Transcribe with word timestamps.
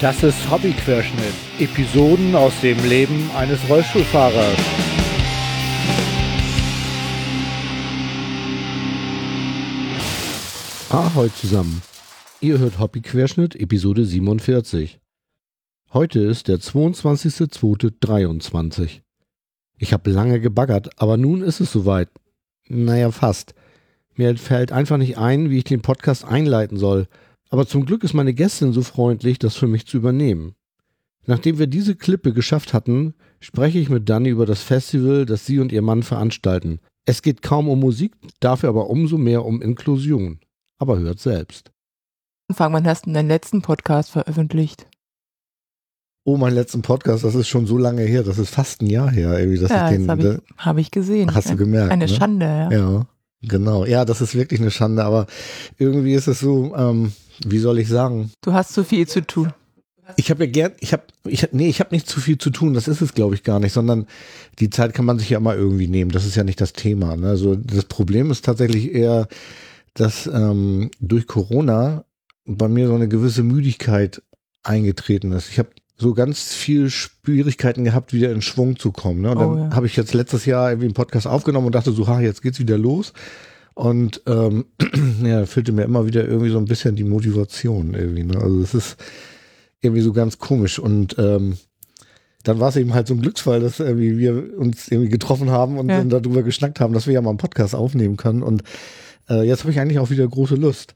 Das 0.00 0.22
ist 0.22 0.48
Hobbyquerschnitt. 0.48 1.34
Episoden 1.58 2.36
aus 2.36 2.52
dem 2.60 2.78
Leben 2.88 3.28
eines 3.36 3.58
Rollstuhlfahrers. 3.68 4.56
Ahoi 10.90 11.30
zusammen. 11.30 11.82
Ihr 12.40 12.60
hört 12.60 12.78
Hobbyquerschnitt 12.78 13.56
Episode 13.56 14.04
47. 14.04 15.00
Heute 15.92 16.20
ist 16.20 16.46
der 16.46 16.58
22.02.23. 16.58 19.00
Ich 19.78 19.92
habe 19.92 20.12
lange 20.12 20.38
gebaggert, 20.38 20.90
aber 21.00 21.16
nun 21.16 21.42
ist 21.42 21.58
es 21.58 21.72
soweit. 21.72 22.08
Naja, 22.68 23.10
fast. 23.10 23.56
Mir 24.14 24.36
fällt 24.36 24.70
einfach 24.70 24.96
nicht 24.96 25.18
ein, 25.18 25.50
wie 25.50 25.58
ich 25.58 25.64
den 25.64 25.82
Podcast 25.82 26.24
einleiten 26.24 26.76
soll– 26.76 27.08
aber 27.50 27.66
zum 27.66 27.86
Glück 27.86 28.04
ist 28.04 28.14
meine 28.14 28.34
Gästin 28.34 28.72
so 28.72 28.82
freundlich, 28.82 29.38
das 29.38 29.56
für 29.56 29.66
mich 29.66 29.86
zu 29.86 29.96
übernehmen. 29.96 30.54
Nachdem 31.26 31.58
wir 31.58 31.66
diese 31.66 31.94
Klippe 31.94 32.32
geschafft 32.32 32.72
hatten, 32.72 33.14
spreche 33.40 33.78
ich 33.78 33.90
mit 33.90 34.08
Dani 34.08 34.30
über 34.30 34.46
das 34.46 34.62
Festival, 34.62 35.26
das 35.26 35.46
sie 35.46 35.58
und 35.58 35.72
ihr 35.72 35.82
Mann 35.82 36.02
veranstalten. 36.02 36.80
Es 37.04 37.22
geht 37.22 37.42
kaum 37.42 37.68
um 37.68 37.80
Musik, 37.80 38.12
dafür 38.40 38.70
aber 38.70 38.90
umso 38.90 39.18
mehr 39.18 39.44
um 39.44 39.62
Inklusion. 39.62 40.40
Aber 40.78 40.98
hört 40.98 41.20
selbst. 41.20 41.70
Anfang, 42.48 42.72
wann 42.72 42.86
hast 42.86 43.06
du 43.06 43.12
deinen 43.12 43.28
letzten 43.28 43.60
Podcast 43.60 44.10
veröffentlicht? 44.10 44.86
Oh, 46.24 46.36
meinen 46.36 46.54
letzten 46.54 46.82
Podcast, 46.82 47.24
das 47.24 47.34
ist 47.34 47.48
schon 47.48 47.66
so 47.66 47.78
lange 47.78 48.02
her, 48.02 48.22
das 48.22 48.38
ist 48.38 48.50
fast 48.50 48.82
ein 48.82 48.86
Jahr 48.86 49.10
her. 49.10 49.38
Irgendwie, 49.38 49.58
dass 49.58 49.70
ja, 49.70 49.90
ich 49.90 49.98
das 49.98 50.08
habe 50.08 50.42
ich, 50.46 50.64
hab 50.64 50.78
ich, 50.78 50.90
gesehen. 50.90 51.34
Hast 51.34 51.50
du 51.50 51.56
gemerkt? 51.56 51.90
Eine 51.90 52.06
ne? 52.06 52.08
Schande, 52.08 52.44
ja. 52.44 52.70
Ja, 52.70 53.06
genau. 53.42 53.84
Ja, 53.84 54.04
das 54.04 54.20
ist 54.20 54.34
wirklich 54.34 54.60
eine 54.60 54.70
Schande, 54.70 55.04
aber 55.04 55.26
irgendwie 55.78 56.14
ist 56.14 56.26
es 56.26 56.40
so, 56.40 56.74
ähm, 56.76 57.12
wie 57.46 57.58
soll 57.58 57.78
ich 57.78 57.88
sagen? 57.88 58.30
Du 58.42 58.52
hast 58.52 58.72
zu 58.72 58.84
viel 58.84 59.06
zu 59.06 59.26
tun. 59.26 59.52
Ich 60.16 60.30
habe 60.30 60.46
ja 60.46 60.50
gern, 60.50 60.72
ich 60.80 60.94
habe, 60.94 61.02
ich, 61.26 61.46
nee, 61.52 61.68
ich 61.68 61.80
habe 61.80 61.94
nicht 61.94 62.08
zu 62.08 62.20
viel 62.20 62.38
zu 62.38 62.48
tun, 62.48 62.72
das 62.72 62.88
ist 62.88 63.02
es 63.02 63.12
glaube 63.12 63.34
ich 63.34 63.42
gar 63.42 63.60
nicht, 63.60 63.74
sondern 63.74 64.06
die 64.58 64.70
Zeit 64.70 64.94
kann 64.94 65.04
man 65.04 65.18
sich 65.18 65.28
ja 65.28 65.36
immer 65.36 65.54
irgendwie 65.54 65.86
nehmen, 65.86 66.10
das 66.10 66.24
ist 66.24 66.34
ja 66.34 66.44
nicht 66.44 66.60
das 66.62 66.72
Thema. 66.72 67.14
Ne? 67.14 67.28
Also 67.28 67.56
das 67.56 67.84
Problem 67.84 68.30
ist 68.30 68.44
tatsächlich 68.44 68.94
eher, 68.94 69.28
dass 69.92 70.26
ähm, 70.26 70.90
durch 71.00 71.26
Corona 71.26 72.04
bei 72.46 72.68
mir 72.68 72.88
so 72.88 72.94
eine 72.94 73.08
gewisse 73.08 73.42
Müdigkeit 73.42 74.22
eingetreten 74.62 75.32
ist. 75.32 75.50
Ich 75.50 75.58
habe 75.58 75.68
so 75.98 76.14
ganz 76.14 76.54
viel 76.54 76.90
Schwierigkeiten 76.90 77.84
gehabt, 77.84 78.12
wieder 78.12 78.30
in 78.30 78.40
Schwung 78.40 78.78
zu 78.78 78.92
kommen. 78.92 79.20
Ne? 79.20 79.32
Und 79.32 79.38
dann 79.38 79.50
oh, 79.50 79.58
ja. 79.58 79.74
habe 79.74 79.86
ich 79.86 79.96
jetzt 79.96 80.14
letztes 80.14 80.46
Jahr 80.46 80.70
irgendwie 80.70 80.86
einen 80.86 80.94
Podcast 80.94 81.26
aufgenommen 81.26 81.66
und 81.66 81.74
dachte 81.74 81.92
so, 81.92 82.06
ha, 82.06 82.20
jetzt 82.20 82.40
geht's 82.40 82.60
wieder 82.60 82.78
los. 82.78 83.12
Und 83.78 84.22
ähm, 84.26 84.64
ja, 85.22 85.46
fehlte 85.46 85.70
mir 85.70 85.84
immer 85.84 86.04
wieder 86.04 86.26
irgendwie 86.26 86.50
so 86.50 86.58
ein 86.58 86.64
bisschen 86.64 86.96
die 86.96 87.04
Motivation 87.04 87.94
irgendwie. 87.94 88.24
Ne? 88.24 88.36
Also 88.36 88.60
es 88.60 88.74
ist 88.74 88.96
irgendwie 89.80 90.00
so 90.00 90.12
ganz 90.12 90.38
komisch. 90.38 90.80
Und 90.80 91.14
ähm, 91.16 91.58
dann 92.42 92.58
war 92.58 92.70
es 92.70 92.76
eben 92.76 92.92
halt 92.92 93.06
so 93.06 93.14
ein 93.14 93.20
Glücksfall, 93.20 93.60
dass 93.60 93.78
irgendwie 93.78 94.18
wir 94.18 94.58
uns 94.58 94.88
irgendwie 94.88 95.10
getroffen 95.10 95.50
haben 95.50 95.78
und 95.78 95.90
ja. 95.90 95.98
dann 95.98 96.08
darüber 96.10 96.42
geschnackt 96.42 96.80
haben, 96.80 96.92
dass 96.92 97.06
wir 97.06 97.14
ja 97.14 97.20
mal 97.20 97.28
einen 97.30 97.38
Podcast 97.38 97.76
aufnehmen 97.76 98.16
können. 98.16 98.42
Und 98.42 98.64
äh, 99.30 99.42
jetzt 99.42 99.60
habe 99.60 99.70
ich 99.70 99.78
eigentlich 99.78 100.00
auch 100.00 100.10
wieder 100.10 100.26
große 100.26 100.56
Lust. 100.56 100.94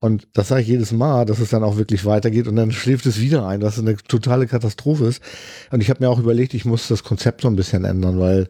Und 0.00 0.26
das 0.32 0.48
sage 0.48 0.62
ich 0.62 0.66
jedes 0.66 0.90
Mal, 0.90 1.26
dass 1.26 1.38
es 1.38 1.50
dann 1.50 1.62
auch 1.62 1.76
wirklich 1.76 2.04
weitergeht 2.04 2.48
und 2.48 2.56
dann 2.56 2.72
schläft 2.72 3.06
es 3.06 3.20
wieder 3.20 3.46
ein, 3.46 3.60
dass 3.60 3.74
es 3.74 3.84
eine 3.84 3.96
totale 3.96 4.48
Katastrophe 4.48 5.06
ist. 5.06 5.22
Und 5.70 5.82
ich 5.82 5.88
habe 5.88 6.02
mir 6.02 6.10
auch 6.10 6.18
überlegt, 6.18 6.52
ich 6.54 6.64
muss 6.64 6.88
das 6.88 7.04
Konzept 7.04 7.42
so 7.42 7.48
ein 7.48 7.54
bisschen 7.54 7.84
ändern, 7.84 8.18
weil 8.18 8.48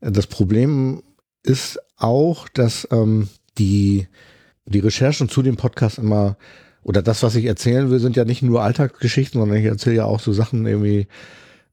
das 0.00 0.26
Problem 0.26 1.04
ist 1.42 1.78
auch, 1.96 2.48
dass 2.48 2.86
ähm, 2.90 3.28
die, 3.58 4.08
die 4.66 4.80
Recherchen 4.80 5.28
zu 5.28 5.42
dem 5.42 5.56
Podcast 5.56 5.98
immer, 5.98 6.36
oder 6.82 7.02
das, 7.02 7.22
was 7.22 7.34
ich 7.34 7.44
erzählen 7.44 7.90
will, 7.90 8.00
sind 8.00 8.16
ja 8.16 8.24
nicht 8.24 8.42
nur 8.42 8.62
Alltagsgeschichten, 8.62 9.40
sondern 9.40 9.58
ich 9.58 9.66
erzähle 9.66 9.96
ja 9.96 10.04
auch 10.04 10.20
so 10.20 10.32
Sachen 10.32 10.66
irgendwie, 10.66 11.06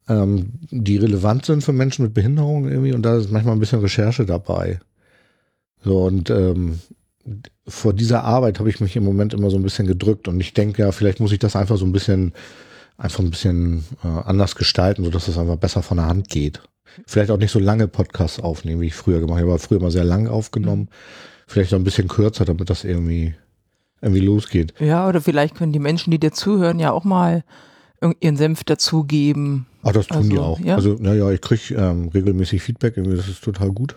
ähm, 0.08 0.54
die 0.72 0.98
relevant 0.98 1.46
sind 1.46 1.64
für 1.64 1.74
Menschen 1.74 2.04
mit 2.04 2.14
Behinderung 2.14 2.68
irgendwie 2.68 2.94
und 2.94 3.04
da 3.04 3.18
ist 3.18 3.32
manchmal 3.32 3.56
ein 3.56 3.60
bisschen 3.60 3.80
Recherche 3.80 4.26
dabei. 4.26 4.80
So 5.84 6.04
und 6.04 6.30
ähm, 6.30 6.80
vor 7.68 7.94
dieser 7.94 8.24
Arbeit 8.24 8.60
habe 8.60 8.70
ich 8.70 8.82
mich 8.82 8.96
im 8.96 9.04
Moment 9.04 9.34
immer 9.34 9.50
so 9.50 9.58
ein 9.58 9.64
bisschen 9.64 9.88
gedrückt 9.88 10.28
und 10.28 10.40
ich 10.40 10.54
denke 10.54 10.82
ja, 10.82 10.92
vielleicht 10.92 11.20
muss 11.20 11.32
ich 11.32 11.40
das 11.40 11.56
einfach 11.56 11.78
so 11.78 11.86
ein 11.86 11.92
bisschen 11.92 12.34
einfach 12.98 13.20
ein 13.20 13.30
bisschen 13.30 13.86
äh, 14.04 14.08
anders 14.08 14.56
gestalten, 14.56 15.06
so 15.06 15.12
dass 15.12 15.28
es 15.28 15.38
einfach 15.38 15.56
besser 15.56 15.84
von 15.84 15.98
der 15.98 16.08
Hand 16.08 16.30
geht. 16.30 16.62
Vielleicht 17.06 17.32
auch 17.32 17.38
nicht 17.38 17.52
so 17.52 17.60
lange 17.60 17.88
Podcasts 17.88 18.40
aufnehmen, 18.40 18.82
wie 18.82 18.88
ich 18.88 18.96
früher 18.96 19.20
gemacht 19.20 19.40
habe. 19.40 19.48
Ich 19.48 19.54
habe 19.54 19.60
früher 19.60 19.80
mal 19.80 19.92
sehr 19.92 20.04
lang 20.04 20.28
aufgenommen. 20.28 20.84
Mhm. 20.84 20.88
Vielleicht 21.48 21.74
auch 21.74 21.78
ein 21.80 21.84
bisschen 21.84 22.08
kürzer, 22.08 22.46
damit 22.46 22.70
das 22.70 22.84
irgendwie, 22.84 23.34
irgendwie 24.02 24.22
losgeht. 24.22 24.74
Ja, 24.80 25.08
oder 25.08 25.22
vielleicht 25.22 25.56
können 25.56 25.74
die 25.74 25.80
Menschen, 25.80 26.12
die 26.12 26.20
dir 26.20 26.32
zuhören, 26.32 26.80
ja 26.80 26.92
auch 26.92 27.04
mal 27.04 27.44
ihren 28.20 28.38
Senf 28.38 28.64
dazugeben. 28.64 29.66
Ach, 29.84 29.92
das 29.92 30.08
tun 30.08 30.18
also, 30.18 30.30
die 30.30 30.40
auch. 30.40 30.60
Ja? 30.60 30.76
Also, 30.76 30.96
naja, 31.00 31.30
ich 31.32 31.42
kriege 31.42 31.76
ähm, 31.76 32.10
regelmäßig 32.10 32.62
Feedback, 32.62 32.98
irgendwie, 32.98 33.18
das 33.18 33.28
ist 33.28 33.44
total 33.44 33.72
gut. 33.72 33.96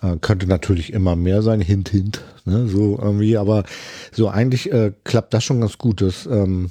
Äh, 0.00 0.16
könnte 0.20 0.46
natürlich 0.46 0.92
immer 0.92 1.14
mehr 1.14 1.42
sein, 1.42 1.60
hint, 1.60 1.90
hint, 1.90 2.22
ne, 2.44 2.66
so 2.66 2.98
irgendwie, 3.00 3.36
aber 3.36 3.64
so 4.10 4.28
eigentlich 4.28 4.72
äh, 4.72 4.92
klappt 5.04 5.32
das 5.34 5.44
schon 5.44 5.60
ganz 5.60 5.78
gut. 5.78 6.00
Das, 6.00 6.26
ähm, 6.26 6.70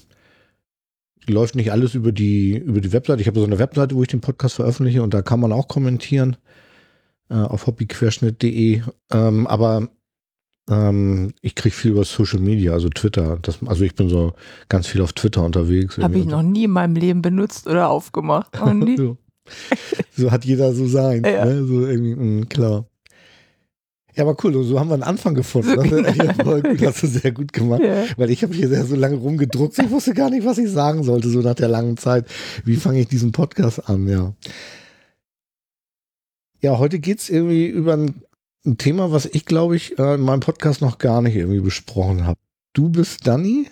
läuft 1.27 1.55
nicht 1.55 1.71
alles 1.71 1.95
über 1.95 2.11
die, 2.11 2.57
über 2.57 2.81
die 2.81 2.93
Webseite. 2.93 3.21
Ich 3.21 3.27
habe 3.27 3.39
so 3.39 3.45
eine 3.45 3.59
Webseite, 3.59 3.95
wo 3.95 4.01
ich 4.01 4.07
den 4.07 4.21
Podcast 4.21 4.55
veröffentliche 4.55 5.03
und 5.03 5.13
da 5.13 5.21
kann 5.21 5.39
man 5.39 5.51
auch 5.51 5.67
kommentieren 5.67 6.37
äh, 7.29 7.35
auf 7.35 7.67
hobbyquerschnitt.de. 7.67 8.81
Ähm, 9.11 9.47
aber 9.47 9.89
ähm, 10.69 11.33
ich 11.41 11.55
kriege 11.55 11.75
viel 11.75 11.91
über 11.91 12.03
Social 12.03 12.39
Media, 12.39 12.73
also 12.73 12.89
Twitter. 12.89 13.37
Das, 13.41 13.59
also 13.65 13.83
ich 13.83 13.95
bin 13.95 14.09
so 14.09 14.33
ganz 14.69 14.87
viel 14.87 15.01
auf 15.01 15.13
Twitter 15.13 15.43
unterwegs. 15.43 15.97
Habe 15.97 16.19
ich 16.19 16.25
noch 16.25 16.43
nie 16.43 16.65
in 16.65 16.71
meinem 16.71 16.95
Leben 16.95 17.21
benutzt 17.21 17.67
oder 17.67 17.89
aufgemacht. 17.89 18.57
so. 18.97 19.17
so. 20.15 20.31
hat 20.31 20.45
jeder 20.45 20.73
so 20.73 20.87
sein. 20.87 21.23
Ja. 21.25 21.45
Ne? 21.45 21.65
So 21.65 21.85
irgendwie, 21.85 22.15
mh, 22.15 22.23
mm, 22.23 22.49
klar. 22.49 22.85
Ja, 24.15 24.23
aber 24.23 24.35
cool, 24.43 24.63
so 24.63 24.79
haben 24.79 24.89
wir 24.89 24.95
einen 24.95 25.03
Anfang 25.03 25.35
gefunden. 25.35 25.75
Das, 25.75 26.15
ja, 26.15 26.33
voll 26.43 26.61
gut, 26.61 26.81
hast 26.85 27.03
du 27.03 27.07
sehr 27.07 27.31
gut 27.31 27.53
gemacht. 27.53 27.81
Ja. 27.81 28.05
Weil 28.17 28.29
ich 28.29 28.43
habe 28.43 28.53
hier 28.53 28.67
sehr 28.67 28.85
so 28.85 28.95
lange 28.95 29.15
rumgedruckt. 29.15 29.79
Ich 29.79 29.89
wusste 29.89 30.13
gar 30.13 30.29
nicht, 30.29 30.45
was 30.45 30.57
ich 30.57 30.69
sagen 30.69 31.03
sollte, 31.03 31.29
so 31.29 31.39
nach 31.39 31.55
der 31.55 31.69
langen 31.69 31.97
Zeit. 31.97 32.25
Wie 32.65 32.75
fange 32.75 32.99
ich 32.99 33.07
diesen 33.07 33.31
Podcast 33.31 33.89
an, 33.89 34.07
ja. 34.07 34.33
Ja, 36.61 36.77
heute 36.77 36.99
geht's 36.99 37.29
irgendwie 37.29 37.67
über 37.67 37.93
ein, 37.93 38.21
ein 38.65 38.77
Thema, 38.77 39.11
was 39.11 39.25
ich, 39.25 39.45
glaube 39.45 39.75
ich, 39.75 39.97
äh, 39.97 40.15
in 40.15 40.21
meinem 40.21 40.41
Podcast 40.41 40.81
noch 40.81 40.97
gar 40.97 41.21
nicht 41.21 41.35
irgendwie 41.35 41.61
besprochen 41.61 42.25
habe. 42.25 42.39
Du 42.73 42.89
bist 42.89 43.25
Danny, 43.25 43.67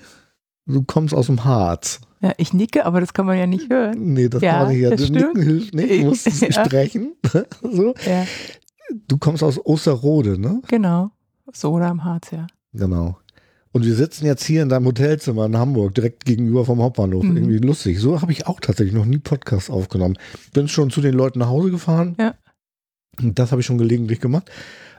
du 0.65 0.83
kommst 0.83 1.13
aus 1.13 1.27
dem 1.27 1.45
Harz. 1.45 1.99
Ja, 2.21 2.33
ich 2.37 2.51
nicke, 2.51 2.85
aber 2.85 2.99
das 2.99 3.13
kann 3.13 3.25
man 3.25 3.37
ja 3.37 3.47
nicht 3.47 3.69
hören. 3.69 4.13
Nee, 4.13 4.27
das 4.27 4.41
ja, 4.41 4.51
kann 4.51 4.63
man 4.63 4.73
nicht 4.73 4.81
hören. 4.83 4.97
Das 4.97 5.09
Nicken 5.09 5.41
hilft 5.41 5.73
nicht, 5.73 5.91
du 5.91 6.05
musst 6.07 6.25
ja. 6.41 6.65
sprechen. 6.65 7.13
so. 7.61 7.93
Ja. 8.05 8.25
Du 9.07 9.17
kommst 9.17 9.43
aus 9.43 9.63
Osterrode, 9.63 10.39
ne? 10.39 10.61
Genau. 10.67 11.11
So 11.51 11.71
oder 11.71 11.87
am 11.87 12.03
Harz, 12.03 12.31
ja. 12.31 12.47
Genau. 12.73 13.17
Und 13.71 13.85
wir 13.85 13.93
sitzen 13.93 14.25
jetzt 14.25 14.43
hier 14.43 14.63
in 14.63 14.69
deinem 14.69 14.85
Hotelzimmer 14.85 15.45
in 15.45 15.57
Hamburg, 15.57 15.93
direkt 15.93 16.25
gegenüber 16.25 16.65
vom 16.65 16.81
Hauptbahnhof. 16.81 17.23
Mhm. 17.23 17.37
Irgendwie 17.37 17.57
lustig. 17.59 17.99
So 17.99 18.21
habe 18.21 18.31
ich 18.31 18.47
auch 18.47 18.59
tatsächlich 18.59 18.95
noch 18.95 19.05
nie 19.05 19.19
Podcasts 19.19 19.69
aufgenommen. 19.69 20.17
Bin 20.53 20.67
schon 20.67 20.89
zu 20.89 21.01
den 21.01 21.13
Leuten 21.13 21.39
nach 21.39 21.49
Hause 21.49 21.69
gefahren. 21.69 22.15
Ja. 22.19 22.35
Das 23.21 23.51
habe 23.51 23.61
ich 23.61 23.67
schon 23.67 23.77
gelegentlich 23.77 24.21
gemacht. 24.21 24.49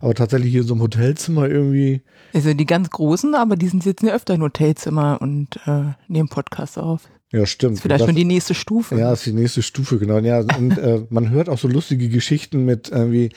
Aber 0.00 0.14
tatsächlich 0.14 0.50
hier 0.52 0.62
in 0.62 0.66
so 0.66 0.74
einem 0.74 0.82
Hotelzimmer 0.82 1.48
irgendwie. 1.48 2.02
Also 2.32 2.54
die 2.54 2.66
ganz 2.66 2.90
großen, 2.90 3.34
aber 3.34 3.56
die 3.56 3.68
sitzen 3.68 4.06
ja 4.06 4.14
öfter 4.14 4.34
im 4.34 4.42
Hotelzimmer 4.42 5.18
und 5.20 5.58
äh, 5.66 5.92
nehmen 6.08 6.28
Podcasts 6.28 6.78
auf. 6.78 7.08
Ja, 7.32 7.46
stimmt. 7.46 7.74
Das 7.74 7.78
ist 7.78 7.82
vielleicht 7.82 8.00
das, 8.00 8.08
schon 8.08 8.16
die 8.16 8.24
nächste 8.24 8.54
Stufe. 8.54 8.98
Ja, 8.98 9.12
ist 9.12 9.24
die 9.24 9.32
nächste 9.32 9.62
Stufe, 9.62 9.98
genau. 9.98 10.18
Ja, 10.18 10.40
und 10.40 10.76
äh, 10.78 11.02
man 11.10 11.30
hört 11.30 11.48
auch 11.48 11.58
so 11.58 11.68
lustige 11.68 12.08
Geschichten 12.08 12.64
mit 12.64 12.90
irgendwie, 12.90 13.30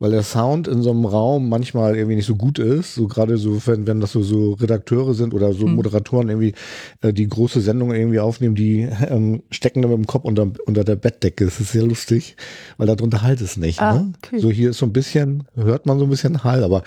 weil 0.00 0.10
der 0.10 0.24
Sound 0.24 0.66
in 0.66 0.82
so 0.82 0.90
einem 0.90 1.04
Raum 1.04 1.48
manchmal 1.48 1.94
irgendwie 1.94 2.16
nicht 2.16 2.26
so 2.26 2.34
gut 2.34 2.58
ist. 2.58 2.96
So 2.96 3.06
gerade 3.06 3.38
so, 3.38 3.64
wenn, 3.66 3.86
wenn 3.86 4.00
das 4.00 4.10
so, 4.10 4.22
so 4.22 4.54
Redakteure 4.54 5.14
sind 5.14 5.32
oder 5.32 5.52
so 5.52 5.68
mhm. 5.68 5.76
Moderatoren 5.76 6.28
irgendwie 6.28 6.54
äh, 7.02 7.12
die 7.12 7.28
große 7.28 7.60
Sendung 7.60 7.94
irgendwie 7.94 8.18
aufnehmen, 8.18 8.56
die 8.56 8.80
ähm, 8.80 9.44
stecken 9.52 9.80
dann 9.80 9.92
mit 9.92 9.98
dem 9.98 10.06
Kopf 10.08 10.24
unter, 10.24 10.50
unter 10.66 10.82
der 10.82 10.96
Bettdecke. 10.96 11.44
Das 11.44 11.60
ist 11.60 11.70
sehr 11.70 11.84
lustig, 11.84 12.34
weil 12.78 12.88
darunter 12.88 13.22
halt 13.22 13.40
es 13.40 13.56
nicht. 13.56 13.80
Ah, 13.80 13.94
ne? 13.94 14.12
okay. 14.24 14.40
So 14.40 14.50
hier 14.50 14.70
ist 14.70 14.78
so 14.78 14.86
ein 14.86 14.92
bisschen, 14.92 15.44
hört 15.54 15.86
man 15.86 16.00
so 16.00 16.04
ein 16.04 16.10
bisschen 16.10 16.42
Hall, 16.42 16.64
aber 16.64 16.82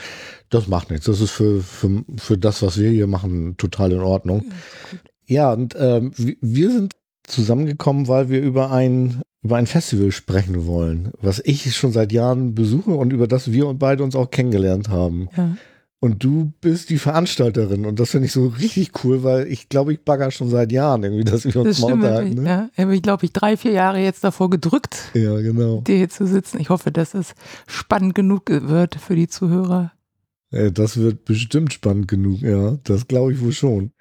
das 0.49 0.67
macht 0.67 0.91
nichts. 0.91 1.05
Das 1.05 1.21
ist 1.21 1.31
für, 1.31 1.61
für, 1.61 2.03
für 2.17 2.37
das, 2.37 2.61
was 2.61 2.77
wir 2.77 2.89
hier 2.89 3.07
machen, 3.07 3.55
total 3.55 3.93
in 3.93 4.01
Ordnung. 4.01 4.43
Ja, 4.45 4.55
ja, 5.29 5.53
und 5.53 5.75
ähm, 5.77 6.11
wir 6.17 6.71
sind 6.71 6.95
zusammengekommen, 7.23 8.07
weil 8.07 8.29
wir 8.29 8.41
über 8.41 8.71
ein, 8.71 9.21
über 9.43 9.57
ein 9.57 9.67
Festival 9.67 10.11
sprechen 10.11 10.65
wollen, 10.65 11.11
was 11.21 11.39
ich 11.45 11.75
schon 11.75 11.91
seit 11.91 12.11
Jahren 12.11 12.55
besuche 12.55 12.91
und 12.91 13.13
über 13.13 13.27
das 13.27 13.51
wir 13.51 13.67
und 13.67 13.77
beide 13.77 14.03
uns 14.03 14.15
auch 14.15 14.31
kennengelernt 14.31 14.89
haben. 14.89 15.29
Ja. 15.37 15.55
Und 16.01 16.23
du 16.23 16.53
bist 16.61 16.89
die 16.89 16.97
Veranstalterin 16.97 17.85
und 17.85 17.99
das 17.99 18.11
finde 18.11 18.25
ich 18.25 18.31
so 18.31 18.47
richtig 18.47 19.03
cool, 19.03 19.21
weil 19.21 19.47
ich 19.47 19.69
glaube, 19.69 19.93
ich 19.93 19.99
bagger 19.99 20.31
schon 20.31 20.49
seit 20.49 20.71
Jahren 20.71 21.03
irgendwie, 21.03 21.25
dass 21.25 21.45
wir 21.45 21.55
uns 21.57 21.77
das 21.77 21.81
mal 21.81 21.93
unterhalten. 21.93 22.41
Ne? 22.41 22.49
Ja, 22.49 22.69
habe 22.83 22.95
ich 22.95 23.01
glaube 23.01 23.25
ich 23.25 23.33
drei, 23.33 23.55
vier 23.55 23.73
Jahre 23.73 23.99
jetzt 23.99 24.23
davor 24.23 24.49
gedrückt, 24.49 24.97
ja, 25.13 25.39
genau. 25.41 25.81
dir 25.81 25.97
hier 25.97 26.09
zu 26.09 26.25
sitzen. 26.25 26.59
Ich 26.59 26.69
hoffe, 26.69 26.91
dass 26.91 27.13
es 27.13 27.35
spannend 27.67 28.15
genug 28.15 28.43
wird 28.47 28.95
für 28.95 29.15
die 29.15 29.27
Zuhörer. 29.27 29.91
Das 30.51 30.97
wird 30.97 31.25
bestimmt 31.25 31.73
spannend 31.73 32.07
genug, 32.07 32.41
ja. 32.41 32.77
Das 32.83 33.07
glaube 33.07 33.33
ich 33.33 33.41
wohl 33.41 33.51
schon. 33.51 33.91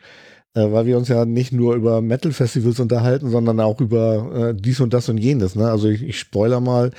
Äh, 0.54 0.72
weil 0.72 0.86
wir 0.86 0.96
uns 0.96 1.08
ja 1.08 1.24
nicht 1.24 1.52
nur 1.52 1.74
über 1.74 2.00
Metal-Festivals 2.00 2.80
unterhalten, 2.80 3.30
sondern 3.30 3.60
auch 3.60 3.80
über 3.80 4.50
äh, 4.50 4.54
dies 4.54 4.80
und 4.80 4.94
das 4.94 5.08
und 5.08 5.18
jenes. 5.18 5.54
Ne? 5.54 5.70
Also 5.70 5.88
ich, 5.88 6.02
ich 6.02 6.18
spoiler 6.18 6.60
mal, 6.60 6.90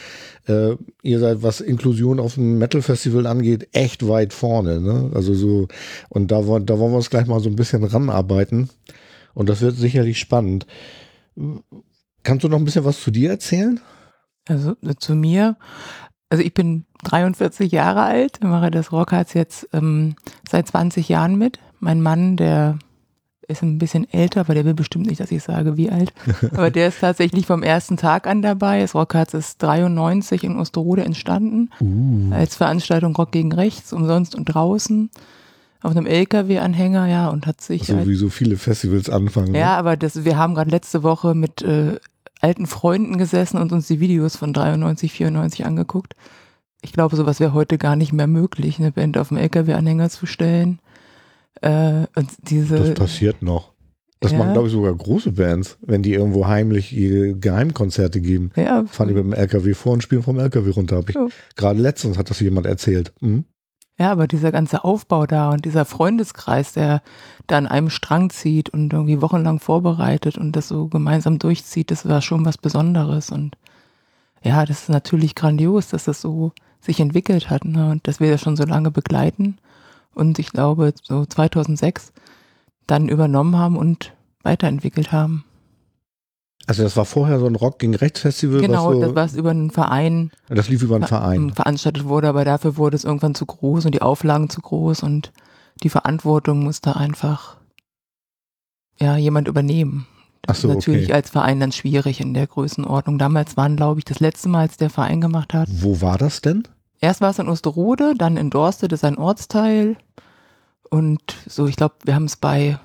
äh, 0.47 0.75
ihr 1.01 1.19
seid, 1.19 1.43
was 1.43 1.61
Inklusion 1.61 2.19
auf 2.19 2.35
dem 2.35 2.57
Metal-Festival 2.57 3.25
angeht, 3.25 3.69
echt 3.73 4.07
weit 4.07 4.33
vorne. 4.33 4.79
Ne? 4.79 5.11
Also 5.13 5.33
so, 5.33 5.67
und 6.09 6.31
da, 6.31 6.45
wollen 6.45 6.65
da 6.65 6.77
wollen 6.79 6.91
wir 6.91 6.97
uns 6.97 7.09
gleich 7.09 7.27
mal 7.27 7.39
so 7.39 7.49
ein 7.49 7.55
bisschen 7.55 7.83
ranarbeiten. 7.83 8.69
Und 9.33 9.49
das 9.49 9.61
wird 9.61 9.75
sicherlich 9.75 10.19
spannend. 10.19 10.65
Kannst 12.23 12.43
du 12.43 12.49
noch 12.49 12.57
ein 12.57 12.65
bisschen 12.65 12.85
was 12.85 13.01
zu 13.01 13.11
dir 13.11 13.31
erzählen? 13.31 13.79
Also 14.47 14.75
äh, 14.83 14.95
zu 14.97 15.15
mir, 15.15 15.57
also 16.29 16.43
ich 16.43 16.53
bin 16.53 16.85
43 17.03 17.71
Jahre 17.71 18.03
alt, 18.03 18.43
mache 18.43 18.71
das 18.71 18.91
Rockharz 18.91 19.33
jetzt 19.33 19.67
ähm, 19.73 20.15
seit 20.47 20.67
20 20.67 21.09
Jahren 21.09 21.37
mit. 21.37 21.59
Mein 21.79 22.01
Mann, 22.01 22.35
der 22.35 22.77
ist 23.49 23.63
ein 23.63 23.79
bisschen 23.79 24.07
älter, 24.13 24.41
aber 24.41 24.53
der 24.53 24.63
will 24.63 24.73
bestimmt 24.75 25.07
nicht, 25.07 25.19
dass 25.19 25.31
ich 25.31 25.43
sage, 25.43 25.75
wie 25.75 25.89
alt. 25.89 26.13
Aber 26.53 26.69
der 26.69 26.87
ist 26.87 26.99
tatsächlich 26.99 27.45
vom 27.47 27.63
ersten 27.63 27.97
Tag 27.97 28.27
an 28.27 28.41
dabei. 28.41 28.81
Das 28.81 28.93
Rockharz 28.93 29.33
ist 29.33 29.61
93 29.63 30.43
in 30.43 30.59
Osterode 30.59 31.03
entstanden. 31.03 31.69
Uh. 31.81 32.31
Als 32.33 32.55
Veranstaltung 32.55 33.15
Rock 33.15 33.31
gegen 33.31 33.51
Rechts, 33.51 33.91
umsonst 33.91 34.35
und 34.35 34.45
draußen. 34.45 35.09
Auf 35.81 35.91
einem 35.91 36.05
LKW-Anhänger, 36.05 37.07
ja, 37.07 37.29
und 37.29 37.47
hat 37.47 37.61
sich. 37.61 37.83
So 37.87 37.95
als- 37.97 38.07
wie 38.07 38.15
so 38.15 38.29
viele 38.29 38.57
Festivals 38.57 39.09
anfangen. 39.09 39.53
ne? 39.53 39.59
ja, 39.59 39.77
aber 39.77 39.97
das, 39.97 40.25
wir 40.25 40.37
haben 40.37 40.53
gerade 40.53 40.69
letzte 40.69 41.03
Woche 41.03 41.33
mit 41.33 41.61
äh, 41.61 41.97
alten 42.41 42.67
Freunden 42.67 43.17
gesessen 43.17 43.57
und 43.57 43.71
uns 43.71 43.87
die 43.87 43.99
Videos 43.99 44.35
von 44.35 44.53
93, 44.53 45.11
94 45.11 45.65
angeguckt. 45.65 46.15
Ich 46.81 46.93
glaube, 46.93 47.15
sowas 47.15 47.39
wäre 47.39 47.53
heute 47.53 47.77
gar 47.77 47.95
nicht 47.95 48.13
mehr 48.13 48.27
möglich, 48.27 48.79
eine 48.79 48.91
Band 48.91 49.17
auf 49.17 49.29
dem 49.29 49.37
LKW-Anhänger 49.37 50.09
zu 50.09 50.25
stellen. 50.25 50.79
Äh, 51.61 52.05
und 52.15 52.29
diese, 52.49 52.77
Das 52.77 52.93
passiert 52.93 53.41
noch. 53.41 53.73
Das 54.21 54.33
Ja. 54.33 54.37
machen, 54.37 54.51
glaube 54.53 54.67
ich, 54.67 54.73
sogar 54.73 54.93
große 54.93 55.31
Bands, 55.31 55.77
wenn 55.81 56.03
die 56.03 56.13
irgendwo 56.13 56.47
heimlich 56.47 56.91
ihre 56.95 57.35
Geheimkonzerte 57.35 58.19
geben. 58.19 58.51
ja, 58.55 58.83
Fahren 58.85 59.07
die 59.07 59.13
mit 59.13 59.23
dem 59.23 59.33
LKW 59.33 59.73
vor 59.73 59.93
und 59.93 60.03
spielen 60.03 60.23
vom 60.23 60.39
LKW 60.39 60.69
runter. 60.71 60.97
Hab 60.97 61.09
ich, 61.09 61.15
Ja. 61.15 61.27
Gerade 61.55 61.79
letztens 61.79 62.17
hat 62.17 62.29
das 62.29 62.39
jemand 62.41 62.65
erzählt. 62.67 63.13
Mhm. 63.21 63.45
ja, 63.97 64.11
aber 64.11 64.27
dieser 64.27 64.51
ganze 64.51 64.83
Aufbau 64.83 65.25
da 65.25 65.51
und 65.51 65.63
dieser 65.65 65.85
Freundeskreis, 65.85 66.73
der 66.73 67.01
da 67.47 67.57
an 67.57 67.67
einem 67.67 67.89
Strang 67.89 68.29
zieht 68.29 68.69
und 68.69 68.91
irgendwie 68.93 69.21
wochenlang 69.21 69.59
vorbereitet 69.59 70.37
und 70.37 70.53
das 70.55 70.67
so 70.69 70.87
gemeinsam 70.87 71.39
durchzieht, 71.39 71.89
das 71.91 72.07
war 72.07 72.21
schon 72.21 72.45
was 72.45 72.57
Besonderes. 72.57 73.29
Und 73.29 73.55
ja, 74.43 74.65
das 74.65 74.83
ist 74.83 74.89
natürlich 74.89 75.35
grandios, 75.35 75.89
dass 75.89 76.05
das 76.05 76.21
so 76.21 76.51
sich 76.81 76.99
entwickelt 77.01 77.49
hat 77.49 77.65
ne? 77.65 77.89
und 77.91 78.07
dass 78.07 78.19
wir 78.21 78.31
das 78.31 78.41
schon 78.41 78.55
so 78.57 78.63
lange 78.63 78.91
begleiten. 78.91 79.57
Und 80.13 80.39
ich 80.39 80.51
glaube, 80.51 80.93
so 81.01 81.25
2006 81.25 82.11
dann 82.87 83.07
übernommen 83.09 83.57
haben 83.57 83.77
und 83.77 84.13
weiterentwickelt 84.43 85.11
haben. 85.11 85.45
Also 86.67 86.83
das 86.83 86.95
war 86.97 87.05
vorher 87.05 87.39
so 87.39 87.47
ein 87.47 87.55
Rock 87.55 87.79
gegen 87.79 87.95
Rechts 87.95 88.19
Festival. 88.21 88.61
Genau, 88.61 88.93
so, 88.93 89.01
das 89.01 89.15
was 89.15 89.35
über 89.35 89.49
einen 89.49 89.71
Verein 89.71 90.31
das 90.49 90.69
lief 90.69 90.83
über 90.83 90.95
einen 90.95 91.07
ver- 91.07 91.19
Verein. 91.21 91.53
veranstaltet 91.53 92.05
wurde, 92.05 92.27
aber 92.29 92.45
dafür 92.45 92.77
wurde 92.77 92.95
es 92.95 93.05
irgendwann 93.05 93.33
zu 93.33 93.45
groß 93.45 93.85
und 93.85 93.93
die 93.95 94.01
Auflagen 94.01 94.49
zu 94.49 94.61
groß 94.61 95.01
und 95.03 95.31
die 95.81 95.89
Verantwortung 95.89 96.59
musste 96.63 96.95
einfach 96.95 97.57
ja 98.99 99.17
jemand 99.17 99.47
übernehmen. 99.47 100.05
Ach 100.47 100.55
so, 100.55 100.69
ist 100.69 100.75
natürlich 100.75 101.05
okay. 101.05 101.13
als 101.13 101.29
Verein 101.31 101.59
dann 101.59 101.71
schwierig 101.71 102.21
in 102.21 102.33
der 102.33 102.47
Größenordnung. 102.47 103.17
Damals 103.17 103.57
waren, 103.57 103.75
glaube 103.75 103.99
ich, 103.99 104.05
das 104.05 104.19
letzte 104.19 104.49
Mal, 104.49 104.61
als 104.61 104.77
der 104.77 104.89
Verein 104.89 105.21
gemacht 105.21 105.53
hat. 105.53 105.69
Wo 105.71 106.01
war 106.01 106.17
das 106.17 106.41
denn? 106.41 106.67
Erst 107.01 107.21
war 107.21 107.29
es 107.29 107.39
in 107.39 107.47
Osterode, 107.47 108.13
dann 108.15 108.37
in 108.37 108.49
Dorste, 108.49 108.87
das 108.87 109.01
ist 109.01 109.05
ein 109.05 109.17
Ortsteil. 109.17 109.97
Und 110.89 111.21
so, 111.45 111.67
ich 111.67 111.75
glaube, 111.75 111.95
wir 112.03 112.15
haben 112.15 112.25
es 112.25 112.35
bei 112.35 112.79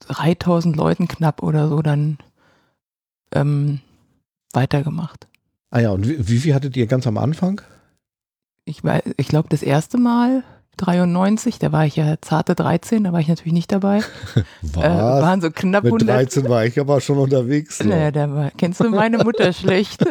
3000 0.00 0.76
Leuten 0.76 1.06
knapp 1.06 1.42
oder 1.42 1.68
so 1.68 1.82
dann 1.82 2.18
ähm, 3.32 3.80
weitergemacht. 4.52 5.28
Ah 5.70 5.80
ja, 5.80 5.90
und 5.90 6.08
wie, 6.08 6.28
wie 6.28 6.38
viel 6.38 6.54
hattet 6.54 6.76
ihr 6.76 6.86
ganz 6.86 7.06
am 7.06 7.18
Anfang? 7.18 7.60
Ich, 8.64 8.82
ich 9.16 9.28
glaube, 9.28 9.48
das 9.48 9.62
erste 9.62 9.98
Mal, 9.98 10.42
93, 10.76 11.58
da 11.58 11.72
war 11.72 11.84
ich 11.84 11.96
ja 11.96 12.16
zarte 12.22 12.54
13, 12.54 13.04
da 13.04 13.12
war 13.12 13.20
ich 13.20 13.28
natürlich 13.28 13.52
nicht 13.52 13.70
dabei. 13.70 14.00
Was? 14.62 14.84
Äh, 14.84 14.88
waren 14.88 15.40
so 15.40 15.50
knapp 15.50 15.84
Mit 15.84 15.92
100. 15.92 16.08
13 16.16 16.48
war 16.48 16.64
ich 16.64 16.80
aber 16.80 17.00
schon 17.00 17.18
unterwegs. 17.18 17.78
so. 17.78 17.84
Naja, 17.84 18.10
da 18.10 18.32
war, 18.34 18.50
kennst 18.56 18.80
du 18.80 18.88
meine 18.88 19.18
Mutter 19.18 19.52
schlecht? 19.52 20.02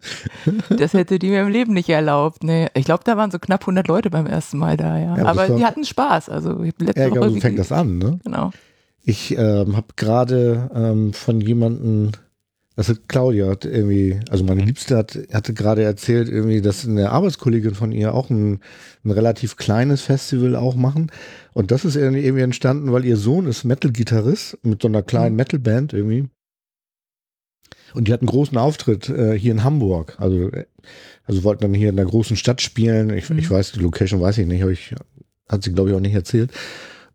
das 0.70 0.94
hätte 0.94 1.18
die 1.18 1.28
mir 1.30 1.42
im 1.42 1.48
Leben 1.48 1.72
nicht 1.74 1.88
erlaubt. 1.88 2.44
Nee, 2.44 2.68
ich 2.74 2.84
glaube, 2.84 3.02
da 3.04 3.16
waren 3.16 3.30
so 3.30 3.38
knapp 3.38 3.62
100 3.62 3.88
Leute 3.88 4.10
beim 4.10 4.26
ersten 4.26 4.58
Mal 4.58 4.76
da, 4.76 4.96
ja. 4.98 5.16
Ja, 5.16 5.24
Aber 5.26 5.48
die 5.48 5.64
hatten 5.64 5.84
Spaß. 5.84 6.28
Also 6.28 6.62
ich 6.62 6.74
letzte 6.78 7.02
Ja, 7.02 7.10
Woche 7.10 7.30
so 7.30 7.40
fängt 7.40 7.58
das 7.58 7.72
an, 7.72 7.98
ne? 7.98 8.20
Genau. 8.24 8.50
Ich 9.02 9.36
ähm, 9.36 9.76
habe 9.76 9.88
gerade 9.96 10.70
ähm, 10.74 11.12
von 11.14 11.40
jemandem, 11.40 12.12
das 12.80 12.88
ist 12.88 13.08
Claudia, 13.08 13.46
hat 13.50 13.66
irgendwie, 13.66 14.18
also 14.30 14.42
meine 14.42 14.62
Liebste 14.64 14.96
hat, 14.96 15.18
hatte 15.34 15.52
gerade 15.52 15.82
erzählt, 15.82 16.30
irgendwie, 16.30 16.62
dass 16.62 16.86
eine 16.88 17.10
Arbeitskollegin 17.10 17.74
von 17.74 17.92
ihr 17.92 18.14
auch 18.14 18.30
ein, 18.30 18.60
ein 19.04 19.10
relativ 19.10 19.58
kleines 19.58 20.00
Festival 20.00 20.56
auch 20.56 20.76
machen. 20.76 21.12
Und 21.52 21.72
das 21.72 21.84
ist 21.84 21.96
irgendwie, 21.96 22.24
irgendwie 22.24 22.42
entstanden, 22.42 22.90
weil 22.90 23.04
ihr 23.04 23.18
Sohn 23.18 23.44
ist 23.44 23.64
Metal-Gitarrist 23.64 24.60
mit 24.62 24.80
so 24.80 24.88
einer 24.88 25.02
kleinen 25.02 25.32
Mhm. 25.32 25.36
Metal-Band 25.36 25.92
irgendwie. 25.92 26.30
Und 27.92 28.08
die 28.08 28.14
hat 28.14 28.22
einen 28.22 28.28
großen 28.28 28.56
Auftritt 28.56 29.10
äh, 29.10 29.38
hier 29.38 29.52
in 29.52 29.62
Hamburg. 29.62 30.16
Also, 30.18 30.50
äh, 30.50 30.64
also 31.24 31.44
wollten 31.44 31.60
dann 31.60 31.74
hier 31.74 31.90
in 31.90 31.96
der 31.96 32.06
großen 32.06 32.38
Stadt 32.38 32.62
spielen. 32.62 33.10
Ich, 33.10 33.28
Mhm. 33.28 33.40
ich 33.40 33.50
weiß, 33.50 33.72
die 33.72 33.80
Location 33.80 34.22
weiß 34.22 34.38
ich 34.38 34.46
nicht, 34.46 34.62
aber 34.62 34.72
ich, 34.72 34.94
hat 35.50 35.62
sie, 35.62 35.72
glaube 35.74 35.90
ich, 35.90 35.96
auch 35.96 36.00
nicht 36.00 36.14
erzählt. 36.14 36.50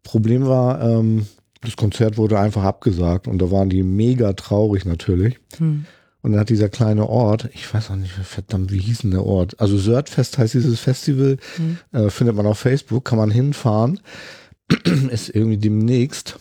Problem 0.04 0.46
war, 0.46 0.80
ähm, 0.80 1.26
das 1.62 1.76
Konzert 1.76 2.18
wurde 2.18 2.40
einfach 2.40 2.64
abgesagt 2.64 3.28
und 3.28 3.40
da 3.40 3.52
waren 3.52 3.70
die 3.70 3.84
mega 3.84 4.34
traurig 4.34 4.86
natürlich. 4.86 5.40
Hm. 5.58 5.86
Und 6.22 6.32
dann 6.32 6.40
hat 6.40 6.50
dieser 6.50 6.70
kleine 6.70 7.08
Ort, 7.08 7.50
ich 7.54 7.72
weiß 7.72 7.92
auch 7.92 7.96
nicht, 7.96 8.12
verdammt, 8.12 8.72
wie 8.72 8.80
hieß 8.80 9.00
denn 9.00 9.12
der 9.12 9.24
Ort? 9.26 9.60
Also 9.60 9.78
Sörtfest 9.78 10.38
heißt 10.38 10.56
dieses 10.56 10.80
Festival, 10.80 11.38
Hm. 11.58 11.78
äh, 11.92 12.10
findet 12.10 12.36
man 12.36 12.48
auf 12.48 12.58
Facebook, 12.60 13.06
kann 13.06 13.20
man 13.20 13.30
hinfahren, 13.32 14.00
ist 15.12 15.30
irgendwie 15.30 15.58
demnächst. 15.58 16.40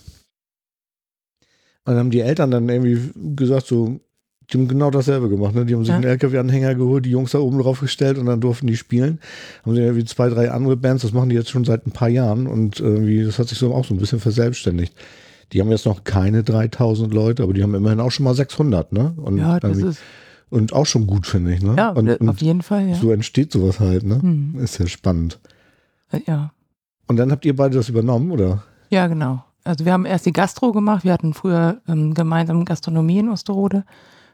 Und 1.85 1.93
dann 1.93 1.97
haben 1.97 2.11
die 2.11 2.21
Eltern 2.21 2.49
dann 2.49 2.67
irgendwie 2.67 3.11
gesagt, 3.35 3.67
so, 3.67 3.99
die 4.51 4.57
haben 4.57 4.67
genau 4.67 4.91
dasselbe 4.91 5.29
gemacht. 5.29 5.55
Ne? 5.55 5.65
Die 5.65 5.73
haben 5.73 5.81
sich 5.81 5.89
Ja. 5.89 5.95
einen 5.95 6.03
LKW-Anhänger 6.05 6.75
geholt, 6.75 7.05
die 7.05 7.09
Jungs 7.11 7.31
da 7.31 7.39
oben 7.39 7.59
drauf 7.59 7.79
gestellt 7.79 8.17
und 8.17 8.25
dann 8.27 8.41
durften 8.41 8.67
die 8.67 8.77
spielen. 8.77 9.19
Haben 9.65 9.75
sie 9.75 9.81
irgendwie 9.81 10.05
zwei, 10.05 10.29
drei 10.29 10.51
andere 10.51 10.77
Bands, 10.77 11.01
das 11.03 11.13
machen 11.13 11.29
die 11.29 11.35
jetzt 11.35 11.49
schon 11.49 11.65
seit 11.65 11.87
ein 11.87 11.91
paar 11.91 12.09
Jahren 12.09 12.47
und 12.47 12.79
irgendwie, 12.79 13.23
das 13.23 13.39
hat 13.39 13.47
sich 13.47 13.57
so 13.57 13.73
auch 13.73 13.85
so 13.85 13.93
ein 13.93 13.97
bisschen 13.99 14.19
verselbstständigt. 14.19 14.93
Die 15.53 15.61
haben 15.61 15.69
jetzt 15.69 15.85
noch 15.85 16.03
keine 16.03 16.43
3000 16.43 17.13
Leute, 17.13 17.43
aber 17.43 17.53
die 17.53 17.63
haben 17.63 17.75
immerhin 17.75 17.99
auch 17.99 18.11
schon 18.11 18.23
mal 18.23 18.33
600, 18.35 18.91
ne? 18.91 19.13
Und, 19.17 19.37
Ja, 19.37 19.59
das 19.59 19.77
ist, 19.77 19.99
und 20.49 20.73
auch 20.73 20.85
schon 20.85 21.07
gut, 21.07 21.27
finde 21.27 21.53
ich, 21.53 21.61
ne? 21.61 21.75
ja, 21.77 21.89
und, 21.89 22.09
auf 22.09 22.19
und 22.19 22.41
jeden 22.41 22.61
Fall, 22.61 22.87
ja. 22.89 22.95
so 22.95 23.11
entsteht 23.11 23.51
sowas 23.51 23.79
halt, 23.79 24.03
ne? 24.03 24.21
Hm. 24.21 24.55
Ist 24.63 24.79
ja 24.79 24.87
spannend. 24.87 25.39
Ja. 26.27 26.51
Und 27.07 27.17
dann 27.17 27.31
habt 27.31 27.45
ihr 27.45 27.55
beide 27.55 27.75
das 27.75 27.89
übernommen, 27.89 28.31
oder? 28.31 28.63
Ja, 28.89 29.07
genau. 29.07 29.43
Also 29.63 29.85
wir 29.85 29.93
haben 29.93 30.05
erst 30.05 30.25
die 30.25 30.31
Gastro 30.33 30.71
gemacht. 30.71 31.03
Wir 31.03 31.11
hatten 31.13 31.33
früher 31.33 31.81
ähm, 31.87 32.13
gemeinsam 32.13 32.65
Gastronomie 32.65 33.19
in 33.19 33.29
Osterode. 33.29 33.83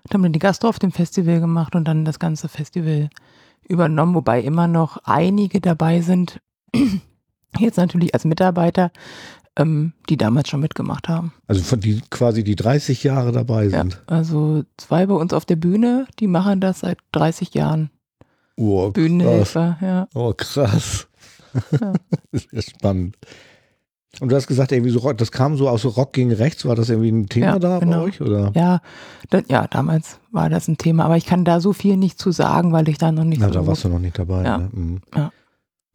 Und 0.03 0.13
haben 0.13 0.23
dann 0.23 0.33
die 0.33 0.39
Gastro 0.39 0.67
auf 0.69 0.79
dem 0.79 0.91
Festival 0.91 1.39
gemacht 1.39 1.75
und 1.75 1.87
dann 1.87 2.05
das 2.05 2.19
ganze 2.19 2.49
Festival 2.49 3.09
übernommen, 3.67 4.15
wobei 4.15 4.41
immer 4.41 4.67
noch 4.67 4.97
einige 5.05 5.61
dabei 5.61 6.01
sind, 6.01 6.41
jetzt 7.59 7.77
natürlich 7.77 8.13
als 8.13 8.25
Mitarbeiter, 8.25 8.91
ähm, 9.57 9.93
die 10.09 10.17
damals 10.17 10.49
schon 10.49 10.59
mitgemacht 10.61 11.07
haben. 11.09 11.33
Also 11.47 11.61
von 11.61 11.79
die 11.79 12.01
quasi 12.09 12.43
die 12.43 12.55
30 12.55 13.03
Jahre 13.03 13.31
dabei 13.31 13.65
Ja, 13.65 13.81
sind. 13.81 14.01
also 14.07 14.63
zwei 14.77 15.05
bei 15.05 15.13
uns 15.13 15.33
auf 15.33 15.45
der 15.45 15.57
Bühne, 15.57 16.07
die 16.19 16.27
machen 16.27 16.59
das 16.61 16.79
seit 16.79 16.97
30 17.11 17.53
Jahren. 17.53 17.91
Oh, 18.57 18.83
krass. 18.85 18.93
Bühnenhelfer, 18.93 19.77
ja. 19.81 20.07
Oh, 20.13 20.33
krass. 20.35 21.07
Ja. 21.71 21.93
das 22.31 22.43
ist 22.43 22.51
ja 22.53 22.61
spannend. 22.61 23.17
Und 24.19 24.29
du 24.29 24.35
hast 24.35 24.47
gesagt, 24.47 24.71
irgendwie 24.71 24.91
so 24.91 25.13
das 25.13 25.31
kam 25.31 25.55
so 25.55 25.69
aus 25.69 25.85
Rock 25.85 26.13
gegen 26.13 26.31
Rechts, 26.33 26.65
war 26.65 26.75
das 26.75 26.89
irgendwie 26.89 27.11
ein 27.11 27.27
Thema 27.29 27.45
Ja, 27.47 27.59
da 27.59 27.79
bei 27.79 27.85
genau. 27.85 28.03
euch? 28.03 28.19
Oder? 28.21 28.51
Ja, 28.55 28.81
da, 29.29 29.41
ja, 29.47 29.67
damals 29.67 30.19
war 30.31 30.49
das 30.49 30.67
ein 30.67 30.77
Thema, 30.77 31.05
aber 31.05 31.15
ich 31.17 31.25
kann 31.25 31.45
da 31.45 31.61
so 31.61 31.71
viel 31.73 31.95
nicht 31.97 32.19
zu 32.19 32.31
sagen, 32.31 32.73
weil 32.73 32.89
ich 32.89 32.97
da 32.97 33.11
noch 33.11 33.23
nicht 33.23 33.39
Na, 33.39 33.47
so 33.47 33.53
da 33.53 33.65
warst 33.67 33.85
du 33.85 33.89
noch 33.89 33.99
nicht 33.99 34.19
dabei. 34.19 34.43
Ja. 34.43 34.57
Ne? 34.57 34.69
Mhm. 34.73 35.01
Ja. 35.15 35.31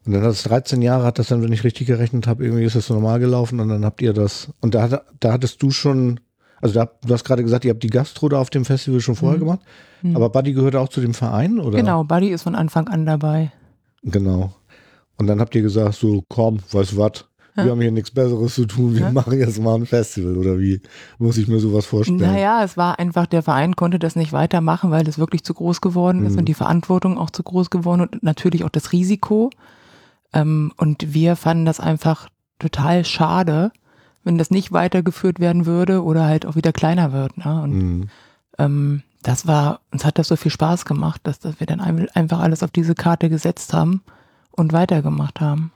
Und 0.07 0.13
dann 0.13 0.23
hat 0.23 0.31
es 0.31 0.45
13 0.45 0.81
Jahre, 0.83 1.05
hat 1.05 1.19
das 1.19 1.29
dann, 1.29 1.43
wenn 1.43 1.53
ich 1.53 1.63
richtig 1.65 1.89
gerechnet 1.89 2.27
habe, 2.27 2.45
irgendwie 2.45 2.65
ist 2.65 2.75
das 2.77 2.87
so 2.87 2.95
normal 2.95 3.19
gelaufen 3.21 3.61
und 3.61 3.69
dann 3.69 3.85
habt 3.85 4.01
ihr 4.01 4.13
das, 4.15 4.49
und 4.61 4.75
da, 4.75 4.83
hat- 4.83 5.05
da 5.21 5.33
hattest 5.33 5.61
du 5.63 5.71
schon, 5.71 6.21
also 6.63 6.75
da, 6.75 6.89
du 7.05 7.13
hast 7.13 7.25
gerade 7.25 7.43
gesagt, 7.43 7.65
ihr 7.67 7.71
habt 7.73 7.83
die 7.83 7.91
Gastro 7.91 8.29
da 8.31 8.39
auf 8.41 8.49
dem 8.49 8.65
Festival 8.65 9.01
schon 9.01 9.17
vorher 9.17 9.37
Mhm. 9.37 9.41
gemacht, 9.41 9.61
Mhm. 10.03 10.17
aber 10.17 10.31
Buddy 10.31 10.53
gehört 10.55 10.77
auch 10.77 10.89
zu 10.89 11.01
dem 11.03 11.13
Verein, 11.13 11.59
oder? 11.59 11.77
Genau, 11.79 12.03
Buddy 12.05 12.29
ist 12.31 12.43
von 12.45 12.55
Anfang 12.55 12.89
an 12.89 13.05
dabei. 13.05 13.53
Genau. 14.05 14.55
Und 15.19 15.27
dann 15.27 15.41
habt 15.41 15.55
ihr 15.55 15.63
gesagt, 15.63 15.95
so, 15.97 16.23
komm, 16.29 16.61
weißt 16.71 16.93
du 16.93 16.97
was, 16.99 17.25
wir 17.57 17.65
Ja. 17.65 17.71
haben 17.71 17.81
hier 17.81 17.91
nichts 17.91 18.11
Besseres 18.11 18.55
zu 18.55 18.67
tun, 18.67 18.95
wir 18.95 19.01
Ja. 19.03 19.11
machen 19.13 19.39
jetzt 19.39 19.61
mal 19.61 19.75
ein 19.75 19.87
Festival, 19.87 20.37
oder 20.37 20.59
wie 20.59 20.81
muss 21.19 21.37
ich 21.39 21.49
mir 21.49 21.59
sowas 21.59 21.87
vorstellen? 21.87 22.19
Naja, 22.21 22.63
es 22.63 22.77
war 22.77 22.99
einfach, 22.99 23.27
der 23.27 23.43
Verein 23.43 23.75
konnte 23.77 23.99
das 23.99 24.15
nicht 24.17 24.33
weitermachen, 24.33 24.91
weil 24.91 25.09
es 25.09 25.19
wirklich 25.19 25.43
zu 25.45 25.55
groß 25.55 25.81
geworden 25.81 26.25
ist 26.27 26.33
Mhm. 26.35 26.39
und 26.41 26.45
die 26.47 26.55
Verantwortung 26.55 27.19
auch 27.19 27.31
zu 27.31 27.43
groß 27.43 27.71
geworden 27.71 28.03
und 28.03 28.23
natürlich 28.23 28.63
auch 28.65 28.69
das 28.71 28.93
Risiko. 28.93 29.51
Ähm, 30.33 30.73
und 30.77 31.15
wir 31.15 31.37
fanden 31.37 31.65
das 31.65 31.81
einfach 31.81 32.29
total 32.59 33.05
schade, 33.05 33.73
wenn 34.25 34.39
das 34.39 34.51
nicht 34.51 34.73
weitergeführt 34.73 35.41
werden 35.41 35.67
würde 35.67 36.03
oder 36.03 36.25
halt 36.27 36.47
auch 36.47 36.57
wieder 36.57 36.73
kleiner 36.73 37.13
wird. 37.13 37.39
Ne? 37.39 37.63
Und 37.63 37.73
Mhm. 37.73 38.09
ähm, 38.59 39.03
das 39.23 39.47
war, 39.47 39.81
uns 39.93 40.05
hat 40.05 40.19
das 40.19 40.29
so 40.29 40.37
viel 40.37 40.51
Spaß 40.53 40.85
gemacht, 40.85 41.21
dass, 41.25 41.39
dass 41.39 41.59
wir 41.61 41.67
dann 41.67 41.81
ein- 41.81 42.09
einfach 42.15 42.41
alles 42.41 42.63
auf 42.63 42.71
diese 42.71 42.95
Karte 42.95 43.29
gesetzt 43.29 43.73
haben 43.73 44.03
und 44.53 44.73
weitergemacht 44.73 45.41
haben. 45.41 45.73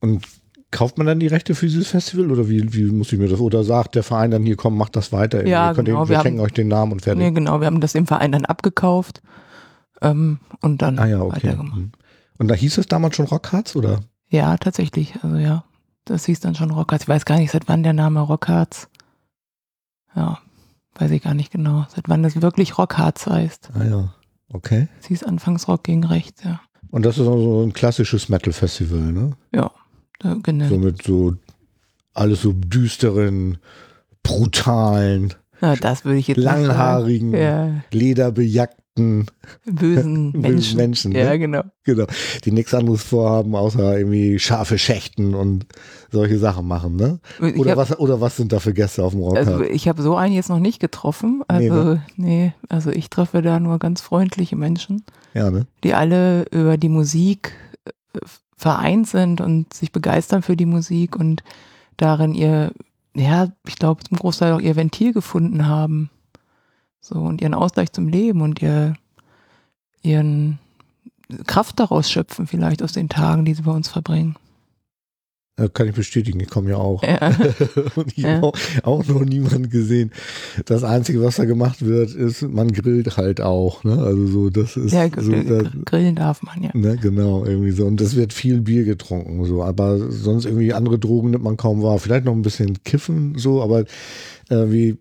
Und 0.00 0.26
kauft 0.70 0.98
man 0.98 1.06
dann 1.06 1.20
die 1.20 1.26
Rechte 1.26 1.54
für 1.54 1.66
dieses 1.66 1.88
Festival 1.88 2.30
oder 2.30 2.48
wie, 2.48 2.72
wie 2.74 2.84
muss 2.84 3.12
ich 3.12 3.18
mir 3.18 3.28
das? 3.28 3.40
Oder 3.40 3.64
sagt 3.64 3.94
der 3.94 4.02
Verein 4.02 4.30
dann 4.30 4.44
hier, 4.44 4.56
komm, 4.56 4.76
macht 4.76 4.96
das 4.96 5.12
weiter. 5.12 5.46
Ja, 5.46 5.72
genau, 5.72 5.82
den, 5.84 5.94
wir 5.94 6.08
wir 6.08 6.18
haben- 6.18 6.24
schenken 6.24 6.40
euch 6.40 6.52
den 6.52 6.68
Namen 6.68 6.92
und 6.92 7.02
fertig. 7.02 7.22
Nee, 7.22 7.30
genau, 7.30 7.60
wir 7.60 7.66
haben 7.66 7.80
das 7.80 7.92
dem 7.92 8.06
Verein 8.06 8.32
dann 8.32 8.44
abgekauft 8.44 9.22
ähm, 10.02 10.40
und 10.60 10.82
dann 10.82 10.98
ah 10.98 11.06
ja, 11.06 11.20
okay. 11.22 11.36
weitergemacht. 11.36 11.76
Mhm. 11.78 11.92
Und 12.38 12.48
da 12.48 12.54
hieß 12.54 12.78
es 12.78 12.86
damals 12.86 13.16
schon 13.16 13.26
Rockharz 13.26 13.74
oder? 13.76 14.00
Ja, 14.28 14.56
tatsächlich. 14.58 15.14
Also 15.22 15.36
ja, 15.36 15.64
das 16.04 16.26
hieß 16.26 16.40
dann 16.40 16.54
schon 16.54 16.70
Rockharz. 16.70 17.02
Ich 17.02 17.08
weiß 17.08 17.24
gar 17.24 17.38
nicht, 17.38 17.50
seit 17.50 17.66
wann 17.68 17.82
der 17.82 17.94
Name 17.94 18.20
Rockharz. 18.20 18.88
Ja, 20.14 20.38
weiß 20.96 21.10
ich 21.12 21.22
gar 21.22 21.34
nicht 21.34 21.50
genau. 21.50 21.86
Seit 21.88 22.08
wann 22.08 22.22
das 22.22 22.40
wirklich 22.40 22.76
Rockharz 22.78 23.26
heißt. 23.26 23.70
Ah 23.74 23.84
ja, 23.84 24.14
okay. 24.52 24.88
Es 25.00 25.06
hieß 25.06 25.24
anfangs 25.24 25.66
Rock 25.66 25.84
gegen 25.84 26.04
Rechts, 26.04 26.44
ja. 26.44 26.60
Und 26.90 27.04
das 27.04 27.18
ist 27.18 27.26
auch 27.26 27.38
so 27.38 27.62
ein 27.62 27.72
klassisches 27.72 28.28
Metal-Festival, 28.28 29.12
ne? 29.12 29.32
Ja, 29.54 29.70
genau. 30.42 30.68
So 30.68 30.78
mit 30.78 31.02
so 31.02 31.34
alles 32.14 32.42
so 32.42 32.52
düsteren, 32.52 33.58
brutalen, 34.22 35.34
Na, 35.60 35.76
das 35.76 36.04
würde 36.04 36.18
ich 36.18 36.28
jetzt 36.28 36.38
langhaarigen. 36.38 37.32
Ja, 37.34 37.70
lederbejackten 37.92 39.26
bösen 39.64 40.32
bösen 40.32 40.40
Menschen. 40.40 40.76
Menschen. 40.76 41.12
Ja, 41.12 41.30
Ne? 41.30 41.38
genau. 41.38 41.62
Genau. 41.84 42.04
Die 42.44 42.50
nichts 42.52 42.74
anderes 42.74 43.02
vorhaben, 43.04 43.54
außer 43.54 43.96
irgendwie 43.98 44.38
scharfe 44.40 44.76
Schächten 44.78 45.34
und 45.34 45.66
solche 46.10 46.38
Sachen 46.38 46.66
machen, 46.66 46.96
ne? 46.96 47.20
Oder, 47.56 47.70
hab, 47.72 47.76
was, 47.78 47.98
oder 47.98 48.20
was 48.20 48.36
sind 48.36 48.52
da 48.52 48.58
für 48.58 48.74
Gäste 48.74 49.02
auf 49.04 49.12
dem 49.12 49.20
Rocker? 49.22 49.38
also 49.38 49.62
ich 49.62 49.86
habe 49.88 50.02
so 50.02 50.16
einen 50.16 50.34
jetzt 50.34 50.48
noch 50.48 50.58
nicht 50.58 50.80
getroffen. 50.80 51.42
Nee, 51.52 51.70
Also, 51.70 51.98
nee, 52.16 52.52
also 52.68 52.90
ich 52.90 53.08
treffe 53.08 53.40
da 53.42 53.60
nur 53.60 53.78
ganz 53.78 54.00
freundliche 54.00 54.56
Menschen. 54.56 55.04
ja, 55.34 55.50
ne? 55.50 55.66
die 55.84 55.94
alle 55.94 56.44
über 56.50 56.76
die 56.76 56.88
Musik 56.88 57.52
äh, 57.84 57.90
vereint 58.58 59.06
sind 59.06 59.40
und 59.40 59.72
sich 59.72 59.92
begeistern 59.92 60.42
für 60.42 60.56
die 60.56 60.66
Musik 60.66 61.16
und 61.16 61.42
darin 61.96 62.34
ihr, 62.34 62.72
ja, 63.14 63.48
ich 63.66 63.76
glaube 63.76 64.02
zum 64.04 64.18
Großteil 64.18 64.52
auch 64.52 64.60
ihr 64.60 64.76
Ventil 64.76 65.12
gefunden 65.12 65.66
haben. 65.66 66.10
So 67.00 67.14
und 67.20 67.40
ihren 67.40 67.54
Ausgleich 67.54 67.92
zum 67.92 68.08
Leben 68.08 68.42
und 68.42 68.60
ihr, 68.60 68.94
ihren 70.02 70.58
Kraft 71.46 71.78
daraus 71.78 72.10
schöpfen, 72.10 72.46
vielleicht 72.46 72.82
aus 72.82 72.92
den 72.92 73.08
Tagen, 73.08 73.44
die 73.44 73.54
sie 73.54 73.62
bei 73.62 73.72
uns 73.72 73.88
verbringen. 73.88 74.36
Ja, 75.58 75.68
kann 75.68 75.88
ich 75.88 75.94
bestätigen, 75.94 76.38
ich 76.40 76.48
komme 76.48 76.70
ja 76.70 76.76
auch. 76.76 77.02
Ja. 77.02 77.18
und 77.96 78.16
ich 78.16 78.24
Ja. 78.24 78.36
habe 78.36 78.46
auch, 78.46 78.54
auch 78.84 79.06
noch 79.06 79.24
niemanden 79.24 79.68
gesehen. 79.70 80.12
Das 80.66 80.84
Einzige, 80.84 81.20
was 81.22 81.36
da 81.36 81.44
gemacht 81.46 81.84
wird, 81.84 82.14
ist, 82.14 82.42
man 82.42 82.72
grillt 82.72 83.16
halt 83.16 83.40
auch. 83.40 83.82
Ne? 83.84 84.00
Also 84.00 84.26
so, 84.28 84.50
das 84.50 84.76
ist 84.76 84.92
Ja, 84.92 85.08
so, 85.20 85.32
das, 85.32 85.68
grillen 85.84 86.14
darf 86.14 86.42
man 86.42 86.62
ja. 86.62 86.70
ne, 86.74 86.96
genau, 86.96 87.44
irgendwie 87.44 87.72
so. 87.72 87.86
Und 87.86 88.00
es 88.00 88.14
wird 88.14 88.32
viel 88.32 88.60
Bier 88.60 88.84
getrunken, 88.84 89.44
so, 89.44 89.62
aber 89.64 89.98
sonst 90.10 90.44
irgendwie 90.44 90.72
andere 90.72 90.98
Drogen 90.98 91.30
nimmt 91.30 91.44
man 91.44 91.56
kaum 91.56 91.82
wahr. 91.82 91.98
Vielleicht 91.98 92.24
noch 92.24 92.34
ein 92.34 92.42
bisschen 92.42 92.82
kiffen, 92.84 93.34
so, 93.36 93.60
aber 93.62 93.80
äh, 94.50 94.70
wie 94.70 94.96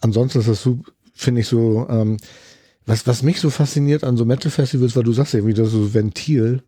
ansonsten 0.00 0.40
ist 0.40 0.48
das 0.48 0.62
so, 0.62 0.78
finde 1.14 1.40
ich 1.40 1.46
so, 1.46 1.86
ähm, 1.88 2.18
was, 2.84 3.06
was 3.06 3.22
mich 3.22 3.40
so 3.40 3.48
fasziniert 3.48 4.04
an 4.04 4.16
so 4.16 4.24
Metal-Festivals, 4.24 4.94
weil 4.96 5.04
du 5.04 5.12
sagst 5.12 5.34
irgendwie, 5.34 5.54
das 5.54 5.68
ist 5.68 5.72
so 5.74 5.94
Ventil, 5.94 6.62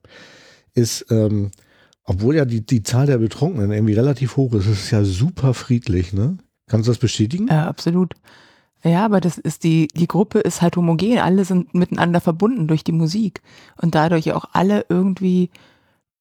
ist, 0.74 1.06
ähm, 1.10 1.50
obwohl 2.04 2.36
ja 2.36 2.44
die, 2.44 2.64
die 2.64 2.82
Zahl 2.82 3.06
der 3.06 3.18
Betrunkenen 3.18 3.72
irgendwie 3.72 3.94
relativ 3.94 4.36
hoch 4.36 4.52
ist, 4.54 4.66
ist 4.66 4.84
es 4.84 4.90
ja 4.90 5.04
super 5.04 5.54
friedlich, 5.54 6.12
ne? 6.12 6.38
Kannst 6.66 6.86
du 6.86 6.90
das 6.92 6.98
bestätigen? 6.98 7.48
Ja, 7.48 7.66
absolut. 7.66 8.14
Ja, 8.82 9.04
aber 9.04 9.20
das 9.20 9.38
ist 9.38 9.64
die, 9.64 9.88
die 9.88 10.06
Gruppe 10.06 10.40
ist 10.40 10.60
halt 10.60 10.76
homogen. 10.76 11.18
Alle 11.18 11.44
sind 11.44 11.74
miteinander 11.74 12.20
verbunden 12.20 12.68
durch 12.68 12.84
die 12.84 12.92
Musik 12.92 13.40
und 13.80 13.94
dadurch 13.94 14.32
auch 14.32 14.44
alle 14.52 14.84
irgendwie 14.88 15.50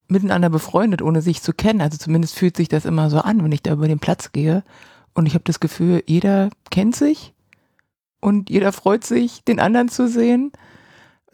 miteinander 0.08 0.50
befreundet, 0.50 1.02
ohne 1.02 1.22
sich 1.22 1.42
zu 1.42 1.54
kennen. 1.54 1.82
Also 1.82 1.98
zumindest 1.98 2.36
fühlt 2.36 2.56
sich 2.56 2.70
das 2.70 2.86
immer 2.86 3.10
so 3.10 3.20
an, 3.20 3.44
wenn 3.44 3.52
ich 3.52 3.64
da 3.64 3.74
über 3.74 3.88
den 3.88 4.00
Platz 4.00 4.32
gehe. 4.32 4.64
Und 5.14 5.26
ich 5.26 5.34
habe 5.34 5.44
das 5.44 5.60
Gefühl, 5.60 6.04
jeder 6.08 6.50
kennt 6.72 6.96
sich 6.96 7.34
und 8.22 8.50
jeder 8.50 8.72
freut 8.72 9.04
sich, 9.04 9.44
den 9.44 9.60
anderen 9.60 9.90
zu 9.90 10.08
sehen. 10.08 10.52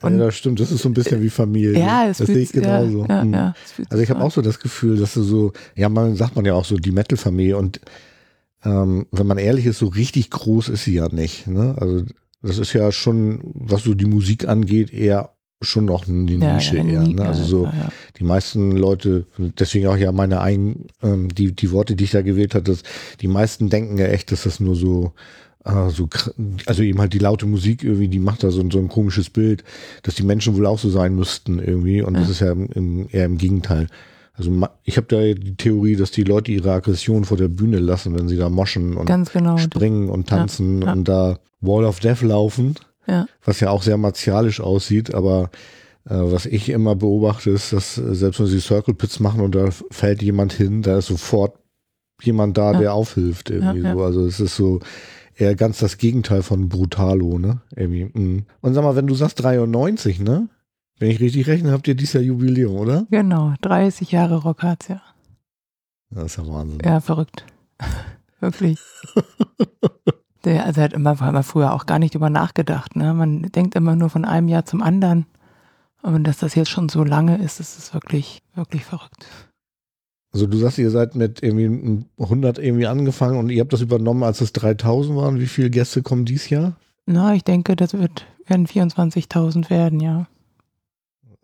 Ja, 0.01 0.07
Und 0.07 0.17
das 0.17 0.35
stimmt, 0.35 0.59
das 0.59 0.71
ist 0.71 0.81
so 0.81 0.89
ein 0.89 0.93
bisschen 0.93 1.21
wie 1.21 1.29
Familie. 1.29 1.79
ja, 1.79 2.07
es 2.07 2.17
das 2.17 2.25
fühlt 2.27 2.49
sehe 2.49 2.61
ich 2.61 2.65
ja, 2.65 2.81
genauso. 2.81 3.05
Ja, 3.07 3.21
Hm. 3.21 3.33
ja, 3.33 3.53
fühlt 3.75 3.91
Also 3.91 4.03
ich 4.03 4.09
habe 4.09 4.21
auch 4.21 4.31
so 4.31 4.41
das 4.41 4.59
Gefühl, 4.59 4.97
dass 4.97 5.13
du 5.13 5.23
so, 5.23 5.53
ja, 5.75 5.89
man 5.89 6.15
sagt 6.15 6.35
man 6.35 6.45
ja 6.45 6.53
auch 6.53 6.65
so, 6.65 6.77
die 6.77 6.91
Metal-Familie 6.91 7.57
und 7.57 7.79
ähm, 8.63 9.05
wenn 9.11 9.27
man 9.27 9.37
ehrlich 9.37 9.65
ist, 9.65 9.79
so 9.79 9.87
richtig 9.87 10.29
groß 10.29 10.69
ist 10.69 10.83
sie 10.83 10.93
ja 10.95 11.07
nicht. 11.09 11.47
Ne? 11.47 11.75
Also 11.79 12.03
das 12.41 12.57
ist 12.57 12.73
ja 12.73 12.91
schon, 12.91 13.41
was 13.53 13.83
so 13.83 13.93
die 13.93 14.05
Musik 14.05 14.47
angeht, 14.47 14.93
eher 14.93 15.31
schon 15.61 15.85
noch. 15.85 16.07
Ja, 16.07 16.13
Nische 16.13 16.77
ja, 16.77 16.83
eher. 16.85 17.07
Ne? 17.07 17.21
Also 17.25 17.43
so 17.43 17.65
ja, 17.65 17.73
ja. 17.73 17.89
die 18.17 18.23
meisten 18.23 18.71
Leute, 18.71 19.25
deswegen 19.37 19.87
auch 19.87 19.97
ja 19.97 20.11
meine 20.11 20.41
ein, 20.41 20.87
ähm, 21.03 21.29
die, 21.33 21.53
die 21.53 21.71
Worte, 21.71 21.95
die 21.95 22.05
ich 22.05 22.11
da 22.11 22.21
gewählt 22.21 22.55
hatte, 22.55 22.77
die 23.21 23.27
meisten 23.27 23.69
denken 23.69 23.97
ja 23.97 24.07
echt, 24.07 24.31
dass 24.31 24.43
das 24.43 24.59
nur 24.59 24.75
so, 24.75 25.07
äh, 25.07 25.11
so, 25.65 26.05
kr- 26.05 26.33
also 26.65 26.83
eben 26.83 26.99
halt 26.99 27.13
die 27.13 27.19
laute 27.19 27.45
Musik 27.45 27.83
irgendwie, 27.83 28.07
die 28.07 28.19
macht 28.19 28.43
da 28.43 28.51
so, 28.51 28.61
ein- 28.61 28.71
so 28.71 28.79
ein 28.79 28.87
komisches 28.87 29.29
Bild, 29.29 29.63
dass 30.03 30.15
die 30.15 30.23
Menschen 30.23 30.55
wohl 30.55 30.65
auch 30.65 30.79
so 30.79 30.89
sein 30.89 31.15
müssten 31.15 31.59
irgendwie 31.59 32.01
und 32.01 32.13
das 32.15 32.25
Ja. 32.25 32.31
ist 32.31 32.39
ja 32.39 32.51
im, 32.51 33.07
eher 33.11 33.25
im 33.25 33.37
Gegenteil. 33.37 33.87
Also 34.33 34.51
ich 34.85 34.95
habe 34.95 35.07
da 35.07 35.17
die 35.21 35.55
Theorie, 35.57 35.97
dass 35.97 36.11
die 36.11 36.23
Leute 36.23 36.51
ihre 36.53 36.71
Aggression 36.71 37.25
vor 37.25 37.35
der 37.35 37.49
Bühne 37.49 37.79
lassen, 37.79 38.17
wenn 38.17 38.29
sie 38.29 38.37
da 38.37 38.47
moschen 38.49 38.95
und 38.95 39.05
genau. 39.07 39.57
springen 39.57 40.09
und 40.09 40.29
tanzen 40.29 40.81
ja. 40.81 40.93
und 40.93 41.09
da 41.09 41.39
Wall 41.59 41.83
of 41.83 41.99
Death 41.99 42.21
laufen, 42.21 42.75
Ja. 43.05 43.25
was 43.43 43.59
ja 43.59 43.69
auch 43.69 43.83
sehr 43.83 43.97
martialisch 43.97 44.61
aussieht, 44.61 45.13
aber 45.13 45.49
äh, 46.05 46.13
was 46.15 46.45
ich 46.45 46.69
immer 46.69 46.95
beobachte, 46.95 47.49
ist, 47.49 47.73
dass 47.73 47.97
äh, 47.97 48.15
selbst 48.15 48.39
wenn 48.39 48.47
sie 48.47 48.61
Circle 48.61 48.93
Pits 48.93 49.19
machen 49.19 49.41
und 49.41 49.55
da 49.55 49.69
fällt 49.91 50.21
jemand 50.21 50.53
hin, 50.53 50.83
da 50.83 50.99
ist 50.99 51.07
sofort 51.07 51.55
jemand 52.21 52.57
da, 52.57 52.71
Ja. 52.71 52.79
der 52.79 52.93
aufhilft 52.93 53.49
irgendwie 53.49 53.79
Ja, 53.81 53.89
ja. 53.89 53.93
so. 53.95 54.03
Also 54.03 54.25
es 54.25 54.39
ist 54.39 54.55
so 54.55 54.79
eher 55.39 55.55
ganz 55.55 55.79
das 55.79 55.97
Gegenteil 55.97 56.43
von 56.43 56.69
Brutalo, 56.69 57.39
ne? 57.39 57.61
Irgendwie. 57.75 58.05
mm. 58.05 58.45
Und 58.61 58.73
sag 58.73 58.83
mal, 58.83 58.95
wenn 58.95 59.07
du 59.07 59.15
sagst 59.15 59.41
93, 59.43 60.19
ne? 60.19 60.49
Wenn 60.99 61.11
ich 61.11 61.19
richtig 61.19 61.47
rechne, 61.47 61.71
habt 61.71 61.87
ihr 61.87 61.95
dieses 61.95 62.13
Jahr 62.13 62.23
Jubiläum, 62.23 62.75
oder? 62.75 63.07
Genau, 63.09 63.53
30 63.61 64.11
Jahre 64.11 64.37
Rockharz, 64.37 64.89
ja. 64.89 65.01
Das 66.09 66.25
ist 66.25 66.37
ja 66.37 66.47
Wahnsinn. 66.47 66.79
Ja, 66.83 66.99
verrückt. 66.99 67.45
Wirklich. 68.39 68.79
Der, 70.45 70.65
also 70.65 70.81
hat 70.81 70.93
immer, 70.93 71.19
wir 71.19 71.43
früher 71.43 71.73
auch 71.73 71.85
gar 71.85 71.99
nicht 71.99 72.15
drüber 72.15 72.29
nachgedacht. 72.29 72.95
Ne? 72.95 73.13
Man 73.13 73.43
denkt 73.43 73.75
immer 73.75 73.95
nur 73.95 74.09
von 74.09 74.25
einem 74.25 74.47
Jahr 74.47 74.65
zum 74.65 74.81
anderen. 74.81 75.25
Aber 76.01 76.17
dass 76.19 76.37
das 76.37 76.55
jetzt 76.55 76.69
schon 76.69 76.87
so 76.87 77.03
lange 77.03 77.37
ist, 77.37 77.59
das 77.59 77.77
ist 77.77 77.93
wirklich, 77.93 78.41
wirklich 78.55 78.85
verrückt. 78.85 79.25
Also 80.31 80.45
du 80.45 80.57
sagst, 80.57 80.77
ihr 80.77 80.91
seid 80.91 81.15
mit 81.15 81.41
irgendwie 81.41 82.05
100 82.19 82.59
irgendwie 82.59 82.85
angefangen 82.87 83.37
und 83.39 83.49
ihr 83.49 83.61
habt 83.61 83.73
das 83.73 83.81
übernommen, 83.81 84.23
als 84.23 84.41
es 84.41 84.53
3000 84.53 85.17
waren. 85.17 85.39
Wie 85.39 85.47
viele 85.47 85.69
Gäste 85.71 86.03
kommen 86.03 86.25
dies 86.25 86.49
Jahr? 86.49 86.77
Na, 87.07 87.33
ich 87.33 87.43
denke, 87.43 87.75
das 87.75 87.93
wird, 87.93 88.25
werden 88.45 88.67
24.000 88.67 89.69
werden, 89.71 89.99
ja. 89.99 90.27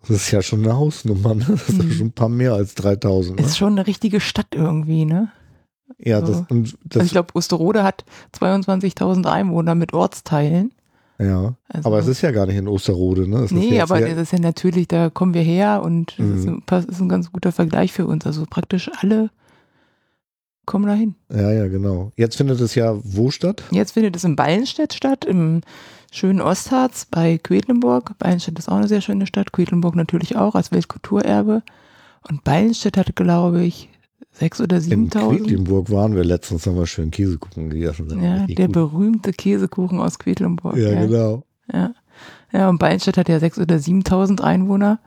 Das 0.02 0.12
ist 0.12 0.30
ja 0.32 0.44
schon 0.44 0.64
eine 0.64 0.78
Hausnummer, 0.78 1.34
ne? 1.34 1.46
Das 1.48 1.68
ist 1.70 1.82
Mhm. 1.84 1.92
schon 1.92 2.08
ein 2.08 2.12
paar 2.12 2.30
mehr 2.30 2.54
als 2.54 2.76
3000. 2.76 3.40
Ne? 3.40 3.46
Ist 3.46 3.58
schon 3.58 3.72
eine 3.74 3.88
richtige 3.88 4.20
Stadt 4.20 4.54
irgendwie, 4.54 5.06
ne? 5.06 5.32
Ja, 5.98 6.22
das, 6.22 6.38
so. 6.38 6.46
und 6.50 6.78
das 6.84 6.98
Also 7.00 7.06
ich 7.06 7.12
glaube, 7.12 7.34
Osterode 7.34 7.84
hat 7.84 8.06
22.000 8.34 9.26
Einwohner 9.26 9.74
mit 9.74 9.94
Ortsteilen. 9.94 10.72
Ja. 11.20 11.56
Also, 11.70 11.88
Aber 11.88 12.00
es 12.00 12.08
ist 12.08 12.22
ja 12.22 12.32
gar 12.32 12.46
nicht 12.46 12.58
in 12.58 12.68
Osterode, 12.68 13.28
ne? 13.30 13.46
Ist 13.46 13.52
Nee, 13.52 13.80
aber 13.82 14.02
das 14.02 14.18
ist 14.18 14.32
ja 14.34 14.40
natürlich, 14.40 14.88
da 14.88 15.10
kommen 15.10 15.34
wir 15.34 15.42
her 15.42 15.82
und 15.84 16.18
das 16.18 16.28
ist, 16.28 16.46
Mhm. 16.46 16.64
ein, 16.70 16.86
ist 16.88 17.00
ein 17.02 17.10
ganz 17.10 17.32
guter 17.32 17.52
Vergleich 17.52 17.92
für 17.94 18.06
uns. 18.06 18.26
Also 18.26 18.46
praktisch 18.50 18.90
alle 19.02 19.30
kommen 20.66 20.88
dahin. 20.88 21.16
ja, 21.32 21.52
ja, 21.52 21.68
genau. 21.68 22.12
Jetzt 22.16 22.38
findet 22.38 22.60
es 22.60 22.74
ja 22.76 22.96
wo 23.04 23.30
statt? 23.30 23.64
Jetzt 23.72 23.92
findet 23.92 24.16
es 24.16 24.24
in 24.24 24.36
Ballenstedt 24.36 24.94
statt, 24.94 25.24
im 25.24 25.62
schönen 26.12 26.42
Ostharz 26.42 27.06
bei 27.06 27.38
Quedlinburg. 27.38 28.18
Ballenstedt 28.18 28.58
ist 28.58 28.70
auch 28.70 28.78
eine 28.78 28.88
sehr 28.88 29.02
schöne 29.02 29.28
Stadt, 29.28 29.52
Quedlinburg 29.54 29.96
natürlich 29.96 30.36
auch 30.38 30.56
als 30.56 30.72
Weltkulturerbe. 30.72 31.62
Und 32.28 32.44
Ballenstedt 32.44 32.98
hat, 32.98 33.16
glaube 33.16 33.64
ich, 33.64 33.90
sechs 34.38 34.62
oder 34.62 34.78
In 34.78 34.82
siebentausend. 34.82 35.42
Quedlinburg 35.42 35.92
waren 35.92 36.16
wir 36.16 36.24
letztens, 36.24 36.66
haben 36.68 36.78
wir 36.78 36.88
schön 36.88 37.12
Käsekuchen 37.12 37.70
gegessen. 37.70 38.22
Ja, 38.22 38.46
der 38.46 38.68
gut. 38.68 38.74
berühmte 38.74 39.32
Käsekuchen 39.32 40.00
aus 40.00 40.20
Quedlinburg. 40.20 40.78
Ja, 40.78 41.06
genau. 41.06 41.44
Ja. 41.72 41.94
ja, 42.52 42.70
und 42.70 42.78
Ballenstedt 42.78 43.18
hat 43.18 43.30
ja 43.30 43.40
sechs 43.40 43.58
oder 43.58 43.80
siebentausend 43.80 44.42
Einwohner. 44.42 45.00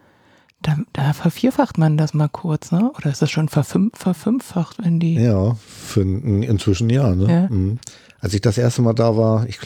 Da, 0.61 0.77
da 0.93 1.13
vervierfacht 1.13 1.79
man 1.79 1.97
das 1.97 2.15
mal 2.15 2.29
kurz, 2.29 2.73
ne? 2.73 2.91
Oder 2.97 3.11
ist 3.11 3.23
das 3.23 3.31
schon 3.31 3.49
verfünf, 3.49 3.97
verfünffacht, 3.97 4.79
wenn 4.83 4.99
die. 4.99 5.15
Ja, 5.15 5.55
für 5.55 6.01
inzwischen 6.01 6.91
ja, 6.91 7.15
ne? 7.15 7.31
Ja. 7.31 7.49
Mhm. 7.49 7.79
Als 8.21 8.35
ich 8.35 8.41
das 8.41 8.59
erste 8.59 8.83
Mal 8.83 8.95
da 8.95 9.17
war, 9.17 9.47
ich, 9.49 9.61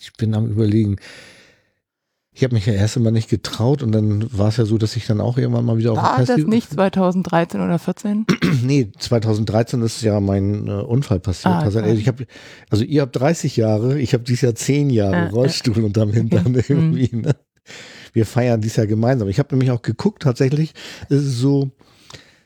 ich 0.00 0.12
bin 0.12 0.34
am 0.36 0.46
überlegen, 0.46 0.98
Ich 2.38 2.44
habe 2.44 2.54
mich 2.54 2.66
ja 2.66 2.74
erst 2.74 2.98
immer 2.98 3.10
nicht 3.10 3.30
getraut 3.30 3.82
und 3.82 3.92
dann 3.92 4.26
war 4.30 4.48
es 4.48 4.58
ja 4.58 4.66
so, 4.66 4.76
dass 4.76 4.94
ich 4.94 5.06
dann 5.06 5.22
auch 5.22 5.38
irgendwann 5.38 5.64
mal 5.64 5.78
wieder 5.78 5.92
auf 5.92 5.96
War 5.96 6.18
dem 6.18 6.26
das 6.26 6.46
nicht 6.46 6.70
2013 6.70 7.62
oder 7.62 7.78
14? 7.78 8.26
nee, 8.62 8.90
2013 8.98 9.80
ist 9.80 10.02
ja 10.02 10.20
mein 10.20 10.66
äh, 10.68 10.72
Unfall 10.72 11.18
passiert. 11.18 11.54
Ah, 11.54 11.60
also, 11.60 11.80
ich 11.80 12.06
hab, 12.06 12.20
also 12.68 12.84
ihr 12.84 13.00
habt 13.00 13.16
30 13.16 13.56
Jahre, 13.56 13.98
ich 13.98 14.12
habe 14.12 14.22
dieses 14.22 14.42
Jahr 14.42 14.54
10 14.54 14.90
Jahre 14.90 15.16
Ja, 15.16 15.26
Rollstuhl 15.28 15.82
und 15.82 15.96
am 15.96 16.12
Hintern 16.12 16.54
Okay. 16.54 16.64
irgendwie. 16.68 17.16
Ne? 17.16 17.34
Wir 18.12 18.26
feiern 18.26 18.60
dieses 18.60 18.76
Jahr 18.76 18.86
gemeinsam. 18.86 19.28
Ich 19.28 19.38
habe 19.38 19.54
nämlich 19.54 19.70
auch 19.70 19.80
geguckt, 19.80 20.22
tatsächlich 20.22 20.74
ist 21.08 21.22
es 21.24 21.38
so, 21.38 21.70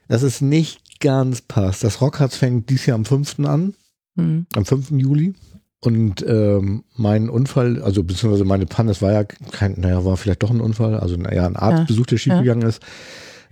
dass 0.06 0.22
es 0.22 0.40
nicht 0.40 1.00
ganz 1.00 1.42
passt. 1.42 1.82
Das 1.82 2.00
Rockharz 2.00 2.36
fängt 2.36 2.70
dieses 2.70 2.86
Jahr 2.86 2.94
am 2.94 3.04
5. 3.04 3.40
an, 3.40 3.74
Hm. 4.16 4.46
am 4.54 4.64
5. 4.64 4.92
Juli. 4.92 5.34
Und 5.82 6.22
ähm, 6.28 6.84
mein 6.94 7.30
Unfall, 7.30 7.82
also 7.82 8.02
beziehungsweise 8.04 8.44
meine 8.44 8.66
Panne, 8.66 8.90
es 8.90 9.00
war 9.00 9.12
ja 9.12 9.24
kein, 9.24 9.80
naja, 9.80 10.04
war 10.04 10.16
vielleicht 10.18 10.42
doch 10.42 10.50
ein 10.50 10.60
Unfall, 10.60 10.94
also 10.96 11.16
naja, 11.16 11.46
ein 11.46 11.56
Arztbesuch, 11.56 12.06
der 12.06 12.18
schiefgegangen 12.18 12.68
ist. 12.68 12.82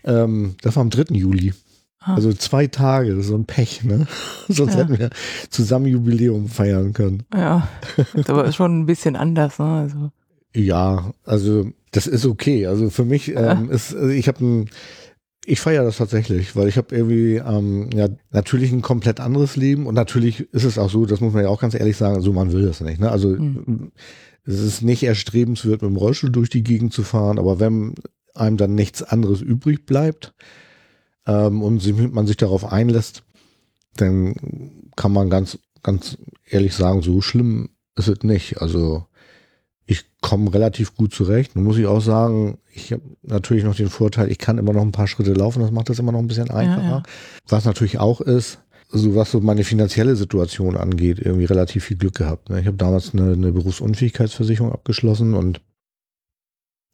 Ähm, 0.05 0.55
das 0.63 0.77
war 0.77 0.83
am 0.83 0.91
3. 0.91 1.15
Juli. 1.15 1.55
Ah. 2.01 2.15
Also 2.15 2.33
zwei 2.35 2.67
Tage, 2.67 3.23
so 3.23 3.35
ein 3.35 3.47
Pech, 3.47 3.83
ne? 3.83 4.07
Sonst 4.49 4.75
Ja. 4.75 4.81
hätten 4.81 4.99
wir 4.99 5.11
zusammen 5.49 5.87
Jubiläum 5.87 6.49
feiern 6.49 6.93
können. 6.93 7.23
Ja, 7.35 7.67
ist 8.15 8.29
aber 8.31 8.53
schon 8.53 8.81
ein 8.81 8.87
bisschen 8.87 9.17
anders, 9.17 9.59
ne? 9.59 9.65
Also, 9.65 10.11
Ja, 10.55 11.13
also 11.25 11.71
das 11.93 12.07
ist 12.07 12.27
okay. 12.27 12.67
Also 12.67 12.91
für 12.91 13.05
mich 13.07 13.35
ähm, 13.35 13.71
ist, 13.71 13.95
also 13.95 14.09
ich 14.11 14.29
habe 14.29 14.45
ein, 14.45 14.71
ich 15.49 15.61
feiere 15.61 15.85
das 15.85 15.97
tatsächlich, 15.97 16.55
weil 16.57 16.69
ich 16.69 16.76
habe 16.76 16.95
irgendwie 16.95 17.37
ähm, 17.37 17.90
ja 17.95 18.09
natürlich 18.31 18.71
ein 18.73 18.83
komplett 18.83 19.19
anderes 19.21 19.57
Leben 19.57 19.87
und 19.87 19.95
natürlich 19.95 20.40
ist 20.52 20.64
es 20.64 20.78
auch 20.78 20.90
so, 20.90 21.07
das 21.07 21.21
muss 21.21 21.33
man 21.33 21.43
ja 21.45 21.49
auch 21.49 21.61
ganz 21.61 21.75
ehrlich 21.75 21.97
sagen, 21.97 22.21
so 22.21 22.33
man 22.33 22.52
will 22.52 22.67
das 22.67 22.81
nicht. 22.81 23.00
Ne? 23.00 23.11
Also 23.11 23.28
Mhm. 23.31 23.93
es 24.45 24.61
ist 24.61 24.83
nicht 24.83 25.02
erstrebenswert, 25.02 25.83
mit 25.83 25.90
dem 25.90 25.97
Rollstuhl 25.97 26.31
durch 26.31 26.50
die 26.50 26.62
Gegend 26.62 26.93
zu 26.93 27.02
fahren, 27.02 27.38
aber 27.38 27.61
wenn 27.61 27.95
einem 28.35 28.57
dann 28.57 28.75
nichts 28.75 29.02
anderes 29.02 29.40
übrig 29.40 29.85
bleibt 29.87 30.35
ähm, 31.26 31.62
und 31.62 31.81
sie- 31.81 31.93
man 31.93 32.26
sich 32.26 32.37
darauf 32.37 32.71
einlässt, 32.71 33.25
dann 33.97 34.35
kann 34.97 35.12
man 35.12 35.28
ganz, 35.31 35.59
ganz 35.83 36.19
ehrlich 36.47 36.75
sagen, 36.75 37.02
so 37.02 37.21
schlimm 37.21 37.71
ist 37.97 38.09
es 38.09 38.23
nicht. 38.23 38.61
Also 38.62 39.07
ich 39.88 40.04
komme 40.21 40.52
relativ 40.52 40.95
gut 40.95 41.14
zurecht. 41.14 41.57
Nun 41.57 41.64
muss 41.64 41.78
ich 41.78 41.87
auch 41.87 42.02
sagen, 42.02 42.59
ich 42.73 42.92
habe 42.92 43.02
natürlich 43.23 43.64
noch 43.64 43.75
den 43.75 43.88
Vorteil, 43.88 44.30
ich 44.30 44.37
kann 44.37 44.59
immer 44.59 44.75
noch 44.75 44.83
ein 44.83 44.92
paar 44.92 45.09
Schritte 45.09 45.33
laufen, 45.33 45.62
das 45.62 45.71
macht 45.71 45.88
das 45.88 45.99
immer 45.99 46.12
noch 46.12 46.18
ein 46.18 46.28
bisschen 46.28 46.50
einfacher. 46.50 46.83
ja. 46.83 47.02
Was 47.49 47.64
natürlich 47.64 47.99
auch 47.99 48.21
ist, 48.21 48.59
so 48.90 49.14
was 49.14 49.30
so 49.30 49.40
meine 49.40 49.64
finanzielle 49.64 50.14
Situation 50.14 50.76
angeht, 50.76 51.18
irgendwie 51.18 51.47
relativ 51.47 51.85
viel 51.85 51.97
Glück 51.97 52.16
gehabt. 52.16 52.50
Ne? 52.50 52.61
Ich 52.61 52.66
habe 52.66 52.76
damals 52.76 53.14
eine, 53.14 53.33
eine 53.33 53.50
Berufsunfähigkeitsversicherung 53.50 54.73
abgeschlossen 54.73 55.33
und 55.33 55.62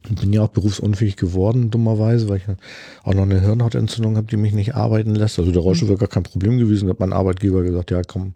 bin 0.09 0.33
ja 0.33 0.43
auch 0.43 0.49
berufsunfähig 0.49 1.17
geworden, 1.17 1.71
dummerweise, 1.71 2.29
weil 2.29 2.37
ich 2.37 2.47
ja 2.47 2.57
auch 3.03 3.15
noch 3.15 3.23
eine 3.23 3.41
Hirnhautentzündung 3.41 4.17
habe, 4.17 4.29
die 4.29 4.37
mich 4.37 4.53
nicht 4.53 4.77
arbeiten 4.77 5.17
lässt. 5.17 5.41
Also 5.41 5.51
der 5.51 5.63
Rollstuhl 5.63 5.89
wäre 5.89 5.99
gar 5.99 6.09
kein 6.09 6.23
Problem 6.23 6.59
gewesen, 6.59 6.89
hat 6.91 7.01
mein 7.01 7.13
Arbeitgeber 7.13 7.63
gesagt, 7.63 7.91
ja 7.91 8.03
komm, 8.03 8.35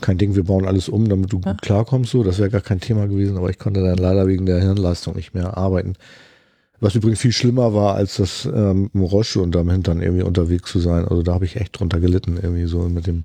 kein 0.00 0.18
Ding, 0.18 0.36
wir 0.36 0.44
bauen 0.44 0.66
alles 0.66 0.88
um, 0.88 1.08
damit 1.08 1.32
du 1.32 1.40
gut 1.40 1.60
klarkommst. 1.60 2.12
So, 2.12 2.22
das 2.22 2.38
wäre 2.38 2.50
gar 2.50 2.60
kein 2.60 2.80
Thema 2.80 3.06
gewesen, 3.06 3.36
aber 3.36 3.50
ich 3.50 3.58
konnte 3.58 3.82
dann 3.82 3.98
leider 3.98 4.26
wegen 4.26 4.46
der 4.46 4.60
Hirnleistung 4.60 5.16
nicht 5.16 5.34
mehr 5.34 5.56
arbeiten. 5.56 5.94
Was 6.80 6.94
übrigens 6.94 7.18
viel 7.20 7.32
schlimmer 7.32 7.74
war, 7.74 7.96
als 7.96 8.16
das 8.16 8.44
ähm, 8.44 8.90
im 8.94 9.02
Rollstuhl 9.02 9.42
unterm 9.42 9.70
Hintern 9.70 10.00
irgendwie 10.00 10.22
unterwegs 10.22 10.70
zu 10.70 10.78
sein. 10.78 11.04
Also 11.04 11.22
da 11.22 11.34
habe 11.34 11.44
ich 11.44 11.56
echt 11.56 11.78
drunter 11.78 11.98
gelitten, 11.98 12.38
irgendwie 12.40 12.66
so 12.66 12.88
mit 12.88 13.08
dem, 13.08 13.24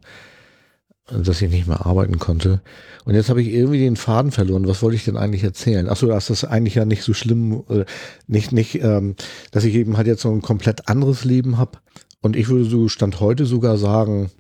dass 1.07 1.41
ich 1.41 1.51
nicht 1.51 1.67
mehr 1.67 1.85
arbeiten 1.85 2.17
konnte. 2.17 2.61
Und 3.05 3.13
jetzt 3.13 3.29
habe 3.29 3.43
ich 3.43 3.49
irgendwie 3.49 3.77
den 3.77 3.95
Faden 3.95 4.31
verloren. 4.31 4.67
Was 4.67 4.81
wollte 4.81 4.95
ich 4.95 5.05
denn 5.05 5.17
eigentlich 5.17 5.43
erzählen? 5.43 5.87
Achso, 5.87 6.07
dass 6.07 6.27
das 6.27 6.45
eigentlich 6.45 6.75
ja 6.75 6.85
nicht 6.85 7.03
so 7.03 7.13
schlimm, 7.13 7.63
äh, 7.69 7.85
nicht, 8.25 8.51
nicht, 8.51 8.81
ähm, 8.81 9.15
dass 9.51 9.65
ich 9.65 9.75
eben 9.75 9.97
halt 9.97 10.07
jetzt 10.07 10.23
so 10.23 10.31
ein 10.31 10.41
komplett 10.41 10.89
anderes 10.89 11.23
Leben 11.23 11.59
habe. 11.59 11.77
Und 12.21 12.35
ich 12.35 12.49
würde 12.49 12.65
so 12.65 12.87
Stand 12.87 13.19
heute 13.19 13.45
sogar 13.45 13.77
sagen, 13.77 14.31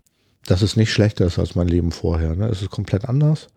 dass 0.45 0.61
es 0.61 0.75
nicht 0.75 0.91
schlechter 0.91 1.25
ist 1.25 1.39
als 1.39 1.55
mein 1.55 1.67
Leben 1.67 1.91
vorher. 1.91 2.35
Ne? 2.35 2.47
Es 2.47 2.61
ist 2.61 2.69
komplett 2.69 3.05
anders. 3.05 3.47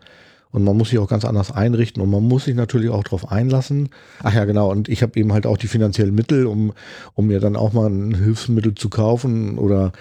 Und 0.51 0.65
man 0.65 0.77
muss 0.77 0.91
sich 0.91 0.99
auch 0.99 1.09
ganz 1.09 1.25
anders 1.25 1.51
einrichten 1.51 2.01
und 2.01 2.11
man 2.11 2.23
muss 2.23 2.45
sich 2.45 2.55
natürlich 2.55 2.89
auch 2.89 3.05
darauf 3.05 3.31
einlassen. 3.31 3.91
Ach 4.23 4.33
ja, 4.33 4.45
genau. 4.45 4.71
Und 4.71 4.89
ich 4.89 5.03
habe 5.03 5.19
eben 5.19 5.33
halt 5.33 5.47
auch 5.47 5.59
die 5.59 5.67
finanziellen 5.67 6.15
Mittel, 6.15 6.47
um, 6.47 6.73
um 7.15 7.27
mir 7.27 7.41
dann 7.41 7.57
auch 7.57 7.73
mal 7.73 7.91
ein 7.91 8.15
Hilfsmittel 8.15 8.75
zu 8.75 8.89
kaufen 8.89 9.59
oder 9.59 9.93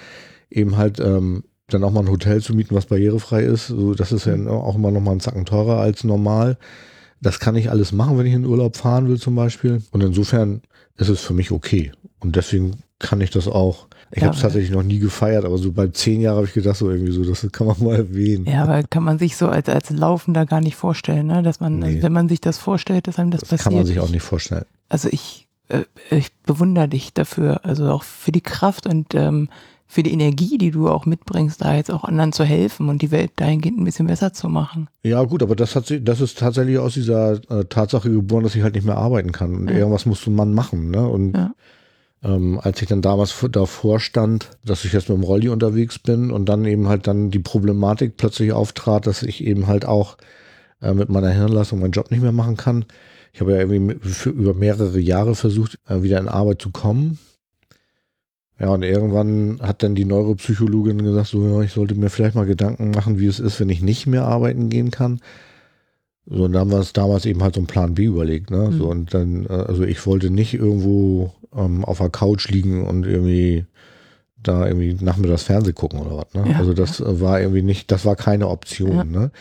eben 0.50 0.78
halt 0.78 1.00
ähm, 1.00 1.44
dann 1.68 1.84
auch 1.84 1.92
mal 1.92 2.02
ein 2.02 2.12
Hotel 2.12 2.42
zu 2.42 2.54
mieten, 2.54 2.76
was 2.76 2.86
barrierefrei 2.86 3.44
ist. 3.44 3.68
So, 3.68 3.96
das 3.96 4.12
ist 4.12 4.26
ja 4.26 4.36
auch 4.48 4.76
immer 4.76 4.92
noch 4.92 5.02
mal 5.02 5.12
einen 5.12 5.20
Zacken 5.20 5.46
teurer 5.46 5.80
als 5.80 6.04
normal. 6.04 6.58
Das 7.22 7.40
kann 7.40 7.56
ich 7.56 7.70
alles 7.72 7.92
machen, 7.92 8.18
wenn 8.18 8.28
ich 8.28 8.34
in 8.34 8.46
Urlaub 8.46 8.78
fahren 8.78 9.08
will 9.10 9.20
zum 9.20 9.36
Beispiel. 9.36 9.82
Und 9.92 10.04
insofern 10.04 10.62
ist 10.96 11.10
es 11.10 11.22
für 11.22 11.34
mich 11.34 11.52
okay. 11.52 11.92
Und 12.20 12.36
deswegen 12.36 12.78
kann 13.00 13.20
ich 13.20 13.32
das 13.32 13.48
auch. 13.48 13.88
Ich 14.12 14.22
Ja, 14.22 14.28
habe 14.28 14.36
es 14.36 14.42
tatsächlich 14.42 14.72
noch 14.72 14.84
nie 14.84 15.00
gefeiert, 15.00 15.46
aber 15.46 15.58
so 15.58 15.72
bei 15.72 15.88
zehn 15.88 16.22
Jahren 16.22 16.38
habe 16.38 16.46
ich 16.48 16.54
gedacht, 16.54 16.78
so 16.78 16.90
irgendwie 16.90 17.12
so, 17.12 17.24
das 17.26 17.46
kann 17.52 17.68
man 17.68 17.76
mal 17.84 17.96
erwähnen. 17.96 18.46
ja, 18.46 18.64
aber 18.64 18.84
kann 18.84 19.04
man 19.04 19.18
sich 19.20 19.36
so 19.36 19.48
als, 19.48 19.68
als 19.68 19.90
Laufender 19.90 20.46
gar 20.46 20.62
nicht 20.62 20.76
vorstellen, 20.76 21.28
ne? 21.28 21.44
Dass 21.44 21.60
man, 21.60 21.80
Nee. 21.80 22.02
wenn 22.02 22.14
man 22.14 22.30
sich 22.30 22.40
das 22.42 22.58
vorstellt, 22.58 23.08
dass 23.08 23.20
einem 23.20 23.32
das, 23.32 23.42
Das 23.42 23.50
passiert. 23.50 23.64
kann 23.64 23.74
man 23.76 23.86
sich 23.86 24.00
auch 24.00 24.10
nicht 24.10 24.22
vorstellen. 24.24 24.66
Also 24.90 25.10
ich, 25.12 25.48
äh, 25.70 25.82
ich 26.12 26.34
bewundere 26.46 26.88
dich 26.88 27.14
dafür, 27.14 27.62
also 27.66 27.90
auch 27.90 28.04
für 28.04 28.32
die 28.32 28.42
Kraft 28.42 28.86
und 28.88 29.16
ähm, 29.16 29.50
für 29.88 30.02
die 30.02 30.12
Energie, 30.14 30.58
die 30.58 30.72
du 30.72 30.90
auch 30.90 31.06
mitbringst, 31.06 31.62
da 31.62 31.76
jetzt 31.76 31.92
auch 31.92 32.04
anderen 32.04 32.32
zu 32.32 32.44
helfen 32.44 32.90
und 32.90 33.02
die 33.04 33.12
Welt 33.12 33.32
dahingehend 33.36 33.80
ein 33.80 33.84
bisschen 33.84 34.08
besser 34.08 34.34
zu 34.34 34.50
machen. 34.50 34.88
Ja, 35.04 35.22
gut, 35.24 35.44
aber 35.44 35.56
das 35.56 35.76
hat 35.76 35.94
das 36.02 36.22
ist 36.22 36.40
tatsächlich 36.40 36.80
aus 36.80 36.96
dieser 36.96 37.34
äh, 37.52 37.66
Tatsache 37.66 38.10
geboren, 38.10 38.44
dass 38.44 38.56
ich 38.56 38.64
halt 38.64 38.74
nicht 38.76 38.86
mehr 38.86 38.98
arbeiten 38.98 39.32
kann. 39.32 39.54
Und 39.56 39.70
Ja. 39.70 39.78
irgendwas 39.78 40.06
muss 40.08 40.26
ein 40.26 40.36
Mann 40.36 40.54
machen, 40.54 40.90
ne? 40.90 41.08
Und 41.08 41.36
Ja. 41.36 41.52
Ähm, 42.26 42.60
als 42.62 42.82
ich 42.82 42.88
dann 42.88 43.04
damals 43.04 43.36
davor 43.52 44.00
stand, 44.00 44.50
dass 44.66 44.84
ich 44.84 44.94
jetzt 44.94 45.10
mit 45.10 45.18
dem 45.18 45.24
Rolli 45.24 45.50
unterwegs 45.50 46.00
bin 46.00 46.32
und 46.32 46.50
dann 46.50 46.66
eben 46.66 46.88
halt 46.88 47.06
dann 47.08 47.30
die 47.30 47.40
Problematik 47.40 48.18
plötzlich 48.18 48.52
auftrat, 48.52 49.06
dass 49.06 49.22
ich 49.22 49.44
eben 49.44 49.68
halt 49.68 49.86
auch 49.86 50.18
äh, 50.82 50.94
mit 50.94 51.10
meiner 51.10 51.30
Hirnleistung 51.30 51.80
meinen 51.80 51.92
Job 51.92 52.10
nicht 52.10 52.24
mehr 52.24 52.32
machen 52.32 52.58
kann. 52.58 52.86
Ich 53.32 53.42
habe 53.42 53.52
ja 53.52 53.60
irgendwie 53.60 53.96
für, 54.10 54.32
über 54.32 54.56
mehrere 54.56 55.00
Jahre 55.00 55.36
versucht, 55.36 55.78
äh, 55.88 56.02
wieder 56.02 56.20
in 56.20 56.28
Arbeit 56.28 56.62
zu 56.62 56.72
kommen. 56.72 57.20
Ja, 58.60 58.70
und 58.70 58.84
irgendwann 58.84 59.60
hat 59.62 59.84
dann 59.84 59.96
die 59.96 60.06
Neuropsychologin 60.06 61.04
gesagt, 61.04 61.28
so, 61.28 61.46
ja, 61.46 61.62
ich 61.62 61.74
sollte 61.74 61.94
mir 61.94 62.10
vielleicht 62.10 62.36
mal 62.36 62.46
Gedanken 62.46 62.92
machen, 62.92 63.20
wie 63.20 63.28
es 63.28 63.40
ist, 63.40 63.60
wenn 63.60 63.70
ich 63.70 63.82
nicht 63.82 64.08
mehr 64.08 64.26
arbeiten 64.26 64.70
gehen 64.70 64.92
kann. 64.92 65.20
So, 66.28 66.46
und 66.46 66.54
dann 66.54 66.62
haben 66.62 66.72
wir 66.72 66.78
uns 66.78 66.94
damals 66.94 67.26
eben 67.26 67.44
halt 67.44 67.56
so 67.56 67.60
einen 67.60 67.68
Plan 67.68 67.94
B 67.94 68.06
überlegt, 68.06 68.50
ne? 68.50 68.70
Mhm. 68.72 68.78
So, 68.78 68.88
und 68.88 69.14
dann, 69.14 69.46
äh, 69.46 69.54
also 69.54 69.84
ich 69.84 70.06
wollte 70.06 70.30
nicht 70.32 70.54
irgendwo 70.54 71.34
ähm, 71.56 71.86
auf 71.86 72.00
der 72.00 72.10
Couch 72.10 72.50
liegen 72.50 72.86
und 72.88 73.06
irgendwie 73.06 73.66
da 74.42 74.68
irgendwie 74.68 74.96
nachmittags 75.04 75.44
Fernseh 75.44 75.74
gucken 75.74 76.00
oder 76.00 76.18
was, 76.18 76.34
ne? 76.34 76.52
Ja, 76.52 76.58
also 76.60 76.74
das 76.74 77.00
äh, 77.00 77.22
war 77.22 77.40
irgendwie 77.42 77.62
nicht, 77.64 77.92
das 77.92 78.06
war 78.06 78.16
keine 78.16 78.48
Option, 78.50 78.96
Ja. 78.96 79.04
ne? 79.04 79.32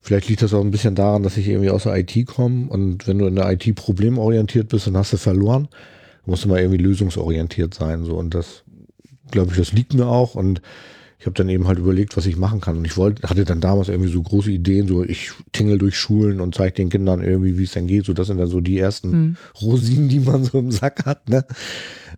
Vielleicht 0.00 0.28
liegt 0.28 0.42
das 0.42 0.54
auch 0.54 0.60
ein 0.62 0.70
bisschen 0.70 0.94
daran, 0.94 1.22
dass 1.24 1.36
ich 1.36 1.48
irgendwie 1.48 1.70
aus 1.70 1.82
der 1.82 1.96
IT 1.96 2.26
komme 2.26 2.68
und 2.68 3.06
wenn 3.06 3.18
du 3.18 3.26
in 3.26 3.34
der 3.34 3.50
IT 3.50 3.74
problemorientiert 3.74 4.68
bist, 4.68 4.86
dann 4.86 4.96
hast 4.96 5.12
du 5.12 5.16
verloren. 5.16 5.68
Du 6.24 6.30
musst 6.30 6.44
immer 6.44 6.58
irgendwie 6.58 6.78
lösungsorientiert 6.78 7.74
sein, 7.74 8.04
so 8.04 8.16
und 8.16 8.32
das, 8.34 8.62
glaube 9.30 9.50
ich, 9.50 9.58
das 9.58 9.72
liegt 9.72 9.94
mir 9.94 10.06
auch 10.06 10.34
und 10.34 10.62
ich 11.20 11.26
habe 11.26 11.34
dann 11.34 11.48
eben 11.48 11.66
halt 11.66 11.78
überlegt, 11.80 12.16
was 12.16 12.26
ich 12.26 12.36
machen 12.36 12.60
kann. 12.60 12.76
Und 12.76 12.84
ich 12.84 12.96
wollte, 12.96 13.28
hatte 13.28 13.44
dann 13.44 13.60
damals 13.60 13.88
irgendwie 13.88 14.10
so 14.10 14.22
große 14.22 14.52
Ideen, 14.52 14.86
so 14.86 15.02
ich 15.02 15.32
tingel 15.52 15.76
durch 15.76 15.96
Schulen 15.98 16.40
und 16.40 16.54
zeige 16.54 16.74
den 16.76 16.90
Kindern 16.90 17.22
irgendwie, 17.22 17.58
wie 17.58 17.64
es 17.64 17.72
denn 17.72 17.88
geht. 17.88 18.04
So, 18.06 18.12
das 18.12 18.28
sind 18.28 18.38
dann 18.38 18.46
so 18.46 18.60
die 18.60 18.78
ersten 18.78 19.12
Hm. 19.12 19.36
Rosinen, 19.60 20.08
die 20.08 20.20
man 20.20 20.44
so 20.44 20.58
im 20.58 20.70
Sack 20.70 21.06
hat. 21.06 21.28
Ne? 21.28 21.44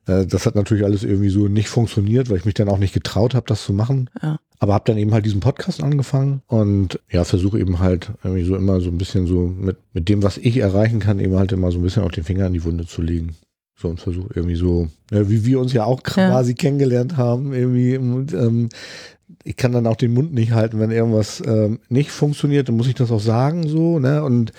Äh, 0.07 0.27
Das 0.27 0.45
hat 0.45 0.55
natürlich 0.55 0.85
alles 0.85 1.03
irgendwie 1.03 1.31
so 1.31 1.49
nicht 1.49 1.69
funktioniert, 1.69 2.29
weil 2.29 2.37
ich 2.37 2.45
mich 2.45 2.55
dann 2.55 2.69
auch 2.69 2.79
nicht 2.79 2.93
getraut 2.93 3.35
habe, 3.35 3.47
das 3.47 3.65
zu 3.65 3.73
machen. 3.73 4.11
Ja. 4.23 4.39
Aber 4.59 4.75
habe 4.75 4.85
dann 4.87 4.99
eben 4.99 5.15
halt 5.15 5.25
diesen 5.25 5.41
Podcast 5.41 5.83
angefangen 5.83 6.43
und 6.47 7.01
ja, 7.11 7.25
versuche 7.25 7.59
eben 7.59 7.79
halt 7.79 8.11
irgendwie 8.23 8.45
so 8.45 8.55
immer 8.57 8.83
so 8.83 8.91
ein 8.91 8.99
bisschen 8.99 9.27
so 9.27 9.47
mit, 9.47 9.79
mit 9.95 10.11
dem, 10.11 10.23
was 10.23 10.37
ich 10.37 10.59
erreichen 10.59 11.01
kann, 11.01 11.19
eben 11.19 11.37
halt 11.37 11.53
immer 11.53 11.73
so 11.73 11.79
ein 11.79 11.83
bisschen 11.83 12.03
auch 12.03 12.13
den 12.13 12.25
Finger 12.25 12.47
in 12.47 12.53
die 12.53 12.63
Wunde 12.65 12.85
zu 12.85 13.01
legen. 13.01 13.37
So 13.81 13.89
und 13.89 14.01
versuche 14.01 14.29
irgendwie 14.35 14.57
so, 14.57 14.89
ja, 15.11 15.29
wie 15.29 15.45
wir 15.47 15.59
uns 15.59 15.73
ja 15.73 15.85
auch 15.85 16.01
Ja. 16.17 16.29
quasi 16.29 16.55
kennengelernt 16.55 17.17
haben, 17.17 17.53
irgendwie. 17.53 17.97
Und, 17.97 18.33
ähm, 18.35 18.69
ich 19.43 19.57
kann 19.57 19.73
dann 19.73 19.87
auch 19.87 19.97
den 19.97 20.13
Mund 20.13 20.35
nicht 20.35 20.53
halten, 20.53 20.79
wenn 20.81 20.91
irgendwas 20.91 21.43
ähm, 21.47 21.79
nicht 21.89 22.11
funktioniert, 22.11 22.69
dann 22.69 22.77
muss 22.77 22.89
ich 22.89 22.95
das 22.95 23.11
auch 23.11 23.21
sagen 23.21 23.67
so, 23.69 23.99
ne? 23.99 24.23
Und 24.23 24.53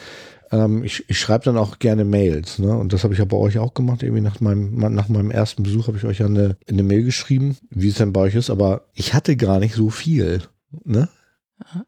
ähm, 0.51 0.83
ich, 0.83 1.05
ich 1.07 1.19
schreibe 1.19 1.45
dann 1.45 1.57
auch 1.57 1.77
gerne 1.77 2.03
Mails, 2.03 2.57
ne? 2.57 2.75
Und 2.75 2.91
das 2.93 3.03
habe 3.03 3.13
ich 3.13 3.19
ja 3.19 3.25
bei 3.25 3.37
euch 3.37 3.59
auch 3.59 3.73
gemacht. 3.75 4.01
Irgendwie 4.01 4.21
nach 4.23 4.39
meinem, 4.39 4.75
nach 4.93 5.07
meinem 5.07 5.29
ersten 5.29 5.61
Besuch 5.63 5.87
habe 5.87 5.97
ich 5.97 6.03
euch 6.05 6.19
ja 6.19 6.25
eine, 6.25 6.57
eine 6.67 6.83
Mail 6.83 7.03
geschrieben, 7.03 7.57
wie 7.69 7.89
es 7.89 7.95
denn 7.95 8.11
bei 8.13 8.21
euch 8.21 8.35
ist, 8.35 8.49
aber 8.49 8.85
ich 8.95 9.13
hatte 9.13 9.35
gar 9.35 9.59
nicht 9.59 9.75
so 9.75 9.89
viel, 9.91 10.41
ne? 10.83 11.09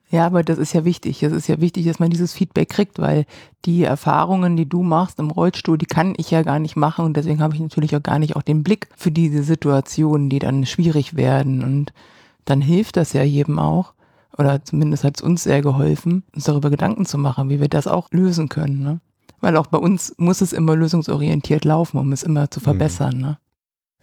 Ja, 0.09 0.25
aber 0.25 0.43
das 0.43 0.57
ist 0.57 0.73
ja 0.73 0.85
wichtig. 0.85 1.23
Es 1.23 1.33
ist 1.33 1.47
ja 1.47 1.59
wichtig, 1.59 1.85
dass 1.85 1.99
man 1.99 2.09
dieses 2.09 2.33
Feedback 2.33 2.69
kriegt, 2.69 2.99
weil 2.99 3.25
die 3.65 3.83
Erfahrungen, 3.83 4.55
die 4.55 4.67
du 4.67 4.83
machst 4.83 5.19
im 5.19 5.31
Rollstuhl, 5.31 5.77
die 5.77 5.85
kann 5.85 6.13
ich 6.17 6.31
ja 6.31 6.43
gar 6.43 6.59
nicht 6.59 6.75
machen 6.75 7.05
und 7.05 7.17
deswegen 7.17 7.41
habe 7.41 7.55
ich 7.55 7.61
natürlich 7.61 7.95
auch 7.95 8.03
gar 8.03 8.19
nicht 8.19 8.35
auch 8.35 8.41
den 8.43 8.63
Blick 8.63 8.87
für 8.95 9.11
diese 9.11 9.43
Situationen, 9.43 10.29
die 10.29 10.39
dann 10.39 10.65
schwierig 10.65 11.15
werden 11.15 11.63
und 11.63 11.93
dann 12.45 12.61
hilft 12.61 12.97
das 12.97 13.13
ja 13.13 13.23
jedem 13.23 13.59
auch 13.59 13.93
oder 14.37 14.63
zumindest 14.65 15.03
hat 15.03 15.17
es 15.17 15.21
uns 15.23 15.43
sehr 15.43 15.61
geholfen, 15.61 16.23
uns 16.35 16.45
darüber 16.45 16.69
Gedanken 16.69 17.05
zu 17.05 17.17
machen, 17.17 17.49
wie 17.49 17.59
wir 17.61 17.69
das 17.69 17.87
auch 17.87 18.09
lösen 18.11 18.49
können. 18.49 18.81
Ne? 18.83 18.99
Weil 19.41 19.55
auch 19.57 19.67
bei 19.67 19.77
uns 19.77 20.13
muss 20.17 20.41
es 20.41 20.53
immer 20.53 20.75
lösungsorientiert 20.75 21.65
laufen, 21.65 21.97
um 21.97 22.11
es 22.11 22.23
immer 22.23 22.49
zu 22.49 22.59
Mhm. 22.59 22.63
verbessern. 22.63 23.17
Ne? 23.19 23.37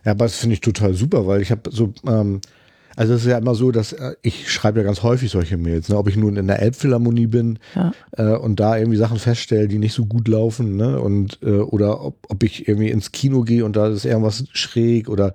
Ja, 0.04 0.12
aber 0.12 0.24
das 0.26 0.36
finde 0.36 0.54
ich 0.54 0.60
total 0.60 0.94
super, 0.94 1.26
weil 1.26 1.42
ich 1.42 1.50
habe 1.50 1.70
so, 1.70 1.92
ähm, 2.06 2.40
also 2.96 3.14
es 3.14 3.22
ist 3.22 3.28
ja 3.28 3.38
immer 3.38 3.54
so, 3.54 3.70
dass 3.70 3.92
äh, 3.92 4.14
ich 4.22 4.50
schreibe 4.50 4.80
ja 4.80 4.84
ganz 4.84 5.02
häufig 5.02 5.30
solche 5.30 5.56
Mails, 5.56 5.88
ne? 5.88 5.96
ob 5.96 6.08
ich 6.08 6.16
nun 6.16 6.36
in 6.36 6.46
der 6.46 6.60
Elbphilharmonie 6.60 7.26
bin 7.26 7.58
Ja. 7.74 7.92
äh, 8.16 8.36
und 8.36 8.60
da 8.60 8.76
irgendwie 8.76 8.98
Sachen 8.98 9.18
feststelle, 9.18 9.68
die 9.68 9.78
nicht 9.78 9.94
so 9.94 10.06
gut 10.06 10.28
laufen, 10.28 10.76
ne? 10.76 11.00
Und 11.00 11.38
äh, 11.42 11.50
oder 11.58 12.04
ob, 12.04 12.26
ob 12.28 12.42
ich 12.42 12.68
irgendwie 12.68 12.90
ins 12.90 13.12
Kino 13.12 13.42
gehe 13.42 13.64
und 13.64 13.76
da 13.76 13.88
ist 13.88 14.04
irgendwas 14.04 14.44
schräg 14.52 15.08
oder 15.08 15.32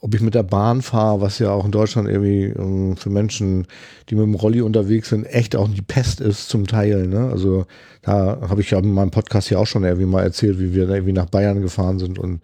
ob 0.00 0.14
ich 0.14 0.20
mit 0.20 0.34
der 0.34 0.44
Bahn 0.44 0.80
fahre, 0.80 1.20
was 1.20 1.40
ja 1.40 1.50
auch 1.50 1.64
in 1.64 1.72
Deutschland 1.72 2.08
irgendwie 2.08 2.44
ähm, 2.44 2.96
für 2.96 3.10
Menschen, 3.10 3.66
die 4.08 4.14
mit 4.14 4.24
dem 4.24 4.34
Rolli 4.36 4.60
unterwegs 4.60 5.08
sind, 5.08 5.24
echt 5.24 5.56
auch 5.56 5.68
die 5.68 5.82
Pest 5.82 6.20
ist 6.20 6.48
zum 6.48 6.66
Teil. 6.68 7.08
Ne? 7.08 7.28
Also 7.30 7.66
da 8.02 8.38
habe 8.48 8.60
ich 8.60 8.70
ja 8.70 8.78
in 8.78 8.92
meinem 8.92 9.10
Podcast 9.10 9.50
ja 9.50 9.58
auch 9.58 9.66
schon 9.66 9.82
irgendwie 9.84 10.06
mal 10.06 10.22
erzählt, 10.22 10.60
wie 10.60 10.72
wir 10.72 10.88
irgendwie 10.88 11.12
nach 11.12 11.26
Bayern 11.26 11.60
gefahren 11.62 11.98
sind 11.98 12.18
und 12.18 12.40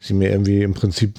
sie 0.00 0.12
mir 0.12 0.30
irgendwie 0.30 0.62
im 0.62 0.74
Prinzip 0.74 1.14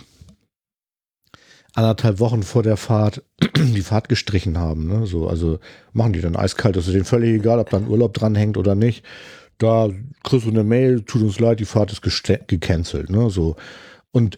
anderthalb 1.73 2.19
Wochen 2.19 2.43
vor 2.43 2.63
der 2.63 2.77
Fahrt 2.77 3.23
die 3.57 3.81
Fahrt 3.81 4.09
gestrichen 4.09 4.57
haben. 4.57 4.87
Ne? 4.87 5.05
So, 5.07 5.27
also 5.27 5.59
machen 5.91 6.13
die 6.13 6.21
dann 6.21 6.35
eiskalt, 6.35 6.75
das 6.75 6.87
ist 6.87 6.93
denen 6.93 7.05
völlig 7.05 7.35
egal, 7.35 7.59
ob 7.59 7.69
da 7.69 7.77
ein 7.77 7.87
Urlaub 7.87 8.13
dranhängt 8.13 8.57
oder 8.57 8.75
nicht. 8.75 9.03
Da 9.57 9.89
kriegst 10.23 10.45
du 10.45 10.49
eine 10.49 10.63
Mail, 10.63 11.01
tut 11.01 11.21
uns 11.21 11.39
leid, 11.39 11.59
die 11.59 11.65
Fahrt 11.65 11.91
ist 11.91 12.01
gecancelt. 12.47 13.09
Ne? 13.09 13.29
So. 13.29 13.55
Und 14.11 14.37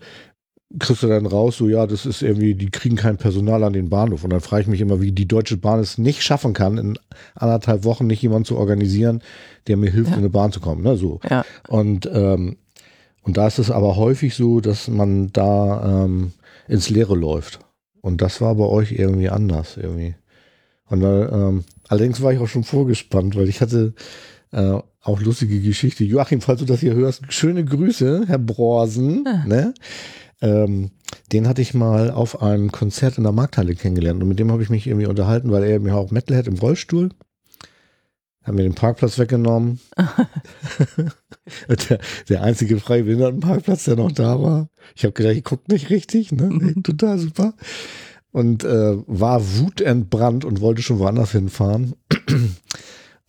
kriegst 0.80 1.04
du 1.04 1.08
dann 1.08 1.26
raus, 1.26 1.58
so 1.58 1.69
ja, 1.69 1.88
das 1.88 2.06
ist 2.06 2.21
irgendwie, 2.21 2.56
die 2.56 2.69
kriegen 2.69 2.95
kein 2.95 3.17
Personal 3.17 3.63
an 3.63 3.74
den 3.74 3.89
Bahnhof. 3.89 4.24
Und 4.24 4.32
dann 4.32 4.41
frage 4.41 4.63
ich 4.63 4.67
mich 4.67 4.82
immer, 4.82 5.02
wie 5.02 5.12
die 5.12 5.28
Deutsche 5.28 5.58
Bahn 5.58 5.80
es 5.80 5.98
nicht 5.98 6.21
schaffen 6.24 6.54
kann, 6.54 6.78
in 6.78 7.00
anderthalb 7.36 7.84
Wochen 7.84 8.08
nicht 8.08 8.21
jemanden 8.21 8.45
zu 8.45 8.58
organisieren, 8.58 9.21
der 9.67 9.78
mir 9.78 9.91
hilft, 9.91 10.10
Ja. 10.12 10.15
in 10.17 10.21
eine 10.21 10.30
Bahn 10.30 10.52
zu 10.52 10.60
kommen. 10.60 10.84
Ne? 10.84 10.98
So. 10.98 11.19
Ja. 11.30 11.45
Und, 11.67 12.10
ähm, 12.12 12.58
und 13.21 13.38
da 13.38 13.48
ist 13.48 13.60
es 13.60 13.71
aber 13.71 13.95
häufig 13.95 14.36
so, 14.36 14.60
dass 14.60 14.88
man 14.88 15.32
da 15.32 16.04
ähm, 16.06 16.34
ins 16.67 16.89
Leere 16.89 17.15
läuft. 17.15 17.60
Und 18.01 18.21
das 18.21 18.41
war 18.41 18.56
bei 18.56 18.65
euch 18.65 18.91
irgendwie 18.91 19.30
anders 19.30 19.78
irgendwie. 19.78 20.15
Und 20.88 20.99
da, 21.01 21.30
ähm, 21.30 21.63
allerdings 21.88 22.21
war 22.21 22.34
ich 22.34 22.39
auch 22.39 22.47
schon 22.47 22.63
vorgespannt, 22.63 23.36
weil 23.36 23.49
ich 23.49 23.62
hatte 23.62 23.93
äh, 24.51 24.80
auch 25.01 25.21
lustige 25.21 25.60
Geschichte. 25.60 26.04
Joachim, 26.04 26.41
falls 26.41 26.60
du 26.60 26.65
das 26.65 26.80
hier 26.80 26.93
hörst, 26.93 27.23
schöne 27.30 27.65
Grüße, 27.65 28.25
Herr 28.28 28.38
Borsen. 28.38 29.25
Ah. 29.28 29.45
Ne? 29.47 29.73
Ähm, 30.41 30.91
den 31.32 31.47
hatte 31.47 31.62
ich 31.62 31.73
mal 31.73 32.12
auf 32.12 32.41
einem 32.41 32.71
Konzert 32.71 33.17
in 33.17 33.23
der 33.23 33.32
Markthalle 33.32 33.75
kennengelernt 33.75 34.21
und 34.21 34.30
mit 34.30 34.39
dem 34.39 34.51
habe 34.51 34.62
ich 34.62 34.69
mich 34.69 34.86
irgendwie 34.86 35.08
unterhalten, 35.08 35.51
weil 35.51 35.63
er 35.63 35.80
mir 35.80 35.95
auch 35.95 36.12
Metal 36.12 36.38
hat 36.38 36.47
im 36.47 36.60
Rollstuhl. 36.60 37.10
Hat 38.45 38.53
mir 38.53 38.63
den 38.63 38.75
Parkplatz 38.75 39.17
weggenommen. 39.17 39.79
Der, 41.89 41.99
der 42.27 42.41
einzige 42.41 42.79
freie 42.79 43.03
Behindertenparkplatz, 43.03 43.84
der 43.84 43.95
noch 43.97 44.12
da 44.12 44.41
war. 44.41 44.67
Ich 44.95 45.03
habe 45.03 45.13
gedacht, 45.13 45.36
ich 45.36 45.43
gucke 45.43 45.71
nicht 45.71 45.91
richtig, 45.91 46.31
ne? 46.31 46.49
Nee, 46.51 46.81
total 46.81 47.19
super. 47.19 47.53
Und 48.31 48.63
äh, 48.63 48.97
war 49.05 49.60
wutentbrannt 49.60 50.43
und 50.43 50.60
wollte 50.60 50.81
schon 50.81 50.97
woanders 50.97 51.34
hinfahren. 51.34 51.93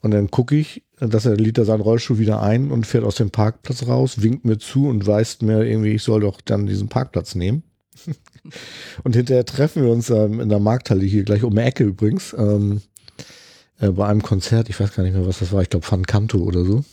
Und 0.03 0.13
dann 0.13 0.31
gucke 0.31 0.55
ich, 0.55 0.85
dass 1.01 1.27
er 1.27 1.37
lädt 1.37 1.59
er 1.59 1.65
seinen 1.65 1.81
Rollstuhl 1.81 2.19
wieder 2.19 2.41
ein 2.41 2.71
und 2.71 2.87
fährt 2.87 3.03
aus 3.03 3.17
dem 3.17 3.31
Parkplatz 3.31 3.89
raus, 3.89 4.23
winkt 4.23 4.45
mir 4.45 4.57
zu 4.57 4.87
und 4.87 5.05
weist 5.05 5.43
mir 5.43 5.65
irgendwie, 5.65 5.95
ich 5.95 6.03
soll 6.05 6.21
doch 6.21 6.41
dann 6.41 6.67
diesen 6.67 6.89
Parkplatz 6.89 7.35
nehmen. 7.35 7.65
und 9.03 9.17
hinterher 9.17 9.45
treffen 9.45 9.83
wir 9.83 9.91
uns 9.91 10.11
ähm, 10.11 10.39
in 10.39 10.49
der 10.49 10.61
Markthalle 10.61 11.05
hier 11.05 11.25
gleich 11.25 11.43
um 11.43 11.57
die 11.57 11.63
Ecke 11.63 11.83
übrigens, 11.83 12.37
ähm, 12.39 12.83
äh, 13.81 13.91
bei 13.91 14.07
einem 14.07 14.23
Konzert, 14.23 14.69
ich 14.69 14.79
weiß 14.81 14.95
gar 14.95 15.03
nicht 15.03 15.15
mehr, 15.15 15.27
was 15.27 15.39
das 15.41 15.53
war, 15.53 15.63
ich 15.63 15.71
glaube 15.71 15.87
Van 15.91 16.07
Canto 16.07 16.39
oder 16.39 16.65
so. 16.65 16.85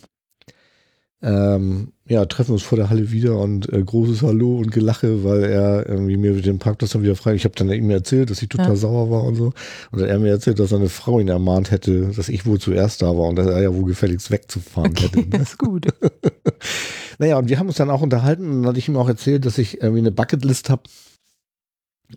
Ähm, 1.22 1.92
ja, 2.06 2.26
treffen 2.26 2.52
uns 2.52 2.62
vor 2.62 2.76
der 2.76 2.90
Halle 2.90 3.10
wieder 3.10 3.38
und 3.38 3.72
äh, 3.72 3.82
großes 3.82 4.20
Hallo 4.20 4.58
und 4.58 4.70
Gelache, 4.70 5.24
weil 5.24 5.44
er 5.44 5.88
irgendwie 5.88 6.18
mir 6.18 6.38
den 6.42 6.58
Parkplatz 6.58 6.90
dann 6.90 7.02
wieder 7.02 7.16
frei. 7.16 7.32
Ich 7.34 7.44
habe 7.44 7.54
dann 7.56 7.70
ihm 7.72 7.88
erzählt, 7.88 8.28
dass 8.28 8.42
ich 8.42 8.50
total 8.50 8.70
Ja. 8.70 8.76
sauer 8.76 9.10
war 9.10 9.24
und 9.24 9.36
so. 9.36 9.54
Und 9.90 10.02
er 10.02 10.18
mir 10.18 10.28
erzählt, 10.28 10.58
dass 10.58 10.68
seine 10.68 10.90
Frau 10.90 11.18
ihn 11.20 11.28
ermahnt 11.28 11.70
hätte, 11.70 12.08
dass 12.14 12.28
ich 12.28 12.44
wohl 12.44 12.58
zuerst 12.60 13.00
da 13.00 13.06
war 13.06 13.28
und 13.28 13.36
dass 13.36 13.46
er 13.46 13.62
ja 13.62 13.74
wohl 13.74 13.86
gefälligst 13.86 14.30
wegzufahren 14.30 14.90
Okay, 14.90 15.04
hätte. 15.04 15.22
das 15.30 15.38
Ne? 15.38 15.42
ist 15.44 15.58
gut. 15.58 15.86
Naja, 17.18 17.38
und 17.38 17.48
wir 17.48 17.58
haben 17.60 17.68
uns 17.68 17.76
dann 17.76 17.90
auch 17.90 18.02
unterhalten 18.02 18.44
und 18.50 18.62
dann 18.62 18.66
hatte 18.70 18.78
ich 18.80 18.88
ihm 18.88 18.96
auch 18.96 19.08
erzählt, 19.08 19.46
dass 19.46 19.56
ich 19.56 19.80
irgendwie 19.80 20.00
eine 20.00 20.10
Bucketlist 20.10 20.68
habe 20.68 20.82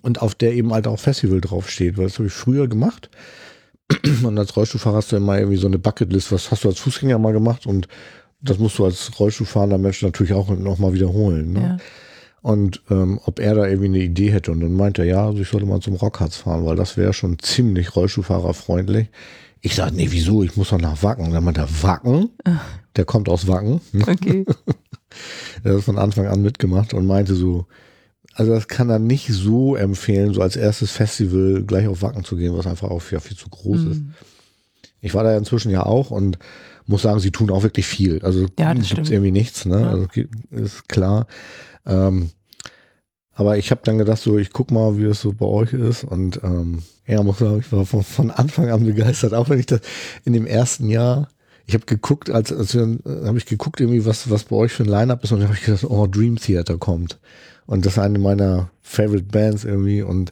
und 0.01 0.21
auf 0.23 0.33
der 0.33 0.53
eben 0.53 0.73
halt 0.73 0.87
auch 0.87 0.99
Festival 0.99 1.39
draufsteht, 1.39 1.97
weil 1.97 2.05
das 2.05 2.17
habe 2.17 2.27
ich 2.27 2.33
früher 2.33 2.67
gemacht. 2.67 3.09
Und 4.23 4.37
als 4.37 4.55
Rollstuhlfahrer 4.55 4.97
hast 4.97 5.11
du 5.11 5.17
immer 5.17 5.37
irgendwie 5.37 5.57
so 5.57 5.67
eine 5.67 5.79
Bucketlist, 5.79 6.31
was 6.31 6.51
hast 6.51 6.63
du 6.63 6.69
als 6.69 6.79
Fußgänger 6.79 7.17
mal 7.19 7.33
gemacht 7.33 7.65
und 7.65 7.87
das 8.41 8.59
musst 8.59 8.77
du 8.77 8.85
als 8.85 9.17
Rollstuhlfahrender 9.19 9.77
Mensch 9.77 10.01
natürlich 10.01 10.33
auch 10.33 10.49
nochmal 10.49 10.93
wiederholen. 10.93 11.53
Ne? 11.53 11.61
Ja. 11.61 11.77
Und 12.41 12.81
ähm, 12.89 13.19
ob 13.25 13.39
er 13.39 13.55
da 13.55 13.65
irgendwie 13.65 13.87
eine 13.87 13.99
Idee 13.99 14.31
hätte. 14.31 14.51
Und 14.51 14.59
dann 14.59 14.73
meinte 14.73 15.01
er, 15.01 15.07
ja, 15.07 15.25
also 15.25 15.41
ich 15.41 15.49
sollte 15.49 15.65
mal 15.65 15.79
zum 15.79 15.95
Rockharz 15.95 16.37
fahren, 16.37 16.65
weil 16.65 16.75
das 16.75 16.95
wäre 16.95 17.13
schon 17.13 17.39
ziemlich 17.39 17.95
Rollstuhlfahrerfreundlich. 17.95 19.09
Ich 19.61 19.75
sage, 19.75 19.95
nee, 19.95 20.07
wieso? 20.11 20.43
Ich 20.43 20.55
muss 20.55 20.69
doch 20.69 20.79
nach 20.79 21.01
Wacken. 21.01 21.25
Und 21.25 21.33
dann 21.33 21.43
meinte 21.43 21.61
er, 21.61 21.83
Wacken? 21.83 22.29
Der 22.95 23.05
kommt 23.05 23.27
aus 23.27 23.47
Wacken. 23.47 23.81
Okay. 24.01 24.45
Er 25.63 25.75
hat 25.75 25.83
von 25.83 25.97
Anfang 25.97 26.27
an 26.27 26.41
mitgemacht 26.41 26.93
und 26.93 27.07
meinte 27.07 27.33
so, 27.33 27.65
also 28.37 28.53
das 28.53 28.67
kann 28.67 28.89
er 28.91 28.99
nicht 28.99 29.29
so 29.29 29.75
empfehlen, 29.75 30.33
so 30.33 30.41
als 30.41 30.55
erstes 30.55 30.91
Festival 30.91 31.63
gleich 31.63 31.87
auf 31.87 32.03
Wacken 32.03 32.23
zu 32.23 32.35
gehen, 32.35 32.55
was 32.55 32.67
einfach 32.67 32.91
auch 32.91 33.01
ja, 33.09 33.19
viel 33.19 33.35
zu 33.35 33.49
groß 33.49 33.83
ist. 33.85 34.01
Mhm. 34.01 34.13
Ich 35.01 35.15
war 35.15 35.23
da 35.23 35.31
ja 35.31 35.37
inzwischen 35.37 35.71
ja 35.71 35.85
auch 35.85 36.11
und 36.11 36.37
muss 36.85 37.01
sagen, 37.01 37.19
sie 37.19 37.31
tun 37.31 37.49
auch 37.49 37.63
wirklich 37.63 37.87
viel. 37.87 38.21
Also 38.23 38.45
Ja, 38.59 38.75
stimmt. 38.83 39.09
irgendwie 39.09 39.31
nichts, 39.31 39.65
ne? 39.65 39.81
Ja. 39.81 39.89
Also 39.89 40.07
ist 40.51 40.87
klar. 40.87 41.25
Ähm, 41.87 42.29
aber 43.33 43.57
ich 43.57 43.71
habe 43.71 43.81
dann 43.83 43.97
gedacht, 43.97 44.21
so 44.21 44.37
ich 44.37 44.51
guck 44.51 44.69
mal, 44.69 44.97
wie 44.99 45.05
es 45.05 45.21
so 45.21 45.33
bei 45.33 45.45
euch 45.45 45.73
ist 45.73 46.03
und 46.03 46.39
ähm, 46.43 46.83
ja, 47.07 47.23
muss 47.23 47.39
sagen, 47.39 47.59
ich 47.59 47.71
war 47.71 47.87
von, 47.87 48.03
von 48.03 48.29
Anfang 48.29 48.69
an 48.69 48.85
begeistert, 48.85 49.33
auch 49.33 49.49
wenn 49.49 49.59
ich 49.59 49.65
das 49.65 49.81
in 50.25 50.33
dem 50.33 50.45
ersten 50.45 50.89
Jahr 50.89 51.27
ich 51.67 51.73
habe 51.73 51.85
geguckt, 51.85 52.29
als, 52.29 52.53
als 52.53 52.73
wir, 52.73 52.97
habe 53.25 53.37
ich 53.37 53.45
geguckt, 53.45 53.81
irgendwie, 53.81 54.05
was, 54.05 54.29
was 54.29 54.45
bei 54.45 54.55
euch 54.55 54.71
für 54.71 54.83
ein 54.83 54.89
Line-Up 54.89 55.21
ist, 55.25 55.33
und 55.33 55.39
dann 55.39 55.49
habe 55.49 55.57
ich 55.57 55.65
gedacht, 55.65 55.83
oh, 55.83 56.07
Dream 56.07 56.37
Theater 56.37 56.77
kommt. 56.77 57.19
Und 57.67 57.85
das 57.85 57.93
ist 57.93 57.99
eine 57.99 58.17
meiner 58.17 58.71
Favorite 58.81 59.25
Bands 59.25 59.63
irgendwie. 59.63 60.01
Und 60.01 60.31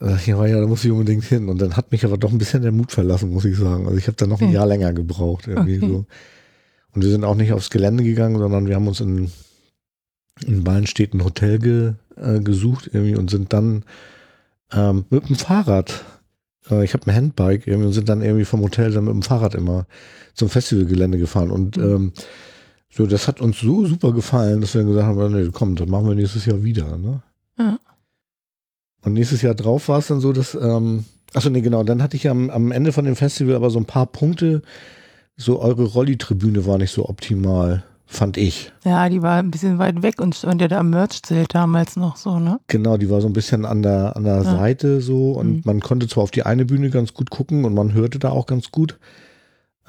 äh, 0.00 0.16
ich 0.16 0.34
war 0.34 0.48
ja, 0.48 0.60
da 0.60 0.66
muss 0.66 0.84
ich 0.84 0.90
unbedingt 0.90 1.24
hin. 1.24 1.48
Und 1.48 1.60
dann 1.60 1.76
hat 1.76 1.92
mich 1.92 2.04
aber 2.04 2.18
doch 2.18 2.32
ein 2.32 2.38
bisschen 2.38 2.62
der 2.62 2.72
Mut 2.72 2.90
verlassen, 2.92 3.30
muss 3.30 3.44
ich 3.44 3.56
sagen. 3.56 3.86
Also 3.86 3.96
ich 3.98 4.06
habe 4.08 4.16
dann 4.16 4.30
noch 4.30 4.40
ein 4.40 4.46
Okay. 4.46 4.54
Jahr 4.54 4.66
länger 4.66 4.92
gebraucht, 4.92 5.46
irgendwie 5.46 5.76
Okay. 5.76 5.86
so. 5.88 6.06
Und 6.92 7.02
wir 7.04 7.10
sind 7.10 7.22
auch 7.24 7.36
nicht 7.36 7.52
aufs 7.52 7.70
Gelände 7.70 8.02
gegangen, 8.02 8.38
sondern 8.38 8.66
wir 8.66 8.74
haben 8.74 8.88
uns 8.88 9.00
in, 9.00 9.30
in 10.44 10.64
Ballenstedt 10.64 11.14
ein 11.14 11.22
Hotel 11.24 11.58
ge, 11.60 11.92
äh, 12.16 12.40
gesucht 12.40 12.90
irgendwie 12.92 13.14
und 13.16 13.30
sind 13.30 13.52
dann 13.52 13.84
ähm, 14.72 15.04
mit 15.10 15.28
dem 15.28 15.36
Fahrrad 15.36 16.04
äh, 16.70 16.84
ich 16.84 16.94
habe 16.94 17.06
ein 17.06 17.14
Handbike 17.14 17.66
irgendwie 17.66 17.86
und 17.88 17.92
sind 17.92 18.08
dann 18.08 18.22
irgendwie 18.22 18.44
vom 18.44 18.60
Hotel 18.62 18.90
dann 18.92 19.04
mit 19.04 19.14
dem 19.14 19.22
Fahrrad 19.22 19.54
immer 19.54 19.86
zum 20.34 20.48
Festivalgelände 20.48 21.18
gefahren. 21.18 21.50
Und 21.50 21.76
Mhm. 21.76 21.82
ähm, 21.84 22.12
so, 22.92 23.06
das 23.06 23.28
hat 23.28 23.40
uns 23.40 23.60
so 23.60 23.86
super 23.86 24.12
gefallen, 24.12 24.60
dass 24.60 24.74
wir 24.74 24.82
gesagt 24.84 25.06
haben, 25.06 25.32
nee, 25.32 25.48
komm, 25.52 25.76
das 25.76 25.88
machen 25.88 26.08
wir 26.08 26.14
nächstes 26.14 26.44
Jahr 26.46 26.62
wieder. 26.62 26.96
Ne? 26.98 27.22
Ja. 27.58 27.78
Und 29.04 29.12
nächstes 29.14 29.42
Jahr 29.42 29.54
drauf 29.54 29.88
war 29.88 29.98
es 29.98 30.08
dann 30.08 30.20
so, 30.20 30.32
dass, 30.32 30.54
ähm, 30.54 31.04
achso, 31.32 31.50
nee, 31.50 31.60
genau, 31.60 31.84
dann 31.84 32.02
hatte 32.02 32.16
ich 32.16 32.28
am, 32.28 32.50
am 32.50 32.70
Ende 32.72 32.92
von 32.92 33.04
dem 33.04 33.16
Festival 33.16 33.54
aber 33.54 33.70
so 33.70 33.78
ein 33.78 33.86
paar 33.86 34.06
Punkte, 34.06 34.62
so 35.36 35.60
eure 35.60 35.84
Rolli-Tribüne 35.84 36.66
war 36.66 36.76
nicht 36.78 36.92
so 36.92 37.08
optimal, 37.08 37.82
fand 38.04 38.36
ich. 38.36 38.72
Ja, 38.84 39.08
die 39.08 39.22
war 39.22 39.38
ein 39.38 39.50
bisschen 39.50 39.78
weit 39.78 40.02
weg 40.02 40.20
und 40.20 40.34
stand 40.34 40.60
ja 40.60 40.68
da 40.68 40.80
am 40.80 40.90
Merch-Zelt 40.90 41.54
damals 41.54 41.96
noch 41.96 42.16
so, 42.16 42.38
ne? 42.38 42.58
Genau, 42.66 42.96
die 42.98 43.08
war 43.08 43.20
so 43.22 43.28
ein 43.28 43.32
bisschen 43.32 43.64
an 43.64 43.82
der, 43.82 44.16
an 44.16 44.24
der 44.24 44.36
Ja. 44.42 44.42
Seite 44.42 45.00
so 45.00 45.32
und 45.32 45.48
Mhm. 45.52 45.62
man 45.64 45.80
konnte 45.80 46.08
zwar 46.08 46.24
auf 46.24 46.30
die 46.30 46.42
eine 46.42 46.66
Bühne 46.66 46.90
ganz 46.90 47.14
gut 47.14 47.30
gucken 47.30 47.64
und 47.64 47.72
man 47.72 47.94
hörte 47.94 48.18
da 48.18 48.30
auch 48.30 48.46
ganz 48.46 48.70
gut. 48.70 48.98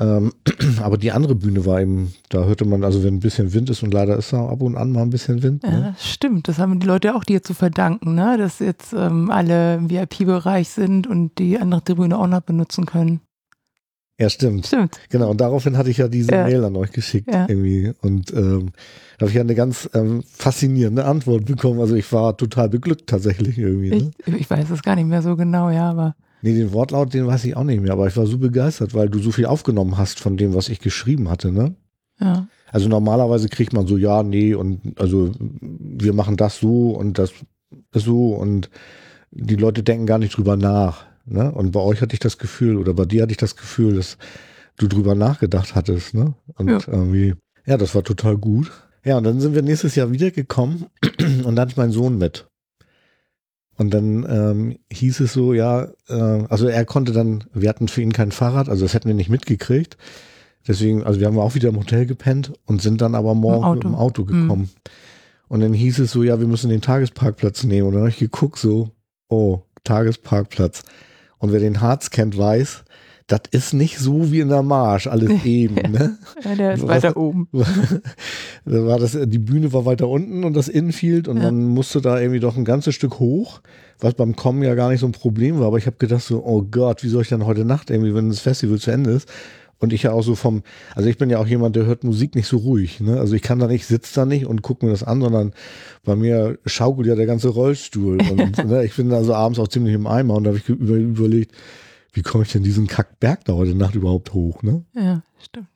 Ähm, 0.02 0.34
aber 0.82 0.98
die 0.98 1.12
andere 1.12 1.36
Bühne 1.36 1.66
war 1.66 1.80
eben, 1.80 2.14
da 2.30 2.44
hörte 2.46 2.66
man, 2.66 2.84
also 2.84 3.04
wenn 3.04 3.16
ein 3.16 3.20
bisschen 3.20 3.54
Wind 3.54 3.70
ist 3.70 3.84
und 3.84 3.94
leider 3.94 4.18
ist 4.18 4.34
da 4.34 4.48
ab 4.50 4.62
und 4.62 4.76
an 4.76 4.92
mal 4.92 5.04
ein 5.04 5.12
bisschen 5.12 5.44
Wind. 5.44 5.64
Ja, 5.64 5.70
Ne? 5.70 5.94
das 5.96 6.10
stimmt. 6.10 6.48
Das 6.48 6.58
haben 6.58 6.80
die 6.80 6.88
Leute 6.88 7.16
auch 7.16 7.24
dir 7.24 7.44
zu 7.44 7.54
verdanken, 7.54 8.16
ne? 8.16 8.36
Dass 8.38 8.60
jetzt 8.60 8.94
ähm, 8.94 9.30
alle 9.30 9.76
im 9.76 9.90
VIP-Bereich 9.92 10.70
sind 10.70 11.06
und 11.08 11.38
die 11.38 11.60
andere 11.60 11.84
Tribüne 11.84 12.18
auch 12.18 12.28
noch 12.28 12.42
benutzen 12.42 12.86
können. 12.86 13.22
Ja, 14.20 14.30
stimmt. 14.30 14.68
Stimmt. 14.68 15.00
Genau, 15.10 15.32
und 15.32 15.42
daraufhin 15.42 15.78
hatte 15.78 15.90
ich 15.90 15.98
ja 15.98 16.08
diese 16.08 16.32
Ja. 16.32 16.44
Mail 16.44 16.64
an 16.64 16.76
euch 16.76 16.92
geschickt 16.92 17.28
Ja. 17.34 17.46
irgendwie. 17.50 17.92
Und 18.02 18.32
ähm, 18.34 18.72
da 19.18 19.22
habe 19.24 19.30
ich 19.30 19.36
ja 19.36 19.42
eine 19.42 19.56
ganz 19.56 19.90
ähm, 19.96 20.24
faszinierende 20.28 21.06
Antwort 21.06 21.46
bekommen. 21.46 21.80
Also 21.80 21.96
ich 21.96 22.12
war 22.14 22.38
total 22.38 22.70
beglückt 22.70 23.08
tatsächlich 23.08 23.58
irgendwie. 23.58 23.90
Ne? 23.90 24.12
Ich, 24.26 24.34
ich 24.34 24.50
weiß 24.50 24.70
es 24.70 24.84
gar 24.84 24.96
nicht 24.96 25.08
mehr 25.08 25.22
so 25.24 25.36
genau, 25.36 25.70
ja, 25.72 25.90
aber 25.90 26.16
Nee, 26.42 26.54
den 26.56 26.74
Wortlaut, 26.74 27.14
den 27.14 27.28
weiß 27.28 27.46
ich 27.46 27.56
auch 27.56 27.64
nicht 27.64 27.82
mehr, 27.82 27.94
aber 27.94 28.08
ich 28.08 28.18
war 28.18 28.26
so 28.26 28.38
begeistert, 28.38 28.94
weil 28.94 29.10
du 29.10 29.20
so 29.20 29.32
viel 29.32 29.46
aufgenommen 29.46 29.98
hast 29.98 30.20
von 30.20 30.38
dem, 30.38 30.54
was 30.54 30.70
ich 30.70 30.80
geschrieben 30.80 31.30
hatte, 31.30 31.52
ne? 31.52 31.76
ja. 32.20 32.48
Also 32.74 32.88
normalerweise 32.88 33.50
kriegt 33.50 33.74
man 33.74 33.86
so, 33.86 33.98
ja, 33.98 34.24
nee, 34.24 34.54
und 34.54 34.98
also 34.98 35.34
wir 35.40 36.14
machen 36.14 36.38
das 36.38 36.60
so 36.60 36.92
und 36.92 37.20
das 37.20 37.34
so 37.94 38.34
und 38.34 38.70
die 39.32 39.58
Leute 39.58 39.84
denken 39.84 40.06
gar 40.06 40.20
nicht 40.20 40.38
drüber 40.38 40.56
nach. 40.56 41.06
Ne? 41.26 41.52
Und 41.52 41.72
bei 41.72 41.82
euch 41.82 42.02
hatte 42.02 42.14
ich 42.14 42.20
das 42.20 42.38
Gefühl, 42.38 42.78
oder 42.78 42.94
bei 42.94 43.04
dir 43.06 43.24
hatte 43.24 43.32
ich 43.32 43.38
das 43.38 43.58
Gefühl, 43.58 43.96
dass 43.96 44.18
du 44.78 44.88
drüber 44.88 45.16
nachgedacht 45.16 45.76
hattest, 45.76 46.14
ne? 46.14 46.34
Und 46.56 46.70
Ja. 46.70 46.80
irgendwie, 46.88 47.36
ja, 47.66 47.78
das 47.78 47.94
war 47.94 48.04
total 48.04 48.38
gut. 48.38 48.72
Ja, 49.04 49.18
und 49.18 49.24
dann 49.26 49.40
sind 49.40 49.54
wir 49.54 49.62
nächstes 49.62 49.96
Jahr 49.96 50.12
wiedergekommen 50.12 50.86
und 51.20 51.44
dann 51.44 51.60
hatte 51.60 51.72
ich 51.72 51.78
meinen 51.78 51.92
Sohn 51.92 52.18
mit. 52.18 52.48
Und 53.82 53.90
dann 53.96 54.28
ähm, 54.30 54.78
hieß 54.92 55.22
es 55.22 55.34
so, 55.34 55.56
ja, 55.56 55.88
äh, 56.08 56.44
also 56.50 56.68
er 56.68 56.86
konnte 56.86 57.14
dann, 57.14 57.46
wir 57.52 57.68
hatten 57.68 57.88
für 57.88 58.04
ihn 58.04 58.14
kein 58.14 58.32
Fahrrad, 58.32 58.70
also 58.70 58.86
das 58.86 58.94
hätten 58.94 59.08
wir 59.08 59.16
nicht 59.16 59.32
mitgekriegt. 59.32 59.98
Deswegen, 60.68 61.04
also 61.04 61.20
wir 61.20 61.26
haben 61.26 61.40
auch 61.40 61.56
wieder 61.56 61.70
im 61.70 61.80
Hotel 61.80 62.06
gepennt 62.06 62.54
und 62.68 62.80
sind 62.84 63.02
dann 63.02 63.16
aber 63.16 63.34
morgen 63.34 63.64
Auto. 63.64 63.74
mit 63.74 63.84
dem 63.86 63.96
Auto 63.96 64.24
gekommen. 64.24 64.70
Und 65.48 65.62
dann 65.62 65.74
hieß 65.74 65.98
es 65.98 66.12
so, 66.12 66.22
ja, 66.22 66.40
wir 66.40 66.46
müssen 66.46 66.70
den 66.70 66.82
Tagesparkplatz 66.82 67.64
nehmen. 67.64 67.88
Und 67.88 67.94
dann 67.94 68.02
habe 68.02 68.12
ich 68.12 68.20
geguckt, 68.20 68.60
so, 68.60 68.92
oh, 69.30 69.64
Tagesparkplatz. 69.84 70.84
Und 71.40 71.52
wer 71.52 71.60
den 71.60 71.82
Harz 71.82 72.12
kennt, 72.12 72.38
weiß, 72.38 72.84
das 73.28 73.42
ist 73.52 73.74
nicht 73.74 73.98
so 74.00 74.32
wie 74.32 74.40
in 74.40 74.50
der 74.50 74.64
Marsch, 74.64 75.08
alles 75.08 75.32
eben, 75.46 75.76
ne? 75.92 76.18
Ja, 76.44 76.56
der 76.56 76.74
ist 76.74 76.88
weiter 76.88 77.16
oben. 77.18 77.48
da 78.66 78.86
war 78.86 79.00
das, 79.00 79.18
die 79.26 79.38
Bühne 79.40 79.72
war 79.74 79.86
weiter 79.86 80.08
unten 80.08 80.44
und 80.44 80.56
das 80.56 80.68
Infield 80.68 81.28
und 81.28 81.38
Ja. 81.38 81.44
man 81.44 81.66
musste 81.68 82.02
da 82.02 82.20
irgendwie 82.20 82.40
doch 82.40 82.58
ein 82.58 82.66
ganzes 82.66 82.96
Stück 82.96 83.20
hoch, 83.20 83.62
was 84.00 84.14
beim 84.16 84.36
Kommen 84.36 84.64
ja 84.64 84.76
gar 84.76 84.90
nicht 84.90 85.00
so 85.00 85.06
ein 85.06 85.12
Problem 85.14 85.60
war. 85.60 85.68
Aber 85.68 85.78
ich 85.78 85.86
habe 85.86 85.98
gedacht 85.98 86.24
so, 86.24 86.44
oh 86.44 86.64
Gott, 86.64 87.04
wie 87.04 87.10
soll 87.10 87.22
ich 87.22 87.30
dann 87.30 87.46
heute 87.46 87.66
Nacht 87.66 87.90
irgendwie, 87.90 88.14
wenn 88.16 88.30
das 88.30 88.40
Festival 88.40 88.80
zu 88.80 88.92
Ende 88.92 89.12
ist? 89.12 89.30
Und 89.80 89.94
ich 89.94 90.04
ja 90.04 90.12
auch 90.12 90.22
so 90.22 90.36
vom, 90.36 90.62
also 90.94 91.10
ich 91.10 91.18
bin 91.18 91.32
ja 91.32 91.40
auch 91.40 91.48
jemand, 91.48 91.76
der 91.76 91.88
hört 91.88 92.04
Musik 92.04 92.36
nicht 92.36 92.46
so 92.46 92.58
ruhig. 92.58 93.00
Ne? 93.00 93.20
Also 93.20 93.34
ich 93.34 93.42
kann 93.42 93.58
da 93.58 93.66
nicht, 93.66 93.88
sitze 93.88 94.14
da 94.14 94.26
nicht 94.28 94.46
und 94.46 94.62
gucke 94.62 94.86
mir 94.86 94.92
das 94.92 95.02
an, 95.04 95.22
sondern 95.22 95.54
bei 96.04 96.16
mir 96.16 96.60
schaukelt 96.68 97.08
ja 97.08 97.16
der 97.16 97.26
ganze 97.26 97.50
Rollstuhl. 97.50 98.20
Und 98.22 98.58
ne, 98.68 98.86
ich 98.86 98.96
bin 98.96 99.12
also 99.12 99.34
abends 99.34 99.58
auch 99.58 99.68
ziemlich 99.68 99.96
im 99.96 100.06
Eimer 100.06 100.36
und 100.36 100.44
da 100.44 100.50
habe 100.50 100.60
ich 100.60 100.70
über, 100.70 100.94
überlegt, 100.94 101.56
wie 102.14 102.22
komme 102.22 102.44
ich 102.44 102.52
denn 102.52 102.64
diesen 102.64 102.88
Kackberg 102.88 103.46
da 103.46 103.54
heute 103.54 103.76
Nacht 103.76 103.96
überhaupt 103.96 104.34
hoch? 104.34 104.64
Ne? 104.64 104.84
Ja, 104.94 105.22
stimmt. 105.40 105.68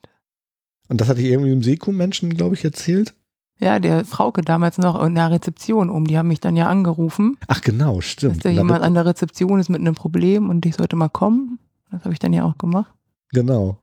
Und 0.87 1.01
das 1.01 1.07
hatte 1.09 1.21
ich 1.21 1.27
irgendwie 1.27 1.51
im 1.51 1.63
Seku-Menschen, 1.63 2.35
glaube 2.35 2.55
ich, 2.55 2.63
erzählt. 2.63 3.13
Ja, 3.57 3.79
der 3.79 4.03
Frauke 4.03 4.41
damals 4.41 4.77
noch 4.77 5.01
in 5.03 5.15
der 5.15 5.31
Rezeption 5.31 5.89
um, 5.89 6.05
die 6.05 6.17
haben 6.17 6.27
mich 6.27 6.41
dann 6.41 6.57
ja 6.57 6.67
angerufen, 6.67 7.37
Ach 7.47 7.61
genau, 7.61 7.95
dass 7.95 8.05
stimmt. 8.05 8.43
da 8.43 8.49
Und 8.49 8.55
jemand 8.55 8.83
an 8.83 8.93
der 8.93 9.05
Rezeption 9.05 9.59
ist 9.61 9.69
mit 9.69 9.79
einem 9.79 9.95
Problem 9.95 10.49
und 10.49 10.65
ich 10.65 10.75
sollte 10.75 10.97
mal 10.97 11.07
kommen. 11.09 11.57
Das 11.89 12.01
habe 12.03 12.11
ich 12.13 12.19
dann 12.19 12.33
ja 12.33 12.43
auch 12.43 12.57
gemacht. 12.57 12.91
Genau. 13.31 13.79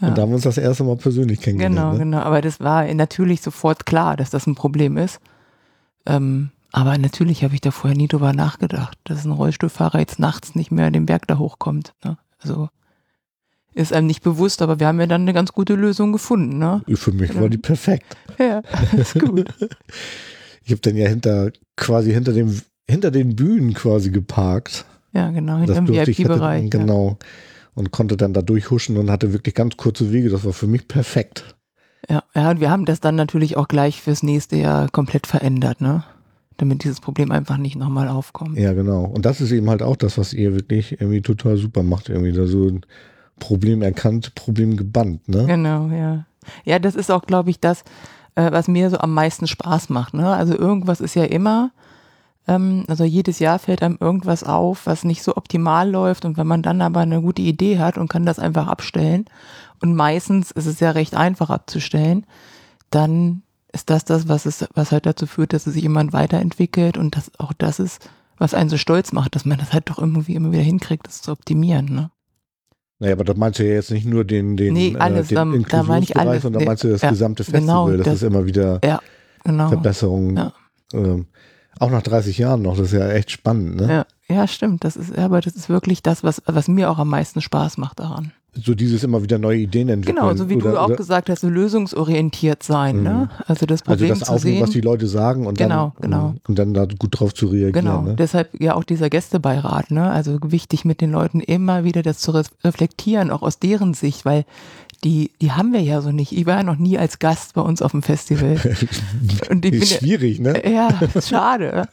Ja. 0.00 0.08
Und 0.08 0.18
da 0.18 0.22
haben 0.22 0.30
wir 0.30 0.34
uns 0.34 0.42
das 0.44 0.58
erste 0.58 0.82
Mal 0.82 0.96
persönlich 0.96 1.40
Genau, 1.40 1.58
kennengelernt. 1.58 1.92
ne? 1.92 1.98
genau. 2.04 2.18
Aber 2.18 2.40
das 2.40 2.58
war 2.58 2.92
natürlich 2.92 3.40
sofort 3.40 3.86
klar, 3.86 4.16
dass 4.16 4.30
das 4.30 4.48
ein 4.48 4.56
Problem 4.56 4.96
ist. 4.96 5.20
Ähm, 6.06 6.50
aber 6.74 6.98
natürlich 6.98 7.44
habe 7.44 7.54
ich 7.54 7.60
da 7.60 7.70
vorher 7.70 7.96
nie 7.96 8.08
drüber 8.08 8.32
nachgedacht, 8.32 8.98
dass 9.04 9.24
ein 9.24 9.30
Rollstuhlfahrer 9.30 10.00
jetzt 10.00 10.18
nachts 10.18 10.56
nicht 10.56 10.72
mehr 10.72 10.90
den 10.90 11.06
Berg 11.06 11.28
da 11.28 11.38
hochkommt. 11.38 11.94
Ne? 12.04 12.18
Also 12.40 12.68
ist 13.74 13.92
einem 13.92 14.08
nicht 14.08 14.24
bewusst, 14.24 14.60
aber 14.60 14.80
wir 14.80 14.88
haben 14.88 14.98
ja 14.98 15.06
dann 15.06 15.22
eine 15.22 15.32
ganz 15.32 15.52
gute 15.52 15.76
Lösung 15.76 16.12
gefunden. 16.12 16.58
Ne? 16.58 16.82
Für 16.94 17.12
mich 17.12 17.32
war 17.38 17.48
die 17.48 17.58
perfekt. 17.58 18.16
Ja, 18.38 18.60
ist 18.92 19.18
gut. 19.18 19.54
Ich 20.66 20.70
habe 20.70 20.80
dann 20.80 20.96
ja 20.96 21.06
hinter, 21.06 21.52
quasi 21.76 22.10
hinter 22.10 22.32
dem, 22.32 22.58
hinter 22.88 23.10
den 23.10 23.36
Bühnen 23.36 23.74
quasi 23.74 24.10
geparkt. 24.10 24.86
Ja, 25.12 25.30
genau, 25.30 25.58
hinter 25.58 25.74
dem 25.74 25.88
VIP-Bereich. 25.88 26.62
Ja. 26.64 26.70
genau. 26.70 27.18
Und 27.74 27.90
konnte 27.90 28.16
dann 28.16 28.32
da 28.32 28.40
durchhuschen 28.40 28.96
und 28.96 29.10
hatte 29.10 29.34
wirklich 29.34 29.54
ganz 29.54 29.76
kurze 29.76 30.10
Wege. 30.10 30.30
Das 30.30 30.42
war 30.42 30.54
für 30.54 30.66
mich 30.66 30.88
perfekt. 30.88 31.54
Ja, 32.08 32.24
ja, 32.34 32.50
und 32.50 32.60
wir 32.60 32.70
haben 32.70 32.86
das 32.86 33.00
dann 33.00 33.14
natürlich 33.14 33.58
auch 33.58 33.68
gleich 33.68 34.00
fürs 34.00 34.22
nächste 34.22 34.56
Jahr 34.56 34.88
komplett 34.88 35.26
verändert, 35.26 35.82
ne? 35.82 36.04
Damit 36.56 36.84
dieses 36.84 37.00
Problem 37.00 37.32
einfach 37.32 37.56
nicht 37.56 37.76
nochmal 37.76 38.08
aufkommt. 38.08 38.56
Ja, 38.56 38.72
genau. 38.74 39.04
Und 39.04 39.26
das 39.26 39.40
ist 39.40 39.50
eben 39.50 39.68
halt 39.68 39.82
auch 39.82 39.96
das, 39.96 40.18
was 40.18 40.32
ihr 40.32 40.54
wirklich 40.54 40.92
irgendwie 40.92 41.20
total 41.20 41.56
super 41.56 41.82
macht. 41.82 42.08
Irgendwie 42.08 42.32
da 42.32 42.46
so 42.46 42.68
ein 42.68 42.86
Problem 43.40 43.82
erkannt, 43.82 44.34
Problem 44.34 44.76
gebannt, 44.76 45.28
ne? 45.28 45.46
Genau, 45.46 45.88
ja. 45.88 46.26
Ja, 46.64 46.78
das 46.78 46.94
ist 46.94 47.10
auch, 47.10 47.22
glaube 47.22 47.50
ich, 47.50 47.58
das, 47.58 47.82
äh, 48.34 48.52
was 48.52 48.68
mir 48.68 48.90
so 48.90 48.98
am 48.98 49.12
meisten 49.12 49.46
Spaß 49.46 49.88
macht. 49.88 50.14
Ne? 50.14 50.28
Also 50.28 50.56
irgendwas 50.56 51.00
ist 51.00 51.14
ja 51.14 51.24
immer, 51.24 51.72
ähm, 52.46 52.84
also 52.86 53.04
jedes 53.04 53.38
Jahr 53.38 53.58
fällt 53.58 53.82
einem 53.82 53.98
irgendwas 54.00 54.44
auf, 54.44 54.86
was 54.86 55.04
nicht 55.04 55.22
so 55.22 55.36
optimal 55.36 55.90
läuft. 55.90 56.24
Und 56.24 56.36
wenn 56.36 56.46
man 56.46 56.62
dann 56.62 56.82
aber 56.82 57.00
eine 57.00 57.20
gute 57.20 57.42
Idee 57.42 57.78
hat 57.78 57.98
und 57.98 58.08
kann 58.08 58.26
das 58.26 58.38
einfach 58.38 58.68
abstellen, 58.68 59.24
und 59.80 59.94
meistens 59.94 60.50
ist 60.50 60.66
es 60.66 60.80
ja 60.80 60.92
recht 60.92 61.14
einfach 61.14 61.50
abzustellen, 61.50 62.24
dann 62.90 63.42
ist 63.74 63.90
das 63.90 64.04
das, 64.04 64.28
was 64.28 64.46
es, 64.46 64.64
was 64.74 64.92
halt 64.92 65.04
dazu 65.06 65.26
führt, 65.26 65.52
dass 65.52 65.66
es 65.66 65.74
sich 65.74 65.82
jemand 65.82 66.12
weiterentwickelt 66.12 66.96
und 66.96 67.16
das 67.16 67.30
auch 67.38 67.52
das 67.52 67.78
ist, 67.80 68.08
was 68.38 68.54
einen 68.54 68.70
so 68.70 68.76
stolz 68.78 69.12
macht, 69.12 69.34
dass 69.34 69.44
man 69.44 69.58
das 69.58 69.72
halt 69.72 69.90
doch 69.90 69.98
irgendwie 69.98 70.34
immer 70.34 70.52
wieder 70.52 70.62
hinkriegt, 70.62 71.06
das 71.06 71.22
zu 71.22 71.32
optimieren. 71.32 71.86
Ne? 71.86 72.10
Naja, 73.00 73.12
aber 73.14 73.24
da 73.24 73.34
meinst 73.34 73.58
du 73.58 73.64
ja 73.66 73.74
jetzt 73.74 73.90
nicht 73.90 74.06
nur 74.06 74.24
den, 74.24 74.56
den, 74.56 74.72
Nee, 74.74 74.96
alles, 74.98 75.30
äh, 75.30 75.34
den 75.34 75.54
ähm, 75.54 75.66
da 75.68 75.82
meine 75.82 76.04
ich 76.04 76.10
Inklusionsbereich, 76.10 76.28
alles. 76.28 76.42
sondern 76.42 76.60
Nee, 76.60 76.66
meinst 76.66 76.84
du 76.84 76.88
das 76.88 77.02
ja, 77.02 77.10
gesamte 77.10 77.44
Festival, 77.44 77.60
genau, 77.60 77.90
dass 77.96 78.04
das- 78.04 78.14
es 78.16 78.22
immer 78.22 78.46
wieder 78.46 78.80
Ja, 78.84 79.00
genau. 79.44 79.68
Verbesserungen, 79.68 80.36
Ja. 80.36 80.52
ähm, 80.92 81.26
auch 81.78 81.90
nach 81.90 82.02
30 82.02 82.38
Jahren 82.38 82.62
noch, 82.62 82.76
das 82.76 82.86
ist 82.88 82.98
ja 82.98 83.08
echt 83.10 83.30
spannend, 83.30 83.76
ne? 83.76 84.06
Ja, 84.28 84.36
ja, 84.36 84.46
stimmt. 84.46 84.84
Das 84.84 84.96
ist, 84.96 85.16
aber 85.18 85.40
das 85.40 85.54
ist 85.54 85.68
wirklich 85.68 86.02
das, 86.02 86.22
was, 86.24 86.42
was 86.46 86.68
mir 86.68 86.90
auch 86.90 86.98
am 86.98 87.08
meisten 87.08 87.40
Spaß 87.40 87.78
macht 87.78 88.00
daran. 88.00 88.32
So 88.56 88.76
dieses 88.76 89.02
immer 89.02 89.20
wieder 89.20 89.38
neue 89.38 89.58
Ideen 89.58 89.88
entwickeln. 89.88 90.14
Genau, 90.24 90.32
so 90.36 90.48
wie 90.48 90.54
oder, 90.54 90.70
du 90.70 90.80
auch 90.80 90.86
oder, 90.86 90.94
gesagt 90.96 91.28
hast, 91.28 91.40
so 91.40 91.48
lösungsorientiert 91.48 92.62
sein, 92.62 93.02
ne? 93.02 93.28
Also 93.48 93.66
das 93.66 93.80
Also 93.82 93.84
Problem 93.90 94.10
das 94.10 94.20
zu 94.20 94.32
aufnehmen, 94.32 94.54
sehen. 94.58 94.62
was 94.62 94.70
die 94.70 94.80
Leute 94.80 95.06
sagen 95.08 95.46
und 95.46 95.58
Genau, 95.58 95.92
dann, 95.98 96.10
genau. 96.10 96.34
Und 96.46 96.58
dann 96.58 96.72
da 96.72 96.86
gut 96.86 97.18
drauf 97.18 97.34
zu 97.34 97.46
reagieren. 97.46 97.72
Genau, 97.72 98.02
Ne? 98.02 98.14
deshalb 98.14 98.50
ja 98.60 98.76
auch 98.76 98.84
dieser 98.84 99.10
Gästebeirat, 99.10 99.90
ne? 99.90 100.08
Also 100.08 100.38
wichtig 100.44 100.84
mit 100.84 101.00
den 101.00 101.10
Leuten 101.10 101.40
immer 101.40 101.82
wieder 101.82 102.02
das 102.02 102.18
zu 102.20 102.30
re 102.30 102.44
reflektieren, 102.62 103.32
auch 103.32 103.42
aus 103.42 103.58
deren 103.58 103.92
Sicht, 103.92 104.24
weil 104.24 104.44
die, 104.98 105.30
die 105.40 105.52
haben 105.52 105.72
wir 105.72 105.80
ja 105.80 106.00
so 106.00 106.10
nicht. 106.10 106.32
Ich 106.32 106.46
war 106.46 106.56
ja 106.56 106.62
noch 106.62 106.76
nie 106.76 106.98
als 106.98 107.18
Gast 107.18 107.54
bei 107.54 107.60
uns 107.60 107.82
auf 107.82 107.92
dem 107.92 108.02
Festival. 108.02 108.52
Und 109.50 109.64
ich 109.64 109.70
bin 109.70 109.82
ist 109.82 109.92
ja, 109.92 109.98
schwierig, 109.98 110.40
ne? 110.40 110.62
Ja, 110.70 110.88
ist 111.14 111.28
schade. 111.28 111.88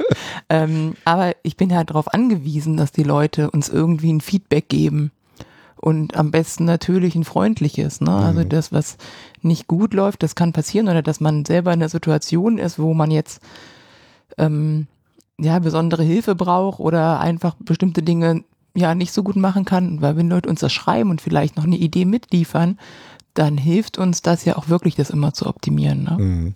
ähm, 0.50 0.96
aber 1.06 1.34
ich 1.44 1.58
bin 1.58 1.70
ja 1.70 1.84
darauf 1.84 2.14
angewiesen, 2.14 2.78
dass 2.78 2.92
die 2.92 3.04
Leute 3.04 3.52
uns 3.52 3.70
irgendwie 3.70 4.12
ein 4.12 4.22
Feedback 4.22 4.70
geben. 4.70 5.12
Und 5.76 6.16
am 6.16 6.30
besten 6.30 6.66
natürlich 6.66 7.16
ein 7.16 7.24
freundliches. 7.24 8.02
Ne? 8.02 8.12
Also 8.12 8.44
das, 8.44 8.72
was 8.72 8.98
nicht 9.42 9.68
gut 9.68 9.94
läuft, 9.94 10.22
das 10.22 10.36
kann 10.36 10.54
passieren. 10.54 10.88
Oder 10.88 11.02
dass 11.02 11.20
man 11.20 11.44
selber 11.44 11.74
in 11.74 11.80
einer 11.80 11.90
Situation 11.90 12.60
ist, 12.60 12.78
wo 12.78 12.94
man 12.94 13.10
jetzt 13.10 13.42
ähm, 14.38 14.88
ja 15.40 15.58
besondere 15.60 16.04
Hilfe 16.04 16.36
braucht 16.36 16.80
oder 16.80 17.20
einfach 17.20 17.56
bestimmte 17.60 18.04
Dinge 18.04 18.44
ja 18.76 18.96
nicht 18.96 19.12
so 19.14 19.24
gut 19.24 19.36
machen 19.36 19.66
kann. 19.66 20.02
Weil 20.02 20.18
wenn 20.18 20.30
Leute 20.30 20.50
uns 20.50 20.60
das 20.62 20.74
schreiben 20.74 21.10
und 21.10 21.22
vielleicht 21.22 21.58
noch 21.58 21.66
eine 21.66 21.78
Idee 21.78 22.06
mitliefern, 22.06 22.78
dann 23.34 23.58
hilft 23.58 23.98
uns 23.98 24.22
das 24.22 24.46
ja 24.46 24.58
auch 24.58 24.70
wirklich, 24.70 24.96
das 24.96 25.10
immer 25.10 25.34
zu 25.34 25.48
optimieren. 25.48 26.04
Ne? 26.04 26.18
Mhm. 26.20 26.56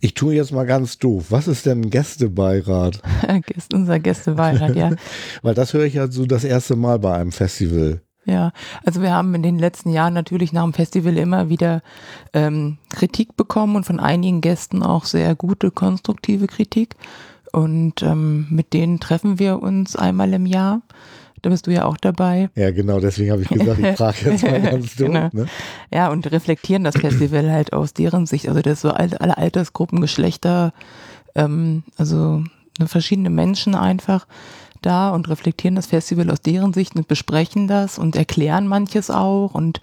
Ich 0.00 0.14
tue 0.14 0.34
jetzt 0.34 0.52
mal 0.52 0.66
ganz 0.66 0.98
doof. 0.98 1.26
Was 1.30 1.48
ist 1.48 1.66
denn 1.66 1.80
ein 1.80 1.90
Gästebeirat? 1.90 3.02
Gäste- 3.46 3.74
unser 3.74 3.98
Gästebeirat, 3.98 4.76
ja. 4.76 4.92
Weil 5.42 5.54
das 5.54 5.74
höre 5.74 5.84
ich 5.84 5.94
ja 5.94 6.08
so 6.08 6.24
das 6.26 6.44
erste 6.44 6.76
Mal 6.76 6.98
bei 7.00 7.14
einem 7.14 7.32
Festival. 7.32 8.00
Ja, 8.24 8.52
also 8.84 9.00
wir 9.00 9.12
haben 9.12 9.34
in 9.34 9.42
den 9.42 9.58
letzten 9.58 9.88
Jahren 9.90 10.12
natürlich 10.12 10.52
nach 10.52 10.62
dem 10.64 10.74
Festival 10.74 11.16
immer 11.16 11.48
wieder 11.48 11.82
ähm, 12.34 12.76
Kritik 12.90 13.36
bekommen 13.36 13.74
und 13.74 13.84
von 13.84 13.98
einigen 14.00 14.42
Gästen 14.42 14.82
auch 14.82 15.06
sehr 15.06 15.34
gute, 15.34 15.70
konstruktive 15.70 16.46
Kritik. 16.46 16.94
Und 17.52 18.02
ähm, 18.02 18.46
mit 18.50 18.72
denen 18.72 19.00
treffen 19.00 19.38
wir 19.38 19.62
uns 19.62 19.96
einmal 19.96 20.32
im 20.32 20.46
Jahr. 20.46 20.82
Da 21.42 21.50
bist 21.50 21.66
du 21.66 21.70
ja 21.70 21.84
auch 21.84 21.96
dabei. 21.96 22.50
Ja, 22.56 22.70
genau, 22.70 23.00
deswegen 23.00 23.30
habe 23.30 23.42
ich 23.42 23.48
gesagt, 23.48 23.78
ich 23.78 23.96
frage 23.96 24.30
jetzt 24.30 24.42
mal 24.42 24.60
ganz 24.70 24.96
doof. 24.96 25.06
Genau. 25.06 25.28
Ne? 25.32 25.46
Ja, 25.92 26.10
und 26.10 26.30
reflektieren 26.30 26.84
das 26.84 26.96
Festival 26.96 27.50
halt 27.50 27.72
aus 27.72 27.94
deren 27.94 28.26
Sicht. 28.26 28.48
Also 28.48 28.60
das 28.60 28.74
ist 28.74 28.80
so 28.80 28.90
alle, 28.90 29.20
alle 29.20 29.38
Altersgruppen, 29.38 30.00
Geschlechter, 30.00 30.72
ähm, 31.34 31.84
also 31.96 32.42
ne, 32.78 32.88
verschiedene 32.88 33.30
Menschen 33.30 33.74
einfach 33.74 34.26
da 34.82 35.10
und 35.10 35.28
reflektieren 35.28 35.76
das 35.76 35.86
Festival 35.86 36.30
aus 36.30 36.40
deren 36.40 36.72
Sicht 36.72 36.96
und 36.96 37.08
besprechen 37.08 37.68
das 37.68 37.98
und 37.98 38.16
erklären 38.16 38.66
manches 38.66 39.10
auch 39.10 39.54
und 39.54 39.80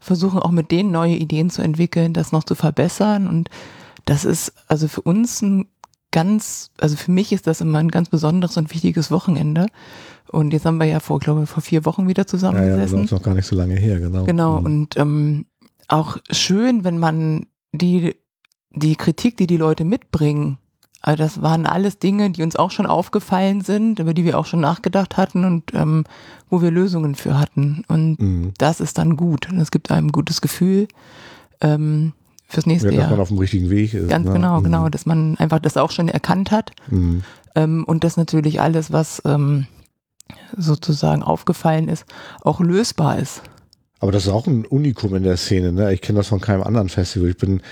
versuchen 0.00 0.38
auch 0.38 0.50
mit 0.50 0.70
denen 0.70 0.90
neue 0.90 1.16
Ideen 1.16 1.50
zu 1.50 1.62
entwickeln, 1.62 2.12
das 2.12 2.32
noch 2.32 2.44
zu 2.44 2.54
verbessern. 2.54 3.26
Und 3.26 3.48
das 4.04 4.24
ist 4.24 4.52
also 4.68 4.86
für 4.88 5.00
uns 5.00 5.40
ein 5.42 5.66
ganz, 6.14 6.70
also 6.80 6.96
für 6.96 7.10
mich 7.10 7.32
ist 7.32 7.46
das 7.48 7.60
immer 7.60 7.78
ein 7.80 7.90
ganz 7.90 8.08
besonderes 8.08 8.56
und 8.56 8.72
wichtiges 8.72 9.10
Wochenende. 9.10 9.66
Und 10.30 10.52
jetzt 10.52 10.64
haben 10.64 10.78
wir 10.78 10.86
ja 10.86 11.00
vor, 11.00 11.18
glaube 11.18 11.42
ich, 11.42 11.50
vor 11.50 11.62
vier 11.62 11.84
Wochen 11.84 12.06
wieder 12.08 12.20
Ja, 12.22 12.24
ja, 12.24 12.26
zusammengesessen. 12.28 12.96
das 12.98 13.04
ist 13.06 13.10
noch 13.10 13.22
gar 13.22 13.34
nicht 13.34 13.46
so 13.46 13.56
lange 13.56 13.74
her, 13.74 13.98
genau. 14.00 14.24
Genau, 14.24 14.60
Mhm. 14.60 14.64
und 14.66 14.96
ähm, 14.96 15.46
auch 15.88 16.16
schön, 16.30 16.84
wenn 16.84 16.98
man 16.98 17.46
die, 17.72 18.14
die 18.70 18.94
Kritik, 18.94 19.36
die 19.36 19.46
die 19.48 19.56
Leute 19.58 19.84
mitbringen, 19.84 20.58
also 21.02 21.18
das 21.22 21.42
waren 21.42 21.66
alles 21.66 21.98
Dinge, 21.98 22.30
die 22.30 22.42
uns 22.44 22.56
auch 22.56 22.70
schon 22.70 22.86
aufgefallen 22.86 23.60
sind, 23.60 23.98
über 23.98 24.14
die 24.14 24.24
wir 24.24 24.38
auch 24.38 24.46
schon 24.46 24.60
nachgedacht 24.60 25.16
hatten 25.18 25.44
und 25.44 25.74
ähm, 25.74 26.04
wo 26.48 26.62
wir 26.62 26.70
Lösungen 26.70 27.14
für 27.16 27.38
hatten. 27.38 27.82
Und 27.88 28.20
Mhm. 28.22 28.52
das 28.56 28.80
ist 28.80 28.96
dann 28.98 29.16
gut. 29.16 29.50
Und 29.50 29.58
es 29.58 29.70
gibt 29.70 29.90
einem 29.90 30.06
ein 30.06 30.12
gutes 30.12 30.40
Gefühl 30.40 30.86
ähm, 31.60 32.12
fürs 32.46 32.66
nächste 32.66 32.88
Ja, 32.90 32.96
dass 32.96 33.02
man 33.06 33.10
Jahr. 33.12 33.20
auf 33.22 33.28
dem 33.28 33.38
richtigen 33.38 33.70
Weg 33.70 33.94
ist. 33.94 34.08
Ganz 34.08 34.26
ne? 34.26 34.32
genau, 34.34 34.60
Mhm. 34.60 34.64
genau, 34.64 34.88
dass 34.88 35.06
man 35.06 35.36
einfach 35.38 35.58
das 35.58 35.76
auch 35.76 35.90
schon 35.90 36.08
erkannt 36.08 36.50
hat 36.50 36.72
Mhm. 36.88 37.22
ähm, 37.54 37.84
und 37.84 38.04
dass 38.04 38.16
natürlich 38.16 38.60
alles, 38.60 38.92
was 38.92 39.22
ähm, 39.24 39.66
sozusagen 40.56 41.22
aufgefallen 41.22 41.88
ist, 41.88 42.04
auch 42.42 42.60
lösbar 42.60 43.18
ist. 43.18 43.42
Aber 44.00 44.12
das 44.12 44.24
ist 44.26 44.32
auch 44.32 44.46
ein 44.46 44.66
Unikum 44.66 45.14
in 45.14 45.22
der 45.22 45.36
Szene. 45.36 45.72
Ne? 45.72 45.92
Ich 45.94 46.00
kenne 46.02 46.18
das 46.18 46.28
von 46.28 46.40
keinem 46.40 46.62
anderen 46.62 46.88
Festival. 46.88 47.30
Ich 47.30 47.36
bin 47.38 47.62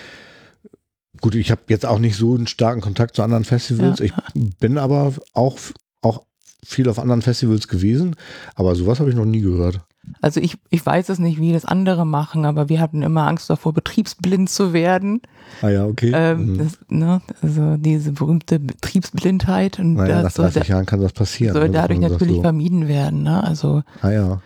gut, 1.21 1.35
ich 1.35 1.51
habe 1.51 1.61
jetzt 1.69 1.85
auch 1.87 1.99
nicht 1.99 2.17
so 2.17 2.35
einen 2.35 2.47
starken 2.47 2.81
Kontakt 2.81 3.17
zu 3.17 3.23
anderen 3.23 3.45
Festivals. 3.45 3.99
Ja. 4.01 4.07
Ich 4.35 4.57
bin 4.59 4.79
aber 4.79 5.13
auch, 5.35 5.59
auch 6.01 6.23
viel 6.65 6.89
auf 6.89 6.99
anderen 6.99 7.23
Festivals 7.23 7.69
gewesen. 7.69 8.17
Aber 8.55 8.75
sowas 8.75 8.99
habe 9.01 9.11
ich 9.11 9.17
noch 9.17 9.25
nie 9.27 9.41
gehört. 9.41 9.81
Also 10.21 10.41
ich, 10.41 10.57
ich 10.71 10.85
weiß 10.85 11.09
es 11.11 11.19
nicht, 11.19 11.41
wie 11.41 11.53
das 11.53 11.65
andere 11.65 12.05
machen, 12.05 12.45
aber 12.45 12.69
wir 12.69 12.81
hatten 12.81 13.03
immer 13.03 13.27
Angst 13.29 13.49
davor, 13.51 13.73
betriebsblind 13.73 14.51
zu 14.51 14.73
werden. 14.73 15.21
Ah 15.63 15.69
ja, 15.69 15.85
okay. 15.87 16.13
Ähm, 16.15 16.55
Mhm. 16.55 16.59
das, 16.59 16.79
ne, 16.89 17.23
also 17.41 17.77
diese 17.77 18.13
berühmte 18.13 18.59
Betriebsblindheit 18.59 19.79
und 19.79 19.95
naja, 19.95 20.17
nach 20.17 20.23
das 20.25 20.35
soll, 20.35 20.51
30 20.51 20.69
Jahren 20.69 20.87
kann 20.87 21.01
das 21.01 21.13
passieren. 21.13 21.55
soll 21.55 21.69
ne, 21.69 21.71
dadurch 21.75 22.01
natürlich 22.01 22.37
so, 22.37 22.43
vermieden 22.43 22.89
werden. 22.89 23.23
Ne? 23.23 23.43
Also 23.43 23.83
Ah 24.01 24.11
ja. 24.11 24.43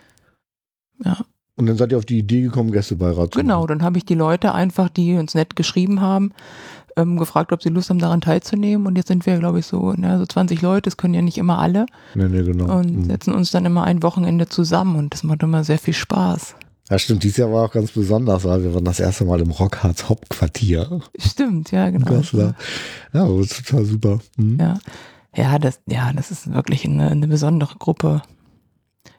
Ja. 1.03 1.17
Und 1.55 1.65
dann 1.65 1.75
seid 1.77 1.91
ihr 1.91 1.97
auf 1.97 2.05
die 2.05 2.19
Idee 2.19 2.41
gekommen, 2.41 2.71
Gästebeirat 2.71 3.33
zu 3.33 3.39
genau, 3.39 3.61
machen. 3.61 3.67
dann 3.69 3.83
habe 3.83 3.97
ich 3.97 4.05
die 4.05 4.13
Leute 4.13 4.53
einfach, 4.53 4.89
die 4.89 5.15
uns 5.15 5.33
nett 5.33 5.55
geschrieben 5.55 6.01
haben, 6.01 6.31
ähm, 6.97 7.17
gefragt, 7.17 7.51
ob 7.53 7.61
sie 7.63 7.69
Lust 7.69 7.89
haben, 7.89 7.99
daran 7.99 8.21
teilzunehmen. 8.21 8.85
Und 8.87 8.97
jetzt 8.97 9.07
sind 9.07 9.25
wir, 9.25 9.37
glaube 9.39 9.59
ich, 9.59 9.65
so, 9.65 9.93
ne, 9.93 10.17
so 10.17 10.25
20 10.25 10.61
Leute, 10.61 10.83
das 10.89 10.97
können 10.97 11.13
ja 11.13 11.21
nicht 11.21 11.37
immer 11.37 11.59
alle. 11.59 11.85
Nee, 12.15 12.27
nee, 12.27 12.43
genau. 12.43 12.77
Und 12.79 12.91
Mhm. 12.95 13.03
setzen 13.05 13.33
uns 13.33 13.51
dann 13.51 13.65
immer 13.65 13.83
ein 13.83 14.03
Wochenende 14.03 14.49
zusammen 14.49 14.95
und 14.97 15.13
das 15.13 15.23
macht 15.23 15.43
immer 15.43 15.63
sehr 15.63 15.79
viel 15.79 15.93
Spaß. 15.93 16.55
Ja, 16.89 16.97
stimmt. 16.99 17.23
Dieses 17.23 17.37
Jahr 17.37 17.51
war 17.51 17.65
auch 17.65 17.71
ganz 17.71 17.91
besonders, 17.91 18.43
weil 18.45 18.63
wir 18.63 18.73
waren 18.73 18.85
das 18.85 18.99
erste 18.99 19.25
Mal 19.25 19.41
im 19.41 19.51
Rockharz 19.51 20.07
Hauptquartier. 20.09 21.01
Stimmt, 21.19 21.71
ja, 21.71 21.89
genau. 21.89 22.09
Das 22.11 22.33
war, 22.33 22.55
ja, 23.13 23.27
das 23.27 23.51
ist 23.51 23.65
total 23.67 23.85
super. 23.85 24.19
Mhm. 24.37 24.57
Ja. 24.59 24.73
Ja, 25.35 25.59
das, 25.59 25.79
ja, 25.87 26.11
das 26.13 26.31
ist 26.31 26.51
wirklich 26.51 26.83
eine, 26.85 27.09
eine 27.11 27.27
besondere 27.27 27.75
Gruppe. 27.77 28.21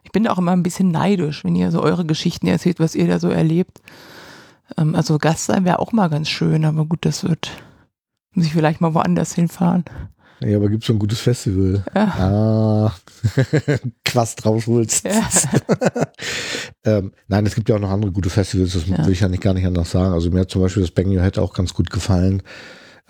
Ich 0.03 0.11
bin 0.11 0.23
da 0.23 0.31
auch 0.31 0.37
immer 0.39 0.51
ein 0.51 0.63
bisschen 0.63 0.89
neidisch, 0.91 1.43
wenn 1.45 1.55
ihr 1.55 1.71
so 1.71 1.81
eure 1.83 2.03
Geschichten 2.05 2.47
erzählt, 2.47 2.79
was 2.79 2.95
ihr 2.95 3.07
da 3.07 3.19
so 3.19 3.29
erlebt. 3.29 3.79
Ähm, 4.77 4.95
also 4.95 5.17
Gast 5.19 5.45
sein 5.45 5.63
wäre 5.63 5.79
auch 5.79 5.91
mal 5.91 6.09
ganz 6.09 6.27
schön, 6.27 6.65
aber 6.65 6.85
gut, 6.85 7.05
das 7.05 7.23
wird, 7.23 7.51
muss 8.39 8.47
ich 8.47 8.53
vielleicht 8.53 8.79
mal 8.79 8.93
woanders 8.93 9.33
hinfahren. 9.33 9.83
Ja, 10.41 10.55
aber 10.55 10.69
gibt 10.69 10.85
so 10.85 10.93
ein 10.93 10.99
gutes 10.99 11.19
Festival. 11.19 11.83
Ja. 11.93 12.05
Ah, 12.17 12.95
Quast 14.05 14.45
rausholst. 14.45 15.05
Ja. 15.05 15.27
ähm, 16.85 17.11
nein, 17.27 17.45
es 17.45 17.55
gibt 17.55 17.67
ja 17.67 17.75
auch 17.75 17.79
noch 17.81 17.89
andere 17.89 18.13
gute 18.13 18.29
Festivals, 18.29 18.71
das 18.71 18.87
Ja. 18.87 19.05
will 19.05 19.11
ich 19.11 19.19
ja 19.19 19.27
nicht 19.27 19.43
gar 19.43 19.53
nicht 19.53 19.65
anders 19.65 19.91
sagen. 19.91 20.13
Also 20.13 20.31
mir 20.31 20.39
hat 20.39 20.49
zum 20.51 20.61
Beispiel 20.61 20.81
das 20.83 20.91
Bang 20.91 21.07
Your 21.13 21.21
Head 21.21 21.37
auch 21.37 21.53
ganz 21.53 21.73
gut 21.73 21.89
gefallen. 21.89 22.41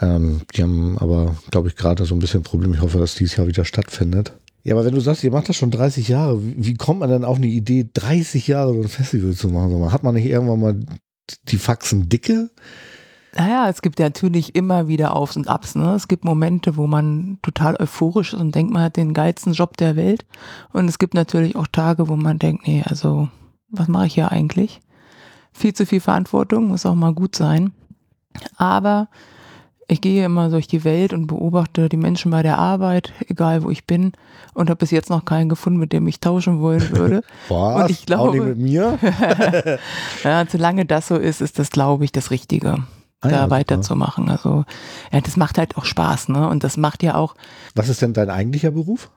Ähm, 0.02 0.42
die 0.56 0.64
haben 0.64 0.98
aber, 0.98 1.36
glaube 1.52 1.68
ich, 1.68 1.76
gerade 1.76 2.04
so 2.06 2.16
ein 2.16 2.20
bisschen 2.20 2.40
ein 2.40 2.44
Problem. 2.46 2.74
Ich 2.74 2.82
hoffe, 2.82 2.98
dass 2.98 3.14
dieses 3.14 3.36
Jahr 3.36 3.46
wieder 3.46 3.64
stattfindet. 3.64 4.34
Ja, 4.64 4.74
aber 4.74 4.86
wenn 4.86 4.96
du 4.96 5.00
sagst, 5.00 5.24
ihr 5.24 5.32
macht 5.32 5.50
das 5.50 5.56
schon 5.56 5.70
30 5.70 6.08
Jahre, 6.08 6.40
wie, 6.42 6.74
kommt 6.74 7.00
man 7.02 7.12
denn 7.12 7.26
auf 7.26 7.38
eine 7.38 7.46
Idee, 7.48 7.88
30 7.94 8.48
Jahre 8.48 8.74
so 8.74 8.82
ein 8.82 8.88
Festival 8.88 9.34
zu 9.34 9.50
machen? 9.50 9.92
Hat 9.92 10.02
man 10.02 10.16
nicht 10.16 10.26
irgendwann 10.26 10.60
mal 10.60 10.80
die 11.48 11.58
Faxen 11.58 12.10
dicke? 12.10 12.50
Naja, 13.36 13.70
es 13.70 13.82
gibt 13.82 14.00
ja 14.00 14.08
natürlich 14.08 14.56
immer 14.56 14.88
wieder 14.88 15.16
Aufs 15.16 15.38
und 15.38 15.48
Abs. 15.48 15.76
Ne? 15.76 15.94
Es 15.94 16.08
gibt 16.08 16.26
Momente, 16.26 16.78
wo 16.78 16.88
man 16.88 17.38
total 17.42 17.76
euphorisch 17.80 18.34
ist 18.34 18.40
und 18.40 18.56
denkt, 18.56 18.74
man 18.74 18.82
hat 18.84 18.98
den 18.98 19.14
geilsten 19.14 19.54
Job 19.54 19.78
der 19.78 19.96
Welt. 19.96 20.26
Und 20.74 20.88
es 20.90 20.98
gibt 21.00 21.14
natürlich 21.14 21.56
auch 21.56 21.68
Tage, 21.68 22.08
wo 22.10 22.16
man 22.16 22.40
denkt, 22.40 22.68
nee, 22.68 22.84
also 22.86 23.30
was 23.70 23.88
mache 23.88 24.08
ich 24.08 24.16
hier 24.16 24.32
eigentlich? 24.32 24.82
Viel 25.54 25.74
zu 25.74 25.86
viel 25.86 26.00
Verantwortung, 26.00 26.68
muss 26.70 26.86
auch 26.86 26.96
mal 26.96 27.14
gut 27.14 27.36
sein. 27.36 27.72
Aber 28.58 29.10
ich 29.88 30.02
gehe 30.02 30.24
immer 30.26 30.50
durch 30.50 30.68
die 30.68 30.84
Welt 30.84 31.14
und 31.14 31.28
beobachte 31.28 31.90
die 31.90 31.98
Menschen 31.98 32.32
bei 32.32 32.44
der 32.44 32.58
Arbeit, 32.60 33.12
egal 33.28 33.64
wo 33.64 33.70
ich 33.72 33.86
bin, 33.88 34.12
und 34.54 34.70
habe 34.70 34.78
bis 34.78 34.92
jetzt 34.92 35.10
noch 35.10 35.26
keinen 35.26 35.50
gefunden, 35.50 35.80
mit 35.80 35.94
dem 35.94 36.08
ich 36.08 36.20
tauschen 36.20 36.62
wollen 36.62 36.96
würde. 36.96 37.22
Was? 37.50 37.50
Und 37.50 37.60
ich 37.60 37.78
Auch 37.82 37.88
nicht 37.88 38.06
glaube- 38.06 38.42
mit 38.42 38.58
mir? 38.58 39.00
ja, 40.24 40.46
solange 40.48 40.86
das 40.86 41.08
so 41.08 41.16
ist, 41.16 41.42
ist 41.42 41.58
das, 41.60 41.70
glaube 41.72 42.06
ich, 42.06 42.12
das 42.12 42.30
Richtige, 42.32 42.84
Ah 43.22 43.28
ja, 43.28 43.32
da 43.36 43.44
super. 43.44 43.56
weiterzumachen. 43.56 44.30
Also, 44.30 44.66
ja, 45.12 45.22
das 45.22 45.36
macht 45.38 45.58
halt 45.58 45.78
auch 45.78 45.86
Spaß, 45.86 46.30
ne? 46.30 46.48
Und 46.48 46.64
das 46.64 46.78
macht 46.78 47.04
ja 47.04 47.16
auch, 47.16 47.36
Was 47.76 47.90
ist 47.90 48.02
denn 48.02 48.14
dein 48.14 48.30
eigentlicher 48.30 48.72
Beruf? 48.72 49.10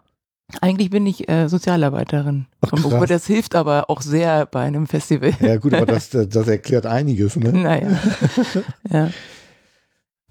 eigentlich 0.60 0.90
bin 0.90 1.06
ich 1.06 1.28
äh, 1.30 1.48
Sozialarbeiterin. 1.48 2.46
Ach, 2.60 2.70
Beruf. 2.70 3.06
das 3.06 3.26
hilft 3.26 3.54
aber 3.54 3.88
auch 3.88 4.02
sehr 4.02 4.44
bei 4.46 4.60
einem 4.60 4.86
Festival. 4.86 5.32
Ja 5.40 5.56
gut, 5.56 5.72
aber 5.72 5.86
das, 5.86 6.10
das 6.12 6.46
erklärt 6.48 6.84
einiges. 6.84 7.36
Ne? 7.36 7.52
naja. 7.52 7.98
ja, 8.90 9.10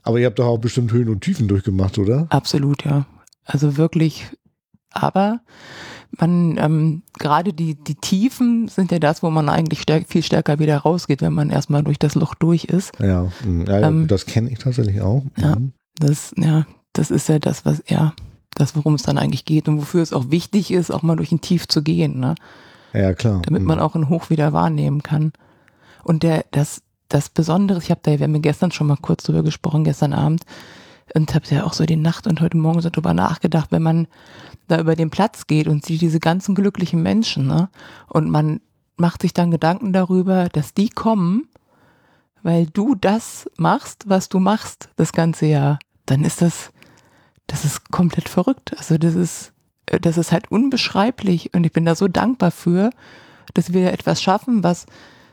Aber 0.04 0.20
ihr 0.20 0.28
habt 0.28 0.38
doch 0.38 0.46
auch 0.46 0.60
bestimmt 0.60 0.92
Höhen 0.92 1.10
und 1.10 1.22
Tiefen 1.22 1.48
durchgemacht, 1.48 1.98
oder? 1.98 2.28
absolut, 2.30 2.86
ja. 2.86 3.06
Also 3.46 3.78
wirklich, 3.78 4.28
aber 4.92 5.40
man, 6.20 6.58
ähm, 6.58 7.04
gerade 7.20 7.54
die, 7.54 7.76
die 7.76 7.96
Tiefen 7.96 8.68
sind 8.68 8.92
ja 8.92 9.00
das, 9.00 9.24
wo 9.24 9.30
man 9.30 9.48
eigentlich 9.50 9.82
stärk, 9.82 10.08
viel 10.08 10.24
stärker 10.24 10.60
wieder 10.60 10.78
rausgeht, 10.78 11.22
wenn 11.22 11.34
man 11.34 11.50
erstmal 11.50 11.84
durch 11.84 12.00
das 12.00 12.16
Loch 12.16 12.36
durch 12.36 12.66
ist. 12.66 12.92
Ja, 13.00 13.32
mhm. 13.46 13.66
ja, 13.66 13.88
Ähm, 13.88 14.08
das 14.08 14.26
kenne 14.26 14.50
ich 14.50 14.60
tatsächlich 14.60 15.02
auch. 15.02 15.24
ja. 15.38 15.56
Mhm. 15.58 15.74
Das, 16.00 16.34
ja, 16.38 16.66
das 16.94 17.12
ist 17.12 17.30
ja 17.30 17.38
das, 17.40 17.64
was, 17.66 17.84
ja, 17.88 18.14
das, 18.56 18.76
worum 18.76 18.96
es 18.96 19.04
dann 19.04 19.18
eigentlich 19.18 19.46
geht 19.46 19.68
und 19.68 19.78
wofür 19.78 20.02
es 20.02 20.14
auch 20.14 20.32
wichtig 20.32 20.72
ist, 20.72 20.90
auch 20.92 21.04
mal 21.04 21.16
durch 21.16 21.32
ein 21.32 21.42
Tief 21.42 21.68
zu 21.68 21.82
gehen, 21.84 22.20
ne? 22.20 22.36
ja 22.94 23.14
klar. 23.14 23.42
Damit 23.46 23.62
Mhm. 23.62 23.68
man 23.68 23.80
auch 23.80 23.96
ein 23.96 24.10
Hoch 24.10 24.30
wieder 24.30 24.52
wahrnehmen 24.52 25.04
kann. 25.04 25.32
Und 26.04 26.24
der, 26.24 26.44
das, 26.52 26.82
das 27.08 27.30
Besondere, 27.30 27.80
ich 27.80 27.92
habe 27.92 28.02
da, 28.04 28.12
wir 28.18 28.24
haben 28.26 28.34
ja 28.36 28.42
gestern 28.42 28.72
schon 28.72 28.88
mal 28.88 28.98
kurz 29.02 29.24
drüber 29.24 29.44
gesprochen, 29.44 29.84
gestern 29.84 30.14
Abend, 30.14 30.44
und 31.14 31.34
habe 31.34 31.46
ja 31.50 31.64
auch 31.64 31.74
so 31.74 31.86
die 31.86 31.96
Nacht 31.96 32.28
und 32.28 32.42
heute 32.42 32.58
Morgen 32.58 32.82
so 32.82 32.90
drüber 32.90 33.14
nachgedacht, 33.14 33.72
wenn 33.72 33.82
man 33.82 34.08
da 34.68 34.80
über 34.80 34.96
den 34.96 35.10
Platz 35.10 35.48
geht 35.48 35.68
und 35.68 35.86
sieht 35.86 36.02
diese 36.02 36.20
ganzen 36.20 36.56
glücklichen 36.56 37.02
Menschen, 37.02 37.48
ne? 37.48 37.70
Und 38.08 38.30
man 38.30 38.62
macht 38.98 39.22
sich 39.22 39.34
dann 39.34 39.52
Gedanken 39.52 39.94
darüber, 39.94 40.48
dass 40.50 40.74
die 40.74 40.90
kommen, 40.90 41.48
weil 42.44 42.68
du 42.68 42.96
das 42.96 43.50
machst, 43.58 44.04
was 44.08 44.30
du 44.30 44.40
machst, 44.40 44.90
das 44.96 45.12
ganze 45.12 45.48
Jahr, 45.48 45.80
dann 46.06 46.24
ist 46.24 46.42
das, 46.42 46.72
das 47.48 47.66
ist 47.66 47.92
komplett 47.92 48.30
verrückt. 48.30 48.74
Also 48.78 48.98
das 48.98 49.16
ist, 49.16 49.54
das 49.86 50.18
ist 50.18 50.32
halt 50.32 50.52
unbeschreiblich 50.52 51.54
und 51.54 51.66
ich 51.66 51.72
bin 51.72 51.86
da 51.86 51.96
so 51.96 52.08
dankbar 52.08 52.52
für, 52.52 52.92
dass 53.54 53.74
wir 53.74 53.92
etwas 53.92 54.22
schaffen, 54.22 54.64
was 54.64 54.86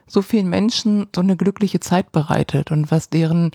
so 0.06 0.22
vielen 0.22 0.48
Menschen 0.48 1.06
so 1.14 1.20
eine 1.20 1.36
glückliche 1.36 1.80
Zeit 1.80 2.12
bereitet 2.12 2.70
und 2.70 2.90
was 2.90 3.10
deren, 3.10 3.52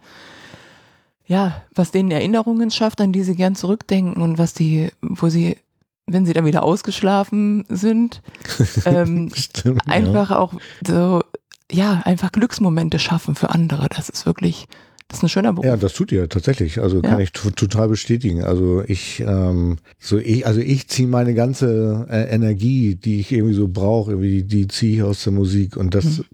ja, 1.34 1.64
was 1.74 1.90
denen 1.92 2.12
Erinnerungen 2.12 2.70
schafft, 2.70 3.02
an 3.02 3.12
die 3.12 3.24
sie 3.24 3.36
gern 3.36 3.56
zurückdenken 3.56 4.22
und 4.22 4.38
was 4.38 4.54
die, 4.54 4.90
wo 5.02 5.30
sie, 5.30 5.58
wenn 6.06 6.26
sie 6.28 6.34
dann 6.34 6.46
wieder 6.46 6.62
ausgeschlafen 6.64 7.66
sind, 7.70 8.22
ähm, 8.86 9.32
Stimmt, 9.34 9.82
ja. 9.88 9.92
einfach 9.94 10.30
auch 10.32 10.54
so, 10.88 11.24
ja, 11.72 12.02
einfach 12.06 12.32
Glücksmomente 12.32 13.00
schaffen 13.00 13.34
für 13.36 13.50
andere. 13.50 13.88
Das 13.90 14.10
ist 14.10 14.28
wirklich, 14.28 14.68
das 15.08 15.18
ist 15.20 15.24
ein 15.24 15.30
schöner 15.30 15.54
Beruf. 15.54 15.66
Ja, 15.66 15.76
das 15.76 15.94
tut 15.94 16.12
ihr 16.12 16.30
tatsächlich. 16.30 16.80
Also 16.80 16.98
Ja. 16.98 17.10
kann 17.10 17.20
ich 17.20 17.32
total 17.32 17.88
bestätigen. 17.88 18.44
Also 18.44 18.84
ich, 18.86 19.20
ähm, 19.22 19.78
so 20.00 20.20
ich, 20.20 20.46
also 20.46 20.60
ich 20.60 20.88
ziehe 20.88 21.08
meine 21.08 21.34
ganze 21.34 22.06
äh, 22.12 22.30
Energie, 22.36 22.94
die 22.96 23.20
ich 23.22 23.32
irgendwie 23.32 23.56
so 23.56 23.68
brauche, 23.68 24.12
irgendwie, 24.12 24.44
die, 24.44 24.48
die 24.48 24.68
ziehe 24.68 24.96
ich 24.98 25.04
aus 25.04 25.24
der 25.24 25.34
Musik. 25.34 25.78
Und 25.78 25.96
das 25.96 26.06
Mhm. 26.20 26.26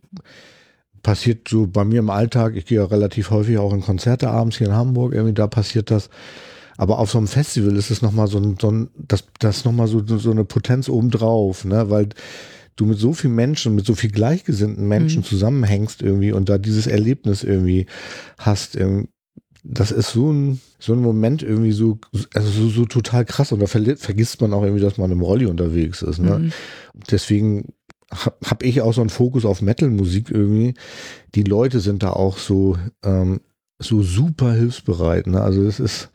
Passiert 1.01 1.47
so 1.47 1.67
bei 1.67 1.83
mir 1.85 1.99
im 1.99 2.09
Alltag. 2.09 2.55
Ich 2.55 2.65
gehe 2.65 2.79
ja 2.79 2.85
relativ 2.85 3.31
häufig 3.31 3.57
auch 3.57 3.73
in 3.73 3.81
Konzerte 3.81 4.29
abends 4.29 4.57
hier 4.57 4.67
in 4.67 4.73
Hamburg. 4.73 5.13
Irgendwie 5.13 5.33
da 5.33 5.47
passiert 5.47 5.91
das. 5.91 6.09
Aber 6.77 6.99
auf 6.99 7.11
so 7.11 7.17
einem 7.17 7.27
Festival 7.27 7.75
ist 7.75 7.91
es 7.91 8.01
nochmal 8.01 8.27
so 8.27 8.37
ein, 8.39 8.55
so 8.59 8.71
ein, 8.71 8.89
das, 8.97 9.25
das 9.39 9.65
nochmal 9.65 9.87
so, 9.87 10.01
so 10.05 10.31
eine 10.31 10.45
Potenz 10.45 10.87
obendrauf, 10.87 11.65
ne, 11.65 11.89
weil 11.89 12.09
du 12.77 12.85
mit 12.85 12.97
so 12.97 13.11
vielen 13.13 13.35
Menschen, 13.35 13.75
mit 13.75 13.85
so 13.85 13.95
viel 13.95 14.11
gleichgesinnten 14.11 14.87
Menschen 14.87 15.19
Mhm. 15.19 15.25
zusammenhängst 15.25 16.01
irgendwie 16.01 16.31
und 16.31 16.47
da 16.47 16.57
dieses 16.57 16.87
Erlebnis 16.87 17.43
irgendwie 17.43 17.85
hast. 18.37 18.77
ähm, 18.77 19.09
Das 19.63 19.91
ist 19.91 20.11
so 20.11 20.31
ein, 20.31 20.61
so 20.79 20.93
ein 20.93 21.01
Moment 21.01 21.43
irgendwie 21.43 21.73
so, 21.73 21.99
also 22.33 22.49
so, 22.49 22.69
so 22.69 22.85
total 22.85 23.25
krass 23.25 23.51
und 23.51 23.59
da 23.59 23.67
vergisst 23.67 24.39
man 24.39 24.53
auch 24.53 24.63
irgendwie, 24.63 24.81
dass 24.81 24.97
man 24.97 25.11
im 25.11 25.21
Rolli 25.21 25.47
unterwegs 25.47 26.01
ist. 26.01 26.19
Ne? 26.19 26.39
Mhm. 26.39 26.51
Deswegen 27.11 27.73
habe 28.11 28.37
hab 28.43 28.63
ich 28.63 28.81
auch 28.81 28.93
so 28.93 29.01
einen 29.01 29.09
Fokus 29.09 29.45
auf 29.45 29.61
Metal-Musik 29.61 30.31
irgendwie. 30.31 30.73
Die 31.35 31.43
Leute 31.43 31.79
sind 31.79 32.03
da 32.03 32.11
auch 32.11 32.37
so, 32.37 32.77
ähm, 33.03 33.41
so 33.77 34.01
super 34.01 34.53
hilfsbereit. 34.53 35.27
Ne? 35.27 35.41
Also 35.41 35.63
es 35.63 35.79
ist, 35.79 36.09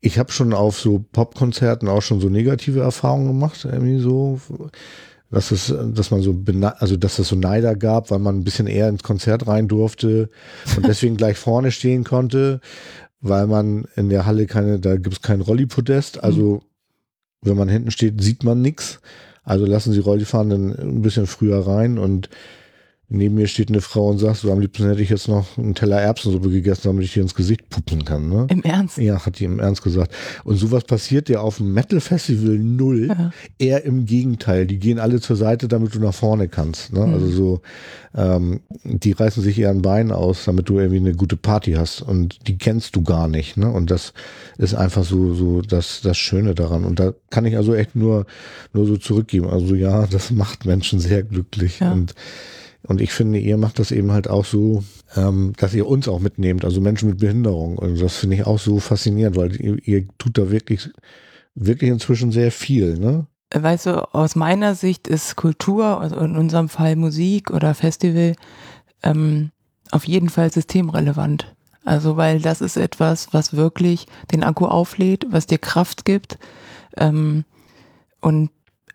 ich 0.00 0.18
habe 0.18 0.32
schon 0.32 0.52
auf 0.52 0.78
so 0.80 1.04
Popkonzerten 1.12 1.88
auch 1.88 2.02
schon 2.02 2.20
so 2.20 2.28
negative 2.28 2.80
Erfahrungen 2.80 3.28
gemacht, 3.28 3.64
irgendwie 3.64 4.00
so, 4.00 4.40
dass 5.30 5.52
es, 5.52 5.72
dass 5.94 6.10
man 6.10 6.22
so, 6.22 6.36
also 6.78 6.96
dass 6.96 7.18
es 7.18 7.28
so 7.28 7.36
Neider 7.36 7.76
gab, 7.76 8.10
weil 8.10 8.18
man 8.18 8.38
ein 8.38 8.44
bisschen 8.44 8.66
eher 8.66 8.88
ins 8.88 9.04
Konzert 9.04 9.46
rein 9.46 9.68
durfte 9.68 10.28
und 10.76 10.86
deswegen 10.86 11.16
gleich 11.18 11.38
vorne 11.38 11.70
stehen 11.70 12.02
konnte, 12.04 12.60
weil 13.20 13.46
man 13.46 13.86
in 13.94 14.08
der 14.08 14.26
Halle 14.26 14.46
keine, 14.46 14.80
da 14.80 14.96
gibt 14.96 15.14
es 15.14 15.22
kein 15.22 15.40
Rolli-Podest, 15.40 16.22
also 16.22 16.62
wenn 17.40 17.56
man 17.56 17.68
hinten 17.68 17.90
steht, 17.90 18.20
sieht 18.22 18.44
man 18.44 18.60
nichts. 18.60 19.00
Also 19.44 19.66
lassen 19.66 19.92
Sie 19.92 20.00
Rollifahrenden 20.00 20.78
ein 20.78 21.02
bisschen 21.02 21.26
früher 21.26 21.66
rein 21.66 21.98
und 21.98 22.28
neben 23.12 23.34
mir 23.34 23.46
steht 23.46 23.68
eine 23.68 23.80
Frau 23.80 24.08
und 24.08 24.18
sagt, 24.18 24.38
so 24.38 24.50
am 24.50 24.60
liebsten 24.60 24.86
hätte 24.86 25.02
ich 25.02 25.10
jetzt 25.10 25.28
noch 25.28 25.58
einen 25.58 25.74
Teller 25.74 26.00
Erbsensuppe 26.00 26.48
gegessen, 26.50 26.82
damit 26.84 27.04
ich 27.04 27.12
dir 27.12 27.22
ins 27.22 27.34
Gesicht 27.34 27.68
puppen 27.68 28.04
kann. 28.04 28.28
Ne? 28.28 28.46
Im 28.48 28.62
Ernst? 28.62 28.96
Ja, 28.96 29.24
hat 29.24 29.38
die 29.38 29.44
im 29.44 29.60
Ernst 29.60 29.82
gesagt. 29.82 30.12
Und 30.44 30.56
sowas 30.56 30.84
passiert 30.84 31.28
ja 31.28 31.40
auf 31.40 31.58
dem 31.58 31.72
Metal 31.74 32.00
Festival 32.00 32.58
null. 32.58 33.08
Ja. 33.08 33.30
Eher 33.58 33.84
im 33.84 34.06
Gegenteil. 34.06 34.66
Die 34.66 34.78
gehen 34.78 34.98
alle 34.98 35.20
zur 35.20 35.36
Seite, 35.36 35.68
damit 35.68 35.94
du 35.94 36.00
nach 36.00 36.14
vorne 36.14 36.48
kannst. 36.48 36.92
Ne? 36.92 37.06
Mhm. 37.06 37.14
Also 37.14 37.28
so, 37.28 37.60
ähm, 38.14 38.60
die 38.84 39.12
reißen 39.12 39.42
sich 39.42 39.58
eher 39.58 39.70
ein 39.70 39.82
Bein 39.82 40.10
aus, 40.10 40.44
damit 40.46 40.68
du 40.68 40.78
irgendwie 40.78 40.98
eine 40.98 41.14
gute 41.14 41.36
Party 41.36 41.72
hast. 41.72 42.00
Und 42.00 42.48
die 42.48 42.56
kennst 42.56 42.96
du 42.96 43.02
gar 43.02 43.28
nicht. 43.28 43.58
Ne? 43.58 43.70
Und 43.70 43.90
das 43.90 44.14
ist 44.56 44.74
einfach 44.74 45.04
so, 45.04 45.34
so 45.34 45.60
das, 45.60 46.00
das 46.02 46.16
Schöne 46.16 46.54
daran. 46.54 46.84
Und 46.84 46.98
da 46.98 47.12
kann 47.30 47.44
ich 47.44 47.56
also 47.56 47.74
echt 47.74 47.94
nur, 47.94 48.26
nur 48.72 48.86
so 48.86 48.96
zurückgeben. 48.96 49.48
Also 49.48 49.74
ja, 49.74 50.06
das 50.06 50.30
macht 50.30 50.64
Menschen 50.64 50.98
sehr 50.98 51.22
glücklich. 51.22 51.80
Ja. 51.80 51.92
Und 51.92 52.14
und 52.84 53.00
ich 53.00 53.12
finde, 53.12 53.38
ihr 53.38 53.56
macht 53.56 53.78
das 53.78 53.92
eben 53.92 54.10
halt 54.12 54.28
auch 54.28 54.44
so, 54.44 54.82
ähm, 55.14 55.52
dass 55.56 55.74
ihr 55.74 55.86
uns 55.86 56.08
auch 56.08 56.18
mitnehmt, 56.18 56.64
also 56.64 56.80
Menschen 56.80 57.10
mit 57.10 57.18
Behinderung. 57.18 57.78
Und 57.78 58.00
das 58.00 58.16
finde 58.16 58.36
ich 58.36 58.46
auch 58.46 58.58
so 58.58 58.80
faszinierend, 58.80 59.36
weil 59.36 59.54
ihr, 59.60 59.76
ihr 59.86 60.08
tut 60.18 60.36
da 60.36 60.50
wirklich, 60.50 60.90
wirklich 61.54 61.90
inzwischen 61.90 62.32
sehr 62.32 62.50
viel, 62.50 62.98
ne? 62.98 63.26
Weißt 63.54 63.86
du, 63.86 64.14
aus 64.14 64.34
meiner 64.34 64.74
Sicht 64.74 65.06
ist 65.06 65.36
Kultur, 65.36 66.00
also 66.00 66.16
in 66.16 66.36
unserem 66.36 66.70
Fall 66.70 66.96
Musik 66.96 67.50
oder 67.50 67.74
Festival, 67.74 68.34
ähm, 69.02 69.50
auf 69.90 70.04
jeden 70.04 70.30
Fall 70.30 70.50
systemrelevant. 70.50 71.54
Also, 71.84 72.16
weil 72.16 72.40
das 72.40 72.60
ist 72.62 72.76
etwas, 72.76 73.28
was 73.32 73.54
wirklich 73.54 74.06
den 74.32 74.42
Akku 74.42 74.66
auflädt, 74.66 75.26
was 75.30 75.46
dir 75.46 75.58
Kraft 75.58 76.04
gibt 76.04 76.38
ähm, 76.96 77.44
und 78.20 78.50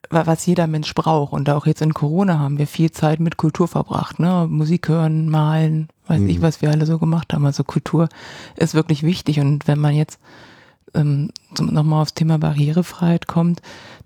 was 0.09 0.45
jeder 0.45 0.67
Mensch 0.67 0.93
braucht. 0.93 1.33
Und 1.33 1.49
auch 1.49 1.65
jetzt 1.65 1.81
in 1.81 1.93
Corona 1.93 2.39
haben 2.39 2.57
wir 2.57 2.67
viel 2.67 2.91
Zeit 2.91 3.19
mit 3.19 3.37
Kultur 3.37 3.67
verbracht, 3.67 4.19
ne? 4.19 4.47
Musik 4.49 4.87
hören, 4.87 5.29
malen, 5.29 5.89
weiß 6.07 6.21
Mhm. 6.21 6.29
ich, 6.29 6.41
was 6.41 6.61
wir 6.61 6.71
alle 6.71 6.85
so 6.85 6.97
gemacht 6.99 7.33
haben. 7.33 7.45
Also 7.45 7.63
Kultur 7.63 8.07
ist 8.55 8.73
wirklich 8.73 9.03
wichtig. 9.03 9.39
Und 9.39 9.67
wenn 9.67 9.79
man 9.79 9.93
jetzt 9.93 10.19
ähm, 10.93 11.29
nochmal 11.59 12.01
aufs 12.01 12.13
Thema 12.13 12.37
Barrierefreiheit 12.39 13.27
kommt, 13.27 13.61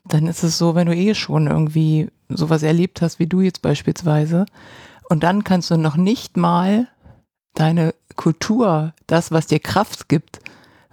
dann 0.05 0.27
ist 0.27 0.43
es 0.43 0.57
so, 0.57 0.73
wenn 0.75 0.87
du 0.87 0.95
eh 0.95 1.13
schon 1.13 1.47
irgendwie 1.47 2.09
sowas 2.29 2.63
erlebt 2.63 3.01
hast, 3.01 3.19
wie 3.19 3.27
du 3.27 3.41
jetzt 3.41 3.61
beispielsweise, 3.61 4.45
und 5.09 5.23
dann 5.23 5.43
kannst 5.43 5.69
du 5.69 5.77
noch 5.77 5.97
nicht 5.97 6.37
mal 6.37 6.87
deine 7.53 7.93
Kultur, 8.15 8.93
das, 9.07 9.31
was 9.31 9.45
dir 9.47 9.59
Kraft 9.59 10.07
gibt, 10.09 10.39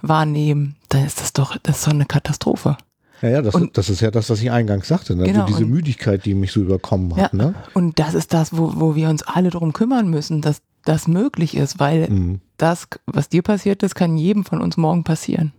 wahrnehmen, 0.03 0.76
dann 0.88 1.05
ist 1.05 1.20
das 1.20 1.32
doch, 1.32 1.57
das 1.62 1.78
ist 1.78 1.86
doch 1.86 1.92
eine 1.92 2.05
Katastrophe. 2.07 2.76
Ja, 3.23 3.29
ja, 3.31 3.43
das, 3.43 3.55
Und- 3.55 3.77
das 3.77 3.89
ist 3.91 4.01
ja 4.01 4.11
das, 4.11 4.31
was 4.31 4.41
ich 4.41 4.51
eingangs 4.51 4.89
sagte, 4.89 5.16
ne? 5.16 5.25
Genau, 5.25 5.43
also 5.43 5.55
diese 5.55 5.64
und- 5.64 5.73
Müdigkeit, 5.73 6.25
die 6.25 6.35
mich 6.35 6.53
so 6.53 6.61
überkommen 6.61 7.16
hat, 7.16 7.33
Ja. 7.33 7.39
ne? 7.39 7.55
Und 7.75 7.99
das 7.99 8.14
ist 8.14 8.33
das, 8.33 8.57
wo, 8.57 8.73
wo 8.77 8.95
wir 8.95 9.09
uns 9.09 9.23
alle 9.23 9.51
drum 9.51 9.73
kümmern 9.73 10.09
müssen, 10.09 10.41
dass 10.41 10.61
das 10.85 11.09
möglich 11.09 11.57
ist, 11.57 11.79
weil 11.81 12.09
Mhm. 12.09 12.41
das, 12.57 12.87
was 13.07 13.29
dir 13.29 13.43
passiert 13.43 13.83
ist, 13.83 13.95
kann 13.95 14.16
jedem 14.16 14.45
von 14.45 14.61
uns 14.62 14.77
morgen 14.77 15.05
passieren. 15.05 15.53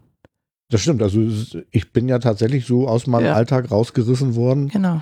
Das 0.69 0.81
stimmt, 0.81 1.01
also 1.01 1.19
ich 1.71 1.91
bin 1.91 2.07
ja 2.07 2.19
tatsächlich 2.19 2.65
so 2.65 2.87
aus 2.87 3.07
meinem 3.07 3.25
Ja. 3.25 3.33
Alltag 3.33 3.71
rausgerissen 3.71 4.35
worden. 4.35 4.69
Genau. 4.69 5.01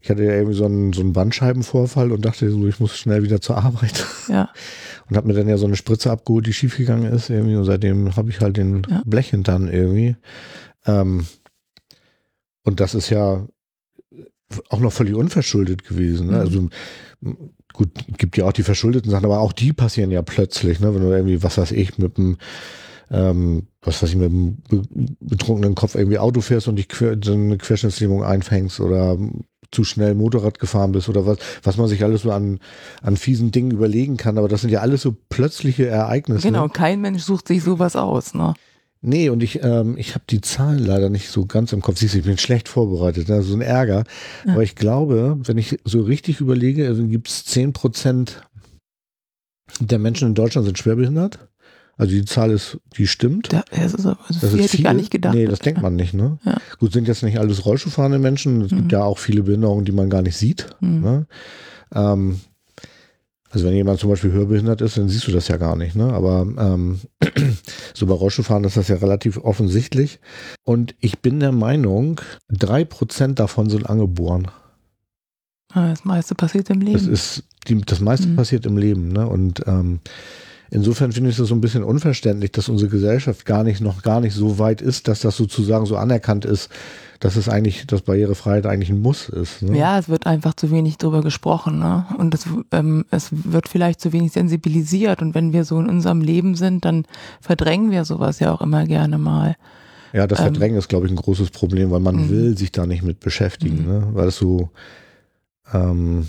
Ich 0.00 0.10
hatte 0.10 0.24
ja 0.24 0.32
irgendwie 0.32 0.56
so 0.56 0.64
einen, 0.64 0.92
so 0.92 1.00
einen 1.02 1.12
Bandscheibenvorfall 1.12 2.10
und 2.10 2.24
dachte 2.24 2.50
so, 2.50 2.66
ich 2.66 2.80
muss 2.80 2.96
schnell 2.96 3.22
wieder 3.22 3.40
zur 3.40 3.58
Arbeit. 3.58 4.04
Ja. 4.28 4.48
Und 5.08 5.16
habe 5.16 5.28
mir 5.28 5.34
dann 5.34 5.48
ja 5.48 5.58
so 5.58 5.66
eine 5.66 5.76
Spritze 5.76 6.10
abgeholt, 6.10 6.46
die 6.46 6.52
schiefgegangen 6.54 7.12
ist 7.12 7.28
irgendwie. 7.28 7.54
Und 7.56 7.64
seitdem 7.64 8.16
habe 8.16 8.30
ich 8.30 8.40
halt 8.40 8.56
den 8.56 8.82
Ja. 8.88 9.02
Blechhintern 9.04 9.68
irgendwie. 9.68 10.16
Ähm, 10.86 11.26
und 12.64 12.80
das 12.80 12.94
ist 12.94 13.10
ja 13.10 13.46
auch 14.68 14.80
noch 14.80 14.92
völlig 14.92 15.14
unverschuldet 15.14 15.84
gewesen. 15.84 16.28
Ne? 16.28 16.34
Mhm. 16.34 16.40
Also 16.40 16.68
gut, 17.72 17.88
gibt 18.18 18.36
ja 18.36 18.44
auch 18.44 18.52
die 18.52 18.62
verschuldeten 18.62 19.10
Sachen, 19.10 19.24
aber 19.24 19.40
auch 19.40 19.52
die 19.52 19.72
passieren 19.72 20.10
ja 20.10 20.22
plötzlich, 20.22 20.80
ne? 20.80 20.94
Wenn 20.94 21.02
du 21.02 21.10
irgendwie, 21.10 21.42
was 21.42 21.58
weiß 21.58 21.72
ich, 21.72 21.98
mit 21.98 22.18
dem 22.18 22.36
ähm, 23.10 23.66
was 23.82 24.02
weiß 24.02 24.10
ich, 24.10 24.16
mit 24.16 24.30
dem 24.30 24.56
be 24.68 24.82
betrunkenen 25.20 25.74
Kopf 25.74 25.94
irgendwie 25.94 26.18
Auto 26.18 26.40
fährst 26.40 26.68
und 26.68 26.76
dich 26.76 26.88
quer, 26.88 27.16
so 27.22 27.32
eine 27.32 27.58
Querschnittslähmung 27.58 28.24
einfängst 28.24 28.80
oder 28.80 29.18
zu 29.70 29.84
schnell 29.84 30.14
Motorrad 30.14 30.58
gefahren 30.58 30.92
bist 30.92 31.08
oder 31.08 31.26
was, 31.26 31.38
was 31.62 31.76
man 31.76 31.88
sich 31.88 32.04
alles 32.04 32.22
so 32.22 32.30
an, 32.30 32.60
an 33.00 33.16
fiesen 33.16 33.50
Dingen 33.50 33.70
überlegen 33.70 34.16
kann. 34.16 34.38
Aber 34.38 34.48
das 34.48 34.62
sind 34.62 34.70
ja 34.70 34.80
alles 34.80 35.02
so 35.02 35.14
plötzliche 35.28 35.86
Ereignisse. 35.86 36.46
Genau, 36.46 36.68
kein 36.68 37.00
Mensch 37.00 37.22
sucht 37.22 37.48
sich 37.48 37.62
sowas 37.62 37.96
aus, 37.96 38.34
ne? 38.34 38.54
Nee, 39.04 39.28
und 39.30 39.42
ich, 39.42 39.62
ähm, 39.64 39.96
ich 39.98 40.14
habe 40.14 40.24
die 40.30 40.40
Zahlen 40.40 40.78
leider 40.78 41.10
nicht 41.10 41.28
so 41.28 41.44
ganz 41.44 41.72
im 41.72 41.82
Kopf. 41.82 41.98
Siehst 41.98 42.14
du, 42.14 42.18
ich 42.18 42.24
bin 42.24 42.38
schlecht 42.38 42.68
vorbereitet, 42.68 43.28
ne? 43.28 43.42
so 43.42 43.54
ein 43.54 43.60
Ärger. 43.60 44.04
Ja. 44.46 44.52
Aber 44.52 44.62
ich 44.62 44.76
glaube, 44.76 45.38
wenn 45.42 45.58
ich 45.58 45.80
so 45.84 46.02
richtig 46.02 46.40
überlege, 46.40 46.86
also 46.86 47.04
gibt 47.06 47.28
es 47.28 47.44
10 47.44 47.72
Prozent 47.72 48.48
der 49.80 49.98
Menschen 49.98 50.28
in 50.28 50.34
Deutschland 50.34 50.66
sind 50.66 50.78
schwerbehindert. 50.78 51.38
Also 51.96 52.12
die 52.12 52.24
Zahl 52.24 52.50
ist, 52.50 52.78
die 52.96 53.06
stimmt. 53.06 53.52
Da, 53.52 53.64
das 53.70 53.94
ist, 53.94 54.06
also 54.06 54.16
Das 54.28 54.38
viel 54.38 54.46
ist 54.60 54.64
hätte 54.66 54.76
ich 54.78 54.84
gar 54.84 54.94
nicht 54.94 55.10
gedacht. 55.10 55.34
Nee, 55.34 55.46
das 55.46 55.58
denkt 55.58 55.82
man 55.82 55.94
nicht, 55.96 56.14
ne? 56.14 56.38
Ja. 56.44 56.58
Gut, 56.78 56.92
sind 56.92 57.06
jetzt 57.08 57.22
nicht 57.22 57.38
alles 57.38 57.64
Rollschuhfahrende 57.64 58.18
Menschen. 58.18 58.62
Es 58.62 58.70
gibt 58.70 58.84
Mhm. 58.84 58.90
ja 58.90 59.02
auch 59.04 59.18
viele 59.18 59.42
Behinderungen, 59.42 59.84
die 59.84 59.92
man 59.92 60.10
gar 60.10 60.22
nicht 60.22 60.36
sieht. 60.36 60.66
Hm. 60.80 61.00
Ne? 61.00 61.26
Ähm, 61.94 62.40
also 63.52 63.66
wenn 63.66 63.74
jemand 63.74 64.00
zum 64.00 64.08
Beispiel 64.10 64.32
hörbehindert 64.32 64.80
ist, 64.80 64.96
dann 64.96 65.08
siehst 65.10 65.26
du 65.28 65.32
das 65.32 65.48
ja 65.48 65.58
gar 65.58 65.76
nicht. 65.76 65.94
Ne? 65.94 66.12
Aber 66.12 66.46
ähm, 66.58 67.00
so 67.94 68.06
bei 68.06 68.14
Rollstuhlfahren 68.14 68.64
ist 68.64 68.76
das 68.78 68.88
ja 68.88 68.96
relativ 68.96 69.36
offensichtlich. 69.36 70.20
Und 70.64 70.94
ich 71.00 71.18
bin 71.20 71.38
der 71.38 71.52
Meinung, 71.52 72.20
drei 72.48 72.84
Prozent 72.84 73.38
davon 73.38 73.68
sind 73.68 73.88
angeboren. 73.88 74.50
Ah, 75.74 75.90
Das 75.90 76.04
meiste 76.04 76.34
passiert 76.34 76.70
im 76.70 76.80
Leben. 76.80 76.94
Das 76.94 77.06
ist 77.06 77.44
die, 77.68 77.80
das 77.80 78.00
meiste 78.00 78.28
Mhm. 78.28 78.36
passiert 78.36 78.64
im 78.66 78.76
Leben. 78.78 79.08
Ne? 79.08 79.26
Und 79.26 79.62
ähm, 79.66 80.00
insofern 80.72 81.12
finde 81.12 81.30
ich 81.30 81.36
das 81.36 81.48
so 81.48 81.54
ein 81.54 81.60
bisschen 81.60 81.84
unverständlich, 81.84 82.50
dass 82.52 82.68
unsere 82.68 82.90
Gesellschaft 82.90 83.44
gar 83.46 83.62
nicht 83.62 83.80
noch 83.80 84.02
gar 84.02 84.20
nicht 84.20 84.34
so 84.34 84.58
weit 84.58 84.80
ist, 84.80 85.06
dass 85.06 85.20
das 85.20 85.36
sozusagen 85.36 85.86
so 85.86 85.96
anerkannt 85.96 86.44
ist, 86.44 86.70
dass 87.20 87.36
es 87.36 87.48
eigentlich, 87.48 87.86
dass 87.86 88.02
Barrierefreiheit 88.02 88.66
eigentlich 88.66 88.90
ein 88.90 89.00
Muss 89.00 89.28
ist. 89.28 89.62
Ne? 89.62 89.78
Ja, 89.78 89.98
es 89.98 90.08
wird 90.08 90.26
einfach 90.26 90.54
zu 90.54 90.72
wenig 90.72 90.98
drüber 90.98 91.22
gesprochen, 91.22 91.78
ne? 91.78 92.04
Und 92.18 92.34
es, 92.34 92.46
ähm, 92.72 93.04
es 93.12 93.28
wird 93.30 93.68
vielleicht 93.68 94.00
zu 94.00 94.12
wenig 94.12 94.32
sensibilisiert. 94.32 95.22
Und 95.22 95.34
wenn 95.36 95.52
wir 95.52 95.64
so 95.64 95.78
in 95.78 95.88
unserem 95.88 96.20
Leben 96.20 96.56
sind, 96.56 96.84
dann 96.84 97.04
verdrängen 97.40 97.92
wir 97.92 98.04
sowas 98.04 98.40
ja 98.40 98.52
auch 98.52 98.60
immer 98.60 98.86
gerne 98.86 99.18
mal. 99.18 99.54
Ja, 100.12 100.26
das 100.26 100.40
Ähm, 100.40 100.46
Verdrängen 100.46 100.76
ist, 100.78 100.88
glaube 100.88 101.06
ich, 101.06 101.12
ein 101.12 101.16
großes 101.16 101.50
Problem, 101.50 101.90
weil 101.92 102.00
man 102.00 102.16
Mhm. 102.16 102.28
will 102.30 102.58
sich 102.58 102.72
da 102.72 102.86
nicht 102.86 103.02
mit 103.04 103.20
beschäftigen, 103.20 103.82
Mhm. 103.82 103.88
ne? 103.88 104.08
weil 104.14 104.28
es 104.28 104.36
so, 104.36 104.70
ähm, 105.72 106.28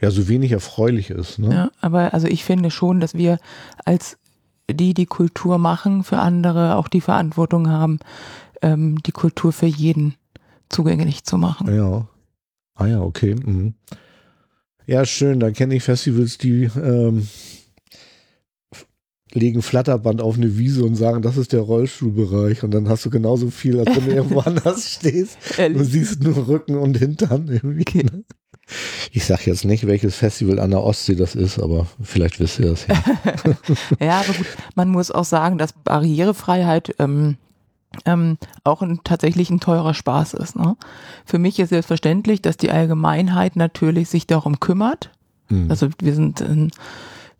ja, 0.00 0.10
so 0.10 0.28
wenig 0.28 0.52
erfreulich 0.52 1.10
ist. 1.10 1.38
Ne? 1.38 1.52
Ja, 1.52 1.70
aber 1.80 2.14
also 2.14 2.26
ich 2.26 2.44
finde 2.44 2.70
schon, 2.70 3.00
dass 3.00 3.14
wir 3.14 3.38
als 3.84 4.18
die, 4.70 4.94
die 4.94 5.06
Kultur 5.06 5.58
machen 5.58 6.04
für 6.04 6.18
andere, 6.18 6.76
auch 6.76 6.88
die 6.88 7.00
Verantwortung 7.00 7.68
haben, 7.68 7.98
ähm, 8.62 9.02
die 9.02 9.12
Kultur 9.12 9.52
für 9.52 9.66
jeden 9.66 10.14
zugänglich 10.68 11.24
zu 11.24 11.38
machen. 11.38 11.74
Ja. 11.74 12.06
Ah 12.74 12.86
ja, 12.86 13.00
okay. 13.00 13.34
Mhm. 13.34 13.74
Ja, 14.86 15.04
schön. 15.04 15.40
Da 15.40 15.50
kenne 15.50 15.74
ich 15.74 15.82
Festivals, 15.82 16.38
die 16.38 16.64
ähm, 16.64 17.28
legen 19.32 19.62
Flatterband 19.62 20.20
auf 20.20 20.36
eine 20.36 20.56
Wiese 20.56 20.84
und 20.84 20.94
sagen, 20.94 21.22
das 21.22 21.36
ist 21.36 21.52
der 21.52 21.60
Rollstuhlbereich. 21.60 22.62
Und 22.62 22.72
dann 22.72 22.88
hast 22.88 23.04
du 23.04 23.10
genauso 23.10 23.50
viel, 23.50 23.78
als 23.80 23.94
wenn 23.96 24.06
du 24.06 24.10
irgendwo 24.14 24.40
anders 24.40 24.90
stehst. 24.90 25.38
Du 25.56 25.62
Ehrlich. 25.62 25.88
siehst 25.88 26.22
nur 26.22 26.46
Rücken 26.46 26.76
und 26.76 26.96
Hintern 26.96 27.48
irgendwie. 27.48 28.04
Ne? 28.04 28.24
Ich 29.12 29.24
sag 29.24 29.46
jetzt 29.46 29.64
nicht, 29.64 29.86
welches 29.86 30.16
Festival 30.16 30.58
an 30.58 30.70
der 30.70 30.82
Ostsee 30.82 31.14
das 31.14 31.34
ist, 31.34 31.58
aber 31.58 31.86
vielleicht 32.02 32.40
wisst 32.40 32.58
ihr 32.58 32.70
das 32.70 32.86
ja. 32.86 32.96
Ja, 34.06 34.20
aber 34.20 34.34
gut, 34.34 34.46
man 34.74 34.88
muss 34.90 35.10
auch 35.10 35.24
sagen, 35.24 35.58
dass 35.58 35.72
Barrierefreiheit 35.72 36.94
ähm, 36.98 37.36
ähm, 38.04 38.38
auch 38.64 38.82
ein, 38.82 39.00
tatsächlich 39.04 39.50
ein 39.50 39.60
teurer 39.60 39.94
Spaß 39.94 40.34
ist. 40.34 40.56
Ne? 40.56 40.76
Für 41.24 41.38
mich 41.38 41.58
ist 41.58 41.70
selbstverständlich, 41.70 42.42
dass 42.42 42.56
die 42.56 42.70
Allgemeinheit 42.70 43.56
natürlich 43.56 44.08
sich 44.08 44.26
darum 44.26 44.60
kümmert. 44.60 45.10
Mhm. 45.48 45.70
Also 45.70 45.88
wir 45.98 46.14
sind 46.14 46.42
ein, 46.42 46.70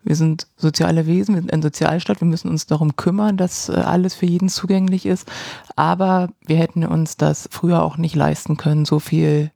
wir 0.04 0.16
sind 0.16 0.46
soziale 0.56 1.06
Wesen, 1.06 1.34
wir 1.34 1.42
sind 1.42 1.52
ein 1.52 1.62
Sozialstaat, 1.62 2.20
wir 2.20 2.28
müssen 2.28 2.50
uns 2.50 2.66
darum 2.66 2.96
kümmern, 2.96 3.36
dass 3.36 3.68
äh, 3.68 3.72
alles 3.72 4.14
für 4.14 4.26
jeden 4.26 4.48
zugänglich 4.48 5.06
ist. 5.06 5.28
Aber 5.76 6.30
wir 6.46 6.56
hätten 6.56 6.84
uns 6.86 7.16
das 7.16 7.48
früher 7.52 7.82
auch 7.82 7.98
nicht 7.98 8.16
leisten 8.16 8.56
können, 8.56 8.84
so 8.84 9.00
viel 9.00 9.50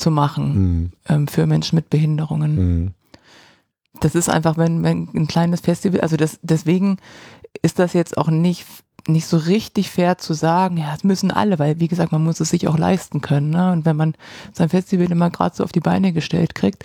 zu 0.00 0.10
machen 0.10 0.46
Mhm. 0.54 0.92
ähm, 1.08 1.28
für 1.28 1.46
Menschen 1.46 1.76
mit 1.76 1.90
Behinderungen 1.90 2.54
Mhm. 2.54 2.90
das 4.00 4.14
ist 4.14 4.28
einfach, 4.30 4.56
wenn, 4.56 4.82
wenn 4.82 5.08
ein 5.14 5.26
kleines 5.28 5.60
Festival, 5.60 6.00
also 6.00 6.16
das, 6.16 6.38
deswegen 6.42 6.96
ist 7.62 7.78
das 7.78 7.92
jetzt 7.92 8.16
auch 8.16 8.28
nicht, 8.28 8.64
nicht 9.08 9.26
so 9.26 9.36
richtig 9.36 9.90
fair 9.90 10.18
zu 10.18 10.34
sagen, 10.34 10.76
ja, 10.76 10.94
es 10.94 11.04
müssen 11.04 11.30
alle, 11.30 11.58
weil 11.58 11.80
wie 11.80 11.88
gesagt, 11.88 12.12
man 12.12 12.22
muss 12.22 12.38
es 12.40 12.50
sich 12.50 12.68
auch 12.68 12.78
leisten 12.78 13.20
können. 13.22 13.50
Ne? 13.50 13.72
Und 13.72 13.84
wenn 13.86 13.96
man 13.96 14.14
sein 14.52 14.68
Festival 14.68 15.10
immer 15.10 15.30
gerade 15.30 15.56
so 15.56 15.64
auf 15.64 15.72
die 15.72 15.80
Beine 15.80 16.12
gestellt 16.12 16.54
kriegt, 16.54 16.84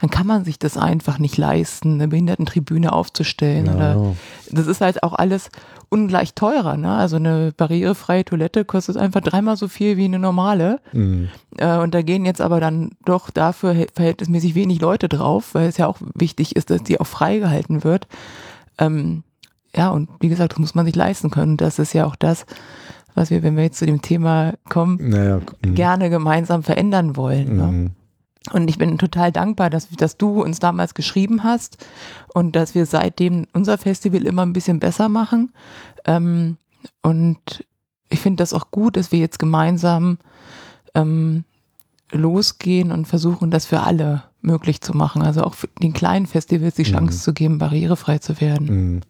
dann 0.00 0.08
kann 0.10 0.26
man 0.26 0.44
sich 0.44 0.58
das 0.58 0.76
einfach 0.76 1.18
nicht 1.18 1.36
leisten, 1.36 1.94
eine 1.94 2.08
Behindertentribüne 2.08 2.92
aufzustellen. 2.92 3.68
Oder 3.68 3.94
Ja. 3.96 4.14
das 4.52 4.66
ist 4.68 4.80
halt 4.80 5.02
auch 5.02 5.12
alles 5.14 5.50
ungleich 5.88 6.34
teurer. 6.34 6.76
Ne? 6.76 6.92
Also 6.92 7.16
eine 7.16 7.52
barrierefreie 7.56 8.24
Toilette 8.24 8.64
kostet 8.64 8.96
einfach 8.96 9.20
dreimal 9.20 9.56
so 9.56 9.68
viel 9.68 9.96
wie 9.96 10.04
eine 10.04 10.18
normale. 10.18 10.80
Mhm. 10.92 11.28
Äh, 11.58 11.78
und 11.78 11.94
da 11.94 12.02
gehen 12.02 12.24
jetzt 12.24 12.40
aber 12.40 12.60
dann 12.60 12.92
doch 13.04 13.30
dafür 13.30 13.74
verhältnismäßig 13.94 14.54
wenig 14.54 14.80
Leute 14.80 15.08
drauf, 15.08 15.54
weil 15.54 15.68
es 15.68 15.76
ja 15.76 15.86
auch 15.86 15.98
wichtig 16.14 16.56
ist, 16.56 16.70
dass 16.70 16.82
die 16.82 17.00
auch 17.00 17.06
freigehalten 17.06 17.84
wird. 17.84 18.08
Ähm, 18.78 19.22
ja, 19.74 19.90
und 19.90 20.08
wie 20.20 20.28
gesagt, 20.28 20.52
das 20.52 20.58
muss 20.58 20.74
man 20.74 20.86
sich 20.86 20.96
leisten 20.96 21.30
können. 21.30 21.56
Das 21.56 21.78
ist 21.78 21.92
ja 21.92 22.06
auch 22.06 22.16
das, 22.16 22.46
was 23.14 23.30
wir, 23.30 23.42
wenn 23.42 23.56
wir 23.56 23.64
jetzt 23.64 23.78
zu 23.78 23.86
dem 23.86 24.02
Thema 24.02 24.54
kommen, 24.68 24.98
naja, 25.00 25.40
mhm. 25.64 25.74
gerne 25.74 26.10
gemeinsam 26.10 26.62
verändern 26.62 27.16
wollen. 27.16 27.56
Ne? 27.56 27.90
Mhm. 28.48 28.54
Und 28.54 28.68
ich 28.68 28.78
bin 28.78 28.98
total 28.98 29.32
dankbar, 29.32 29.70
dass, 29.70 29.88
dass 29.90 30.16
du 30.16 30.42
uns 30.42 30.58
damals 30.58 30.94
geschrieben 30.94 31.44
hast 31.44 31.84
und 32.34 32.56
dass 32.56 32.74
wir 32.74 32.86
seitdem 32.86 33.46
unser 33.52 33.78
Festival 33.78 34.26
immer 34.26 34.42
ein 34.42 34.52
bisschen 34.52 34.80
besser 34.80 35.08
machen. 35.08 35.52
Ähm, 36.04 36.56
und 37.02 37.64
ich 38.08 38.20
finde 38.20 38.42
das 38.42 38.52
auch 38.52 38.70
gut, 38.70 38.96
dass 38.96 39.12
wir 39.12 39.18
jetzt 39.18 39.38
gemeinsam 39.38 40.18
ähm, 40.94 41.44
losgehen 42.12 42.92
und 42.92 43.06
versuchen, 43.06 43.50
das 43.50 43.66
für 43.66 43.80
alle 43.80 44.22
möglich 44.40 44.80
zu 44.80 44.96
machen. 44.96 45.22
Also 45.22 45.42
auch 45.42 45.54
für 45.54 45.68
den 45.82 45.92
kleinen 45.92 46.26
Festivals 46.26 46.76
die 46.76 46.84
Chance 46.84 47.14
Mhm. 47.18 47.20
zu 47.22 47.32
geben, 47.34 47.58
barrierefrei 47.58 48.18
zu 48.18 48.40
werden. 48.40 48.66
Mhm. 48.94 49.00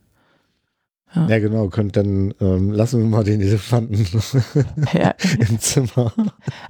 Ja. 1.17 1.27
Ja, 1.29 1.39
genau, 1.39 1.69
könnt 1.69 1.97
dann 1.97 2.35
ähm, 2.41 2.71
lassen 2.73 3.01
wir 3.01 3.09
mal 3.09 3.25
den 3.25 3.41
Elefanten 3.41 4.07
Ja. 4.93 5.15
im 5.49 5.59
Zimmer. 5.59 6.13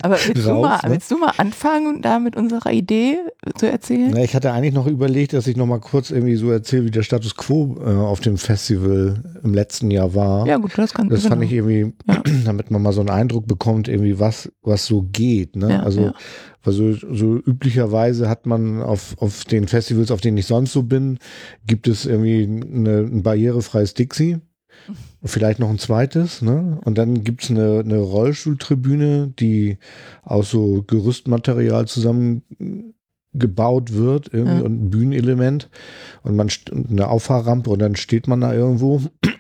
Aber 0.01 0.17
willst, 0.25 0.47
du 0.47 0.51
Raus, 0.51 0.63
mal, 0.63 0.77
ne? 0.85 0.91
willst 0.91 1.11
du 1.11 1.19
mal 1.19 1.33
anfangen, 1.37 2.01
da 2.01 2.21
mit 2.21 2.37
unserer 2.37 2.71
Idee 2.71 3.19
zu 3.57 3.69
erzählen? 3.69 4.13
Na, 4.15 4.23
ich 4.23 4.35
hatte 4.35 4.53
eigentlich 4.53 4.73
noch 4.75 4.87
überlegt, 4.87 5.33
dass 5.33 5.47
ich 5.47 5.57
noch 5.57 5.67
mal 5.67 5.81
kurz 5.81 6.11
irgendwie 6.11 6.37
so 6.37 6.51
erzähle, 6.51 6.85
wie 6.85 6.91
der 6.91 7.03
Status 7.03 7.35
quo 7.35 7.77
äh, 7.85 7.91
auf 7.91 8.21
dem 8.21 8.39
Festival 8.39 9.23
im 9.43 9.53
letzten 9.53 9.91
Jahr 9.91 10.15
war. 10.15 10.47
Ja, 10.47 10.59
gut, 10.59 10.73
das 10.77 10.95
kann 10.95 11.09
Das 11.09 11.23
fand 11.23 11.41
genau. 11.41 11.45
ich 11.45 11.53
irgendwie, 11.53 11.95
Ja. 12.07 12.23
damit 12.45 12.71
man 12.71 12.83
mal 12.83 12.93
so 12.93 13.01
einen 13.01 13.11
Eindruck 13.11 13.47
bekommt, 13.49 13.89
irgendwie 13.89 14.19
was, 14.21 14.51
was 14.63 14.87
so 14.87 15.03
geht. 15.03 15.57
Ne? 15.57 15.71
Ja, 15.71 15.83
also, 15.83 16.01
ja. 16.03 16.15
Also 16.67 16.93
so 16.93 17.37
üblicherweise 17.37 18.29
hat 18.29 18.47
man 18.47 18.83
auf, 18.83 19.17
auf 19.19 19.45
den 19.45 19.69
Festivals, 19.69 20.11
auf 20.11 20.21
denen 20.21 20.39
ich 20.39 20.47
sonst 20.47 20.73
so 20.73 20.83
bin, 20.83 21.19
gibt 21.67 21.89
es 21.89 22.07
irgendwie 22.07 22.43
eine, 22.45 22.99
ein 23.01 23.23
barrierefreies 23.23 23.95
Dixie. 23.95 24.39
Vielleicht 25.25 25.59
noch 25.59 25.71
ein 25.71 25.79
zweites, 25.79 26.43
ne? 26.43 26.79
Und 26.85 26.99
dann 26.99 27.25
gibt's 27.25 27.51
eine, 27.51 27.81
eine 27.81 27.99
Rollstuhltribüne, 27.99 29.33
die 29.39 29.79
aus 30.23 30.51
so 30.51 30.85
Gerüstmaterial 30.87 31.87
zusammengebaut 31.89 33.93
wird, 33.93 34.33
irgendwie 34.33 34.59
Ja. 34.59 34.65
und 34.65 34.85
ein 34.85 34.91
Bühnenelement 34.91 35.69
und 36.23 36.37
man 36.37 36.49
eine 36.71 37.09
Auffahrrampe 37.09 37.71
und 37.71 37.81
dann 37.81 37.97
steht 37.97 38.29
man 38.29 38.41
da 38.41 38.55
irgendwo. 38.55 39.03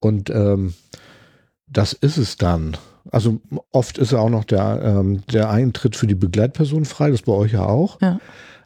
Und 0.00 0.30
ähm, 0.30 0.74
das 1.68 1.92
ist 1.92 2.16
es 2.16 2.36
dann. 2.36 2.76
Also 3.10 3.40
oft 3.70 3.98
ist 3.98 4.12
ja 4.12 4.18
auch 4.18 4.30
noch 4.30 4.44
der, 4.44 4.80
ähm, 4.82 5.22
der 5.32 5.50
Eintritt 5.50 5.96
für 5.96 6.06
die 6.06 6.14
Begleitperson 6.14 6.84
frei, 6.84 7.10
das 7.10 7.22
bei 7.22 7.32
euch 7.32 7.52
ja 7.52 7.66
auch. 7.66 8.00
Ja. 8.00 8.20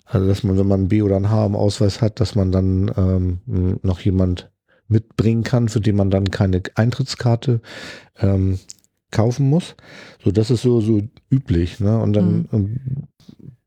Also 0.04 0.28
dass 0.28 0.44
man, 0.44 0.56
wenn 0.56 0.68
man 0.68 0.82
ein 0.82 0.88
B 0.88 1.02
oder 1.02 1.16
ein 1.16 1.30
H 1.30 1.46
im 1.46 1.56
Ausweis 1.56 2.00
hat, 2.00 2.20
dass 2.20 2.34
man 2.34 2.52
dann 2.52 2.92
ähm, 2.96 3.80
noch 3.82 4.00
jemand 4.00 4.50
mitbringen 4.88 5.42
kann, 5.42 5.68
für 5.68 5.80
den 5.80 5.96
man 5.96 6.10
dann 6.10 6.30
keine 6.30 6.62
Eintrittskarte 6.76 7.60
ähm, 8.18 8.58
kaufen 9.10 9.48
muss. 9.48 9.74
So, 10.22 10.30
das 10.30 10.50
ist 10.50 10.62
so, 10.62 10.80
so 10.80 11.02
üblich. 11.30 11.80
Ne? 11.80 11.98
Und 11.98 12.12
dann 12.12 12.48
ähm, 12.52 12.80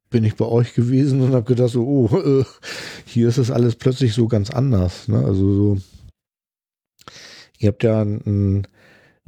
bin 0.09 0.23
ich 0.23 0.35
bei 0.35 0.45
euch 0.45 0.73
gewesen 0.73 1.21
und 1.21 1.33
habe 1.33 1.45
gedacht, 1.45 1.71
so, 1.71 1.85
oh, 1.85 2.17
äh, 2.17 2.45
hier 3.05 3.27
ist 3.27 3.37
es 3.37 3.51
alles 3.51 3.75
plötzlich 3.75 4.13
so 4.13 4.27
ganz 4.27 4.49
anders. 4.49 5.07
Ne? 5.07 5.17
Also 5.17 5.53
so, 5.53 5.77
ihr 7.57 7.69
habt 7.69 7.83
ja 7.83 8.01
ein, 8.01 8.21
ein 8.25 8.67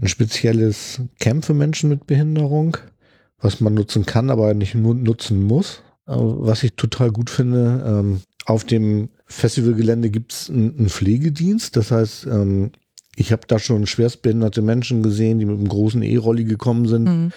spezielles 0.08 1.02
Camp 1.20 1.46
für 1.46 1.54
Menschen 1.54 1.90
mit 1.90 2.08
Behinderung, 2.08 2.78
was 3.40 3.60
man 3.62 3.74
nutzen 3.74 4.06
kann, 4.06 4.30
aber 4.30 4.54
nicht 4.54 4.76
nur 4.76 4.96
nutzen 4.96 5.44
muss. 5.44 5.82
Was 6.06 6.64
ich 6.64 6.74
total 6.74 7.12
gut 7.12 7.30
finde, 7.30 7.84
ähm, 7.86 8.22
auf 8.46 8.64
dem 8.66 9.10
Festivalgelände 9.28 10.10
gibt 10.10 10.34
es 10.34 10.50
einen 10.50 10.90
Pflegedienst. 10.90 11.76
Das 11.78 11.92
heißt, 11.92 12.26
ähm, 12.26 12.72
ich 13.16 13.32
habe 13.32 13.44
da 13.48 13.60
schon 13.60 13.86
schwerstbehinderte 13.86 14.62
Menschen 14.62 15.04
gesehen, 15.04 15.40
die 15.40 15.46
mit 15.46 15.58
einem 15.58 15.68
großen 15.68 16.02
E-Rolli 16.02 16.44
gekommen 16.46 16.88
sind 16.88 17.04
Mhm. 17.06 17.32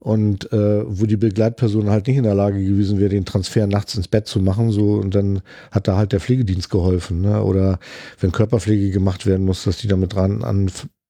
und 0.00 0.52
äh, 0.52 0.82
wo 0.86 1.06
die 1.06 1.16
Begleitperson 1.16 1.88
halt 1.90 2.06
nicht 2.08 2.16
in 2.16 2.24
der 2.24 2.34
Lage 2.34 2.62
gewesen 2.62 2.98
wäre, 2.98 3.10
den 3.10 3.24
Transfer 3.24 3.66
nachts 3.66 3.94
ins 3.94 4.08
Bett 4.08 4.26
zu 4.26 4.40
machen, 4.40 4.72
so 4.72 4.94
und 4.94 5.14
dann 5.14 5.40
hat 5.70 5.86
da 5.88 5.96
halt 5.96 6.12
der 6.12 6.20
Pflegedienst 6.20 6.70
geholfen, 6.70 7.20
ne? 7.20 7.42
Oder 7.42 7.78
wenn 8.20 8.32
Körperpflege 8.32 8.90
gemacht 8.90 9.26
werden 9.26 9.46
muss, 9.46 9.64
dass 9.64 9.78
die 9.78 9.88
damit 9.88 10.14
dran 10.14 10.42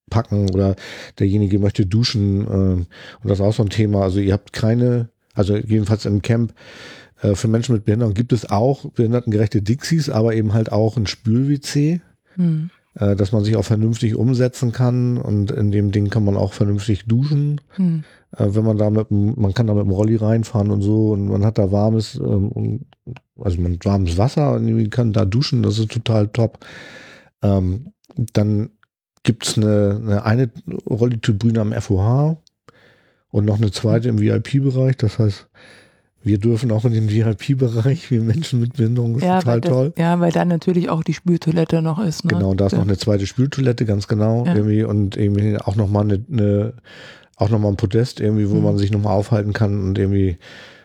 anpacken 0.09 0.51
oder 0.51 0.75
derjenige 1.19 1.59
möchte 1.59 1.87
duschen 1.87 2.43
äh, 2.43 2.51
und 2.51 2.87
das 3.25 3.39
ist 3.39 3.45
auch 3.45 3.53
so 3.55 3.63
ein 3.63 3.71
Thema. 3.71 4.03
Also 4.03 4.21
ihr 4.21 4.33
habt 4.33 4.53
keine, 4.53 5.09
also 5.35 5.57
jedenfalls 5.57 6.05
im 6.07 6.23
Camp 6.23 6.55
äh, 7.23 7.35
für 7.35 7.49
Menschen 7.49 7.75
mit 7.75 7.85
Behinderung 7.85 8.15
gibt 8.15 8.33
es 8.33 8.49
auch 8.51 8.87
behindertengerechte 8.91 9.63
Dixies, 9.63 10.09
aber 10.09 10.35
eben 10.35 10.53
halt 10.55 10.73
auch 10.73 10.97
ein 10.97 11.07
Spül-WC 11.07 12.01
Mhm. 12.37 12.71
äh, 12.95 13.17
dass 13.17 13.33
man 13.33 13.43
sich 13.43 13.57
auch 13.57 13.65
vernünftig 13.65 14.15
umsetzen 14.15 14.71
kann 14.71 15.19
und 15.19 15.51
in 15.51 15.73
dem 15.73 15.91
Ding 15.91 16.09
kann 16.09 16.25
man 16.25 16.37
auch 16.37 16.53
vernünftig 16.53 17.05
duschen. 17.07 17.61
Mhm. 17.77 18.05
Äh, 18.37 18.47
wenn 18.51 18.65
man 18.65 18.79
da 18.79 18.91
mit, 18.91 19.11
man 19.11 19.55
kann 19.55 19.67
da 19.67 19.75
mit 19.75 19.83
dem 19.83 19.91
Rolli 19.91 20.15
reinfahren 20.15 20.71
und 20.71 20.81
so 20.83 21.11
und 21.11 21.27
man 21.27 21.45
hat 21.45 21.59
da 21.59 21.73
warmes, 21.73 22.15
ähm, 22.15 22.49
und- 22.51 22.87
also 23.41 23.61
man 23.61 23.73
hat 23.73 23.85
warmes 23.87 24.19
Wasser 24.19 24.53
und 24.55 24.91
kann 24.91 25.13
da 25.13 25.25
duschen, 25.25 25.65
das 25.65 25.81
ist 25.81 25.91
total 25.91 26.29
top. 26.29 26.65
Ähm, 27.43 27.89
dann 28.35 28.71
gibt's 29.29 29.59
eine, 29.59 30.22
eine, 30.24 30.24
eine 30.24 30.51
Rolli-Tribüne 30.89 31.61
am 31.61 31.72
FOH 31.74 32.39
und 33.31 33.45
noch 33.45 33.59
eine 33.59 33.70
zweite 33.70 34.09
im 34.09 34.18
VIP-Bereich, 34.18 34.97
das 34.97 35.18
heißt, 35.18 35.47
wir 36.22 36.39
dürfen 36.39 36.72
auch 36.72 36.87
in 36.87 36.95
den 36.95 37.11
VIP-Bereich, 37.11 38.11
wir 38.11 38.22
Menschen 38.22 38.59
mit 38.61 38.72
Behinderung, 38.79 39.16
ist 39.16 39.24
Ja, 39.24 39.41
total 39.41 39.61
das, 39.61 39.70
toll. 39.70 39.93
ja, 39.99 40.18
weil 40.18 40.33
dann 40.33 40.49
natürlich 40.49 40.89
auch 40.89 41.03
die 41.05 41.12
Spültoilette 41.12 41.83
noch 41.83 41.99
ist. 42.03 42.24
Ne? 42.24 42.31
Genau, 42.31 42.51
und 42.53 42.61
da 42.61 42.66
ist 42.66 42.72
Ja. 42.72 42.79
noch 42.79 42.87
eine 42.87 42.97
zweite 42.97 43.26
Spültoilette, 43.26 43.85
ganz 43.85 44.09
genau, 44.09 44.47
Ja. 44.47 44.55
irgendwie, 44.55 44.83
und 44.83 45.18
irgendwie 45.18 45.59
auch 45.59 45.76
nochmal 45.76 46.05
eine, 46.05 46.24
eine, 46.33 46.72
auch 47.37 47.51
nochmal 47.51 47.70
ein 47.72 47.76
Podest, 47.76 48.20
irgendwie, 48.20 48.49
wo 48.49 48.55
Mhm. 48.57 48.62
man 48.62 48.79
sich 48.79 48.91
nochmal 48.91 49.12
aufhalten 49.12 49.53
kann 49.53 49.79
und 49.89 49.99
irgendwie, 49.99 50.39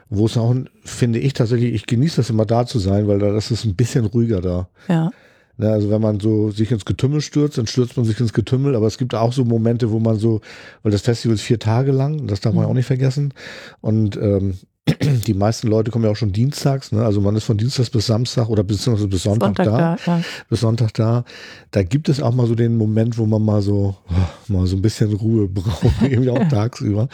wo 0.09 0.25
es 0.25 0.37
auch, 0.37 0.53
finde 0.83 1.19
ich 1.19 1.31
tatsächlich, 1.31 1.73
ich 1.73 1.85
genieße 1.87 2.17
das 2.17 2.29
immer 2.29 2.45
da 2.45 2.65
zu 2.65 2.77
sein, 2.79 3.07
weil 3.07 3.19
da 3.19 3.31
das 3.31 3.51
ist 3.51 3.63
ein 3.63 3.75
bisschen 3.75 4.03
ruhiger 4.05 4.41
da. 4.41 4.67
Ja. 4.89 5.11
Ne, 5.57 5.69
also 5.69 5.89
wenn 5.91 6.01
man 6.01 6.19
so 6.19 6.49
sich 6.49 6.71
ins 6.71 6.83
Getümmel 6.85 7.21
stürzt, 7.21 7.59
dann 7.59 7.67
stürzt 7.67 7.95
man 7.95 8.05
sich 8.07 8.19
ins 8.19 8.33
Getümmel, 8.33 8.75
aber 8.75 8.87
es 8.87 8.97
gibt 8.97 9.13
auch 9.13 9.33
so 9.33 9.45
Momente, 9.45 9.91
wo 9.91 9.99
man 9.99 10.17
so, 10.17 10.41
weil 10.81 10.91
das 10.91 11.01
Festival 11.03 11.35
ist 11.35 11.41
vier 11.43 11.59
Tage 11.59 11.91
lang, 11.91 12.25
das 12.25 12.39
darf 12.41 12.55
man 12.55 12.63
Mhm. 12.65 12.71
auch 12.71 12.73
nicht 12.73 12.87
vergessen. 12.87 13.35
Und 13.79 14.15
ähm, 14.17 14.55
die 15.27 15.33
meisten 15.35 15.67
Leute 15.67 15.91
kommen 15.91 16.05
ja 16.05 16.11
auch 16.11 16.15
schon 16.15 16.33
dienstags, 16.33 16.91
ne? 16.91 17.05
Also 17.05 17.21
man 17.21 17.35
ist 17.35 17.43
von 17.45 17.55
Dienstags 17.57 17.91
bis 17.91 18.07
Samstag 18.07 18.49
oder 18.49 18.63
beziehungsweise 18.63 19.07
bis 19.07 19.23
Sonntag, 19.23 19.55
Sonntag 19.57 19.65
da 19.65 19.95
da. 20.05 20.17
Ja. 20.17 20.23
bis 20.49 20.59
Sonntag 20.59 20.93
da. 20.95 21.23
Da 21.71 21.83
gibt 21.83 22.09
es 22.09 22.19
auch 22.19 22.33
mal 22.33 22.47
so 22.47 22.55
den 22.55 22.75
Moment, 22.75 23.17
wo 23.19 23.25
man 23.27 23.43
mal 23.45 23.61
so, 23.61 23.95
oh, 24.09 24.51
mal 24.51 24.65
so 24.65 24.75
ein 24.75 24.81
bisschen 24.81 25.13
Ruhe 25.13 25.47
braucht, 25.53 26.01
irgendwie 26.01 26.31
auch 26.31 26.47
tagsüber. 26.49 27.07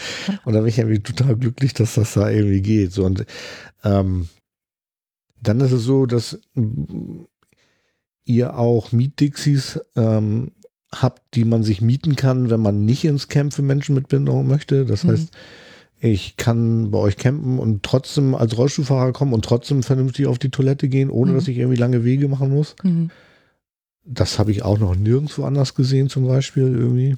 Und 0.46 0.54
da 0.54 0.60
bin 0.60 0.70
ich 0.70 0.80
irgendwie 0.80 1.00
total 1.02 1.36
glücklich, 1.36 1.74
dass 1.74 1.96
das 1.96 2.14
da 2.14 2.30
irgendwie 2.30 2.62
geht. 2.62 2.94
So, 2.94 3.04
und 3.04 3.26
ähm, 3.84 4.30
dann 5.44 5.60
ist 5.60 5.74
es 5.74 5.84
so, 5.84 6.06
dass 6.06 6.40
ihr 8.30 8.58
auch 8.58 8.92
Mietdixies 8.92 9.80
ähm, 9.96 10.52
habt, 10.94 11.36
die 11.36 11.46
man 11.46 11.64
sich 11.64 11.82
mieten 11.82 12.16
kann, 12.16 12.50
wenn 12.50 12.60
man 12.62 12.86
nicht 12.86 13.04
ins 13.06 13.28
Camp 13.28 13.54
für 13.54 13.62
Menschen 13.64 13.96
mit 13.96 14.08
Behinderung 14.08 14.48
möchte. 14.48 14.86
Das 14.86 15.04
Mhm. 15.04 15.10
heißt, 15.12 15.30
ich 16.00 16.38
kann 16.38 16.92
bei 16.92 17.00
euch 17.00 17.18
campen 17.18 17.60
und 17.60 17.84
trotzdem 17.84 18.36
als 18.36 18.56
Rollstuhlfahrer 18.58 19.12
kommen 19.12 19.34
und 19.34 19.44
trotzdem 19.44 19.84
vernünftig 19.84 20.28
auf 20.28 20.40
die 20.40 20.50
Toilette 20.50 20.88
gehen, 20.88 21.10
ohne 21.10 21.32
Mhm. 21.32 21.36
dass 21.36 21.48
ich 21.48 21.58
irgendwie 21.58 21.80
lange 21.80 22.06
Wege 22.06 22.28
machen 22.28 22.52
muss. 22.52 22.76
Mhm. 22.84 23.10
Das 24.06 24.40
habe 24.40 24.52
ich 24.52 24.64
auch 24.64 24.80
noch 24.80 24.96
nirgendwo 24.96 25.44
anders 25.44 25.76
gesehen, 25.76 26.08
zum 26.10 26.26
Beispiel 26.28 26.64
irgendwie. 26.64 27.18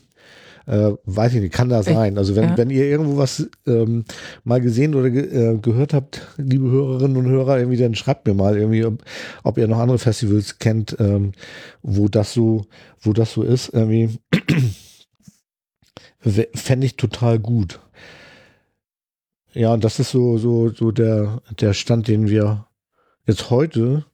Äh, 0.67 0.91
weiß 1.05 1.33
ich 1.33 1.41
nicht, 1.41 1.53
kann 1.53 1.69
da 1.69 1.83
sein. 1.83 2.17
Also 2.17 2.35
wenn, 2.35 2.49
ja. 2.49 2.57
wenn 2.57 2.69
ihr 2.69 2.85
irgendwo 2.85 3.17
was 3.17 3.49
ähm, 3.65 4.05
mal 4.43 4.61
gesehen 4.61 4.95
oder 4.95 5.09
ge 5.09 5.23
äh, 5.23 5.57
gehört 5.57 5.93
habt, 5.93 6.21
liebe 6.37 6.69
Hörerinnen 6.69 7.17
und 7.17 7.27
Hörer, 7.27 7.57
irgendwie, 7.59 7.77
dann 7.77 7.95
schreibt 7.95 8.27
mir 8.27 8.33
mal 8.33 8.57
irgendwie, 8.57 8.85
ob, 8.85 9.03
ob 9.43 9.57
ihr 9.57 9.67
noch 9.67 9.79
andere 9.79 9.99
Festivals 9.99 10.59
kennt, 10.59 10.95
ähm, 10.99 11.31
wo 11.81 12.07
das 12.07 12.33
so, 12.33 12.65
wo 12.99 13.13
das 13.13 13.33
so 13.33 13.43
ist. 13.43 13.69
Irgendwie 13.73 14.19
fände 16.53 16.85
ich 16.85 16.95
total 16.95 17.39
gut. 17.39 17.79
Ja, 19.53 19.73
und 19.73 19.83
das 19.83 19.99
ist 19.99 20.11
so, 20.11 20.37
so, 20.37 20.69
so 20.69 20.91
der, 20.91 21.41
der 21.59 21.73
Stand, 21.73 22.07
den 22.07 22.29
wir 22.29 22.67
jetzt 23.25 23.49
heute 23.49 24.05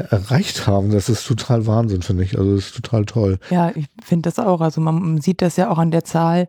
erreicht 0.00 0.66
haben. 0.66 0.90
Das 0.90 1.08
ist 1.08 1.26
total 1.26 1.66
Wahnsinn, 1.66 2.02
finde 2.02 2.24
ich. 2.24 2.38
Also 2.38 2.54
das 2.54 2.66
ist 2.66 2.76
total 2.76 3.04
toll. 3.04 3.38
Ja, 3.50 3.70
ich 3.74 3.86
finde 4.02 4.30
das 4.30 4.38
auch. 4.38 4.60
Also 4.60 4.80
man 4.80 5.20
sieht 5.20 5.42
das 5.42 5.56
ja 5.56 5.70
auch 5.70 5.78
an 5.78 5.90
der 5.90 6.04
Zahl 6.04 6.48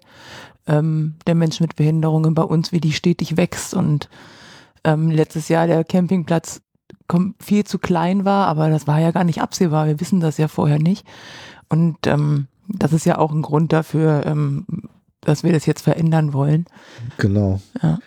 ähm, 0.68 1.16
der 1.28 1.36
Menschen 1.36 1.64
mit 1.64 1.76
Behinderungen 1.76 2.34
bei 2.34 2.44
uns, 2.44 2.72
wie 2.72 2.82
die 2.82 2.94
stetig 2.94 3.38
wächst. 3.38 3.74
Und 3.74 4.10
ähm, 4.84 5.10
letztes 5.12 5.48
Jahr 5.50 5.68
der 5.68 5.84
Campingplatz 5.84 6.62
viel 7.40 7.66
zu 7.66 7.78
klein 7.78 8.26
war, 8.26 8.48
aber 8.48 8.70
das 8.70 8.88
war 8.88 9.00
ja 9.00 9.12
gar 9.12 9.24
nicht 9.24 9.42
absehbar. 9.42 9.86
Wir 9.88 10.00
wissen 10.00 10.20
das 10.20 10.38
ja 10.38 10.48
vorher 10.48 10.80
nicht. 10.80 11.06
Und 11.70 12.08
ähm, 12.08 12.48
das 12.68 12.94
ist 12.94 13.06
ja 13.06 13.18
auch 13.18 13.32
ein 13.32 13.42
Grund 13.42 13.74
dafür, 13.74 14.26
ähm, 14.26 14.66
dass 15.22 15.44
wir 15.44 15.52
das 15.52 15.66
jetzt 15.66 15.82
verändern 15.82 16.34
wollen. 16.34 16.66
Genau. 17.18 17.62
Ja. 17.82 18.00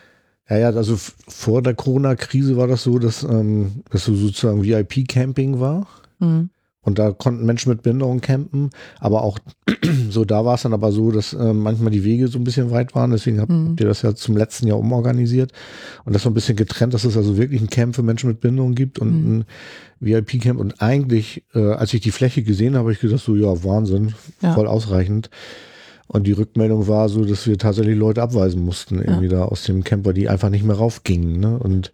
Ja, 0.51 0.57
ja, 0.59 0.71
also 0.71 0.97
vor 1.29 1.63
der 1.63 1.75
Corona-Krise 1.75 2.57
war 2.57 2.67
das 2.67 2.83
so, 2.83 2.99
dass 2.99 3.23
ähm, 3.23 3.83
das 3.91 4.05
so 4.05 4.15
sozusagen 4.15 4.63
VIP-Camping 4.65 5.61
war. 5.61 5.87
Mhm. 6.19 6.51
Und 6.81 6.99
da 6.99 7.11
konnten 7.13 7.45
Menschen 7.45 7.69
mit 7.69 7.83
Behinderung 7.83 8.23
campen. 8.23 8.71
Aber 8.99 9.23
auch 9.23 9.39
so, 10.11 10.25
da 10.25 10.47
war 10.47 10.55
es 10.55 10.63
dann 10.63 10.73
aber 10.73 10.91
so, 10.91 11.11
dass 11.11 11.35
ähm, 11.35 11.59
manchmal 11.59 11.91
die 11.91 12.03
Wege 12.03 12.29
so 12.29 12.39
ein 12.39 12.45
bisschen 12.45 12.71
weit 12.71 12.95
waren. 12.95 13.11
Deswegen 13.11 13.41
habt 13.41 13.51
Mhm. 13.53 13.77
ihr 13.79 13.85
das 13.87 14.01
ja 14.01 14.15
zum 14.15 14.39
letzten 14.39 14.67
Jahr 14.69 14.79
umorganisiert. 14.79 15.53
Und 16.07 16.15
das 16.15 16.23
so 16.23 16.31
ein 16.31 16.35
bisschen 16.35 16.57
getrennt, 16.57 16.95
dass 16.95 17.05
es 17.05 17.15
also 17.19 17.37
wirklich 17.37 17.61
ein 17.61 17.69
Camp 17.69 17.95
für 17.95 18.03
Menschen 18.03 18.29
mit 18.31 18.41
Behinderung 18.41 18.75
gibt 18.75 18.99
und 19.01 19.11
Mhm. 19.11 19.39
ein 19.41 19.45
VIP-Camp. 20.01 20.59
Und 20.59 20.81
eigentlich, 20.81 21.45
äh, 21.55 21.73
als 21.73 21.93
ich 21.93 22.01
die 22.01 22.11
Fläche 22.13 22.43
gesehen 22.43 22.73
habe, 22.75 22.85
habe 22.85 22.93
ich 22.93 23.01
gesagt, 23.01 23.23
so, 23.23 23.37
ja, 23.37 23.63
Wahnsinn, 23.65 24.15
Ja. 24.41 24.55
voll 24.55 24.67
ausreichend. 24.67 25.29
Und 26.09 26.27
die 26.27 26.33
Rückmeldung 26.33 26.89
war 26.89 27.09
so, 27.09 27.25
dass 27.25 27.47
wir 27.47 27.59
tatsächlich 27.59 27.97
Leute 27.97 28.23
abweisen 28.23 28.65
mussten, 28.65 28.99
irgendwie 29.01 29.29
da 29.29 29.45
aus 29.45 29.63
dem 29.65 29.85
Camper, 29.85 30.13
die 30.15 30.29
einfach 30.29 30.49
nicht 30.49 30.65
mehr 30.65 30.77
raufgingen. 30.77 31.39
Ne? 31.39 31.59
Und 31.59 31.93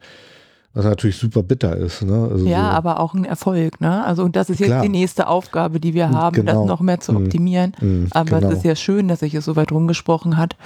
was 0.72 0.84
natürlich 0.84 1.16
super 1.16 1.42
bitter 1.42 1.76
ist. 1.76 2.02
Ne? 2.02 2.28
Also 2.30 2.46
Ja, 2.46 2.70
so, 2.70 2.76
aber 2.76 3.00
auch 3.00 3.14
ein 3.14 3.24
Erfolg, 3.24 3.80
ne? 3.80 4.04
Also 4.04 4.24
und 4.24 4.34
das 4.34 4.50
ist 4.50 4.58
jetzt 4.58 4.68
Klar. 4.68 4.82
die 4.82 4.88
nächste 4.88 5.28
Aufgabe, 5.28 5.78
die 5.78 5.94
wir 5.94 6.10
haben, 6.10 6.34
Genau. 6.34 6.60
das 6.60 6.66
noch 6.68 6.80
mehr 6.80 6.98
zu 7.00 7.12
Mhm. 7.12 7.24
optimieren. 7.24 7.72
mh, 7.80 8.08
Aber 8.10 8.40
genau. 8.40 8.50
es 8.52 8.58
ist 8.58 8.64
ja 8.64 8.74
schön, 8.74 9.06
dass 9.08 9.20
sich 9.20 9.34
es 9.34 9.44
so 9.44 9.54
weit 9.56 9.70
rumgesprochen 9.70 10.36
hat, 10.36 10.56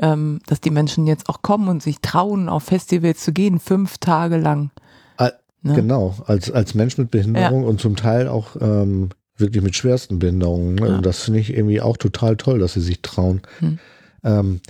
ähm, 0.00 0.38
dass 0.46 0.60
die 0.60 0.70
Menschen 0.70 1.06
jetzt 1.08 1.28
auch 1.28 1.42
kommen 1.42 1.68
und 1.68 1.82
sich 1.82 2.00
trauen, 2.00 2.48
auf 2.48 2.64
Festivals 2.64 3.20
zu 3.24 3.32
gehen, 3.32 3.58
fünf 3.58 3.98
Tage 3.98 4.36
lang. 4.38 4.70
Ne? 5.60 5.74
Genau, 5.74 6.14
als, 6.26 6.52
als 6.52 6.76
Mensch 6.76 6.96
mit 6.98 7.10
Behinderung 7.10 7.64
und 7.64 7.80
zum 7.80 7.96
Teil 7.96 8.28
auch 8.28 8.50
ähm, 8.60 9.08
wirklich 9.40 9.62
mit 9.62 9.76
schwersten 9.76 10.18
Behinderungen. 10.18 10.74
Ne? 10.76 10.88
Ja. 10.88 10.96
Und 10.96 11.06
das 11.06 11.22
finde 11.24 11.40
ich 11.40 11.52
irgendwie 11.52 11.80
auch 11.80 11.96
total 11.96 12.36
toll, 12.36 12.58
dass 12.58 12.74
sie 12.74 12.80
sich 12.80 13.02
trauen. 13.02 13.42
Hm. 13.60 13.78
Ähm, 14.24 14.60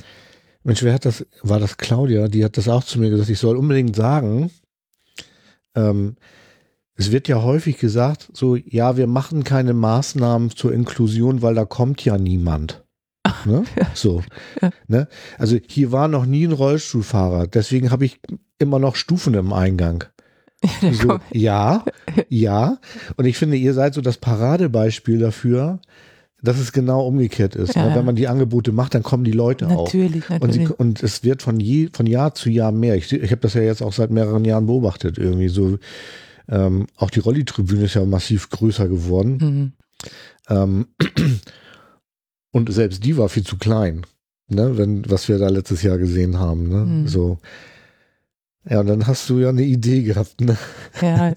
Mensch, 0.62 0.82
wer 0.82 0.92
hat 0.92 1.04
das, 1.04 1.24
war 1.42 1.60
das 1.60 1.78
Claudia, 1.78 2.28
die 2.28 2.44
hat 2.44 2.56
das 2.56 2.68
auch 2.68 2.84
zu 2.84 2.98
mir 3.00 3.10
gesagt, 3.10 3.30
ich 3.30 3.38
soll 3.38 3.56
unbedingt 3.56 3.96
sagen, 3.96 4.50
ähm, 5.74 6.16
es 6.94 7.12
wird 7.12 7.28
ja 7.28 7.42
häufig 7.42 7.78
gesagt, 7.78 8.28
so, 8.34 8.56
ja, 8.56 8.96
wir 8.96 9.06
machen 9.06 9.44
keine 9.44 9.72
Maßnahmen 9.72 10.50
zur 10.50 10.72
Inklusion, 10.72 11.42
weil 11.42 11.54
da 11.54 11.64
kommt 11.64 12.04
ja 12.04 12.18
niemand. 12.18 12.84
Ne? 13.44 13.64
So. 13.94 14.22
Ja. 14.60 14.70
Ne? 14.88 15.08
Also 15.38 15.58
hier 15.68 15.92
war 15.92 16.08
noch 16.08 16.26
nie 16.26 16.46
ein 16.46 16.52
Rollstuhlfahrer, 16.52 17.46
deswegen 17.46 17.90
habe 17.90 18.04
ich 18.04 18.20
immer 18.58 18.78
noch 18.78 18.96
Stufen 18.96 19.34
im 19.34 19.52
Eingang. 19.52 20.04
So, 20.92 21.18
ja, 21.32 21.84
ja. 22.28 22.78
Und 23.16 23.26
ich 23.26 23.36
finde, 23.36 23.56
ihr 23.56 23.74
seid 23.74 23.94
so 23.94 24.00
das 24.00 24.18
Paradebeispiel 24.18 25.18
dafür, 25.18 25.80
dass 26.42 26.58
es 26.58 26.72
genau 26.72 27.06
umgekehrt 27.06 27.56
ist. 27.56 27.74
Ja, 27.74 27.88
ne? 27.88 27.96
Wenn 27.96 28.04
man 28.04 28.16
die 28.16 28.28
Angebote 28.28 28.72
macht, 28.72 28.94
dann 28.94 29.02
kommen 29.02 29.24
die 29.24 29.32
Leute 29.32 29.68
auch. 29.68 29.86
Natürlich, 29.86 30.28
Und, 30.30 30.42
natürlich. 30.42 30.68
sie, 30.68 30.74
und 30.74 31.02
es 31.02 31.24
wird 31.24 31.42
von, 31.42 31.58
je, 31.58 31.90
von 31.92 32.06
Jahr 32.06 32.34
zu 32.34 32.50
Jahr 32.50 32.72
mehr. 32.72 32.96
Ich, 32.96 33.12
ich 33.12 33.30
habe 33.30 33.40
das 33.40 33.54
ja 33.54 33.62
jetzt 33.62 33.82
auch 33.82 33.92
seit 33.92 34.10
mehreren 34.10 34.44
Jahren 34.44 34.66
beobachtet. 34.66 35.18
Irgendwie 35.18 35.48
so. 35.48 35.78
Ähm, 36.48 36.86
auch 36.96 37.10
die 37.10 37.20
Rolli-Tribüne 37.20 37.84
ist 37.84 37.94
ja 37.94 38.04
massiv 38.04 38.50
größer 38.50 38.88
geworden. 38.88 39.38
Mhm. 39.38 39.72
Ähm, 40.48 40.86
und 42.52 42.72
selbst 42.72 43.04
die 43.04 43.16
war 43.16 43.28
viel 43.28 43.44
zu 43.44 43.58
klein, 43.58 44.06
ne? 44.48 44.78
Wenn, 44.78 45.08
was 45.10 45.28
wir 45.28 45.38
da 45.38 45.48
letztes 45.48 45.82
Jahr 45.82 45.98
gesehen 45.98 46.38
haben. 46.38 46.68
Ne? 46.68 46.76
Mhm. 46.76 47.08
So. 47.08 47.38
Ja, 48.70 48.80
und 48.80 48.86
dann 48.86 49.06
hast 49.06 49.30
du 49.30 49.38
ja 49.38 49.48
eine 49.48 49.62
Idee 49.62 50.02
gehabt. 50.02 50.40
Ne? 50.40 50.56
Ja, 51.00 51.32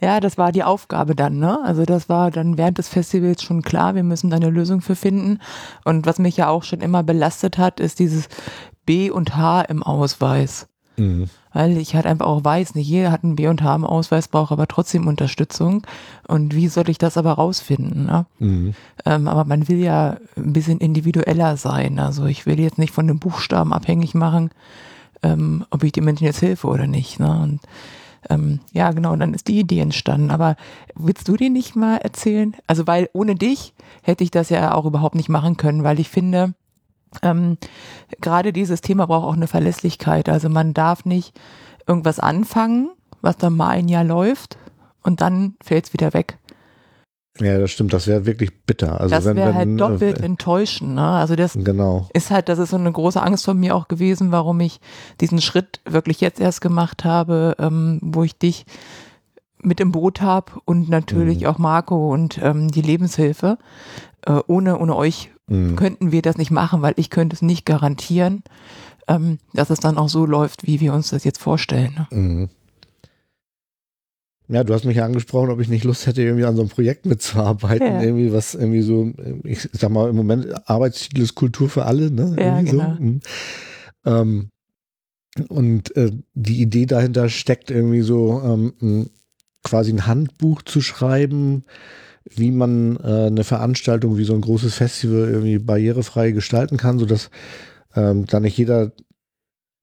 ja, 0.00 0.20
das 0.20 0.38
war 0.38 0.52
die 0.52 0.62
Aufgabe 0.62 1.16
dann, 1.16 1.38
ne? 1.38 1.58
Also 1.64 1.84
das 1.84 2.08
war 2.08 2.30
dann 2.30 2.58
während 2.58 2.78
des 2.78 2.88
Festivals 2.88 3.42
schon 3.42 3.62
klar, 3.62 3.94
wir 3.94 4.04
müssen 4.04 4.30
da 4.30 4.36
eine 4.36 4.50
Lösung 4.50 4.80
für 4.80 4.94
finden. 4.94 5.40
Und 5.84 6.06
was 6.06 6.18
mich 6.18 6.36
ja 6.36 6.48
auch 6.48 6.62
schon 6.62 6.80
immer 6.80 7.02
belastet 7.02 7.58
hat, 7.58 7.80
ist 7.80 7.98
dieses 7.98 8.28
B 8.86 9.10
und 9.10 9.36
H 9.36 9.62
im 9.62 9.82
Ausweis. 9.82 10.68
Mhm. 10.96 11.28
Weil 11.52 11.76
ich 11.78 11.96
halt 11.96 12.06
einfach 12.06 12.26
auch 12.26 12.44
weiß, 12.44 12.76
nicht 12.76 12.88
jeder 12.88 13.10
hat 13.10 13.24
einen 13.24 13.34
B 13.34 13.48
und 13.48 13.62
H 13.62 13.74
im 13.74 13.84
Ausweis, 13.84 14.28
braucht 14.28 14.52
aber 14.52 14.68
trotzdem 14.68 15.08
Unterstützung. 15.08 15.82
Und 16.28 16.54
wie 16.54 16.68
soll 16.68 16.88
ich 16.88 16.98
das 16.98 17.16
aber 17.16 17.32
rausfinden? 17.32 18.06
Ne? 18.06 18.26
Mhm. 18.38 18.74
Ähm, 19.04 19.26
aber 19.26 19.44
man 19.44 19.66
will 19.68 19.78
ja 19.78 20.18
ein 20.36 20.52
bisschen 20.52 20.78
individueller 20.78 21.56
sein. 21.56 21.98
Also 21.98 22.26
ich 22.26 22.46
will 22.46 22.60
jetzt 22.60 22.78
nicht 22.78 22.94
von 22.94 23.08
den 23.08 23.18
Buchstaben 23.18 23.72
abhängig 23.72 24.14
machen, 24.14 24.50
ähm, 25.22 25.64
ob 25.70 25.84
ich 25.84 25.92
den 25.92 26.04
Menschen 26.04 26.24
jetzt 26.24 26.42
helfe 26.42 26.66
oder 26.68 26.86
nicht. 26.86 27.20
Ne? 27.20 27.30
Und 27.30 27.60
ähm, 28.28 28.60
ja, 28.72 28.90
genau, 28.92 29.16
dann 29.16 29.34
ist 29.34 29.48
die 29.48 29.58
Idee 29.58 29.80
entstanden. 29.80 30.30
Aber 30.30 30.56
willst 30.94 31.28
du 31.28 31.36
dir 31.36 31.50
nicht 31.50 31.76
mal 31.76 31.96
erzählen? 31.98 32.54
Also, 32.66 32.86
weil 32.86 33.08
ohne 33.12 33.34
dich 33.34 33.74
hätte 34.02 34.24
ich 34.24 34.30
das 34.30 34.50
ja 34.50 34.74
auch 34.74 34.84
überhaupt 34.84 35.14
nicht 35.14 35.28
machen 35.28 35.56
können, 35.56 35.84
weil 35.84 36.00
ich 36.00 36.08
finde, 36.08 36.54
ähm, 37.22 37.58
gerade 38.20 38.52
dieses 38.52 38.80
Thema 38.80 39.06
braucht 39.06 39.26
auch 39.26 39.34
eine 39.34 39.48
Verlässlichkeit. 39.48 40.28
Also 40.28 40.48
man 40.48 40.74
darf 40.74 41.04
nicht 41.04 41.38
irgendwas 41.86 42.20
anfangen, 42.20 42.90
was 43.20 43.36
dann 43.36 43.56
mal 43.56 43.68
ein 43.68 43.88
Jahr 43.88 44.04
läuft 44.04 44.58
und 45.02 45.20
dann 45.20 45.54
fällt 45.62 45.86
es 45.86 45.92
wieder 45.92 46.14
weg. 46.14 46.38
Ja, 47.40 47.58
das 47.58 47.70
stimmt. 47.70 47.92
Das 47.92 48.06
wäre 48.06 48.26
wirklich 48.26 48.50
bitter. 48.66 49.00
Also 49.00 49.14
das 49.14 49.24
wäre 49.24 49.36
wenn, 49.48 49.54
halt 49.54 49.80
doppelt 49.80 50.20
äh, 50.20 50.24
enttäuschend. 50.24 50.94
Ne? 50.94 51.02
Also 51.06 51.36
das 51.36 51.54
Genau. 51.54 52.08
ist 52.12 52.30
halt, 52.30 52.48
das 52.48 52.58
ist 52.58 52.70
so 52.70 52.76
eine 52.76 52.92
große 52.92 53.22
Angst 53.22 53.44
von 53.44 53.58
mir 53.58 53.74
auch 53.74 53.88
gewesen, 53.88 54.30
warum 54.32 54.60
ich 54.60 54.80
diesen 55.20 55.40
Schritt 55.40 55.80
wirklich 55.84 56.20
jetzt 56.20 56.40
erst 56.40 56.60
gemacht 56.60 57.04
habe, 57.04 57.56
ähm, 57.58 57.98
wo 58.02 58.22
ich 58.24 58.36
dich 58.38 58.66
mit 59.62 59.80
im 59.80 59.92
Boot 59.92 60.20
habe 60.20 60.52
und 60.64 60.88
natürlich 60.88 61.40
Mhm. 61.40 61.46
auch 61.46 61.58
Marco 61.58 62.12
und 62.12 62.38
ähm, 62.42 62.70
die 62.70 62.82
Lebenshilfe. 62.82 63.58
Äh, 64.26 64.40
ohne, 64.46 64.78
ohne 64.78 64.94
euch 64.96 65.30
Mhm. 65.48 65.76
könnten 65.76 66.12
wir 66.12 66.22
das 66.22 66.36
nicht 66.38 66.50
machen, 66.50 66.80
weil 66.82 66.94
ich 66.96 67.10
könnte 67.10 67.34
es 67.34 67.42
nicht 67.42 67.66
garantieren, 67.66 68.42
ähm, 69.08 69.38
dass 69.54 69.70
es 69.70 69.80
dann 69.80 69.98
auch 69.98 70.08
so 70.08 70.24
läuft, 70.26 70.66
wie 70.66 70.78
wir 70.80 70.92
uns 70.94 71.10
das 71.10 71.24
jetzt 71.24 71.38
vorstellen. 71.40 72.06
Ne? 72.10 72.16
Mhm. 72.16 72.48
Ja, 74.50 74.64
du 74.64 74.74
hast 74.74 74.84
mich 74.84 74.96
ja 74.96 75.04
angesprochen, 75.04 75.50
ob 75.50 75.60
ich 75.60 75.68
nicht 75.68 75.84
Lust 75.84 76.06
hätte, 76.06 76.22
irgendwie 76.22 76.44
an 76.44 76.56
so 76.56 76.62
einem 76.62 76.70
Projekt 76.70 77.06
mitzuarbeiten. 77.06 77.86
Ja. 77.86 78.02
Irgendwie 78.02 78.32
was, 78.32 78.54
irgendwie 78.54 78.82
so, 78.82 79.12
ich 79.44 79.68
sag 79.72 79.90
mal, 79.90 80.10
im 80.10 80.16
Moment 80.16 80.68
Arbeitstitel 80.68 81.22
ist 81.22 81.36
Kultur 81.36 81.68
für 81.68 81.84
alle, 81.84 82.10
ne? 82.10 82.34
Ja, 82.36 82.58
Irgendwie 82.58 82.70
genau. 82.72 82.94
So. 82.96 83.02
Mhm. 83.02 83.20
Ähm, 84.06 84.50
und 85.48 85.96
äh, 85.96 86.10
die 86.34 86.60
Idee 86.60 86.86
dahinter 86.86 87.28
steckt 87.28 87.70
irgendwie 87.70 88.00
so, 88.00 88.42
ähm, 88.44 89.10
quasi 89.62 89.92
ein 89.92 90.06
Handbuch 90.06 90.62
zu 90.62 90.80
schreiben, 90.80 91.64
wie 92.24 92.50
man 92.50 92.96
äh, 92.96 93.26
eine 93.26 93.44
Veranstaltung 93.44 94.16
wie 94.16 94.24
so 94.24 94.34
ein 94.34 94.40
großes 94.40 94.74
Festival 94.74 95.28
irgendwie 95.28 95.58
barrierefrei 95.58 96.32
gestalten 96.32 96.76
kann, 96.76 96.98
sodass 96.98 97.30
ähm, 97.94 98.26
da 98.26 98.40
nicht 98.40 98.56
jeder 98.56 98.92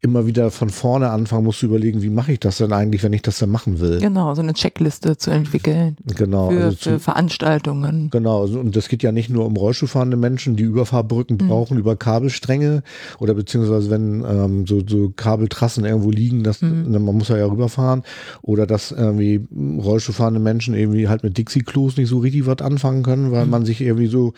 immer 0.01 0.27
wieder 0.27 0.51
von 0.51 0.69
vorne 0.69 1.09
anfangen 1.09 1.43
muss 1.45 1.57
zu 1.59 1.65
überlegen, 1.65 2.03
wie 2.03 2.09
mache 2.11 2.31
ich 2.31 2.39
das 2.39 2.57
denn 2.59 2.71
eigentlich, 2.71 3.01
wenn 3.01 3.13
ich 3.13 3.23
das 3.23 3.39
dann 3.39 3.49
machen 3.49 3.79
will. 3.79 3.99
Genau, 3.99 4.35
so 4.35 4.43
eine 4.43 4.53
Checkliste 4.53 5.17
zu 5.17 5.31
entwickeln 5.31 5.97
Genau, 6.15 6.51
für, 6.51 6.63
also 6.65 6.77
für 6.77 6.83
zu, 6.93 6.99
Veranstaltungen. 6.99 8.09
genau. 8.11 8.41
also- 8.41 8.59
Und 8.59 8.75
das 8.75 8.89
geht 8.89 9.01
ja 9.01 9.11
nicht 9.11 9.29
nur 9.31 9.45
um 9.47 9.55
Rollstuhlfahrende 9.57 10.15
Menschen, 10.15 10.55
die 10.55 10.63
Überfahrbrücken 10.63 11.37
Mhm. 11.41 11.47
brauchen 11.47 11.77
über 11.79 11.95
Kabelstränge 11.95 12.83
oder 13.19 13.33
beziehungsweise 13.33 13.89
wenn 13.89 14.23
ähm, 14.23 14.67
so, 14.67 14.81
so 14.87 15.09
Kabeltrassen 15.15 15.83
irgendwo 15.83 16.11
liegen, 16.11 16.43
das, 16.43 16.61
Mhm. 16.61 16.91
man 16.91 17.17
muss 17.17 17.29
ja 17.29 17.37
ja 17.37 17.47
rüberfahren 17.47 18.03
oder 18.43 18.67
dass 18.67 18.91
irgendwie 18.91 19.47
Rollstuhlfahrende 19.83 20.39
Menschen 20.39 20.75
irgendwie 20.75 21.07
halt 21.07 21.23
mit 21.23 21.37
Dixie-Klos 21.39 21.97
nicht 21.97 22.09
so 22.09 22.19
richtig 22.19 22.45
was 22.45 22.59
anfangen 22.59 23.01
können, 23.01 23.31
weil 23.31 23.45
Mhm. 23.45 23.51
man 23.51 23.65
sich 23.65 23.81
irgendwie 23.81 24.07
so 24.07 24.33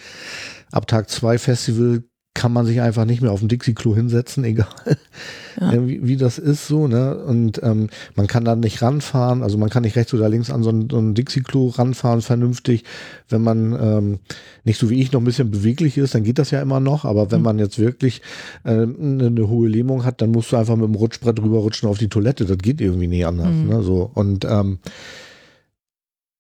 ab 0.72 0.88
Tag 0.88 1.10
zwei 1.10 1.38
Festival 1.38 2.04
kann 2.40 2.54
man 2.54 2.66
sich 2.66 2.80
einfach 2.80 3.04
nicht 3.04 3.22
mehr 3.22 3.32
auf 3.34 3.40
dem 3.40 3.50
Dixie-Klo 3.50 3.94
hinsetzen, 3.96 4.44
egal 4.46 4.68
Ja. 5.60 5.86
wie, 5.86 6.00
wie 6.08 6.16
das 6.16 6.38
ist 6.40 6.68
so, 6.68 6.88
ne? 6.88 7.18
Und 7.18 7.60
ähm, 7.64 7.90
man 8.16 8.28
kann 8.28 8.46
da 8.46 8.56
nicht 8.56 8.82
ranfahren, 8.82 9.44
also 9.44 9.58
man 9.58 9.70
kann 9.70 9.84
nicht 9.84 9.98
rechts 9.98 10.14
oder 10.14 10.30
links 10.30 10.50
an 10.50 10.64
so 10.64 10.70
ein, 10.70 10.88
so 10.90 11.00
ein 11.00 11.16
Dixie-Klo 11.16 11.68
ranfahren, 11.68 12.22
vernünftig. 12.22 12.86
Wenn 13.28 13.42
man 13.42 13.74
ähm, 13.74 14.20
nicht 14.64 14.80
so 14.80 14.90
wie 14.90 15.02
ich 15.02 15.12
noch 15.12 15.20
ein 15.20 15.26
bisschen 15.26 15.52
beweglich 15.52 15.98
ist, 15.98 16.16
dann 16.16 16.24
geht 16.24 16.40
das 16.40 16.52
ja 16.52 16.62
immer 16.62 16.80
noch, 16.80 17.04
aber 17.04 17.30
wenn 17.30 17.40
Mhm. 17.40 17.46
man 17.46 17.60
jetzt 17.60 17.78
wirklich 17.78 18.22
äh, 18.64 18.70
eine, 18.72 19.26
eine 19.28 19.50
hohe 19.50 19.68
Lähmung 19.68 20.06
hat, 20.06 20.22
dann 20.22 20.32
musst 20.32 20.54
du 20.54 20.56
einfach 20.56 20.78
mit 20.78 20.86
dem 20.88 20.96
Rutschbrett 20.96 21.42
rüberrutschen 21.42 21.90
auf 21.90 21.98
die 21.98 22.08
Toilette. 22.08 22.46
Das 22.46 22.58
geht 22.60 22.80
irgendwie 22.80 23.08
nicht 23.08 23.26
anders, 23.26 23.54
Mhm. 23.54 23.68
ne? 23.68 23.84
So. 23.84 24.10
Und 24.14 24.46
ähm, 24.46 24.80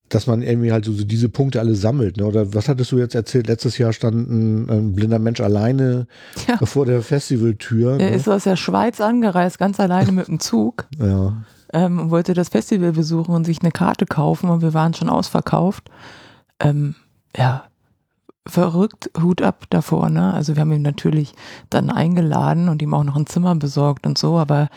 dass 0.09 0.27
man 0.27 0.41
irgendwie 0.41 0.71
halt 0.71 0.85
so, 0.85 0.91
so 0.93 1.03
diese 1.05 1.29
Punkte 1.29 1.59
alle 1.59 1.75
sammelt. 1.75 2.17
Ne? 2.17 2.25
Oder 2.25 2.53
was 2.53 2.67
hattest 2.67 2.91
du 2.91 2.97
jetzt 2.97 3.15
erzählt? 3.15 3.47
Letztes 3.47 3.77
Jahr 3.77 3.93
stand 3.93 4.29
ein, 4.29 4.69
ein 4.69 4.93
blinder 4.93 5.19
Mensch 5.19 5.39
alleine 5.41 6.07
Ja. 6.47 6.57
vor 6.65 6.85
der 6.85 7.01
Festivaltür. 7.01 7.91
Er 7.99 8.09
ne? 8.09 8.15
ist 8.15 8.27
aus 8.27 8.43
der 8.43 8.55
Schweiz 8.55 8.99
angereist, 9.01 9.59
ganz 9.59 9.79
alleine 9.79 10.11
mit 10.11 10.27
dem 10.27 10.39
Zug. 10.39 10.87
ja. 10.99 11.33
ähm, 11.73 11.99
und 11.99 12.09
wollte 12.11 12.33
das 12.33 12.49
Festival 12.49 12.91
besuchen 12.93 13.33
und 13.35 13.45
sich 13.45 13.61
eine 13.61 13.71
Karte 13.71 14.05
kaufen 14.05 14.49
und 14.49 14.61
wir 14.61 14.73
waren 14.73 14.93
schon 14.93 15.09
ausverkauft. 15.09 15.89
Ähm, 16.59 16.95
ja, 17.37 17.63
verrückt, 18.47 19.11
Hut 19.21 19.41
ab 19.41 19.65
davor, 19.69 20.09
ne? 20.09 20.33
Also 20.33 20.55
wir 20.55 20.61
haben 20.61 20.71
ihn 20.71 20.81
natürlich 20.81 21.33
dann 21.69 21.89
eingeladen 21.91 22.67
und 22.69 22.81
ihm 22.81 22.93
auch 22.93 23.03
noch 23.03 23.15
ein 23.15 23.27
Zimmer 23.27 23.53
besorgt 23.55 24.07
und 24.07 24.17
so, 24.17 24.37
aber 24.37 24.69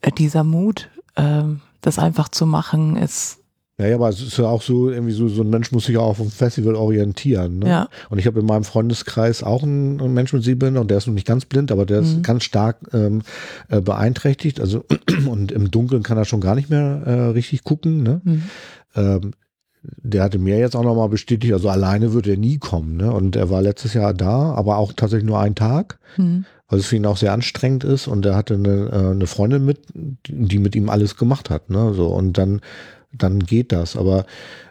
äh, 0.00 0.12
dieser 0.12 0.44
Mut, 0.44 0.88
ähm, 1.16 1.60
das 1.80 1.98
einfach 1.98 2.28
zu 2.28 2.46
machen, 2.46 2.96
ist 2.96 3.40
Naja, 3.82 3.96
aber 3.96 4.08
es 4.10 4.20
ist 4.22 4.38
ja 4.38 4.44
auch 4.44 4.62
so, 4.62 4.90
irgendwie 4.90 5.12
so, 5.12 5.26
so 5.26 5.42
ein 5.42 5.50
Mensch 5.50 5.72
muss 5.72 5.86
sich 5.86 5.96
auch 5.98 6.06
auf 6.06 6.18
dem 6.18 6.30
Festival 6.30 6.76
orientieren. 6.76 7.58
Ne? 7.58 7.68
Ja. 7.68 7.88
Und 8.10 8.18
ich 8.20 8.26
habe 8.28 8.38
in 8.38 8.46
meinem 8.46 8.62
Freundeskreis 8.62 9.42
auch 9.42 9.64
einen, 9.64 10.00
einen 10.00 10.14
Menschen 10.14 10.36
mit 10.36 10.44
Sehbehinderung, 10.44 10.86
der 10.86 10.98
ist 10.98 11.08
noch 11.08 11.14
nicht 11.14 11.26
ganz 11.26 11.44
blind, 11.46 11.72
aber 11.72 11.84
der 11.84 11.98
ist 12.00 12.18
Mhm. 12.18 12.22
ganz 12.22 12.44
stark 12.44 12.76
ähm, 12.92 13.22
äh, 13.70 13.80
beeinträchtigt. 13.80 14.60
Also 14.60 14.84
und 15.28 15.50
im 15.50 15.72
Dunkeln 15.72 16.04
kann 16.04 16.16
er 16.16 16.24
schon 16.24 16.40
gar 16.40 16.54
nicht 16.54 16.70
mehr 16.70 17.02
äh, 17.04 17.12
richtig 17.30 17.64
gucken. 17.64 18.04
Ne? 18.04 18.20
Mhm. 18.22 18.42
Ähm, 18.94 19.30
der 19.82 20.22
hatte 20.22 20.38
mir 20.38 20.58
jetzt 20.58 20.76
auch 20.76 20.84
nochmal 20.84 21.08
bestätigt, 21.08 21.52
also 21.52 21.68
alleine 21.68 22.12
wird 22.12 22.28
er 22.28 22.36
nie 22.36 22.58
kommen. 22.58 22.96
Ne? 22.98 23.10
Und 23.12 23.34
er 23.34 23.50
war 23.50 23.62
letztes 23.62 23.94
Jahr 23.94 24.14
da, 24.14 24.52
aber 24.52 24.76
auch 24.76 24.92
tatsächlich 24.92 25.26
nur 25.26 25.40
einen 25.40 25.56
Tag, 25.56 25.98
Mhm. 26.18 26.44
weil 26.68 26.78
es 26.78 26.86
für 26.86 26.94
ihn 26.94 27.06
auch 27.06 27.16
sehr 27.16 27.32
anstrengend 27.32 27.82
ist. 27.82 28.06
Und 28.06 28.24
er 28.26 28.36
hatte 28.36 28.54
eine, 28.54 28.90
äh, 28.92 29.10
eine 29.10 29.26
Freundin 29.26 29.64
mit, 29.64 29.80
die 30.28 30.58
mit 30.60 30.76
ihm 30.76 30.88
alles 30.88 31.16
gemacht 31.16 31.50
hat. 31.50 31.68
Ne? 31.68 31.94
So, 31.94 32.06
und 32.06 32.38
dann, 32.38 32.60
dann 33.16 33.40
geht 33.40 33.72
das. 33.72 33.96
Aber, 33.96 34.26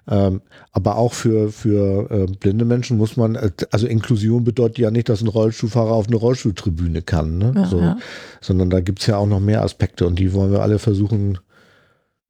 ähm, 0.07 0.41
aber 0.71 0.95
auch 0.97 1.13
für, 1.13 1.51
für 1.51 2.09
äh, 2.09 2.25
blinde 2.39 2.65
Menschen 2.65 2.97
muss 2.97 3.17
man, 3.17 3.35
äh, 3.35 3.51
also 3.71 3.87
Inklusion 3.87 4.43
bedeutet 4.43 4.79
ja 4.79 4.91
nicht, 4.91 5.09
dass 5.09 5.21
ein 5.21 5.27
Rollstuhlfahrer 5.27 5.91
auf 5.91 6.07
eine 6.07 6.15
Rollstuhltribüne 6.15 7.01
kann. 7.01 7.37
Ne? 7.37 7.53
Ja, 7.55 7.65
so, 7.65 7.79
ja. 7.79 7.97
Sondern 8.41 8.69
da 8.69 8.79
gibt's 8.81 9.05
ja 9.07 9.17
auch 9.17 9.27
noch 9.27 9.39
mehr 9.39 9.61
Aspekte 9.63 10.05
und 10.07 10.17
die 10.19 10.33
wollen 10.33 10.51
wir 10.51 10.61
alle 10.61 10.79
versuchen 10.79 11.37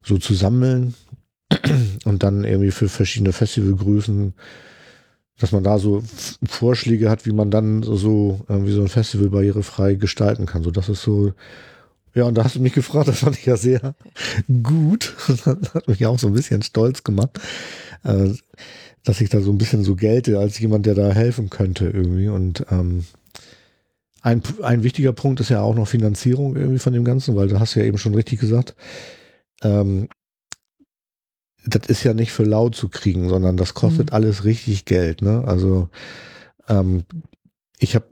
so 0.04 0.18
zu 0.18 0.34
sammeln 0.34 0.94
und 2.04 2.22
dann 2.22 2.44
irgendwie 2.44 2.70
für 2.72 2.88
verschiedene 2.88 3.32
Festivalgrößen, 3.32 4.34
dass 5.38 5.52
man 5.52 5.64
da 5.64 5.78
so 5.78 6.02
Vorschläge 6.44 7.08
hat, 7.10 7.24
wie 7.26 7.32
man 7.32 7.50
dann 7.50 7.82
so- 7.82 7.96
so 7.96 8.40
irgendwie 8.48 8.72
so 8.72 8.82
ein 8.82 8.88
Festival 8.88 9.30
barrierefrei 9.30 9.94
gestalten 9.94 10.46
kann. 10.46 10.62
So, 10.62 10.70
das 10.70 10.88
ist 10.88 11.02
so, 11.02 11.32
ja, 12.14 12.24
und 12.24 12.36
da 12.36 12.44
hast 12.44 12.56
du 12.56 12.60
mich 12.60 12.74
gefragt, 12.74 13.08
das 13.08 13.20
fand 13.20 13.38
ich 13.38 13.46
ja 13.46 13.56
sehr 13.56 13.94
gut. 14.62 15.14
Das 15.28 15.46
hat 15.46 15.88
mich 15.88 16.04
auch 16.06 16.18
so 16.18 16.26
ein 16.26 16.34
bisschen 16.34 16.62
stolz 16.62 17.04
gemacht, 17.04 17.38
äh, 18.04 18.30
dass 19.04 19.20
ich 19.20 19.30
da 19.30 19.40
so 19.40 19.50
ein 19.50 19.58
bisschen 19.58 19.84
so 19.84 19.96
gelte 19.96 20.38
als 20.38 20.58
jemand, 20.58 20.86
der 20.86 20.94
da 20.94 21.12
helfen 21.12 21.50
könnte 21.50 21.86
irgendwie. 21.86 22.28
Und 22.28 22.64
ähm, 22.70 23.04
ein, 24.20 24.42
ein 24.62 24.82
wichtiger 24.82 25.12
Punkt 25.12 25.40
ist 25.40 25.48
ja 25.48 25.60
auch 25.62 25.74
noch 25.74 25.88
Finanzierung 25.88 26.56
irgendwie 26.56 26.78
von 26.78 26.92
dem 26.92 27.04
Ganzen, 27.04 27.34
weil 27.34 27.48
du 27.48 27.58
hast 27.58 27.74
ja 27.74 27.82
eben 27.82 27.98
schon 27.98 28.14
richtig 28.14 28.40
gesagt, 28.40 28.76
ähm, 29.62 30.08
das 31.64 31.88
ist 31.88 32.02
ja 32.02 32.12
nicht 32.14 32.32
für 32.32 32.44
laut 32.44 32.74
zu 32.74 32.88
kriegen, 32.88 33.28
sondern 33.28 33.56
das 33.56 33.74
kostet 33.74 34.10
Mhm. 34.10 34.14
alles 34.14 34.44
richtig 34.44 34.84
Geld. 34.84 35.22
Ne? 35.22 35.44
Also 35.46 35.88
ähm, 36.68 37.04
ich 37.78 37.94
habe 37.94 38.06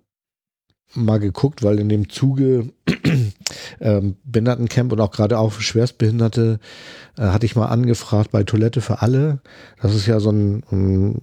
mal 0.95 1.19
geguckt, 1.19 1.63
weil 1.63 1.79
in 1.79 1.89
dem 1.89 2.09
Zuge 2.09 2.73
ähm, 3.81 4.17
Behindertencamp 4.25 4.93
und 4.93 5.01
auch 5.01 5.11
gerade 5.11 5.39
auch 5.39 5.53
für 5.53 5.63
Schwerstbehinderte 5.63 6.59
äh, 7.17 7.23
hatte 7.23 7.47
ich 7.47 7.57
mal 7.57 7.67
angefragt 7.67 8.31
bei 8.31 8.43
Toilette 8.43 8.81
für 8.81 9.03
alle. 9.03 9.41
Das 9.81 9.95
ist 9.95 10.07
ja 10.07 10.21
so 10.21 10.31
ein, 10.31 10.63
ähm, 10.73 11.23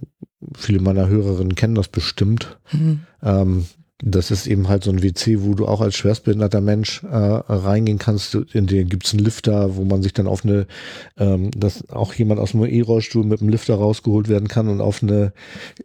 viele 0.56 0.80
meiner 0.80 1.08
Hörerinnen 1.08 1.54
kennen 1.54 1.74
das 1.74 1.88
bestimmt. 1.88 2.58
Mhm. 2.72 3.00
Ähm, 3.22 3.66
das 4.00 4.30
ist 4.30 4.46
eben 4.46 4.68
halt 4.68 4.84
so 4.84 4.90
ein 4.90 5.02
WC, 5.02 5.42
wo 5.42 5.54
du 5.54 5.66
auch 5.66 5.80
als 5.80 5.96
schwerstbehinderter 5.96 6.60
Mensch 6.60 7.02
äh, 7.02 7.16
reingehen 7.16 7.98
kannst. 7.98 8.34
In 8.34 8.68
den 8.68 8.88
gibt's 8.88 9.12
einen 9.12 9.24
Lifter, 9.24 9.76
wo 9.76 9.84
man 9.84 10.02
sich 10.02 10.12
dann 10.12 10.28
auf 10.28 10.44
eine, 10.44 10.66
ähm, 11.16 11.50
dass 11.50 11.88
auch 11.90 12.14
jemand 12.14 12.40
aus 12.40 12.52
dem 12.52 12.64
E-Rollstuhl 12.64 13.24
mit 13.24 13.40
dem 13.40 13.48
Lifter 13.48 13.74
rausgeholt 13.74 14.28
werden 14.28 14.46
kann 14.46 14.68
und 14.68 14.80
auf 14.80 15.02
eine 15.02 15.32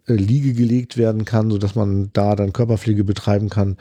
äh, 0.07 0.13
Liege 0.13 0.53
gelegt 0.53 0.95
werden 0.95 1.25
kann, 1.25 1.49
sodass 1.49 1.73
man 1.73 2.11
da 2.13 2.35
dann 2.35 2.53
Körperpflege 2.53 3.03
betreiben 3.03 3.49
kann. 3.49 3.77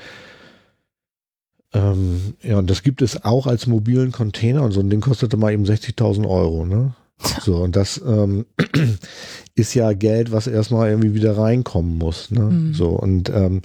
Ähm, 1.75 2.35
ja, 2.43 2.59
und 2.59 2.71
das 2.71 2.83
gibt 2.83 3.03
es 3.03 3.25
auch 3.25 3.47
als 3.47 3.67
mobilen 3.67 4.13
Container 4.13 4.63
und 4.63 4.73
so 4.73 4.81
ein 4.81 4.89
Ding 4.89 5.01
kostete 5.03 5.37
mal 5.37 5.53
eben 5.53 5.65
60.000 5.65 6.27
Euro, 6.27 6.65
ne? 6.65 6.95
So, 7.43 7.57
und 7.59 7.77
das 7.77 8.01
ähm, 8.05 8.47
ist 9.55 9.75
ja 9.75 9.93
Geld, 9.93 10.33
was 10.33 10.47
erstmal 10.47 10.91
irgendwie 10.91 11.15
wieder 11.15 11.37
reinkommen 11.37 11.99
muss, 11.99 12.31
ne? 12.31 12.41
Mhm. 12.41 12.75
So, 12.75 12.89
und 12.89 13.29
ähm, 13.29 13.63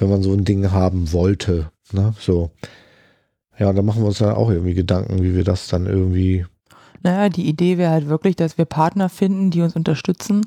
wenn 0.00 0.08
man 0.08 0.22
so 0.22 0.32
ein 0.32 0.44
Ding 0.44 0.70
haben 0.72 1.12
wollte, 1.12 1.70
ne? 1.92 2.14
So. 2.18 2.50
Ja, 3.58 3.72
da 3.72 3.82
machen 3.82 4.02
wir 4.02 4.08
uns 4.08 4.18
dann 4.18 4.34
auch 4.34 4.50
irgendwie 4.50 4.74
Gedanken, 4.74 5.22
wie 5.22 5.34
wir 5.34 5.44
das 5.44 5.68
dann 5.68 5.84
irgendwie, 5.84 6.46
Naja, 7.02 7.28
die 7.28 7.46
Idee 7.46 7.76
wäre 7.76 7.92
halt 7.92 8.08
wirklich, 8.08 8.34
dass 8.34 8.56
wir 8.56 8.64
Partner 8.64 9.10
finden, 9.10 9.50
die 9.50 9.60
uns 9.60 9.76
unterstützen, 9.76 10.46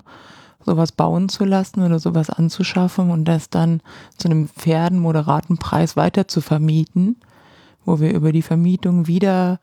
sowas 0.66 0.91
bauen 0.91 1.30
zu 1.30 1.45
lassen 1.45 1.84
oder 1.84 1.99
sowas 1.99 2.30
anzuschaffen 2.30 3.12
und 3.12 3.26
das 3.26 3.49
dann 3.49 3.82
zu 4.18 4.28
einem 4.28 4.47
fairen, 4.47 4.97
moderaten 4.97 5.58
Preis 5.58 5.95
weiter 5.95 6.28
zu 6.28 6.41
vermieten, 6.41 7.18
wo 7.86 7.99
wir 7.99 8.14
über 8.14 8.32
die 8.32 8.41
Vermietung 8.41 9.08
wieder 9.08 9.60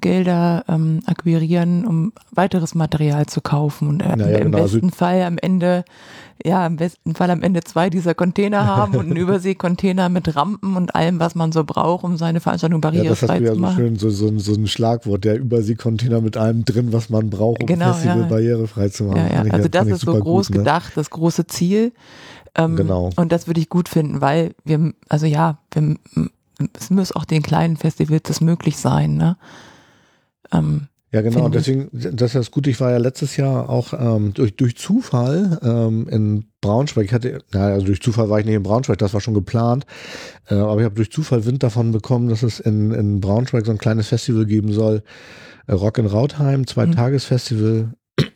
Gelder 0.00 0.64
ähm, 0.68 1.00
akquirieren, 1.06 1.84
um 1.86 2.12
weiteres 2.32 2.74
Material 2.74 3.26
zu 3.26 3.40
kaufen 3.40 3.88
und 3.88 4.00
äh, 4.00 4.16
Naja, 4.16 4.38
im 4.38 4.44
genau, 4.52 4.58
also- 4.62 4.78
besten 4.80 4.90
Fall 4.90 5.22
am 5.22 5.38
Ende, 5.38 5.84
ja, 6.44 6.66
im 6.66 6.76
besten 6.76 7.14
Fall 7.14 7.30
am 7.30 7.42
Ende 7.42 7.60
zwei 7.62 7.90
dieser 7.90 8.14
Container 8.14 8.64
haben 8.76 8.94
und 8.94 9.06
einen 9.06 9.16
Überseekontainer 9.16 10.08
mit 10.08 10.34
Rampen 10.36 10.76
und 10.76 10.94
allem, 10.94 11.18
was 11.20 11.34
man 11.34 11.52
so 11.52 11.64
braucht, 11.64 12.04
um 12.04 12.16
seine 12.16 12.40
Veranstaltung 12.40 12.80
ja, 12.82 12.90
das 13.04 13.22
hast 13.22 13.28
barrierefrei 13.28 13.38
du 13.38 13.44
ja 13.44 13.50
zu 13.50 13.54
so 13.56 13.60
machen. 13.60 13.76
schön, 13.76 13.96
so, 13.96 14.10
so, 14.10 14.28
ein- 14.28 14.38
so 14.38 14.54
ein 14.54 14.66
Schlagwort, 14.66 15.24
der 15.24 15.36
Überseekontainer 15.38 16.20
mit 16.20 16.36
allem 16.36 16.64
drin, 16.64 16.92
was 16.92 17.10
man 17.10 17.30
braucht, 17.30 17.60
um 17.62 17.66
Genau, 17.66 17.92
Festival 17.92 18.20
ja. 18.20 18.26
barrierefrei 18.26 18.88
zu 18.88 19.04
machen. 19.04 19.16
Ja, 19.18 19.22
ja. 19.24 19.34
Fand 19.36 19.46
ich 19.46 19.52
Also 19.54 19.68
das 19.68 19.86
ich 19.86 19.92
ist 19.94 20.00
so 20.02 20.14
groß 20.14 20.46
gut, 20.48 20.54
ne? 20.56 20.58
gedacht, 20.62 20.92
das 20.96 21.10
große 21.10 21.46
Ziel. 21.46 21.92
Ähm, 22.54 22.76
Genau. 22.76 23.10
Und 23.16 23.30
das 23.32 23.46
würde 23.46 23.60
ich 23.60 23.68
gut 23.68 23.88
finden, 23.88 24.20
weil 24.20 24.54
wir, 24.64 24.92
also 25.08 25.26
ja, 25.26 25.58
wir, 25.74 25.96
es 26.76 26.90
muss 26.90 27.12
auch 27.14 27.24
den 27.24 27.42
kleinen 27.42 27.76
Festivals 27.76 28.22
das 28.24 28.40
möglich 28.40 28.76
sein, 28.78 29.16
ne? 29.16 29.36
Ähm, 30.52 30.88
Ja, 31.12 31.22
genau. 31.22 31.44
Und 31.46 31.54
deswegen, 31.54 31.88
das 31.92 32.30
ist 32.30 32.34
das 32.34 32.50
Gute. 32.50 32.68
Ich 32.70 32.80
war 32.80 32.90
ja 32.90 32.98
letztes 32.98 33.36
Jahr 33.38 33.68
auch 33.70 33.94
ähm, 33.94 34.34
durch, 34.34 34.56
durch 34.56 34.76
Zufall 34.76 35.58
ähm, 35.62 36.06
in 36.08 36.44
Braunschweig. 36.60 37.06
Ich 37.06 37.12
hatte, 37.12 37.42
na, 37.52 37.68
also 37.68 37.86
durch 37.86 38.02
Zufall 38.02 38.28
war 38.28 38.38
ich 38.40 38.44
nicht 38.46 38.54
in 38.56 38.62
Braunschweig, 38.62 38.98
das 38.98 39.14
war 39.14 39.20
schon 39.22 39.32
geplant. 39.34 39.86
Äh, 40.48 40.54
aber 40.56 40.80
ich 40.80 40.84
habe 40.84 40.96
durch 40.96 41.10
Zufall 41.10 41.46
Wind 41.46 41.62
davon 41.62 41.92
bekommen, 41.92 42.28
dass 42.28 42.42
es 42.42 42.60
in, 42.60 42.90
in 42.90 43.20
Braunschweig 43.20 43.64
so 43.64 43.72
ein 43.72 43.78
kleines 43.78 44.08
Festival 44.08 44.44
geben 44.44 44.72
soll. 44.72 45.02
Äh, 45.66 45.72
Rock 45.72 45.96
in 45.98 46.06
Rautheim, 46.06 46.66
zwei 46.66 46.86
Mhm. 46.86 46.92
Tagesfestival. 46.92 47.94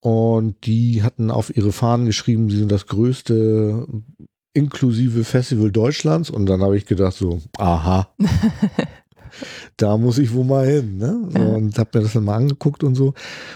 Und 0.00 0.66
die 0.66 1.02
hatten 1.02 1.30
auf 1.30 1.54
ihre 1.56 1.72
Fahnen 1.72 2.06
geschrieben, 2.06 2.48
sie 2.48 2.58
sind 2.58 2.70
das 2.70 2.86
größte 2.86 3.86
inklusive 4.52 5.24
Festival 5.24 5.70
Deutschlands. 5.72 6.30
Und 6.30 6.46
dann 6.46 6.62
habe 6.62 6.76
ich 6.76 6.86
gedacht 6.86 7.14
so, 7.16 7.40
aha, 7.58 8.08
da 9.76 9.96
muss 9.96 10.18
ich 10.18 10.32
wohl 10.32 10.44
mal 10.44 10.66
hin. 10.66 10.98
Ne? 10.98 11.28
So, 11.30 11.38
Ja. 11.38 11.44
Und 11.46 11.78
habe 11.78 11.90
mir 11.94 12.04
das 12.04 12.12
dann 12.12 12.24
mal 12.24 12.36
angeguckt 12.36 12.84
und 12.84 12.94
so. 12.94 13.14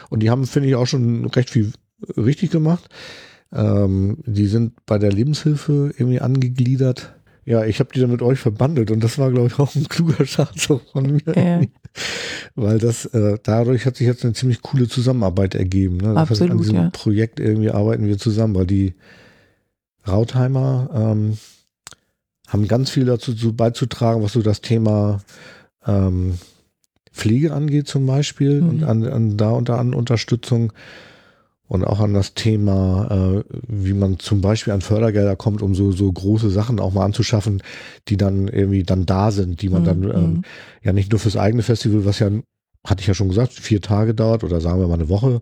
Und 0.08 0.22
die 0.22 0.30
haben, 0.30 0.46
finde 0.46 0.68
ich, 0.68 0.74
auch 0.74 0.86
schon 0.86 1.26
recht 1.26 1.50
viel 1.50 1.72
richtig 2.16 2.50
gemacht. 2.50 2.88
Ähm, 3.52 4.18
die 4.26 4.46
sind 4.46 4.74
bei 4.86 4.98
der 4.98 5.12
Lebenshilfe 5.12 5.92
irgendwie 5.96 6.20
angegliedert. 6.20 7.14
Ja, 7.44 7.64
ich 7.64 7.80
habe 7.80 7.90
die 7.92 8.00
dann 8.00 8.10
mit 8.10 8.22
euch 8.22 8.38
verbandelt 8.38 8.90
und 8.90 9.02
das 9.02 9.18
war, 9.18 9.30
glaube 9.30 9.48
ich, 9.48 9.58
auch 9.58 9.74
ein 9.74 9.88
kluger 9.88 10.24
Schatz 10.24 10.66
von 10.66 10.84
mir. 11.02 11.34
Ja. 11.34 11.60
Weil 12.54 12.78
das, 12.78 13.06
äh, 13.06 13.38
dadurch 13.42 13.86
hat 13.86 13.96
sich 13.96 14.06
jetzt 14.06 14.24
eine 14.24 14.34
ziemlich 14.34 14.62
coole 14.62 14.88
Zusammenarbeit 14.88 15.54
ergeben. 15.54 15.96
Ne? 15.96 16.16
Absolut, 16.16 16.52
An 16.52 16.58
diesem 16.58 16.76
ja. 16.76 16.90
Projekt 16.90 17.40
irgendwie 17.40 17.70
arbeiten 17.70 18.06
wir 18.06 18.18
zusammen, 18.18 18.54
weil 18.54 18.66
die 18.66 18.94
Rautheimer 20.06 20.90
ähm, 20.94 21.38
haben 22.46 22.68
ganz 22.68 22.90
viel 22.90 23.04
dazu 23.04 23.34
zu 23.34 23.54
beizutragen, 23.54 24.22
was 24.22 24.32
so 24.32 24.42
das 24.42 24.60
Thema 24.60 25.20
ähm, 25.87 26.39
Pflege 27.12 27.53
angeht 27.53 27.89
zum 27.89 28.07
Beispiel 28.07 28.61
Mhm. 28.62 28.68
und 28.68 28.83
an, 28.85 29.05
an 29.07 29.37
da 29.37 29.51
unter 29.51 29.78
an 29.78 29.95
Unterstützung 29.95 30.72
und 31.66 31.85
auch 31.85 32.01
an 32.01 32.14
das 32.14 32.35
Thema, 32.35 33.09
äh, 33.39 33.45
wie 33.68 33.93
man 33.93 34.18
zum 34.18 34.41
Beispiel 34.41 34.72
an 34.72 34.81
Fördergelder 34.81 35.37
kommt, 35.37 35.62
um 35.62 35.74
so, 35.74 35.93
so 35.93 36.11
große 36.11 36.51
Sachen 36.51 36.81
auch 36.81 36.93
mal 36.93 37.05
anzuschaffen, 37.05 37.62
die 38.09 38.16
dann 38.16 38.49
irgendwie 38.49 38.83
dann 38.83 39.07
da 39.07 39.31
sind, 39.31 39.62
die 39.62 39.68
man 39.68 39.85
dann 39.85 40.01
Mhm. 40.01 40.11
ähm, 40.11 40.43
ja 40.83 40.93
nicht 40.93 41.11
nur 41.12 41.18
fürs 41.20 41.37
eigene 41.37 41.62
Festival, 41.62 42.05
was 42.05 42.18
ja, 42.18 42.28
hatte 42.85 43.01
ich 43.03 43.07
ja 43.07 43.14
schon 43.14 43.28
gesagt, 43.28 43.53
vier 43.53 43.81
Tage 43.81 44.14
dauert 44.14 44.43
oder 44.43 44.61
sagen 44.61 44.81
wir 44.81 44.89
mal 44.89 44.95
eine 44.95 45.09
Woche, 45.09 45.41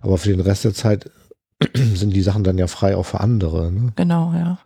aber 0.00 0.18
für 0.18 0.30
den 0.30 0.40
Rest 0.40 0.64
der 0.64 0.74
Zeit 0.74 1.10
sind 1.94 2.14
die 2.14 2.22
Sachen 2.22 2.44
dann 2.44 2.58
ja 2.58 2.66
frei 2.68 2.96
auch 2.96 3.06
für 3.06 3.20
andere. 3.20 3.70
Ne? 3.72 3.92
genau, 3.96 4.32
ja. 4.34 4.58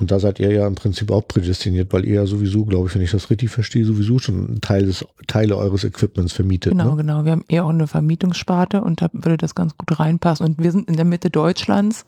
Und 0.00 0.10
da 0.10 0.18
seid 0.18 0.40
ihr 0.40 0.50
ja 0.50 0.66
im 0.66 0.74
Prinzip 0.74 1.10
auch 1.10 1.28
prädestiniert, 1.28 1.92
weil 1.92 2.06
ihr 2.06 2.14
ja 2.14 2.26
sowieso, 2.26 2.64
glaube 2.64 2.88
ich, 2.88 2.94
wenn 2.94 3.02
ich 3.02 3.10
das 3.10 3.28
richtig 3.28 3.50
verstehe, 3.50 3.84
sowieso 3.84 4.18
schon 4.18 4.60
Teil 4.62 4.86
des, 4.86 5.04
Teile 5.26 5.56
eures 5.58 5.84
Equipments 5.84 6.32
vermietet. 6.32 6.72
Genau, 6.72 6.92
Ne? 6.92 6.96
genau. 6.96 7.24
Wir 7.26 7.32
haben 7.32 7.44
eher 7.48 7.66
auch 7.66 7.70
eine 7.70 7.86
Vermietungssparte 7.86 8.80
und 8.80 9.02
da 9.02 9.10
würde 9.12 9.36
das 9.36 9.54
ganz 9.54 9.76
gut 9.76 10.00
reinpassen. 10.00 10.46
Und 10.46 10.58
wir 10.58 10.72
sind 10.72 10.88
in 10.88 10.96
der 10.96 11.04
Mitte 11.04 11.28
Deutschlands, 11.28 12.06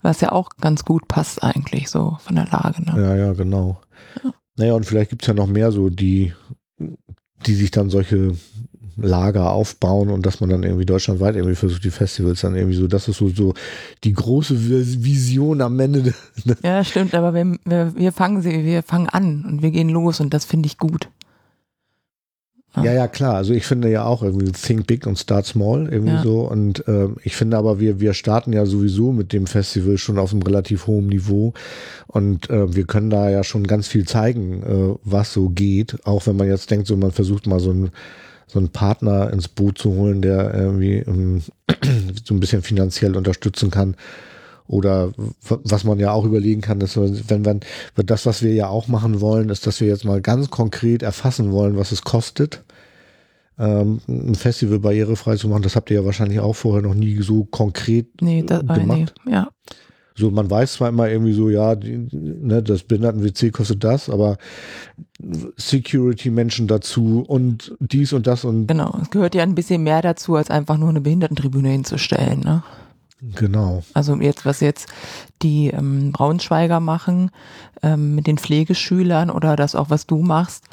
was 0.00 0.20
ja 0.20 0.30
auch 0.30 0.50
ganz 0.60 0.84
gut 0.84 1.08
passt 1.08 1.42
eigentlich 1.42 1.90
so 1.90 2.16
von 2.20 2.36
der 2.36 2.46
Lage. 2.46 2.82
Ne? 2.84 2.92
Ja, 2.96 3.16
ja, 3.16 3.32
genau. 3.32 3.80
Naja, 4.56 4.74
und 4.74 4.86
vielleicht 4.86 5.10
gibt's 5.10 5.26
ja 5.26 5.34
noch 5.34 5.48
mehr 5.48 5.72
so, 5.72 5.90
die, 5.90 6.32
die 7.46 7.54
sich 7.54 7.72
dann 7.72 7.90
solche 7.90 8.36
Lager 8.96 9.52
aufbauen 9.52 10.08
und 10.10 10.24
dass 10.26 10.40
man 10.40 10.50
dann 10.50 10.62
irgendwie 10.62 10.86
deutschlandweit 10.86 11.36
irgendwie 11.36 11.54
versucht, 11.56 11.84
die 11.84 11.90
Festivals 11.90 12.40
dann 12.42 12.54
irgendwie 12.56 12.76
so, 12.76 12.86
das 12.86 13.08
ist 13.08 13.18
so, 13.18 13.28
so 13.28 13.54
die 14.04 14.12
große 14.12 14.54
Vis- 14.54 15.02
Vision 15.04 15.60
am 15.60 15.78
Ende. 15.80 16.14
Ne? 16.44 16.56
Ja, 16.62 16.84
stimmt, 16.84 17.14
aber 17.14 17.34
wir, 17.34 17.56
wir, 17.64 17.92
wir 17.96 18.12
fangen 18.12 18.42
sie, 18.42 18.64
wir 18.64 18.82
fangen 18.82 19.08
an 19.08 19.44
und 19.48 19.62
wir 19.62 19.70
gehen 19.70 19.88
los 19.88 20.20
und 20.20 20.32
das 20.34 20.44
finde 20.44 20.66
ich 20.66 20.78
gut. 20.78 21.08
Ja, 22.76 22.92
ja, 22.92 23.06
klar. 23.06 23.36
Also 23.36 23.54
ich 23.54 23.66
finde 23.66 23.88
ja 23.88 24.04
auch 24.04 24.24
irgendwie 24.24 24.50
Think 24.50 24.88
Big 24.88 25.06
und 25.06 25.16
Start 25.16 25.46
Small 25.46 25.88
irgendwie 25.88 26.14
Ja. 26.14 26.22
so. 26.24 26.40
Und 26.40 26.82
ähm, 26.88 27.18
ich 27.22 27.36
finde 27.36 27.56
aber, 27.56 27.78
wir, 27.78 28.00
wir 28.00 28.14
starten 28.14 28.52
ja 28.52 28.66
sowieso 28.66 29.12
mit 29.12 29.32
dem 29.32 29.46
Festival 29.46 29.96
schon 29.96 30.18
auf 30.18 30.32
einem 30.32 30.42
relativ 30.42 30.88
hohen 30.88 31.06
Niveau. 31.06 31.54
Und 32.08 32.50
äh, 32.50 32.74
wir 32.74 32.84
können 32.84 33.10
da 33.10 33.30
ja 33.30 33.44
schon 33.44 33.64
ganz 33.64 33.86
viel 33.86 34.08
zeigen, 34.08 34.62
äh, 34.64 34.98
was 35.04 35.32
so 35.32 35.50
geht. 35.50 36.04
Auch 36.04 36.26
wenn 36.26 36.34
man 36.36 36.48
jetzt 36.48 36.68
denkt, 36.68 36.88
so 36.88 36.96
man 36.96 37.12
versucht 37.12 37.46
mal 37.46 37.60
so 37.60 37.70
einen 37.70 37.90
so 38.46 38.58
einen 38.58 38.68
Partner 38.70 39.32
ins 39.32 39.48
Boot 39.48 39.78
zu 39.78 39.94
holen, 39.94 40.22
der 40.22 40.54
irgendwie 40.54 40.96
ähm, 40.98 41.42
so 42.24 42.34
ein 42.34 42.40
bisschen 42.40 42.62
finanziell 42.62 43.16
unterstützen 43.16 43.70
kann. 43.70 43.96
Oder 44.66 45.12
was 45.48 45.84
man 45.84 45.98
ja 45.98 46.12
auch 46.12 46.24
überlegen 46.24 46.62
kann, 46.62 46.80
ist, 46.80 46.96
wenn 46.96 47.44
wenn 47.44 47.60
das, 47.96 48.24
was 48.24 48.42
wir 48.42 48.54
ja 48.54 48.68
auch 48.68 48.88
machen 48.88 49.20
wollen, 49.20 49.50
ist, 49.50 49.66
dass 49.66 49.80
wir 49.80 49.88
jetzt 49.88 50.06
mal 50.06 50.22
ganz 50.22 50.48
konkret 50.50 51.02
erfassen 51.02 51.52
wollen, 51.52 51.76
was 51.76 51.92
es 51.92 52.02
kostet, 52.02 52.64
ähm, 53.58 54.00
ein 54.08 54.34
Festival 54.34 54.78
barrierefrei 54.78 55.36
zu 55.36 55.48
machen. 55.48 55.62
Das 55.62 55.76
habt 55.76 55.90
ihr 55.90 56.00
ja 56.00 56.04
wahrscheinlich 56.06 56.40
auch 56.40 56.54
vorher 56.54 56.82
noch 56.82 56.94
nie 56.94 57.20
so 57.20 57.44
konkret 57.44 58.06
Nee, 58.22 58.42
das, 58.42 58.62
äh, 58.62 58.64
äh, 58.64 58.72
nee, 58.72 58.80
gemacht. 58.80 59.14
ja. 59.30 59.48
So, 60.16 60.30
man 60.30 60.48
weiß 60.48 60.74
zwar 60.74 60.90
immer 60.90 61.08
irgendwie 61.08 61.32
so, 61.32 61.50
ja, 61.50 61.74
die, 61.74 62.08
ne, 62.12 62.62
das 62.62 62.84
Behinderten-WC 62.84 63.50
kostet 63.50 63.82
das, 63.82 64.08
aber 64.08 64.38
Security-Menschen 65.56 66.68
dazu 66.68 67.24
und 67.26 67.76
dies 67.80 68.12
und 68.12 68.26
das 68.28 68.44
und 68.44 68.68
Genau. 68.68 68.96
Es 69.02 69.10
gehört 69.10 69.34
ja 69.34 69.42
ein 69.42 69.56
bisschen 69.56 69.82
mehr 69.82 70.02
dazu, 70.02 70.36
als 70.36 70.50
einfach 70.50 70.78
nur 70.78 70.90
eine 70.90 71.00
Behindertentribüne 71.00 71.70
hinzustellen. 71.70 72.40
Ne? 72.40 72.62
genau. 73.34 73.82
Also 73.94 74.14
jetzt, 74.16 74.46
was 74.46 74.60
jetzt 74.60 74.88
die 75.42 75.68
ähm, 75.68 76.12
Braunschweiger 76.12 76.78
machen 76.78 77.30
ähm, 77.82 78.14
mit 78.14 78.26
den 78.26 78.38
Pflegeschülern 78.38 79.30
oder 79.30 79.56
das 79.56 79.74
auch, 79.74 79.90
was 79.90 80.06
du 80.06 80.18
machst, 80.18 80.64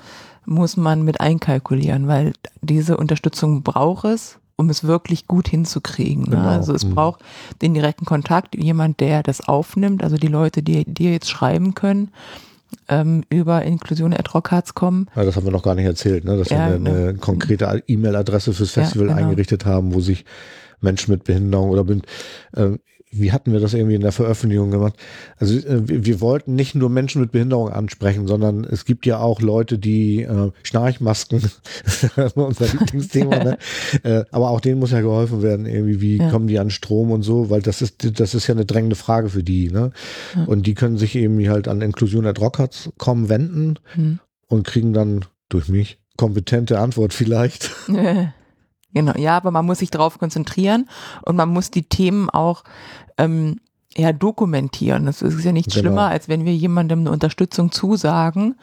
muss 0.46 0.78
man 0.78 1.04
mit 1.04 1.22
einkalkulieren, 1.22 2.08
weil 2.08 2.34
diese 2.62 2.98
Unterstützung 2.98 3.64
braucht 3.64 4.06
es, 4.06 4.38
um 4.62 4.70
es 4.70 4.84
wirklich 4.86 5.28
gut 5.28 5.50
hinzukriegen. 5.50 6.24
Ne? 6.24 6.30
Genau. 6.38 6.48
Also 6.48 6.74
es 6.74 6.86
Mhm. 6.86 6.96
braucht 6.96 7.22
den 7.62 7.74
direkten 7.74 8.06
Kontakt, 8.06 8.56
jemand, 8.56 9.00
der 9.02 9.24
das 9.24 9.42
aufnimmt, 9.48 10.04
also 10.04 10.16
die 10.18 10.28
Leute, 10.28 10.64
die 10.64 10.86
dir 10.86 11.12
jetzt 11.12 11.30
schreiben 11.30 11.74
können, 11.76 12.10
ähm, 12.88 13.24
über 13.30 13.64
Inklusion 13.64 14.14
at 14.14 14.34
Rockharts 14.34 14.74
kommen. 14.76 15.08
Ja, 15.16 15.26
das 15.26 15.36
haben 15.36 15.46
wir 15.46 15.52
noch 15.52 15.64
gar 15.64 15.76
nicht 15.76 15.86
erzählt, 15.86 16.24
ne? 16.24 16.38
dass 16.38 16.50
Ja, 16.50 16.58
wir 16.70 16.76
eine, 16.76 16.90
eine 16.90 17.06
genau. 17.08 17.20
konkrete 17.20 17.84
E-Mail-Adresse 17.88 18.54
fürs 18.54 18.74
Ja, 18.76 18.84
Festival 18.84 19.08
genau. 19.08 19.20
eingerichtet 19.20 19.66
haben, 19.66 19.94
wo 19.94 20.00
sich 20.00 20.24
Menschen 20.80 21.12
mit 21.12 21.24
Behinderung 21.26 21.70
oder 21.70 21.84
bin, 21.84 22.02
äh, 22.56 22.78
wie 23.12 23.32
hatten 23.32 23.52
wir 23.52 23.60
das 23.60 23.74
irgendwie 23.74 23.96
in 23.96 24.02
der 24.02 24.12
Veröffentlichung 24.12 24.72
gemacht? 24.72 24.94
Also 25.38 25.56
äh, 25.68 25.82
wir, 25.86 26.22
wollten 26.22 26.56
nicht 26.56 26.76
nur 26.76 26.90
Menschen 26.90 27.22
mit 27.22 27.32
Behinderung 27.32 27.70
ansprechen, 27.70 28.28
sondern 28.28 28.64
es 28.64 28.86
gibt 28.86 29.06
ja 29.06 29.20
auch 29.20 29.42
Leute, 29.42 29.78
die 29.78 30.22
äh, 30.22 30.52
Schnarchmasken, 30.64 31.42
ja 32.16 32.28
unser 32.36 32.68
Lieblingsthema, 32.68 33.44
ne? 33.44 33.58
äh, 34.04 34.24
aber 34.32 34.50
auch 34.50 34.62
denen 34.62 34.80
muss 34.80 34.92
ja 34.92 35.02
geholfen 35.02 35.42
werden, 35.42 35.66
irgendwie, 35.66 36.00
wie 36.02 36.18
Ja. 36.18 36.30
kommen 36.30 36.48
die 36.48 36.60
an 36.60 36.70
Strom 36.70 37.12
und 37.12 37.24
so, 37.24 37.50
weil 37.50 37.62
das 37.62 37.82
ist, 37.82 38.20
das 38.20 38.34
ist 38.34 38.48
ja 38.48 38.54
eine 38.56 38.66
drängende 38.66 38.96
Frage 38.96 39.30
für 39.30 39.44
die, 39.44 39.70
ne? 39.70 39.92
Und 40.46 40.66
die 40.68 40.74
können 40.74 40.98
sich 40.98 41.16
eben 41.16 41.38
halt 41.50 41.68
an 41.68 41.82
Inklusion 41.82 42.26
at 42.26 42.40
Rockharts.com 42.40 43.30
wenden 43.30 43.76
Hm. 43.94 44.20
und 44.48 44.66
kriegen 44.66 44.94
dann 44.94 45.26
durch 45.50 45.68
mich 45.68 46.00
kompetente 46.18 46.80
Antwort 46.80 47.14
vielleicht. 47.14 47.72
Genau, 48.94 49.14
ja, 49.18 49.38
aber 49.38 49.52
man 49.52 49.66
muss 49.66 49.80
sich 49.80 49.92
darauf 49.92 50.20
konzentrieren 50.20 50.90
und 51.26 51.36
man 51.36 51.50
muss 51.50 51.72
die 51.72 51.84
Themen 51.84 52.30
auch 52.30 52.64
ähm, 53.18 53.60
ja, 53.96 54.14
dokumentieren. 54.14 55.06
Das 55.06 55.22
ist 55.22 55.44
ja 55.44 55.52
nichts 55.52 55.74
Genau. 55.74 55.88
schlimmer, 55.88 56.08
als 56.08 56.28
wenn 56.28 56.46
wir 56.46 56.54
jemandem 56.56 57.00
eine 57.02 57.12
Unterstützung 57.12 57.72
zusagen 57.72 58.56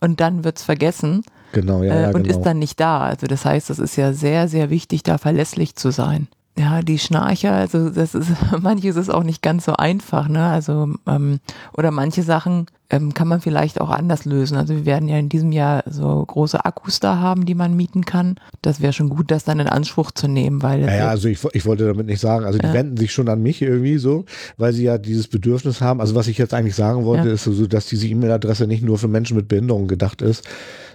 und 0.00 0.20
dann 0.20 0.44
wird's 0.44 0.62
vergessen 0.62 1.22
Genau, 1.52 1.82
ja, 1.82 1.94
äh, 1.94 2.02
ja 2.02 2.08
und 2.10 2.24
genau. 2.24 2.36
ist 2.38 2.44
dann 2.44 2.58
nicht 2.58 2.78
da. 2.80 3.00
Also 3.00 3.26
das 3.26 3.44
heißt, 3.44 3.70
das 3.70 3.78
ist 3.78 3.96
ja 3.96 4.12
sehr, 4.12 4.48
sehr 4.48 4.70
wichtig, 4.70 5.02
da 5.02 5.18
verlässlich 5.18 5.74
zu 5.76 5.90
sein. 5.90 6.28
Ja, 6.58 6.82
die 6.82 6.98
Schnarcher, 6.98 7.52
also 7.52 7.90
das 7.90 8.14
ist, 8.14 8.30
manches 8.60 8.96
ist 8.96 9.10
auch 9.10 9.22
nicht 9.22 9.42
ganz 9.42 9.64
so 9.64 9.74
einfach, 9.74 10.28
ne? 10.28 10.46
Also, 10.46 10.94
ähm, 11.06 11.40
oder 11.76 11.90
manche 11.90 12.22
Sachen 12.22 12.66
ähm, 12.90 13.14
kann 13.14 13.28
man 13.28 13.40
vielleicht 13.40 13.80
auch 13.80 13.90
anders 13.90 14.24
lösen. 14.24 14.56
Also 14.56 14.74
wir 14.74 14.84
werden 14.86 15.08
ja 15.08 15.16
in 15.18 15.28
diesem 15.28 15.52
Jahr 15.52 15.84
so 15.88 16.24
große 16.26 16.64
Akkus 16.64 17.00
da 17.00 17.18
haben, 17.18 17.46
die 17.46 17.54
man 17.54 17.74
mieten 17.76 18.04
kann. 18.04 18.36
Das 18.62 18.80
wäre 18.80 18.92
schon 18.92 19.08
gut, 19.08 19.30
das 19.30 19.44
dann 19.44 19.60
in 19.60 19.66
Anspruch 19.68 20.10
zu 20.10 20.28
nehmen, 20.28 20.62
weil 20.62 20.80
ja, 20.82 20.94
ja, 20.94 21.08
also 21.08 21.28
ich, 21.28 21.38
ich 21.52 21.64
wollte 21.66 21.86
damit 21.86 22.06
nicht 22.06 22.20
sagen, 22.20 22.44
also 22.44 22.58
die 22.58 22.66
Ja. 22.66 22.72
wenden 22.72 22.96
sich 22.96 23.12
schon 23.12 23.28
an 23.28 23.42
mich 23.42 23.62
irgendwie 23.62 23.98
so, 23.98 24.24
weil 24.56 24.72
sie 24.72 24.84
ja 24.84 24.98
dieses 24.98 25.28
Bedürfnis 25.28 25.80
haben. 25.80 26.00
Also 26.00 26.14
was 26.14 26.26
ich 26.28 26.38
jetzt 26.38 26.52
eigentlich 26.54 26.74
sagen 26.74 27.04
wollte, 27.04 27.28
Ja. 27.28 27.34
ist 27.34 27.44
so, 27.44 27.66
dass 27.66 27.86
diese 27.86 28.06
E-Mail-Adresse 28.08 28.66
nicht 28.66 28.82
nur 28.82 28.98
für 28.98 29.08
Menschen 29.08 29.36
mit 29.36 29.48
Behinderung 29.48 29.86
gedacht 29.86 30.20
ist, 30.22 30.44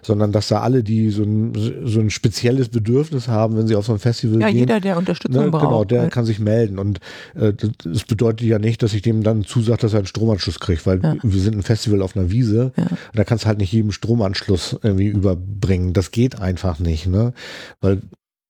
sondern 0.04 0.32
dass 0.32 0.50
da 0.50 0.60
alle, 0.62 0.84
die 0.84 1.10
so 1.10 1.24
ein, 1.24 1.54
so 1.86 2.00
ein 2.00 2.10
spezielles 2.12 2.70
Bedürfnis 2.70 3.28
haben, 3.28 3.58
wenn 3.58 3.68
sie 3.68 3.76
auf 3.76 3.86
so 3.86 3.94
ein 3.94 4.00
Festival 4.00 4.40
ja, 4.42 4.48
gehen, 4.50 4.58
jeder, 4.60 4.80
der 4.80 4.98
Unterstützung 4.98 5.46
Ne, 5.46 5.50
braucht. 5.52 5.64
genau, 5.64 5.84
der 5.84 6.10
kann 6.10 6.26
sich 6.26 6.40
melden. 6.40 6.78
Und 6.78 7.00
äh, 7.36 7.54
das, 7.54 7.72
das 7.84 8.04
bedeutet 8.04 8.42
ja 8.48 8.60
nicht, 8.60 8.84
dass 8.84 8.94
ich 8.94 9.02
dem 9.02 9.24
dann 9.24 9.46
zusage, 9.46 9.82
dass 9.82 9.94
er 9.94 10.00
einen 10.00 10.08
Stromanschluss 10.08 10.60
kriegt, 10.60 10.86
weil 10.86 11.02
Ja. 11.02 11.16
wir 11.24 11.42
sind 11.42 11.56
ein 11.56 11.64
Festival 11.64 11.85
auf 12.02 12.16
einer 12.16 12.32
Wiese. 12.32 12.72
Ja. 12.78 12.88
Da 13.14 13.24
kannst 13.24 13.44
du 13.44 13.48
halt 13.48 13.60
nicht 13.60 13.72
jedem 13.72 13.92
Stromanschluss 13.92 14.78
irgendwie 14.82 15.08
überbringen. 15.08 15.94
Das 15.94 16.12
geht 16.12 16.40
einfach 16.40 16.80
nicht, 16.80 17.08
ne? 17.08 17.34
Weil, 17.82 18.02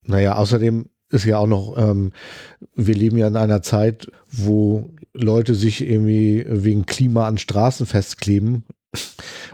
naja, 0.05 0.35
außerdem 0.35 0.85
ist 1.09 1.25
ja 1.25 1.37
auch 1.37 1.47
noch, 1.47 1.75
ähm, 1.77 2.11
wir 2.75 2.95
leben 2.95 3.17
ja 3.17 3.27
in 3.27 3.37
einer 3.37 3.61
Zeit, 3.61 4.07
wo 4.29 4.89
Leute 5.13 5.55
sich 5.55 5.87
irgendwie 5.87 6.45
wegen 6.47 6.85
Klima 6.85 7.27
an 7.27 7.37
Straßen 7.37 7.85
festkleben. 7.85 8.63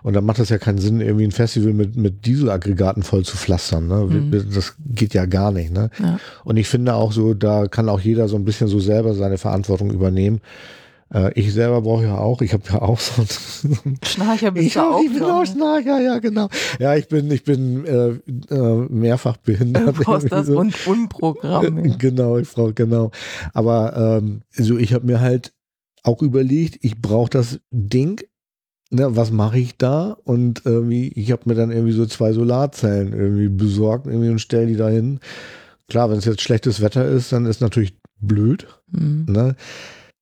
Und 0.03 0.13
dann 0.13 0.25
macht 0.25 0.39
das 0.39 0.49
ja 0.49 0.57
keinen 0.57 0.77
Sinn, 0.77 1.01
irgendwie 1.01 1.25
ein 1.25 1.31
Festival 1.31 1.73
mit, 1.73 1.95
mit 1.95 2.25
Dieselaggregaten 2.25 3.03
voll 3.03 3.25
zu 3.25 3.37
pflastern. 3.37 3.87
Ne? 3.87 3.95
Mhm. 4.05 4.53
Das 4.53 4.75
geht 4.85 5.13
ja 5.13 5.25
gar 5.25 5.51
nicht. 5.51 5.71
Ne? 5.71 5.89
Ja. 5.99 6.19
Und 6.43 6.57
ich 6.57 6.67
finde 6.67 6.93
auch 6.93 7.11
so, 7.11 7.33
da 7.33 7.67
kann 7.67 7.89
auch 7.89 7.99
jeder 7.99 8.27
so 8.27 8.35
ein 8.35 8.45
bisschen 8.45 8.67
so 8.67 8.79
selber 8.79 9.13
seine 9.13 9.37
Verantwortung 9.37 9.91
übernehmen. 9.91 10.41
Äh, 11.13 11.31
ich 11.39 11.53
selber 11.53 11.81
brauche 11.81 12.03
ja 12.03 12.17
auch, 12.17 12.41
ich 12.41 12.53
habe 12.53 12.63
ja 12.71 12.81
auch 12.81 12.99
so 12.99 13.21
ein 13.21 13.97
Schnarcher 14.05 14.51
bist 14.51 14.67
ich, 14.67 14.73
du 14.73 14.79
auch. 14.79 15.01
ich 15.03 15.13
bin 15.13 15.23
auch? 15.23 15.45
Schnarcher, 15.45 15.99
ja 15.99 16.19
genau. 16.19 16.47
Ja, 16.79 16.95
ich 16.95 17.07
bin, 17.07 17.29
ich 17.31 17.43
bin 17.43 17.85
äh, 17.85 18.09
äh, 18.53 18.87
mehrfach 18.89 19.37
behindert. 19.37 19.97
Du 19.97 20.03
brauchst 20.03 20.31
das 20.31 20.47
so. 20.47 20.55
Rundumprogramm. 20.55 21.77
Äh, 21.79 21.87
ja. 21.89 21.95
Genau, 21.97 22.37
ich 22.37 22.49
brauche 22.49 22.73
genau. 22.73 23.11
Aber 23.53 24.19
ähm, 24.21 24.41
so, 24.51 24.77
ich 24.77 24.93
habe 24.93 25.05
mir 25.05 25.19
halt 25.19 25.53
auch 26.03 26.21
überlegt, 26.21 26.79
ich 26.81 27.01
brauche 27.01 27.29
das 27.29 27.59
Ding. 27.71 28.21
Ne, 28.93 29.15
was 29.15 29.31
mache 29.31 29.57
ich 29.57 29.77
da? 29.77 30.17
Und 30.23 30.63
irgendwie, 30.65 31.09
ich 31.09 31.31
habe 31.31 31.43
mir 31.45 31.55
dann 31.55 31.71
irgendwie 31.71 31.93
so 31.93 32.05
zwei 32.05 32.33
Solarzellen 32.33 33.13
irgendwie 33.13 33.47
besorgt 33.47 34.07
irgendwie 34.07 34.29
und 34.29 34.39
stell 34.39 34.67
die 34.67 34.75
da 34.75 34.89
hin. 34.89 35.19
Klar, 35.87 36.09
wenn 36.09 36.17
es 36.17 36.25
jetzt 36.25 36.41
schlechtes 36.41 36.81
Wetter 36.81 37.05
ist, 37.05 37.31
dann 37.31 37.45
ist 37.45 37.61
natürlich 37.61 37.97
blöd. 38.19 38.67
Mhm. 38.91 39.25
Ne? 39.29 39.55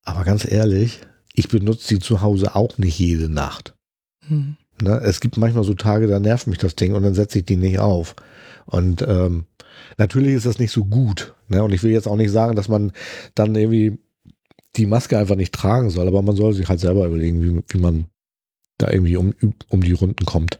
Aber 0.03 0.23
ganz 0.23 0.49
ehrlich, 0.49 1.01
ich 1.33 1.47
benutze 1.49 1.95
die 1.95 1.99
zu 1.99 2.21
Hause 2.21 2.55
auch 2.55 2.77
nicht 2.77 2.97
jede 2.99 3.29
Nacht. 3.29 3.75
Mhm. 4.27 4.57
Ne? 4.81 4.99
Es 5.03 5.19
gibt 5.19 5.37
manchmal 5.37 5.63
so 5.63 5.73
Tage, 5.73 6.07
da 6.07 6.19
nervt 6.19 6.47
mich 6.47 6.57
das 6.57 6.75
Ding 6.75 6.93
und 6.93 7.03
dann 7.03 7.13
setze 7.13 7.39
ich 7.39 7.45
die 7.45 7.57
nicht 7.57 7.79
auf. 7.79 8.15
Und 8.65 9.01
ähm, 9.01 9.45
natürlich 9.97 10.33
ist 10.33 10.45
das 10.45 10.59
nicht 10.59 10.71
so 10.71 10.85
gut. 10.85 11.33
Ne? 11.47 11.63
Und 11.63 11.73
ich 11.73 11.83
will 11.83 11.91
jetzt 11.91 12.07
auch 12.07 12.15
nicht 12.15 12.31
sagen, 12.31 12.55
dass 12.55 12.67
man 12.67 12.91
dann 13.35 13.55
irgendwie 13.55 13.99
die 14.75 14.85
Maske 14.85 15.17
einfach 15.17 15.35
nicht 15.35 15.53
tragen 15.53 15.89
soll, 15.89 16.07
aber 16.07 16.21
man 16.21 16.35
soll 16.35 16.53
sich 16.53 16.69
halt 16.69 16.79
selber 16.79 17.05
überlegen, 17.05 17.41
wie, 17.41 17.61
wie 17.67 17.79
man 17.79 18.05
da 18.77 18.89
irgendwie 18.89 19.17
um, 19.17 19.33
um 19.67 19.83
die 19.83 19.91
Runden 19.91 20.25
kommt. 20.25 20.59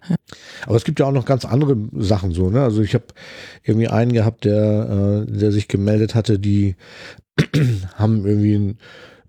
Aber 0.65 0.75
es 0.75 0.83
gibt 0.83 0.99
ja 0.99 1.05
auch 1.05 1.11
noch 1.11 1.25
ganz 1.25 1.45
andere 1.45 1.77
Sachen 1.93 2.33
so. 2.33 2.49
Ne? 2.49 2.61
Also 2.61 2.81
ich 2.81 2.93
habe 2.93 3.05
irgendwie 3.63 3.87
einen 3.87 4.11
gehabt, 4.11 4.45
der, 4.45 5.25
äh, 5.27 5.31
der 5.31 5.51
sich 5.51 5.67
gemeldet 5.67 6.15
hatte, 6.15 6.37
die 6.37 6.75
haben 7.95 8.25
irgendwie 8.25 8.55
ein, 8.55 8.77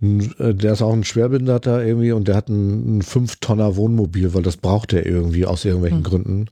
der 0.01 0.73
ist 0.73 0.83
auch 0.83 0.93
ein 0.93 1.05
Schwerbehinderter 1.05 1.85
irgendwie 1.85 2.13
und 2.13 2.27
der 2.29 2.37
hat 2.37 2.49
ein, 2.49 2.99
ein 2.99 3.03
5-Tonner 3.03 3.77
Wohnmobil, 3.77 4.33
weil 4.35 4.43
das 4.43 4.57
braucht 4.57 4.93
er 4.93 5.05
irgendwie 5.07 5.47
aus 5.47 5.65
irgendwelchen 5.65 5.99
Hm. 5.99 6.05
Gründen. 6.05 6.47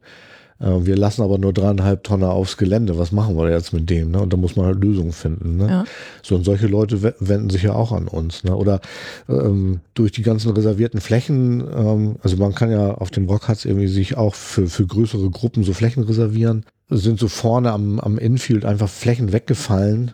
Äh, 0.61 0.85
wir 0.87 0.97
lassen 0.97 1.23
aber 1.23 1.39
nur 1.39 1.53
dreieinhalb 1.53 2.05
Tonner 2.05 2.31
aufs 2.31 2.57
Gelände. 2.57 2.99
Was 2.99 3.13
machen 3.13 3.37
wir 3.37 3.51
jetzt 3.51 3.73
mit 3.73 3.89
dem? 3.89 4.11
Ne? 4.11 4.21
Und 4.21 4.33
da 4.33 4.37
muss 4.37 4.57
man 4.57 4.67
halt 4.67 4.83
Lösungen 4.83 5.13
finden. 5.13 5.57
Ne? 5.57 5.69
Ja. 5.69 5.85
So, 6.23 6.35
und 6.37 6.45
solche 6.45 6.67
Leute 6.67 7.03
we- 7.03 7.15
wenden 7.21 7.49
sich 7.51 7.63
ja 7.63 7.73
auch 7.73 7.93
an 7.93 8.09
uns. 8.09 8.45
Ne? 8.45 8.55
Oder 8.55 8.81
ähm, 9.29 9.81
durch 9.95 10.13
die 10.13 10.23
ganzen 10.23 10.53
reservierten 10.53 11.01
Flächen, 11.01 11.61
ähm, 11.75 12.17
also 12.23 12.37
man 12.37 12.55
kann 12.55 12.71
ja 12.71 12.95
auf 12.95 13.11
dem 13.11 13.27
Rockharz 13.27 13.65
irgendwie 13.65 13.89
sich 13.89 14.17
auch 14.17 14.35
für, 14.35 14.67
für 14.67 14.87
größere 14.87 15.31
Gruppen 15.31 15.65
so 15.65 15.73
Flächen 15.73 16.03
reservieren. 16.03 16.65
Es 16.91 17.03
sind 17.03 17.19
so 17.19 17.29
vorne 17.29 17.71
am, 17.73 18.01
am 18.01 18.19
Infield 18.19 18.65
einfach 18.65 18.89
Flächen 18.89 19.33
weggefallen, 19.33 20.13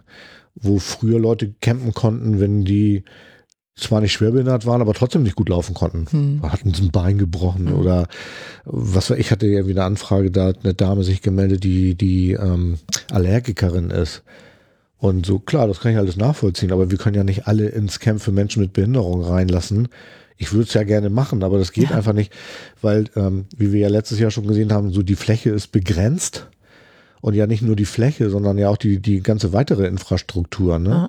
wo 0.55 0.79
früher 0.79 1.19
Leute 1.19 1.55
campen 1.61 1.95
konnten, 1.95 2.41
wenn 2.41 2.65
die 2.65 3.05
zwar 3.77 4.01
nicht 4.01 4.13
schwerbehindert 4.13 4.67
waren, 4.67 4.81
aber 4.81 4.95
trotzdem 4.95 5.25
nicht 5.25 5.35
gut 5.35 5.49
laufen 5.49 5.75
konnten. 5.75 6.07
Hm. 6.09 6.43
Hatten 6.43 6.73
sie 6.73 6.83
ein 6.85 6.93
Bein 6.93 7.19
gebrochen 7.19 7.65
Mhm. 7.65 7.73
oder 7.75 8.07
was 8.65 9.11
war 9.11 9.19
ich 9.19 9.33
hatte 9.33 9.47
ja 9.49 9.67
wieder 9.67 9.81
eine 9.83 9.87
Anfrage, 9.95 10.31
da 10.31 10.47
hat 10.47 10.61
eine 10.63 10.75
Dame 10.75 11.03
sich 11.03 11.23
gemeldet, 11.23 11.65
die 11.65 11.97
die 11.97 12.33
ähm, 12.33 12.79
Allergikerin 13.11 13.91
ist. 13.91 14.23
Und 14.99 15.27
so, 15.27 15.39
klar, 15.41 15.67
das 15.67 15.81
kann 15.81 15.91
ich 15.93 15.99
alles 15.99 16.17
nachvollziehen, 16.17 16.73
aber 16.73 16.91
wir 16.91 16.99
können 16.99 17.17
ja 17.17 17.25
nicht 17.25 17.47
alle 17.49 17.67
ins 17.67 17.99
Camp 17.99 18.23
für 18.23 18.33
Menschen 18.33 18.63
mit 18.63 18.73
Behinderung 18.73 19.23
reinlassen. 19.25 19.89
Ich 20.37 20.53
würde 20.53 20.65
es 20.69 20.75
ja 20.75 20.85
gerne 20.85 21.11
machen, 21.11 21.43
aber 21.43 21.59
das 21.59 21.73
geht 21.73 21.91
Ja. 21.91 21.97
einfach 21.97 22.13
nicht, 22.13 22.33
weil, 22.81 23.07
ähm, 23.17 23.47
wie 23.57 23.73
wir 23.73 23.81
ja 23.81 23.89
letztes 23.89 24.19
Jahr 24.21 24.31
schon 24.31 24.47
gesehen 24.47 24.73
haben, 24.73 24.93
so 24.93 25.03
die 25.03 25.17
Fläche 25.17 25.51
ist 25.51 25.73
begrenzt. 25.73 26.49
Und 27.25 27.33
ja 27.33 27.47
nicht 27.47 27.63
nur 27.63 27.75
die 27.75 27.87
Fläche, 27.87 28.29
sondern 28.29 28.59
ja 28.59 28.69
auch 28.69 28.77
die, 28.77 29.01
die 29.01 29.23
ganze 29.23 29.55
weitere 29.55 29.87
Infrastruktur. 29.87 30.79
Ne? 30.79 31.09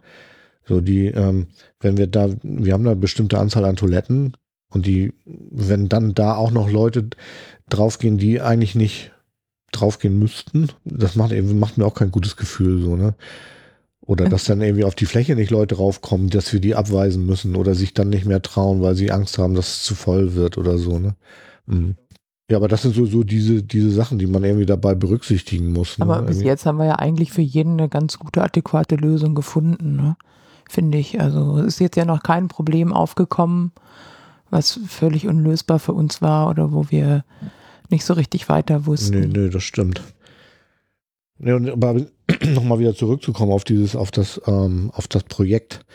So 0.65 0.79
die, 0.79 1.07
ähm, 1.07 1.47
wenn 1.81 1.97
wir 1.97 2.07
da, 2.07 2.29
wir 2.41 2.71
haben 2.71 2.85
da 2.85 2.91
eine 2.91 2.99
bestimmte 3.01 3.37
Anzahl 3.37 3.65
an 3.65 3.75
Toiletten 3.75 4.37
und 4.69 4.85
die, 4.85 5.11
wenn 5.25 5.89
dann 5.89 6.13
da 6.13 6.35
auch 6.35 6.51
noch 6.51 6.71
Leute 6.71 7.09
draufgehen, 7.67 8.17
die 8.17 8.39
eigentlich 8.39 8.75
nicht 8.75 9.11
draufgehen 9.73 10.17
müssten, 10.17 10.69
das 10.85 11.17
macht, 11.17 11.33
eben- 11.33 11.59
macht 11.59 11.77
mir 11.77 11.85
auch 11.85 11.95
kein 11.95 12.11
gutes 12.11 12.37
Gefühl, 12.37 12.81
so, 12.81 12.95
ne? 12.95 13.15
Oder 13.99 14.29
dass 14.29 14.45
dann 14.45 14.61
irgendwie 14.61 14.85
auf 14.85 14.95
die 14.95 15.07
Fläche 15.07 15.35
nicht 15.35 15.51
Leute 15.51 15.75
raufkommen, 15.75 16.29
dass 16.29 16.53
wir 16.53 16.61
die 16.61 16.75
abweisen 16.75 17.25
müssen 17.25 17.57
oder 17.57 17.75
sich 17.75 17.93
dann 17.93 18.07
nicht 18.07 18.23
mehr 18.25 18.41
trauen, 18.41 18.81
weil 18.81 18.95
sie 18.95 19.11
Angst 19.11 19.37
haben, 19.37 19.53
dass 19.53 19.67
es 19.67 19.83
zu 19.83 19.95
voll 19.95 20.33
wird 20.33 20.57
oder 20.57 20.77
so, 20.77 20.97
ne? 20.97 21.15
Mhm. 21.65 21.95
Ja, 22.49 22.57
aber 22.57 22.67
das 22.67 22.83
sind 22.83 22.93
so, 22.93 23.05
so 23.05 23.23
diese, 23.23 23.63
diese 23.63 23.89
Sachen, 23.89 24.19
die 24.19 24.27
man 24.27 24.43
irgendwie 24.43 24.67
dabei 24.67 24.93
berücksichtigen 24.93 25.73
muss. 25.73 25.97
Ne? 25.97 26.05
Aber 26.05 26.21
bis 26.21 26.37
Irgendwie. 26.37 26.47
jetzt 26.49 26.65
haben 26.67 26.77
wir 26.77 26.85
ja 26.85 26.95
eigentlich 26.95 27.31
für 27.31 27.41
jeden 27.41 27.73
eine 27.73 27.89
ganz 27.89 28.19
gute, 28.19 28.43
adäquate 28.43 28.95
Lösung 28.95 29.33
gefunden, 29.33 29.95
ne? 29.95 30.15
finde 30.69 30.99
ich. 30.99 31.19
Also 31.19 31.57
es 31.57 31.65
ist 31.65 31.79
jetzt 31.79 31.97
ja 31.97 32.05
noch 32.05 32.21
kein 32.21 32.47
Problem 32.47 32.93
aufgekommen, 32.93 33.71
was 34.51 34.79
völlig 34.87 35.27
unlösbar 35.27 35.79
für 35.79 35.93
uns 35.93 36.21
war 36.21 36.49
oder 36.49 36.71
wo 36.71 36.85
wir 36.89 37.23
nicht 37.89 38.05
so 38.05 38.13
richtig 38.13 38.47
weiter 38.47 38.85
wussten. 38.85 39.19
Nee, 39.19 39.27
nee, 39.27 39.49
das 39.49 39.63
stimmt. 39.63 40.01
Und 41.39 41.69
aber 41.69 42.05
nochmal 42.53 42.79
wieder 42.79 42.95
zurückzukommen 42.95 43.51
auf 43.51 43.63
dieses, 43.63 43.95
auf 43.95 44.11
das, 44.11 44.39
ähm, 44.45 44.91
auf 44.93 45.07
das 45.07 45.23
Projekt. 45.23 45.85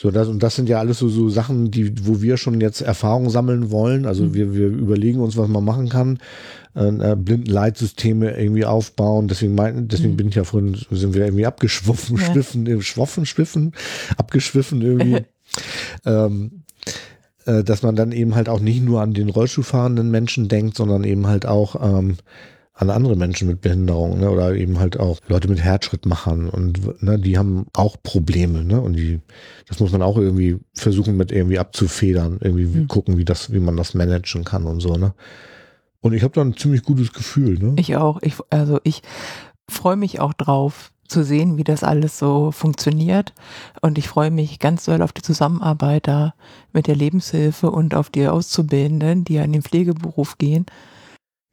So, 0.00 0.12
das, 0.12 0.28
und 0.28 0.42
das 0.44 0.54
sind 0.54 0.68
ja 0.68 0.78
alles 0.78 1.00
so, 1.00 1.08
so 1.08 1.28
Sachen, 1.28 1.72
die, 1.72 2.06
wo 2.06 2.22
wir 2.22 2.36
schon 2.36 2.60
jetzt 2.60 2.80
Erfahrung 2.82 3.30
sammeln 3.30 3.72
wollen. 3.72 4.06
Also 4.06 4.24
Mhm. 4.24 4.34
wir, 4.34 4.54
wir 4.54 4.66
überlegen 4.68 5.18
uns, 5.20 5.36
was 5.36 5.48
man 5.48 5.64
machen 5.64 5.88
kann. 5.88 6.20
Äh, 6.76 7.12
äh, 7.12 7.16
Blindenleitsysteme 7.16 8.38
irgendwie 8.38 8.64
aufbauen. 8.64 9.26
Deswegen 9.26 9.56
meinten, 9.56 9.88
deswegen 9.88 10.12
Mhm. 10.12 10.16
bin 10.16 10.28
ich 10.28 10.36
ja 10.36 10.44
vorhin, 10.44 10.76
sind 10.92 11.14
wir 11.14 11.24
irgendwie 11.24 11.46
abgeschwoffen, 11.46 12.16
Ja. 12.16 12.24
schwiffen, 12.32 12.66
äh, 12.68 12.80
schwoffen, 12.80 13.26
schwiffen, 13.26 13.72
abgeschwiffen 14.16 14.82
irgendwie. 14.82 15.24
ähm, 16.06 16.62
äh, 17.46 17.64
dass 17.64 17.82
man 17.82 17.96
dann 17.96 18.12
eben 18.12 18.36
halt 18.36 18.48
auch 18.48 18.60
nicht 18.60 18.82
nur 18.84 19.00
an 19.02 19.14
den 19.14 19.28
Rollstuhlfahrenden 19.30 20.10
Menschen 20.12 20.46
denkt, 20.46 20.76
sondern 20.76 21.02
eben 21.02 21.26
halt 21.26 21.44
auch 21.46 21.74
ähm, 21.98 22.18
an 22.78 22.90
andere 22.90 23.16
Menschen 23.16 23.48
mit 23.48 23.60
Behinderung 23.60 24.20
ne? 24.20 24.30
oder 24.30 24.54
eben 24.54 24.78
halt 24.78 25.00
auch 25.00 25.18
Leute 25.26 25.48
mit 25.48 25.60
Herzschrittmachern 25.60 26.48
und 26.48 27.02
ne, 27.02 27.18
die 27.18 27.36
haben 27.36 27.66
auch 27.72 27.96
Probleme 28.02 28.64
ne? 28.64 28.80
und 28.80 28.92
die, 28.94 29.20
das 29.66 29.80
muss 29.80 29.90
man 29.90 30.00
auch 30.00 30.16
irgendwie 30.16 30.58
versuchen 30.74 31.16
mit 31.16 31.32
irgendwie 31.32 31.58
abzufedern, 31.58 32.38
irgendwie 32.40 32.72
Hm. 32.72 32.88
gucken, 32.88 33.18
wie 33.18 33.24
das, 33.24 33.52
wie 33.52 33.58
man 33.58 33.76
das 33.76 33.94
managen 33.94 34.44
kann 34.44 34.64
und 34.64 34.80
so 34.80 34.96
ne. 34.96 35.12
Und 36.00 36.12
ich 36.12 36.22
habe 36.22 36.32
da 36.34 36.42
ein 36.42 36.56
ziemlich 36.56 36.84
gutes 36.84 37.12
Gefühl 37.12 37.58
ne. 37.58 37.74
Ich 37.76 37.96
auch. 37.96 38.22
Ich, 38.22 38.36
also 38.50 38.78
ich 38.84 39.02
freue 39.68 39.96
mich 39.96 40.20
auch 40.20 40.32
drauf 40.32 40.92
zu 41.08 41.24
sehen, 41.24 41.56
wie 41.56 41.64
das 41.64 41.82
alles 41.82 42.16
so 42.16 42.52
funktioniert. 42.52 43.32
Und 43.80 43.98
ich 43.98 44.06
freue 44.06 44.30
mich 44.30 44.60
ganz 44.60 44.84
doll 44.84 45.02
auf 45.02 45.12
die 45.12 45.22
Zusammenarbeit 45.22 46.06
da 46.06 46.34
mit 46.72 46.86
der 46.86 46.94
Lebenshilfe 46.94 47.72
und 47.72 47.96
auf 47.96 48.10
die 48.10 48.28
Auszubildenden, 48.28 49.24
die 49.24 49.34
ja 49.34 49.42
in 49.42 49.52
den 49.52 49.62
Pflegeberuf 49.62 50.38
gehen. 50.38 50.66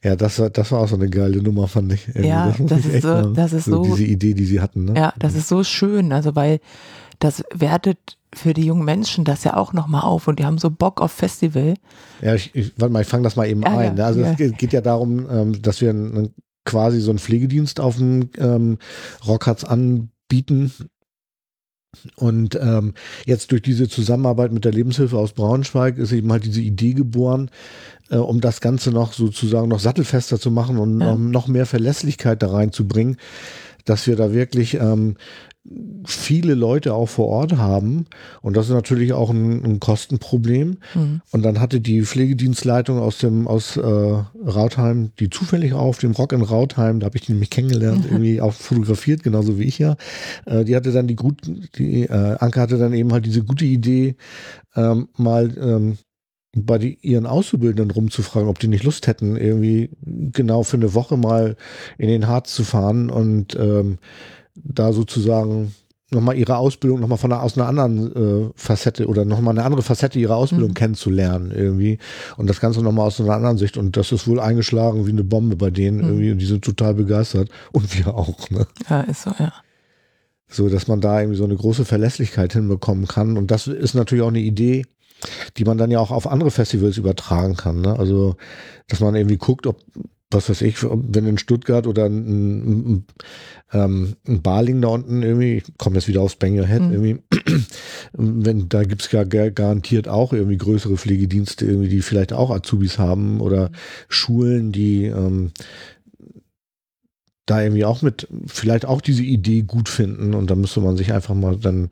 Ja, 0.06 0.16
das 0.16 0.38
war, 0.38 0.49
das 0.51 0.72
war 0.72 0.82
auch 0.82 0.88
so 0.88 0.95
eine 0.95 1.10
geile 1.10 1.41
Nummer, 1.41 1.68
fand 1.68 1.91
ich. 1.93 2.08
Irgendwie. 2.10 2.28
Ja, 2.28 2.53
das 2.60 2.80
ich 2.86 2.93
ist 2.93 3.01
so- 3.01 3.34
das 3.34 3.53
ist 3.53 3.66
so- 3.66 3.84
Diese 3.84 4.03
Idee, 4.03 4.36
die 4.36 4.45
sie 4.45 4.62
hatten, 4.62 4.86
ne? 4.86 4.93
Ja, 4.95 5.14
das 5.18 5.34
ist 5.36 5.47
so 5.47 5.64
schön. 5.64 6.14
Also 6.14 6.36
weil 6.36 6.60
das 7.20 7.43
wertet 7.53 7.97
für 8.34 8.53
die 8.53 8.66
jungen 8.66 8.86
Menschen 8.86 9.24
das 9.26 9.43
ja 9.45 9.56
auch 9.58 9.74
nochmal 9.74 10.01
auf 10.01 10.28
und 10.28 10.38
die 10.39 10.45
haben 10.45 10.58
so 10.60 10.70
Bock 10.70 11.01
auf 11.01 11.12
Festival. 11.12 11.74
Ja, 12.22 12.36
ich, 12.36 12.53
ich, 12.53 12.74
warte 12.78 12.93
mal, 12.93 13.01
ich 13.01 13.08
fange 13.08 13.24
das 13.24 13.36
mal 13.36 13.47
eben 13.47 13.62
Ja, 13.64 13.70
ein. 13.78 13.86
ja, 13.86 13.93
ne? 13.93 14.06
also 14.06 14.20
ja. 14.22 14.32
es 14.38 14.58
geht, 14.58 14.74
ja 14.74 14.82
darum, 14.82 15.26
ähm, 15.30 15.62
dass 15.62 15.82
wir 15.82 15.89
einen, 15.89 16.34
quasi 16.66 16.99
so 16.99 17.10
einen 17.12 17.20
Pflegedienst 17.20 17.80
auf 17.80 17.97
dem 17.97 18.30
ähm, 18.38 18.78
Rockharz 19.26 19.64
anbieten. 19.64 20.72
Und 22.18 22.56
ähm, 22.62 22.93
jetzt 23.26 23.51
durch 23.53 23.62
diese 23.62 23.88
Zusammenarbeit 23.88 24.51
mit 24.51 24.66
der 24.66 24.74
Lebenshilfe 24.74 25.18
aus 25.18 25.32
Braunschweig 25.32 25.97
ist 25.97 26.12
eben 26.12 26.30
halt 26.32 26.43
diese 26.43 26.60
Idee 26.62 26.93
geboren, 26.93 27.49
äh, 28.10 28.18
um 28.18 28.41
das 28.41 28.62
Ganze 28.62 28.91
noch 28.91 29.14
sozusagen 29.14 29.68
noch 29.70 29.80
sattelfester 29.80 30.39
zu 30.39 30.51
machen 30.51 30.78
und 30.78 31.01
Ja. 31.01 31.12
um 31.12 31.32
noch 31.32 31.47
mehr 31.47 31.66
Verlässlichkeit 31.66 32.41
da 32.41 32.51
reinzubringen, 32.51 33.18
dass 33.86 34.08
wir 34.08 34.16
da 34.16 34.34
wirklich 34.34 34.76
ähm, 34.76 35.16
viele 36.06 36.53
Leute 36.53 36.93
auch 36.93 37.08
vor 37.08 37.28
Ort 37.28 37.58
haben. 37.58 38.06
Und 38.41 38.56
das 38.56 38.68
ist 38.68 38.74
natürlich 38.74 39.14
auch 39.14 39.32
ein, 39.32 39.64
ein 39.66 39.80
Kostenproblem. 39.80 40.78
Hm. 40.93 41.22
Und 41.32 41.41
dann 41.43 41.60
hatte 41.60 41.82
die 41.82 42.03
Pflegedienstleitung 42.03 42.99
aus 42.99 43.18
dem 43.18 43.47
aus 43.47 43.76
äh, 43.76 43.82
Rautheim, 43.82 45.12
die 45.20 45.30
zufällig 45.32 45.74
auf 45.74 45.97
dem 45.97 46.12
Rock 46.12 46.34
in 46.34 46.43
Rautheim, 46.43 46.99
da 46.99 47.06
habe 47.08 47.18
ich 47.18 47.26
die 47.26 47.32
nämlich 47.32 47.49
kennengelernt, 47.49 48.06
irgendwie 48.06 48.41
auch 48.41 48.53
fotografiert, 48.53 49.24
genauso 49.24 49.58
wie 49.58 49.64
ich 49.64 49.80
ja. 49.80 49.95
Äh, 50.45 50.66
die 50.66 50.76
hatte 50.76 50.91
dann 50.91 51.08
die 51.08 51.16
gut, 51.16 51.41
die 51.78 52.03
äh, 52.03 52.36
Anke 52.38 52.62
hatte 52.62 52.78
dann 52.78 52.93
eben 52.93 53.12
halt 53.12 53.26
diese 53.26 53.43
gute 53.43 53.66
Idee, 53.66 54.16
ähm, 54.76 55.08
mal 55.18 55.51
ähm, 55.58 55.97
bei 56.56 56.78
die, 56.78 56.97
ihren 57.01 57.26
Auszubildenden 57.26 57.91
rumzufragen, 57.91 58.47
ob 58.49 58.60
die 58.60 58.68
nicht 58.70 58.84
Lust 58.84 59.08
hätten, 59.08 59.36
irgendwie 59.36 59.89
genau 60.06 60.64
für 60.64 60.78
eine 60.78 60.93
Woche 60.93 61.18
mal 61.18 61.58
in 61.97 62.08
den 62.08 62.28
Harz 62.28 62.53
zu 62.56 62.64
fahren 62.64 63.10
und 63.10 63.56
ähm, 63.60 63.97
da 64.56 64.93
sozusagen 64.93 65.76
nochmal 66.12 66.38
ihre 66.38 66.56
Ausbildung 66.56 67.01
nochmal 67.01 67.18
von 67.18 67.34
einer, 67.34 67.43
aus 67.43 67.58
einer 67.58 67.68
anderen 67.68 68.47
äh, 68.47 68.51
Facette 68.56 69.08
oder 69.08 69.26
nochmal 69.26 69.53
eine 69.53 69.66
andere 69.66 69.82
Facette 69.82 70.18
ihrer 70.18 70.38
Ausbildung 70.38 70.70
Mhm. 70.70 70.76
kennenzulernen 70.76 71.51
irgendwie 71.51 71.97
und 72.38 72.47
das 72.49 72.62
Ganze 72.62 72.82
nochmal 72.82 73.08
aus 73.08 73.20
einer 73.20 73.34
anderen 73.34 73.58
Sicht 73.58 73.76
und 73.76 73.97
das 73.97 74.14
ist 74.14 74.26
wohl 74.28 74.39
eingeschlagen 74.39 75.06
wie 75.08 75.12
eine 75.12 75.24
Bombe 75.26 75.58
bei 75.58 75.72
denen 75.72 75.97
Mhm. 75.97 76.03
irgendwie 76.06 76.32
und 76.32 76.38
die 76.38 76.45
sind 76.45 76.64
total 76.64 76.93
begeistert 76.93 77.49
und 77.74 77.97
wir 77.97 78.16
auch, 78.16 78.49
ne? 78.49 78.66
Ja, 78.89 79.01
ist 79.01 79.24
so, 79.24 79.32
ja. 79.39 79.51
So, 80.47 80.70
dass 80.70 80.88
man 80.88 81.01
da 81.01 81.20
irgendwie 81.20 81.38
so 81.38 81.43
eine 81.43 81.56
große 81.56 81.84
Verlässlichkeit 81.86 82.53
hinbekommen 82.53 83.08
kann 83.08 83.36
und 83.36 83.51
das 83.51 83.68
ist 83.68 83.95
natürlich 83.95 84.24
auch 84.24 84.30
eine 84.30 84.39
Idee, 84.39 84.86
die 85.57 85.66
man 85.66 85.78
dann 85.78 85.91
ja 85.91 85.99
auch 85.99 86.11
auf 86.11 86.28
andere 86.28 86.51
Festivals 86.51 86.97
übertragen 86.97 87.55
kann, 87.55 87.82
ne? 87.82 87.97
Also, 87.97 88.36
dass 88.88 88.99
man 88.99 89.16
irgendwie 89.16 89.38
guckt, 89.38 89.68
ob 89.68 89.78
was 90.32 90.49
weiß 90.49 90.61
ich, 90.61 90.84
wenn 90.84 91.28
in 91.28 91.38
Stuttgart 91.38 91.88
oder 91.88 92.05
ein, 92.05 92.97
ein, 92.97 93.05
ein, 93.72 94.41
Barling 94.41 94.82
da 94.82 94.89
unten 94.89 95.24
irgendwie, 95.24 95.57
ich 95.57 95.63
komme 95.78 95.95
jetzt 95.95 96.07
wieder 96.07 96.22
aufs 96.22 96.36
Bang 96.36 96.57
Your 96.57 96.68
Head, 96.68 96.82
Mhm. 96.82 96.91
irgendwie, 96.91 97.18
wenn, 98.13 98.68
da 98.70 98.84
gibt's 98.84 99.11
ja 99.11 99.24
gar- 99.24 99.51
garantiert 99.51 100.07
auch 100.07 100.34
irgendwie 100.34 100.57
größere 100.57 100.97
Pflegedienste, 100.97 101.66
irgendwie, 101.66 101.89
die 101.89 102.01
vielleicht 102.01 102.34
auch 102.34 102.51
Azubis 102.51 102.97
haben 102.99 103.39
oder 103.39 103.72
Schulen, 104.09 104.72
die 104.72 105.05
ähm, 105.05 105.51
da 107.45 107.61
irgendwie 107.61 107.86
auch 107.86 108.01
mit, 108.01 108.28
vielleicht 108.47 108.86
auch 108.86 109.01
diese 109.01 109.24
Idee 109.24 109.61
gut 109.61 109.89
finden 109.89 110.34
und 110.34 110.49
da 110.49 110.55
müsste 110.55 110.82
man 110.82 110.97
sich 110.97 111.13
einfach 111.13 111.36
mal 111.36 111.55
dann, 111.57 111.89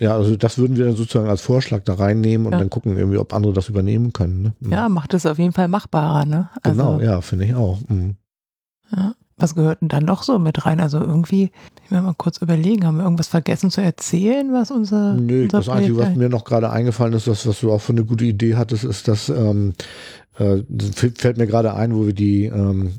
ja, 0.00 0.14
also 0.14 0.36
das 0.36 0.58
würden 0.58 0.76
wir 0.76 0.84
dann 0.86 0.96
sozusagen 0.96 1.28
als 1.28 1.40
Vorschlag 1.42 1.82
da 1.84 1.94
reinnehmen 1.94 2.46
und 2.46 2.52
Ja. 2.52 2.58
dann 2.58 2.70
gucken 2.70 2.96
irgendwie, 2.96 3.18
ob 3.18 3.34
andere 3.34 3.52
das 3.52 3.68
übernehmen 3.68 4.12
können. 4.12 4.54
Ne? 4.60 4.70
Ja, 4.70 4.88
macht 4.88 5.12
es 5.14 5.26
auf 5.26 5.38
jeden 5.38 5.52
Fall 5.52 5.68
machbarer, 5.68 6.24
ne? 6.24 6.48
Also, 6.62 6.80
Genau, 6.82 7.00
ja, 7.00 7.20
finde 7.20 7.44
ich 7.46 7.54
auch. 7.54 7.80
Mhm. 7.88 8.14
Ja. 8.96 9.14
Was 9.40 9.54
gehört 9.54 9.82
denn 9.82 9.88
dann 9.88 10.04
noch 10.04 10.24
so 10.24 10.40
mit 10.40 10.66
rein? 10.66 10.80
Also 10.80 10.98
irgendwie, 10.98 11.52
ich 11.84 11.90
will 11.92 12.00
mal 12.00 12.14
kurz 12.16 12.38
überlegen, 12.38 12.84
haben 12.84 12.96
wir 12.96 13.04
irgendwas 13.04 13.28
vergessen 13.28 13.70
zu 13.70 13.80
erzählen, 13.80 14.52
was 14.52 14.72
unser. 14.72 15.14
Nö, 15.14 15.44
unser 15.44 15.58
das 15.58 15.68
Einzige, 15.68 15.96
was 15.96 16.16
mir 16.16 16.28
noch 16.28 16.44
gerade 16.44 16.70
eingefallen 16.70 17.12
ist, 17.12 17.28
das, 17.28 17.46
was 17.46 17.60
du 17.60 17.70
auch 17.70 17.80
für 17.80 17.92
eine 17.92 18.04
gute 18.04 18.24
Idee 18.24 18.56
hattest, 18.56 18.82
ist, 18.82 19.06
dass 19.06 19.28
ähm, 19.28 19.74
äh, 20.38 20.64
das 20.68 20.90
fällt 21.16 21.38
mir 21.38 21.46
gerade 21.46 21.74
ein, 21.74 21.94
wo 21.94 22.06
wir 22.06 22.14
die 22.14 22.46
ähm, 22.46 22.94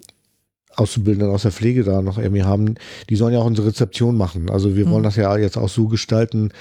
Auszubildenden 0.78 1.30
aus 1.34 1.41
der 1.41 1.52
Pflege 1.52 1.84
da 1.84 2.02
noch 2.02 2.18
irgendwie 2.18 2.43
haben, 2.43 2.76
die 3.10 3.18
sollen 3.18 3.34
ja 3.34 3.39
auch 3.39 3.45
unsere 3.45 3.68
Rezeption 3.68 4.16
machen. 4.16 4.50
Also 4.50 4.78
wir 4.78 4.86
Mhm. 4.86 4.91
wollen 4.91 5.04
das 5.04 5.18
ja 5.18 5.36
jetzt 5.38 5.58
auch 5.58 5.68
so 5.68 5.88
gestalten, 5.89 6.52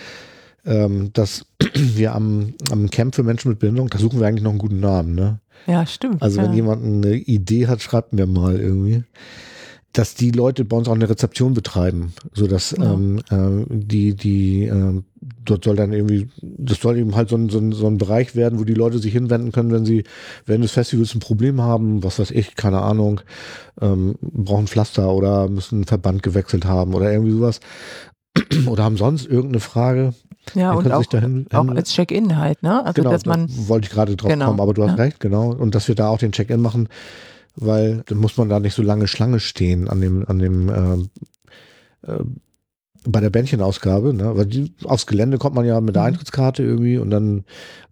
ähm, 0.69 1.11
dass 1.15 1.47
wir 1.75 2.15
am, 2.15 2.55
am 2.71 2.91
Camp 2.91 3.15
für 3.15 3.23
Menschen 3.23 3.49
mit 3.51 3.59
Behinderung, 3.59 3.89
da 3.89 3.99
suchen 3.99 4.21
wir 4.21 4.27
eigentlich 4.27 4.45
noch 4.45 4.51
einen 4.51 4.59
guten 4.59 4.81
Namen, 4.81 5.15
ne? 5.15 5.41
Ja, 5.67 5.87
stimmt. 5.87 6.23
Also 6.23 6.39
ja. 6.39 6.45
wenn 6.45 6.55
jemand 6.55 6.85
eine 6.85 7.17
Idee 7.17 7.67
hat, 7.67 7.83
schreibt 7.83 8.13
mir 8.13 8.27
mal 8.27 8.61
irgendwie. 8.61 9.05
Dass 9.95 10.15
die 10.15 10.31
Leute 10.31 10.67
bei 10.67 10.77
uns 10.77 10.87
auch 10.87 10.95
eine 10.95 11.09
Rezeption 11.09 11.55
betreiben, 11.55 12.13
so 12.33 12.47
dass 12.47 12.73
Ja. 12.73 12.93
ähm, 12.93 13.21
äh, 13.31 13.65
die 13.71 14.15
die 14.15 14.65
ähm, 14.65 15.05
dort 15.45 15.65
soll 15.65 15.77
dann 15.77 15.95
irgendwie 15.95 16.29
das 16.41 16.79
soll 16.79 16.99
eben 16.99 17.17
halt 17.17 17.31
so 17.31 17.37
ein, 17.37 17.49
so, 17.49 17.59
ein, 17.59 17.73
so 17.73 17.87
ein 17.87 17.97
Bereich 17.97 18.37
werden, 18.37 18.59
wo 18.59 18.65
die 18.65 18.75
Leute 18.75 18.99
sich 18.99 19.15
hinwenden 19.15 19.51
können, 19.51 19.73
wenn 19.73 19.87
sie 19.87 20.05
während 20.45 20.63
des 20.63 20.73
Festivals 20.73 21.15
ein 21.15 21.21
Problem 21.21 21.63
haben, 21.63 22.05
was 22.05 22.19
weiß 22.19 22.31
ich, 22.33 22.55
keine 22.55 22.83
Ahnung, 22.83 23.23
ähm, 23.81 24.17
brauchen 24.21 24.67
Pflaster 24.67 25.11
oder 25.11 25.49
müssen 25.49 25.77
einen 25.77 25.85
Verband 25.87 26.23
gewechselt 26.23 26.67
haben 26.67 26.95
oder 26.95 27.11
irgendwie 27.11 27.33
sowas 27.33 27.61
oder 28.67 28.85
haben 28.85 28.99
sonst 28.99 29.27
irgendeine 29.27 29.61
Frage. 29.61 30.13
Ja, 30.55 30.73
Ihr 30.73 30.79
und 30.79 30.91
auch, 30.93 31.05
dahin, 31.07 31.47
auch 31.53 31.69
als 31.69 31.93
Check-in 31.93 32.37
halt, 32.37 32.63
ne? 32.63 32.85
Also, 32.85 32.95
genau, 33.03 33.11
dass 33.11 33.27
man. 33.27 33.47
da 33.47 33.69
wollte 33.69 33.87
ich 33.87 33.93
gerade 33.93 34.17
drauf 34.17 34.31
Genau, 34.31 34.47
kommen, 34.47 34.61
aber 34.61 34.75
du 34.75 34.83
hast 34.83 34.99
ja. 34.99 35.05
recht, 35.05 35.21
genau. 35.21 35.53
Und 35.53 35.75
dass 35.75 35.89
wir 35.89 35.95
da 35.95 36.09
auch 36.09 36.19
den 36.19 36.33
Check-in 36.33 36.61
machen, 36.61 36.89
weil 37.57 38.03
dann 38.07 38.19
muss 38.19 38.37
man 38.37 38.49
da 38.49 38.61
nicht 38.61 38.75
so 38.75 38.83
lange 38.83 39.09
Schlange 39.09 39.41
stehen 39.41 39.89
an 39.89 40.01
dem, 40.01 40.25
an 40.29 40.39
dem 40.39 40.69
ähm, 40.69 41.09
äh, 42.07 42.25
bei 43.07 43.21
der 43.21 43.31
Bändchenausgabe, 43.31 44.13
ne? 44.13 44.37
weil 44.37 44.47
die, 44.47 44.75
aufs 44.85 45.07
Gelände 45.07 45.39
kommt 45.39 45.55
man 45.55 45.65
ja 45.65 45.81
mit 45.81 45.95
der 45.95 46.03
Mhm. 46.03 46.09
Eintrittskarte 46.09 46.63
irgendwie 46.63 46.99
und 46.99 47.11
dann 47.11 47.45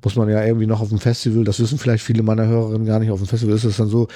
muss 0.02 0.16
man 0.16 0.28
ja 0.28 0.44
irgendwie 0.44 0.66
noch 0.66 0.80
auf 0.80 0.88
dem 0.88 0.98
Festival, 0.98 1.44
das 1.44 1.60
wissen 1.60 1.78
vielleicht 1.78 2.04
viele 2.04 2.22
meiner 2.22 2.46
Hörerinnen 2.46 2.86
gar 2.86 2.98
nicht, 2.98 3.10
auf 3.10 3.20
dem 3.20 3.26
Festival 3.28 3.54
ist 3.54 3.64
es 3.64 3.76
dann 3.76 3.88
so, 3.88 4.08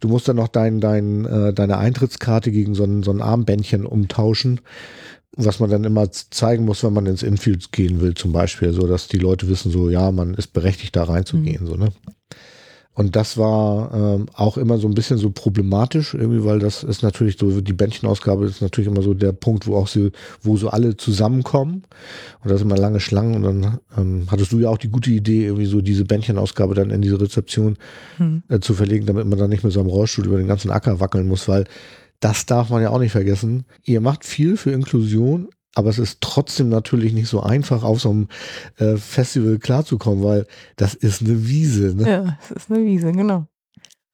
du 0.00 0.08
musst 0.08 0.28
dann 0.28 0.36
noch 0.36 0.48
dein, 0.48 0.80
dein, 0.80 1.24
äh, 1.24 1.52
deine 1.52 1.78
Eintrittskarte 1.78 2.52
gegen 2.52 2.74
so 2.74 2.84
ein, 2.84 3.02
so 3.02 3.10
ein 3.10 3.20
Armbändchen 3.20 3.84
umtauschen, 3.86 4.60
was 5.36 5.60
man 5.60 5.70
dann 5.70 5.84
immer 5.84 6.10
zeigen 6.10 6.64
muss, 6.64 6.82
wenn 6.82 6.94
man 6.94 7.06
ins 7.06 7.22
Infield 7.22 7.70
gehen 7.72 8.00
will 8.00 8.14
zum 8.14 8.32
Beispiel, 8.32 8.72
so 8.72 8.86
dass 8.86 9.08
die 9.08 9.18
Leute 9.18 9.48
wissen 9.48 9.70
so, 9.70 9.90
ja, 9.90 10.10
man 10.10 10.34
ist 10.34 10.52
berechtigt 10.52 10.96
da 10.96 11.04
reinzugehen, 11.04 11.66
so, 11.66 11.76
ne. 11.76 11.92
Und 12.96 13.14
das 13.14 13.36
war 13.36 13.92
ähm, 13.92 14.26
auch 14.32 14.56
immer 14.56 14.78
so 14.78 14.88
ein 14.88 14.94
bisschen 14.94 15.18
so 15.18 15.28
problematisch, 15.30 16.14
irgendwie, 16.14 16.44
weil 16.44 16.60
das 16.60 16.82
ist 16.82 17.02
natürlich 17.02 17.36
so, 17.38 17.60
die 17.60 17.74
Bändchenausgabe 17.74 18.46
ist 18.46 18.62
natürlich 18.62 18.88
immer 18.88 19.02
so 19.02 19.12
der 19.12 19.32
Punkt, 19.32 19.66
wo 19.66 19.76
auch 19.76 19.86
so, 19.86 20.08
wo 20.40 20.56
so 20.56 20.70
alle 20.70 20.96
zusammenkommen. 20.96 21.82
Und 22.42 22.50
da 22.50 22.56
sind 22.56 22.68
immer 22.70 22.80
lange 22.80 23.00
Schlangen 23.00 23.34
und 23.34 23.42
dann 23.42 23.80
ähm, 23.98 24.28
hattest 24.30 24.50
du 24.52 24.60
ja 24.60 24.70
auch 24.70 24.78
die 24.78 24.88
gute 24.88 25.10
Idee, 25.10 25.44
irgendwie 25.44 25.66
so 25.66 25.82
diese 25.82 26.06
Bändchenausgabe 26.06 26.74
dann 26.74 26.88
in 26.88 27.02
diese 27.02 27.20
Rezeption 27.20 27.76
Hm. 28.16 28.42
äh, 28.48 28.60
zu 28.60 28.72
verlegen, 28.72 29.04
damit 29.04 29.26
man 29.26 29.38
dann 29.38 29.50
nicht 29.50 29.62
mit 29.62 29.74
so 29.74 29.80
einem 29.80 29.90
Rollstuhl 29.90 30.24
über 30.24 30.38
den 30.38 30.48
ganzen 30.48 30.70
Acker 30.70 30.98
wackeln 30.98 31.28
muss, 31.28 31.48
weil 31.48 31.66
das 32.20 32.46
darf 32.46 32.70
man 32.70 32.82
ja 32.82 32.90
auch 32.90 32.98
nicht 32.98 33.12
vergessen. 33.12 33.64
Ihr 33.84 34.00
macht 34.00 34.24
viel 34.24 34.56
für 34.56 34.72
Inklusion, 34.72 35.48
aber 35.74 35.90
es 35.90 35.98
ist 35.98 36.20
trotzdem 36.20 36.68
natürlich 36.68 37.12
nicht 37.12 37.28
so 37.28 37.42
einfach, 37.42 37.82
auf 37.82 38.00
so 38.00 38.10
einem 38.10 38.28
äh, 38.78 38.96
Festival 38.96 39.58
klarzukommen, 39.58 40.24
weil 40.24 40.46
das 40.76 40.94
ist 40.94 41.20
eine 41.20 41.46
Wiese. 41.46 41.94
Ne? 41.94 42.10
Ja, 42.10 42.38
es 42.42 42.50
ist 42.50 42.70
eine 42.70 42.84
Wiese, 42.84 43.12
genau. 43.12 43.46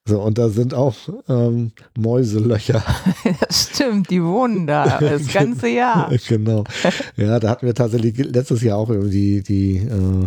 So, 0.04 0.20
und 0.20 0.36
da 0.36 0.48
sind 0.48 0.74
auch 0.74 0.96
ähm, 1.28 1.72
Mäuselöcher. 1.96 2.82
Das 3.48 3.70
stimmt, 3.72 4.10
die 4.10 4.22
wohnen 4.22 4.66
da 4.66 4.98
das 4.98 5.28
ganze 5.32 5.68
Jahr. 5.68 6.12
genau. 6.28 6.64
Ja, 7.16 7.38
da 7.38 7.50
hatten 7.50 7.66
wir 7.66 7.74
tatsächlich 7.74 8.18
letztes 8.18 8.62
Jahr 8.62 8.78
auch 8.78 8.90
irgendwie 8.90 9.42
die, 9.42 9.76
äh, 9.76 10.26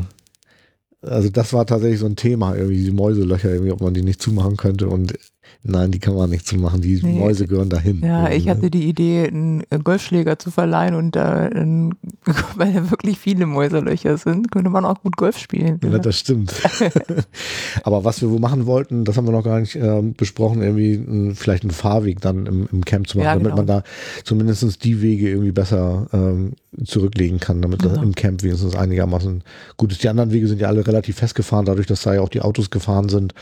also 1.08 1.30
das 1.30 1.54
war 1.54 1.66
tatsächlich 1.66 2.00
so 2.00 2.06
ein 2.06 2.16
Thema, 2.16 2.56
irgendwie 2.56 2.84
die 2.84 2.92
Mäuselöcher, 2.92 3.52
irgendwie, 3.52 3.72
ob 3.72 3.82
man 3.82 3.94
die 3.94 4.04
nicht 4.04 4.22
zumachen 4.22 4.58
könnte. 4.58 4.88
Und 4.90 5.14
nein, 5.64 5.92
die 5.92 6.00
kann 6.00 6.16
man 6.16 6.30
nicht 6.30 6.48
zumachen. 6.48 6.82
Die 6.82 7.00
Nee. 7.04 7.20
Mäuse 7.20 7.48
gehören 7.48 7.70
dahin. 7.70 8.02
Ja, 8.04 8.28
ich 8.30 8.46
Irgendwie, 8.46 8.46
ne? 8.46 8.52
hatte 8.56 8.72
die 8.72 8.84
Idee, 8.90 9.28
einen 9.28 9.64
Golfschläger 9.84 10.40
zu 10.40 10.52
verleihen 10.52 10.96
und 10.96 11.16
da, 11.16 11.48
äh, 11.48 11.90
weil 12.56 12.74
da 12.74 12.90
wirklich 12.92 13.20
viele 13.20 13.46
Mäuselöcher 13.46 14.18
sind, 14.18 14.52
könnte 14.52 14.70
man 14.70 14.86
auch 14.86 15.02
gut 15.02 15.18
Golf 15.18 15.38
spielen. 15.38 15.80
Ja, 15.84 15.98
das 16.00 16.18
stimmt. 16.20 16.54
Aber 17.84 18.04
was 18.04 18.22
wir 18.22 18.30
wo 18.32 18.40
machen 18.40 18.66
wollten, 18.66 19.06
das 19.06 19.18
haben 19.18 19.26
wir 19.28 19.32
noch 19.32 19.44
gar 19.44 19.60
nicht 19.60 19.76
ähm, 19.76 20.14
besprochen, 20.14 20.62
irgendwie 20.62 20.94
ein, 20.96 21.36
vielleicht 21.36 21.64
einen 21.64 21.72
Fahrweg 21.72 22.22
dann 22.22 22.46
im, 22.46 22.68
im 22.72 22.86
Camp 22.86 23.08
zu 23.08 23.18
machen, 23.18 23.26
Ja, 23.26 23.34
damit 23.34 23.46
genau. 23.46 23.58
man 23.58 23.68
da 23.68 23.84
zumindest 24.24 24.84
die 24.84 25.02
Wege 25.02 25.30
irgendwie 25.30 25.52
besser 25.52 26.08
ähm, 26.14 26.54
zurücklegen 26.84 27.40
kann, 27.40 27.62
damit 27.62 27.84
das 27.84 27.94
Genau. 27.94 28.04
im 28.04 28.16
Camp 28.16 28.42
wenigstens 28.44 28.76
einigermaßen 28.76 29.44
gut 29.78 29.92
ist. 29.92 30.04
Die 30.04 30.10
anderen 30.10 30.32
Wege 30.32 30.48
sind 30.48 30.60
ja 30.60 30.68
alle 30.68 30.86
relativ 30.86 30.95
festgefahren, 31.04 31.66
dadurch, 31.66 31.88
dass 31.88 32.04
da 32.04 32.14
ja 32.14 32.22
auch 32.22 32.30
die 32.30 32.42
Autos 32.42 32.70
gefahren 32.70 33.10
sind. 33.10 33.34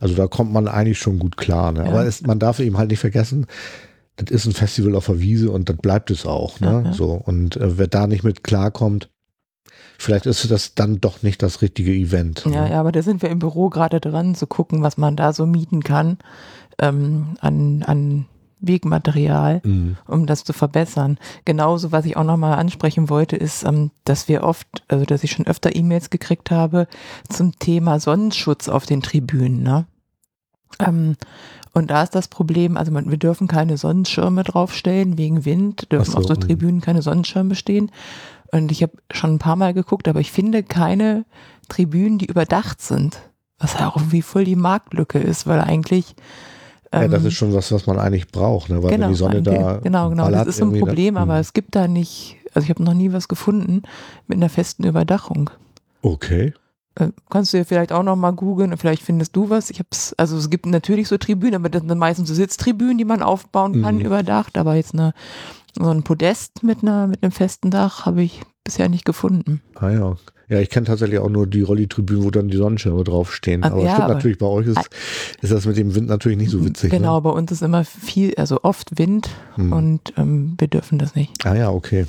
Also 0.00 0.14
da 0.14 0.26
kommt 0.26 0.52
man 0.52 0.68
eigentlich 0.68 0.98
schon 0.98 1.18
gut 1.18 1.36
klar. 1.36 1.72
Ne? 1.72 1.80
Ja. 1.80 1.86
Aber 1.86 2.06
es, 2.06 2.22
man 2.22 2.38
darf 2.38 2.60
eben 2.60 2.78
halt 2.78 2.90
nicht 2.90 3.00
vergessen, 3.00 3.46
das 4.16 4.30
ist 4.30 4.46
ein 4.46 4.52
Festival 4.52 4.94
auf 4.94 5.06
der 5.06 5.20
Wiese 5.20 5.50
und 5.50 5.68
das 5.68 5.76
bleibt 5.76 6.10
es 6.10 6.26
auch. 6.26 6.60
Ne? 6.60 6.66
Ja, 6.66 6.80
ja. 6.82 6.92
So, 6.92 7.12
und 7.24 7.56
äh, 7.56 7.78
wer 7.78 7.86
da 7.86 8.06
nicht 8.06 8.24
mit 8.24 8.44
klarkommt, 8.44 9.08
vielleicht 9.98 10.26
ist 10.26 10.50
das 10.50 10.74
dann 10.74 11.00
doch 11.00 11.22
nicht 11.22 11.42
das 11.42 11.62
richtige 11.62 11.92
Event. 11.92 12.44
Ja, 12.44 12.64
ne? 12.64 12.70
ja, 12.70 12.80
aber 12.80 12.92
da 12.92 13.02
sind 13.02 13.22
wir 13.22 13.30
im 13.30 13.38
Büro 13.38 13.70
gerade 13.70 14.00
dran, 14.00 14.34
zu 14.34 14.46
gucken, 14.46 14.82
was 14.82 14.96
man 14.96 15.16
da 15.16 15.32
so 15.32 15.46
mieten 15.46 15.82
kann 15.82 16.18
ähm, 16.78 17.36
an, 17.40 17.82
an 17.86 18.26
Wegmaterial, 18.62 19.60
Mhm. 19.64 19.96
um 20.06 20.26
das 20.26 20.44
zu 20.44 20.52
verbessern. 20.52 21.18
Genauso, 21.44 21.92
was 21.92 22.06
ich 22.06 22.16
auch 22.16 22.24
nochmal 22.24 22.58
ansprechen 22.58 23.10
wollte, 23.10 23.36
ist, 23.36 23.64
ähm, 23.64 23.90
dass 24.04 24.28
wir 24.28 24.44
oft, 24.44 24.66
also 24.88 25.04
dass 25.04 25.24
ich 25.24 25.32
schon 25.32 25.46
öfter 25.46 25.74
E-Mails 25.74 26.08
gekriegt 26.10 26.50
habe 26.50 26.86
zum 27.28 27.58
Thema 27.58 28.00
Sonnenschutz 28.00 28.68
auf 28.68 28.86
den 28.86 29.02
Tribünen. 29.02 29.62
Ne? 29.62 29.86
Ähm, 30.78 31.16
und 31.74 31.90
da 31.90 32.02
ist 32.02 32.14
das 32.14 32.28
Problem, 32.28 32.76
also 32.76 32.92
man, 32.92 33.10
wir 33.10 33.18
dürfen 33.18 33.48
keine 33.48 33.76
Sonnenschirme 33.76 34.44
draufstellen 34.44 35.18
wegen 35.18 35.44
Wind, 35.44 35.90
dürfen 35.90 36.12
so, 36.12 36.18
auf 36.18 36.24
so 36.24 36.34
mhm. 36.34 36.40
Tribünen 36.40 36.80
keine 36.80 37.02
Sonnenschirme 37.02 37.54
stehen. 37.54 37.90
Und 38.52 38.70
ich 38.70 38.82
habe 38.82 38.92
schon 39.10 39.34
ein 39.34 39.38
paar 39.38 39.56
Mal 39.56 39.72
geguckt, 39.72 40.08
aber 40.08 40.20
ich 40.20 40.30
finde 40.30 40.62
keine 40.62 41.24
Tribünen, 41.68 42.18
die 42.18 42.26
überdacht 42.26 42.82
sind. 42.82 43.22
Was 43.58 43.78
ja 43.78 43.88
auch 43.88 43.96
irgendwie 43.96 44.22
voll 44.22 44.44
die 44.44 44.56
Marktlücke 44.56 45.18
ist, 45.18 45.46
weil 45.46 45.60
eigentlich. 45.60 46.14
Ja, 46.92 47.08
das 47.08 47.22
ähm, 47.22 47.28
ist 47.28 47.34
schon 47.34 47.54
was, 47.54 47.72
was 47.72 47.86
man 47.86 47.98
eigentlich 47.98 48.28
braucht, 48.28 48.68
ne? 48.68 48.82
weil 48.82 48.90
genau, 48.90 49.04
wenn 49.06 49.12
die 49.12 49.18
Sonne 49.18 49.36
eigentlich- 49.36 49.58
da 49.58 49.78
Genau, 49.82 50.10
genau. 50.10 50.24
ballert 50.24 50.40
Das 50.42 50.48
ist 50.48 50.56
so 50.58 50.66
ein 50.66 50.78
Problem, 50.78 51.14
dann- 51.14 51.22
aber 51.22 51.34
Hm. 51.34 51.40
es 51.40 51.52
gibt 51.54 51.74
da 51.74 51.88
nicht, 51.88 52.36
also 52.54 52.64
ich 52.64 52.70
habe 52.70 52.82
noch 52.82 52.94
nie 52.94 53.12
was 53.12 53.28
gefunden 53.28 53.82
mit 54.26 54.36
einer 54.36 54.48
festen 54.50 54.84
Überdachung. 54.84 55.50
Okay. 56.02 56.52
Äh, 56.96 57.08
Kannst 57.30 57.54
du 57.54 57.56
ja 57.56 57.64
vielleicht 57.64 57.90
auch 57.92 58.02
noch 58.02 58.16
mal 58.16 58.32
googeln 58.32 58.72
und 58.72 58.76
vielleicht 58.78 59.02
findest 59.02 59.34
du 59.34 59.48
was. 59.48 59.70
Ich 59.70 59.78
hab's, 59.78 60.12
also 60.18 60.36
es 60.36 60.50
gibt 60.50 60.66
natürlich 60.66 61.08
so 61.08 61.16
Tribünen, 61.16 61.54
aber 61.54 61.70
das 61.70 61.82
sind 61.82 61.96
meistens 61.98 62.28
so 62.28 62.34
Sitztribünen, 62.34 62.98
die 62.98 63.06
man 63.06 63.22
aufbauen 63.22 63.80
kann, 63.80 63.94
Mhm. 63.96 64.02
überdacht. 64.02 64.58
Aber 64.58 64.74
jetzt 64.74 64.92
eine, 64.92 65.14
so 65.76 65.88
ein 65.88 66.02
Podest 66.02 66.62
mit 66.62 66.82
einer, 66.82 67.06
mit 67.06 67.22
einem 67.22 67.32
festen 67.32 67.70
Dach 67.70 68.06
habe 68.06 68.22
ich 68.22 68.42
bisher 68.64 68.88
nicht 68.88 69.04
gefunden. 69.04 69.60
Ah 69.74 69.90
ja. 69.90 70.16
Ja, 70.48 70.60
ich 70.60 70.68
kenne 70.68 70.86
tatsächlich 70.86 71.18
auch 71.18 71.30
nur 71.30 71.46
die 71.46 71.62
Rolli-Tribünen, 71.62 72.24
wo 72.24 72.30
dann 72.30 72.48
die 72.48 72.58
Sonnenschirme 72.58 73.02
draufstehen. 73.04 73.62
Ah, 73.64 73.68
aber 73.68 73.82
ja, 73.84 73.90
stimmt 73.92 74.04
aber- 74.04 74.14
natürlich, 74.14 74.36
bei 74.38 74.46
euch 74.46 74.66
ist, 74.66 74.90
ist 75.40 75.50
das 75.52 75.64
mit 75.64 75.78
dem 75.78 75.94
Wind 75.94 76.08
natürlich 76.08 76.36
nicht 76.36 76.50
so 76.50 76.62
witzig. 76.62 76.90
Genau, 76.90 77.16
Ne? 77.16 77.22
bei 77.22 77.30
uns 77.30 77.50
ist 77.52 77.62
immer 77.62 77.84
viel, 77.84 78.34
also 78.36 78.60
oft 78.62 78.98
Wind 78.98 79.30
Hm. 79.54 79.72
und 79.72 80.12
ähm, 80.18 80.54
wir 80.58 80.68
dürfen 80.68 80.98
das 80.98 81.14
nicht. 81.14 81.46
Ah 81.46 81.54
ja, 81.54 81.70
okay. 81.70 82.04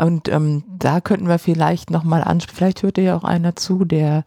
Und 0.00 0.28
ähm, 0.28 0.62
da 0.78 1.00
könnten 1.00 1.26
wir 1.26 1.40
vielleicht 1.40 1.90
nochmal 1.90 2.22
ansprechen, 2.22 2.56
vielleicht 2.56 2.82
hört 2.84 2.98
ja 2.98 3.16
auch 3.16 3.24
einer 3.24 3.56
zu, 3.56 3.84
der 3.84 4.24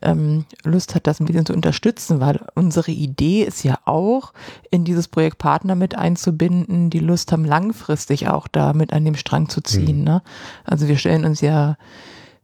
ähm, 0.00 0.46
Lust 0.64 0.94
hat, 0.94 1.06
das 1.06 1.20
ein 1.20 1.26
bisschen 1.26 1.44
zu 1.44 1.52
unterstützen, 1.52 2.20
weil 2.20 2.40
unsere 2.54 2.90
Idee 2.90 3.42
ist 3.42 3.62
ja 3.62 3.78
auch, 3.84 4.32
in 4.70 4.84
dieses 4.84 5.08
Projekt 5.08 5.36
Partner 5.36 5.74
mit 5.74 5.94
einzubinden, 5.94 6.88
die 6.88 7.00
Lust 7.00 7.32
haben, 7.32 7.44
langfristig 7.44 8.28
auch 8.28 8.48
da 8.48 8.72
mit 8.72 8.94
an 8.94 9.04
dem 9.04 9.14
Strang 9.14 9.50
zu 9.50 9.60
ziehen. 9.60 9.98
Mhm. 9.98 10.04
Ne? 10.04 10.22
Also 10.64 10.88
wir 10.88 10.96
stellen 10.96 11.26
uns 11.26 11.42
ja 11.42 11.76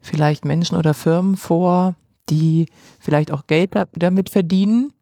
vielleicht 0.02 0.44
Menschen 0.44 0.76
oder 0.76 0.92
Firmen 0.92 1.36
vor, 1.36 1.94
die 2.28 2.66
vielleicht 3.00 3.30
auch 3.30 3.46
Geld 3.46 3.74
da- 3.74 3.86
damit 3.94 4.28
verdienen, 4.28 4.92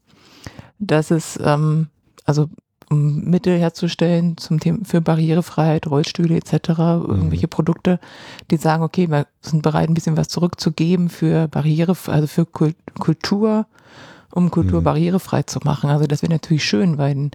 dass 0.78 1.10
es, 1.10 1.40
ähm, 1.42 1.88
also 2.24 2.48
um 2.95 3.24
Mittel 3.24 3.59
herzustellen 3.59 4.36
zum 4.36 4.61
Thema 4.61 4.78
für 4.84 5.01
Barrierefreiheit, 5.01 5.86
Rollstühle 5.86 6.36
etc., 6.36 6.68
irgendwelche 6.78 7.49
Produkte, 7.49 7.99
die 8.51 8.57
sagen, 8.57 8.82
okay, 8.82 9.09
wir 9.11 9.26
sind 9.42 9.62
bereit, 9.62 9.88
ein 9.88 9.95
bisschen 9.95 10.16
was 10.16 10.28
zurückzugeben 10.28 11.09
für 11.09 11.49
Barriere, 11.49 11.97
also 12.07 12.26
für 12.26 12.42
Kult- 12.47 12.76
Kultur, 12.99 13.66
um 14.32 14.51
Kultur 14.51 14.80
Mhm. 14.80 14.84
barrierefrei 14.84 15.42
zu 15.42 15.59
machen. 15.64 15.90
Also 15.90 16.07
das 16.07 16.22
wäre 16.22 16.32
natürlich 16.32 16.64
schön, 16.64 16.99
weil 16.99 17.30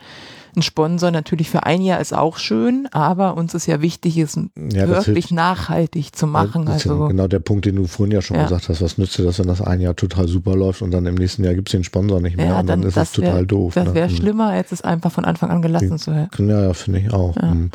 ein, 0.56 0.62
Sponsor 0.62 1.12
natürlich 1.12 1.50
für 1.50 1.64
ein 1.64 1.82
Jahr 1.82 2.00
ist 2.00 2.14
auch 2.14 2.38
schön, 2.38 2.88
aber 2.91 3.36
uns 3.38 3.54
ist 3.54 3.66
ja 3.66 3.82
wichtig, 3.82 4.18
es 4.18 4.36
Ja, 4.74 4.88
wirklich 4.88 5.32
nachhaltig 5.32 6.16
zu 6.16 6.28
machen. 6.28 6.66
Das 6.66 6.78
ist 6.78 6.86
ja 6.86 6.91
Also 6.91 7.08
genau 7.08 7.28
der 7.28 7.39
Punkt, 7.39 7.66
den 7.66 7.76
du 7.76 7.88
vorhin 7.88 8.14
ja 8.14 8.22
schon 8.22 8.38
Ja. 8.38 8.43
gesagt 8.43 8.70
hast. 8.70 8.82
Was 8.82 8.97
nützt 8.97 9.18
dir 9.18 9.24
das, 9.24 9.39
wenn 9.39 9.47
das 9.47 9.62
ein 9.62 9.82
Jahr 9.82 9.95
total 9.95 10.28
super 10.28 10.56
läuft 10.56 10.82
und 10.82 10.91
dann 10.91 11.06
im 11.06 11.16
nächsten 11.16 11.43
Jahr 11.43 11.54
gibt 11.54 11.70
es 11.70 11.72
den 11.74 11.84
Sponsor 11.84 12.22
nicht 12.22 12.38
mehr 12.38 12.47
ja, 12.47 12.60
und 12.60 12.68
dann, 12.68 12.82
dann 12.82 12.89
ist 12.89 12.97
es 12.97 13.12
das 13.12 13.12
total 13.14 13.45
doof. 13.45 13.74
das 13.74 13.88
ne? 13.88 13.93
wäre 13.93 14.10
Hm. 14.10 14.16
schlimmer, 14.16 14.50
als 14.50 14.72
es 14.72 14.82
einfach 14.82 15.12
von 15.12 15.26
Anfang 15.26 15.50
an 15.50 15.62
gelassen 15.62 15.97
zu 15.97 16.12
werden. 16.12 16.50
Ja, 16.50 16.62
ja 16.64 16.74
finde 16.74 17.00
ich 17.00 17.14
auch. 17.14 17.36
Ja. 17.36 17.52
Hm. 17.52 17.72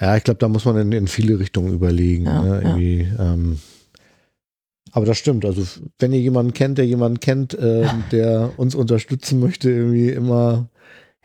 Ja, 0.00 0.16
ich 0.16 0.24
glaube, 0.24 0.38
da 0.38 0.48
muss 0.48 0.64
man 0.64 0.76
in, 0.76 0.92
in 0.92 1.08
viele 1.08 1.38
Richtungen 1.38 1.72
überlegen. 1.72 2.24
Ne? 2.24 2.60
Irgendwie, 2.62 3.08
ähm, 3.18 3.58
aber 4.92 5.06
das 5.06 5.18
stimmt. 5.18 5.44
Also 5.44 5.62
wenn 5.98 6.12
ihr 6.12 6.20
jemanden 6.20 6.52
kennt, 6.52 6.78
der 6.78 6.86
jemanden 6.86 7.20
kennt, 7.20 7.56
ähm, 7.60 8.04
der 8.12 8.50
uns 8.58 8.74
unterstützen 8.74 9.40
möchte, 9.40 9.70
irgendwie 9.70 10.10
immer 10.10 10.68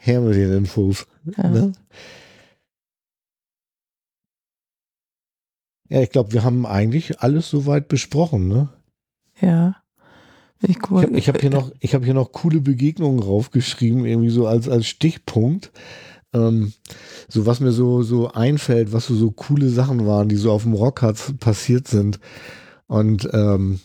her 0.01 0.21
mit 0.21 0.35
den 0.35 0.51
Infos. 0.51 1.05
Ja. 1.37 1.49
Ne? 1.49 1.71
Ja, 5.89 6.01
ich 6.01 6.09
glaube, 6.09 6.31
wir 6.31 6.43
haben 6.43 6.65
eigentlich 6.65 7.19
alles 7.19 7.49
soweit 7.49 7.87
besprochen. 7.87 8.47
Ne? 8.47 8.69
Ja. 9.39 9.75
Ich, 10.61 10.77
Ich 10.77 10.89
habe 10.89 11.17
ich 11.17 11.27
hab 11.27 11.41
hier 11.41 11.49
noch, 11.49 11.71
ich 11.79 11.93
habe 11.93 12.05
hier 12.05 12.13
noch 12.13 12.31
coole 12.31 12.61
Begegnungen 12.61 13.19
raufgeschrieben, 13.19 14.05
irgendwie 14.05 14.29
so 14.29 14.45
als 14.47 14.69
als 14.69 14.87
Stichpunkt. 14.87 15.71
Ähm, 16.33 16.73
so 17.27 17.45
was 17.45 17.59
mir 17.59 17.71
so 17.71 18.03
so 18.03 18.31
einfällt, 18.31 18.93
was 18.93 19.07
so 19.07 19.15
so 19.15 19.31
coole 19.31 19.69
Sachen 19.69 20.05
waren, 20.05 20.29
die 20.29 20.35
so 20.35 20.51
auf 20.51 20.63
dem 20.63 20.73
Rockharz 20.73 21.33
passiert 21.39 21.87
sind. 21.87 22.19
Und 22.87 23.27
ähm, 23.33 23.79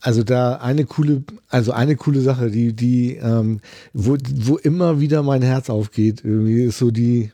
also 0.00 0.22
da 0.22 0.56
eine 0.56 0.84
coole, 0.84 1.22
also 1.48 1.72
eine 1.72 1.96
coole 1.96 2.20
Sache, 2.20 2.50
die 2.50 2.72
die 2.74 3.16
ähm, 3.16 3.60
wo 3.92 4.16
wo 4.34 4.56
immer 4.56 5.00
wieder 5.00 5.22
mein 5.22 5.42
Herz 5.42 5.70
aufgeht, 5.70 6.22
irgendwie 6.24 6.62
ist 6.64 6.78
so 6.78 6.90
die 6.90 7.32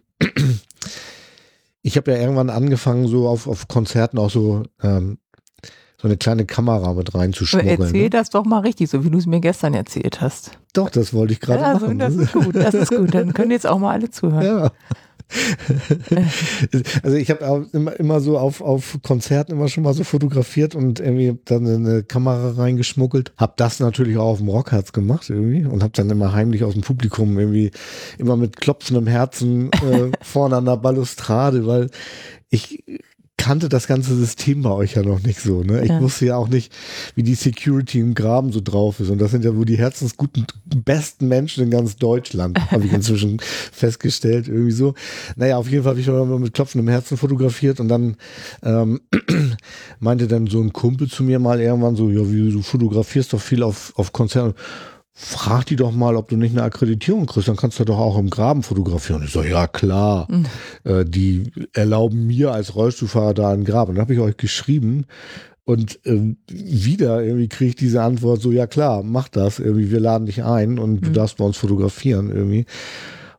ich 1.83 1.97
habe 1.97 2.11
ja 2.13 2.19
irgendwann 2.19 2.51
angefangen, 2.51 3.07
so 3.07 3.29
auf, 3.29 3.47
auf 3.47 3.69
Konzerten 3.69 4.19
auch 4.19 4.31
so 4.31 4.65
ähm, 4.83 5.19
so 6.01 6.09
eine 6.09 6.17
kleine 6.19 6.45
Kamera 6.45 6.93
mit 6.95 7.09
Aber 7.11 7.21
reinzuschmuggeln. 7.21 7.81
erzähl 7.81 8.03
Ne? 8.05 8.11
das 8.11 8.31
doch 8.31 8.45
mal 8.45 8.59
richtig, 8.61 8.91
so 8.91 9.05
wie 9.05 9.11
du 9.11 9.17
es 9.19 9.27
mir 9.27 9.41
gestern 9.41 9.73
erzählt 9.73 10.21
hast. 10.21 10.51
Doch, 10.75 10.91
das 10.91 11.15
wollte 11.15 11.33
ich 11.33 11.41
gerade 11.41 11.63
Ja, 11.63 11.73
also 11.73 11.87
machen. 11.87 11.99
das 11.99 12.15
ist 12.17 12.33
gut, 12.33 12.55
das 12.55 12.75
ist 12.75 12.91
gut. 12.95 13.15
Dann 13.15 13.33
können 13.33 13.51
jetzt 13.51 13.67
auch 13.67 13.79
mal 13.79 13.93
alle 13.93 14.11
zuhören. 14.11 14.45
ja. 14.45 14.71
also 17.03 17.17
ich 17.17 17.31
habe 17.31 17.67
immer, 17.73 17.99
immer 17.99 18.21
so 18.21 18.39
auf, 18.39 18.61
auf 18.61 18.99
Konzerten 19.03 19.53
immer 19.53 19.69
schon 19.69 19.83
mal 19.83 19.95
so 19.95 20.05
fotografiert 20.05 20.75
und 20.75 21.01
irgendwie 21.01 21.39
dann 21.45 21.67
eine 21.67 22.03
Kamera 22.03 22.53
reingeschmuggelt. 22.53 23.33
Hab 23.37 23.57
das 23.57 23.81
natürlich 23.81 24.17
auch 24.17 24.33
auf 24.33 24.39
dem 24.39 24.49
Rockherz 24.49 24.93
gemacht 24.93 25.29
irgendwie 25.29 25.65
und 25.65 25.83
hab 25.83 25.93
dann 25.95 26.11
immer 26.11 26.33
heimlich 26.33 26.65
aus 26.65 26.75
dem 26.75 26.83
Publikum 26.83 27.39
irgendwie 27.39 27.71
immer 28.19 28.37
mit 28.37 28.57
klopfendem 28.57 29.07
Herzen 29.07 29.71
äh, 29.73 30.11
vorne 30.23 30.57
an 30.57 30.65
der 30.65 30.77
Balustrade, 30.77 31.67
weil 31.67 31.91
ich 32.49 32.85
kannte 33.37 33.69
das 33.69 33.87
ganze 33.87 34.17
System 34.17 34.63
bei 34.63 34.71
euch 34.71 34.95
ja 34.95 35.03
noch 35.03 35.23
nicht 35.23 35.41
so. 35.41 35.63
Ne? 35.63 35.83
Ich 35.83 35.91
ja. 35.91 36.01
wusste 36.01 36.27
ja 36.27 36.37
auch 36.37 36.49
nicht, 36.49 36.73
wie 37.15 37.23
die 37.23 37.35
Security 37.35 38.01
im 38.01 38.15
Graben 38.15 38.51
so 38.51 38.61
drauf 38.63 38.99
ist. 39.01 39.11
Und 39.11 39.19
das 39.19 39.31
sind 39.31 39.45
ja 39.45 39.55
wohl 39.55 39.65
die 39.65 39.79
herzensguten, 39.79 40.47
besten 40.65 41.29
Menschen 41.29 41.65
in 41.65 41.71
ganz 41.71 41.97
Deutschland, 41.97 42.59
habe 42.71 42.87
ich 42.87 42.93
inzwischen 42.93 43.39
festgestellt. 43.41 44.49
Irgendwie 44.49 44.73
so. 44.73 44.95
Naja, 45.37 45.59
auf 45.59 45.69
jeden 45.71 45.83
Fall 45.83 45.91
habe 45.91 46.01
ich 46.01 46.09
immer 46.09 46.39
mit 46.39 46.55
klopfendem 46.55 46.89
Herzen 46.89 47.17
fotografiert 47.17 47.79
und 47.79 47.89
dann 47.89 48.17
ähm, 48.63 49.01
meinte 50.01 50.27
dann 50.27 50.47
so 50.47 50.61
ein 50.61 50.73
Kumpel 50.73 51.09
zu 51.09 51.23
mir 51.23 51.39
mal 51.39 51.61
irgendwann 51.61 51.97
so, 51.97 52.11
ja, 52.11 52.31
wie 52.31 52.51
du 52.51 52.63
fotografierst 52.63 53.33
doch 53.33 53.41
viel 53.41 53.63
auf, 53.63 53.93
auf 53.97 54.13
Konzerten 54.13 54.55
frag 55.19 55.65
die 55.65 55.77
doch 55.77 55.93
mal, 55.93 56.15
ob 56.15 56.29
du 56.29 56.37
nicht 56.37 56.53
eine 56.53 56.63
Akkreditierung 56.63 57.25
kriegst, 57.25 57.49
dann 57.49 57.57
kannst 57.57 57.81
du 57.81 57.85
doch 57.87 57.99
auch 57.99 58.19
im 58.19 58.29
Graben 58.29 58.63
fotografieren. 58.63 59.23
Ich 59.25 59.33
so, 59.33 59.43
ja 59.43 59.67
klar, 59.67 60.29
mhm. 60.31 60.45
äh, 60.85 61.07
die 61.07 61.51
erlauben 61.73 62.27
mir 62.27 62.53
als 62.53 62.75
Rollstuhlfahrer 62.75 63.33
da 63.33 63.51
einen 63.51 63.65
Graben. 63.65 63.95
dann 63.95 64.03
habe 64.03 64.13
ich 64.13 64.21
euch 64.21 64.37
geschrieben 64.37 65.07
und 65.65 65.99
äh, 66.05 66.37
wieder 66.51 67.25
irgendwie 67.25 67.49
kriege 67.49 67.71
ich 67.71 67.77
diese 67.77 68.03
Antwort 68.03 68.43
so, 68.43 68.53
ja 68.53 68.67
klar, 68.67 69.03
mach 69.03 69.29
das, 69.29 69.59
irgendwie, 69.59 69.91
wir 69.91 70.01
laden 70.01 70.27
dich 70.27 70.45
ein 70.45 70.79
und 70.79 71.01
mhm. 71.01 71.01
du 71.01 71.11
darfst 71.13 71.39
bei 71.39 71.47
uns 71.47 71.57
fotografieren 71.57 72.31
irgendwie. 72.31 72.67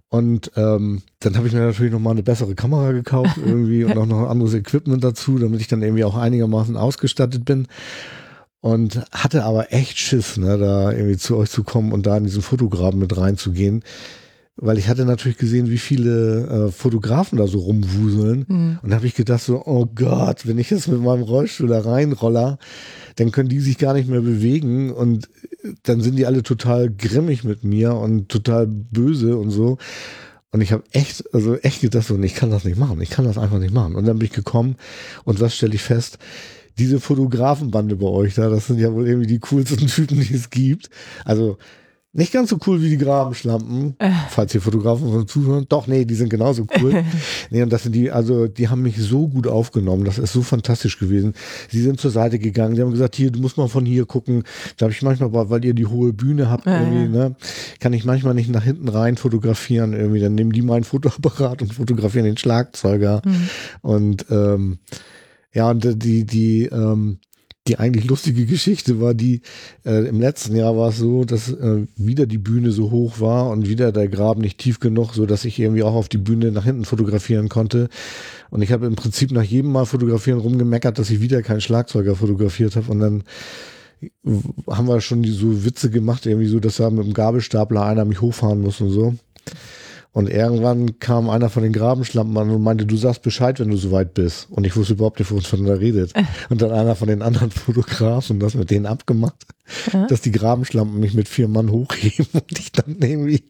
Und 0.09 0.51
ähm, 0.55 1.03
dann 1.19 1.37
habe 1.37 1.47
ich 1.47 1.53
mir 1.53 1.59
natürlich 1.59 1.91
noch 1.91 1.99
mal 1.99 2.11
eine 2.11 2.23
bessere 2.23 2.55
Kamera 2.55 2.91
gekauft 2.91 3.37
irgendwie 3.45 3.83
und 3.83 3.95
auch 3.99 4.07
noch 4.07 4.27
anderes 4.29 4.55
Equipment 4.55 5.03
dazu, 5.03 5.37
damit 5.37 5.61
ich 5.61 5.67
dann 5.67 5.83
irgendwie 5.83 6.05
auch 6.05 6.17
einigermaßen 6.17 6.75
ausgestattet 6.75 7.45
bin 7.45 7.67
und 8.61 9.01
hatte 9.11 9.43
aber 9.43 9.71
echt 9.73 9.97
Schiss, 9.97 10.37
ne, 10.37 10.57
da 10.57 10.91
irgendwie 10.91 11.17
zu 11.17 11.37
euch 11.37 11.49
zu 11.49 11.63
kommen 11.63 11.91
und 11.91 12.05
da 12.05 12.17
in 12.17 12.23
diesen 12.23 12.41
Fotograben 12.41 12.99
mit 12.99 13.15
reinzugehen. 13.15 13.83
Weil 14.59 14.79
ich 14.79 14.87
hatte 14.87 15.05
natürlich 15.05 15.37
gesehen, 15.37 15.69
wie 15.69 15.77
viele 15.77 16.47
äh, 16.47 16.71
Fotografen 16.71 17.37
da 17.37 17.45
so 17.45 17.59
rumwuseln. 17.59 18.45
Mhm. 18.47 18.79
Und 18.81 18.89
da 18.89 18.95
habe 18.95 19.05
ich 19.05 19.13
gedacht 19.13 19.43
so, 19.43 19.61
oh 19.63 19.85
Gott, 19.85 20.47
wenn 20.47 20.57
ich 20.57 20.71
jetzt 20.71 20.87
mit 20.87 20.99
meinem 20.99 21.21
Rollstuhl 21.21 21.67
da 21.67 21.79
reinroller, 21.79 22.57
dann 23.17 23.31
können 23.31 23.49
die 23.49 23.59
sich 23.59 23.77
gar 23.77 23.93
nicht 23.93 24.09
mehr 24.09 24.21
bewegen 24.21 24.91
und 24.91 25.29
dann 25.83 26.01
sind 26.01 26.15
die 26.15 26.25
alle 26.25 26.41
total 26.41 26.89
grimmig 26.89 27.43
mit 27.43 27.63
mir 27.63 27.93
und 27.93 28.29
total 28.29 28.65
böse 28.65 29.37
und 29.37 29.51
so. 29.51 29.77
Und 30.51 30.61
ich 30.61 30.71
habe 30.71 30.83
echt, 30.91 31.23
also 31.33 31.55
echt 31.57 31.81
gedacht 31.81 32.07
so, 32.07 32.17
ich 32.19 32.33
kann 32.33 32.49
das 32.49 32.63
nicht 32.63 32.79
machen, 32.79 33.01
ich 33.01 33.09
kann 33.09 33.25
das 33.25 33.37
einfach 33.37 33.59
nicht 33.59 33.73
machen. 33.73 33.95
Und 33.95 34.07
dann 34.07 34.17
bin 34.17 34.25
ich 34.25 34.33
gekommen 34.33 34.75
und 35.23 35.39
was 35.39 35.55
stelle 35.55 35.75
ich 35.75 35.83
fest? 35.83 36.17
Diese 36.77 36.99
Fotografenbande 36.99 37.95
bei 37.95 38.07
euch 38.07 38.35
da, 38.35 38.49
das 38.49 38.67
sind 38.67 38.79
ja 38.79 38.93
wohl 38.93 39.07
irgendwie 39.07 39.27
die 39.27 39.39
coolsten 39.39 39.87
Typen, 39.87 40.19
die 40.19 40.33
es 40.33 40.49
gibt. 40.49 40.89
Also 41.25 41.57
nicht 42.17 42.33
ganz 42.33 42.49
so 42.49 42.57
cool 42.65 42.81
wie 42.81 42.89
die 42.89 42.97
Grabenschlampen, 42.97 43.95
äh. 43.99 44.09
falls 44.29 44.53
ihr 44.55 44.61
Fotografen 44.61 45.11
von 45.11 45.27
zuhören. 45.27 45.67
Doch, 45.69 45.85
nee, 45.85 46.03
die 46.03 46.15
sind 46.15 46.29
genauso 46.29 46.65
cool. 46.81 47.03
nee, 47.51 47.61
und 47.61 47.71
das 47.71 47.83
sind 47.83 47.93
die, 47.93 48.09
also 48.09 48.47
die 48.47 48.69
haben 48.69 48.81
mich 48.81 48.97
so 48.97 49.27
gut 49.27 49.45
aufgenommen, 49.45 50.03
das 50.03 50.17
ist 50.17 50.33
so 50.33 50.41
fantastisch 50.41 50.97
gewesen. 50.97 51.33
Sie 51.69 51.79
sind 51.79 51.99
zur 51.99 52.09
Seite 52.09 52.39
gegangen, 52.39 52.73
die 52.73 52.81
haben 52.81 52.89
gesagt, 52.89 53.15
hier, 53.15 53.29
du 53.29 53.39
musst 53.39 53.57
mal 53.57 53.67
von 53.67 53.85
hier 53.85 54.07
gucken. 54.07 54.43
Da 54.77 54.85
habe 54.85 54.93
ich 54.93 55.01
manchmal, 55.03 55.31
weil 55.31 55.63
ihr 55.63 55.75
die 55.75 55.85
hohe 55.85 56.11
Bühne 56.11 56.49
habt, 56.49 56.65
äh. 56.65 56.79
irgendwie, 56.79 57.07
ne, 57.07 57.35
kann 57.79 57.93
ich 57.93 58.03
manchmal 58.03 58.33
nicht 58.33 58.49
nach 58.49 58.63
hinten 58.63 58.87
rein 58.87 59.15
fotografieren, 59.17 59.93
irgendwie. 59.93 60.19
Dann 60.19 60.33
nehmen 60.33 60.53
die 60.53 60.63
meinen 60.63 60.85
Fotoapparat 60.85 61.61
und 61.61 61.73
fotografieren 61.75 62.25
den 62.25 62.37
Schlagzeuger. 62.37 63.21
Mhm. 63.23 63.49
Und 63.81 64.25
ähm, 64.31 64.79
ja, 65.53 65.69
und 65.69 65.85
äh, 65.85 65.95
die, 65.95 66.25
die, 66.25 66.65
ähm, 66.65 67.19
die 67.67 67.77
eigentlich 67.77 68.05
lustige 68.05 68.45
Geschichte 68.45 69.01
war 69.01 69.13
die, 69.13 69.41
äh, 69.85 70.07
im 70.07 70.19
letzten 70.19 70.55
Jahr 70.55 70.77
war 70.77 70.89
es 70.89 70.97
so, 70.97 71.25
dass 71.25 71.51
äh, 71.51 71.85
wieder 71.95 72.25
die 72.25 72.37
Bühne 72.37 72.71
so 72.71 72.91
hoch 72.91 73.19
war 73.19 73.49
und 73.49 73.67
wieder 73.67 73.91
der 73.91 74.07
Graben 74.07 74.41
nicht 74.41 74.57
tief 74.57 74.79
genug, 74.79 75.13
so 75.13 75.25
dass 75.25 75.45
ich 75.45 75.59
irgendwie 75.59 75.83
auch 75.83 75.93
auf 75.93 76.09
die 76.09 76.17
Bühne 76.17 76.51
nach 76.51 76.63
hinten 76.63 76.85
fotografieren 76.85 77.49
konnte. 77.49 77.89
Und 78.49 78.61
ich 78.61 78.71
habe 78.71 78.85
im 78.85 78.95
Prinzip 78.95 79.31
nach 79.31 79.43
jedem 79.43 79.71
Mal 79.71 79.85
fotografieren 79.85 80.39
rumgemeckert, 80.39 80.97
dass 80.97 81.09
ich 81.09 81.21
wieder 81.21 81.41
keinen 81.41 81.61
Schlagzeuger 81.61 82.15
fotografiert 82.15 82.75
habe. 82.75 82.91
Und 82.91 82.99
dann 82.99 83.23
haben 84.67 84.87
wir 84.87 85.01
schon 85.01 85.23
so 85.23 85.65
Witze 85.65 85.89
gemacht, 85.89 86.25
irgendwie 86.25 86.47
so, 86.47 86.59
dass 86.59 86.77
da 86.77 86.89
mit 86.89 87.05
dem 87.05 87.13
Gabelstapler 87.13 87.83
einer 87.83 88.05
mich 88.05 88.21
hochfahren 88.21 88.61
muss 88.61 88.79
und 88.79 88.91
so. 88.91 89.15
Und 90.11 90.29
irgendwann 90.29 90.99
kam 90.99 91.29
einer 91.29 91.49
von 91.49 91.63
den 91.63 91.73
Grabenschlampen 91.73 92.37
an 92.37 92.49
und 92.49 92.63
meinte, 92.63 92.85
du 92.85 92.97
sagst 92.97 93.21
Bescheid, 93.21 93.59
wenn 93.59 93.69
du 93.69 93.77
soweit 93.77 94.13
bist. 94.13 94.47
Und 94.49 94.65
ich 94.65 94.75
wusste 94.75 94.93
überhaupt 94.93 95.19
nicht, 95.19 95.29
wo 95.31 95.35
uns 95.35 95.47
von 95.47 95.63
da 95.65 95.73
redet. 95.73 96.13
Und 96.49 96.61
dann 96.61 96.71
einer 96.71 96.95
von 96.95 97.07
den 97.07 97.21
anderen 97.21 97.51
Fotografen 97.51 98.39
das 98.39 98.55
mit 98.55 98.71
denen 98.71 98.85
abgemacht, 98.85 99.45
ja. 99.93 100.07
dass 100.07 100.21
die 100.21 100.31
Grabenschlampen 100.31 100.99
mich 100.99 101.13
mit 101.13 101.27
vier 101.27 101.47
Mann 101.47 101.71
hochheben 101.71 102.27
und 102.33 102.59
ich 102.59 102.71
dann 102.71 102.97
irgendwie 102.99 103.43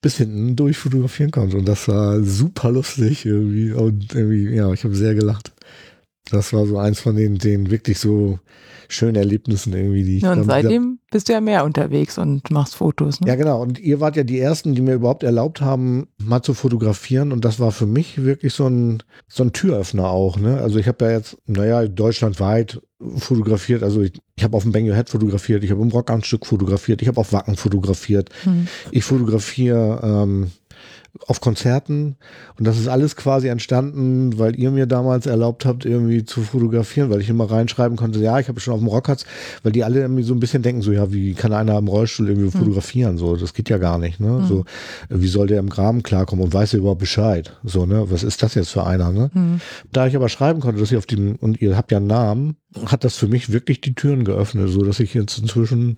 bis 0.00 0.16
hinten 0.16 0.56
durchfotografieren 0.56 1.30
konnte. 1.30 1.58
Und 1.58 1.66
das 1.66 1.88
war 1.88 2.22
super 2.22 2.70
lustig 2.70 3.26
irgendwie. 3.26 3.72
Und 3.72 4.14
irgendwie, 4.14 4.54
ja, 4.54 4.72
ich 4.72 4.84
habe 4.84 4.94
sehr 4.94 5.14
gelacht. 5.14 5.52
Das 6.30 6.52
war 6.52 6.66
so 6.66 6.78
eins 6.78 7.00
von 7.00 7.16
den, 7.16 7.38
den 7.38 7.70
wirklich 7.70 7.98
so 7.98 8.38
schönen 8.88 9.16
Erlebnissen 9.16 9.72
irgendwie, 9.72 10.04
die 10.04 10.16
ich 10.18 10.22
ja, 10.22 10.32
Und 10.32 10.44
seitdem 10.44 10.98
bist 11.10 11.28
du 11.28 11.32
ja 11.32 11.40
mehr 11.40 11.64
unterwegs 11.64 12.18
und 12.18 12.50
machst 12.50 12.74
Fotos. 12.74 13.20
Ne? 13.20 13.28
Ja, 13.28 13.34
genau. 13.36 13.62
Und 13.62 13.78
ihr 13.78 14.00
wart 14.00 14.16
ja 14.16 14.24
die 14.24 14.38
ersten, 14.38 14.74
die 14.74 14.82
mir 14.82 14.94
überhaupt 14.94 15.22
erlaubt 15.22 15.60
haben, 15.60 16.08
mal 16.18 16.42
zu 16.42 16.54
fotografieren. 16.54 17.32
Und 17.32 17.44
das 17.44 17.60
war 17.60 17.72
für 17.72 17.86
mich 17.86 18.24
wirklich 18.24 18.52
so 18.52 18.66
ein, 18.66 19.02
so 19.28 19.44
ein 19.44 19.52
Türöffner 19.52 20.08
auch. 20.08 20.38
Ne? 20.38 20.58
Also 20.58 20.78
ich 20.78 20.88
habe 20.88 21.04
ja 21.04 21.12
jetzt, 21.12 21.36
naja, 21.46 21.86
deutschlandweit 21.86 22.80
fotografiert. 23.16 23.82
Also 23.82 24.02
ich, 24.02 24.12
ich 24.36 24.44
habe 24.44 24.56
auf 24.56 24.62
dem 24.62 24.72
Bang 24.72 24.88
Your 24.88 24.94
Head 24.94 25.08
fotografiert, 25.08 25.64
ich 25.64 25.70
habe 25.70 25.82
im 25.82 25.88
Rock 25.88 26.10
Stück 26.22 26.46
fotografiert, 26.46 27.00
ich 27.02 27.08
habe 27.08 27.20
auf 27.20 27.32
Wacken 27.32 27.56
fotografiert. 27.56 28.30
Hm. 28.42 28.66
Ich 28.90 29.04
fotografiere 29.04 30.00
ähm, 30.02 30.50
auf 31.26 31.40
Konzerten. 31.40 32.16
Und 32.58 32.66
das 32.66 32.78
ist 32.78 32.88
alles 32.88 33.16
quasi 33.16 33.48
entstanden, 33.48 34.38
weil 34.38 34.58
ihr 34.58 34.70
mir 34.70 34.86
damals 34.86 35.26
erlaubt 35.26 35.64
habt, 35.64 35.84
irgendwie 35.84 36.24
zu 36.24 36.42
fotografieren, 36.42 37.10
weil 37.10 37.20
ich 37.20 37.28
immer 37.28 37.50
reinschreiben 37.50 37.96
konnte, 37.96 38.18
ja, 38.20 38.38
ich 38.38 38.48
habe 38.48 38.60
schon 38.60 38.74
auf 38.74 38.80
dem 38.80 38.88
Rockharz, 38.88 39.24
weil 39.62 39.72
die 39.72 39.84
alle 39.84 40.00
irgendwie 40.00 40.22
so 40.22 40.34
ein 40.34 40.40
bisschen 40.40 40.62
denken, 40.62 40.82
so, 40.82 40.92
ja, 40.92 41.12
wie 41.12 41.34
kann 41.34 41.52
einer 41.52 41.78
im 41.78 41.88
Rollstuhl 41.88 42.28
irgendwie 42.28 42.52
hm. 42.52 42.58
fotografieren? 42.58 43.18
So, 43.18 43.36
das 43.36 43.54
geht 43.54 43.68
ja 43.68 43.78
gar 43.78 43.98
nicht, 43.98 44.20
ne? 44.20 44.38
Hm. 44.38 44.46
So, 44.46 44.64
wie 45.08 45.28
soll 45.28 45.46
der 45.46 45.60
im 45.60 45.68
Graben 45.68 46.02
klarkommen 46.02 46.44
und 46.44 46.54
weiß 46.54 46.74
er 46.74 46.80
überhaupt 46.80 47.00
Bescheid? 47.00 47.56
So, 47.64 47.86
ne? 47.86 48.10
Was 48.10 48.22
ist 48.22 48.42
das 48.42 48.54
jetzt 48.54 48.70
für 48.70 48.86
einer, 48.86 49.12
ne? 49.12 49.30
Hm. 49.32 49.60
Da 49.92 50.06
ich 50.06 50.16
aber 50.16 50.28
schreiben 50.28 50.60
konnte, 50.60 50.80
dass 50.80 50.90
ich 50.90 50.98
auf 50.98 51.06
dem, 51.06 51.36
und 51.36 51.60
ihr 51.60 51.76
habt 51.76 51.92
ja 51.92 51.98
einen 51.98 52.06
Namen, 52.06 52.56
hat 52.86 53.04
das 53.04 53.16
für 53.16 53.28
mich 53.28 53.52
wirklich 53.52 53.80
die 53.80 53.94
Türen 53.94 54.24
geöffnet, 54.24 54.70
so 54.70 54.82
dass 54.82 55.00
ich 55.00 55.14
jetzt 55.14 55.38
inzwischen 55.38 55.96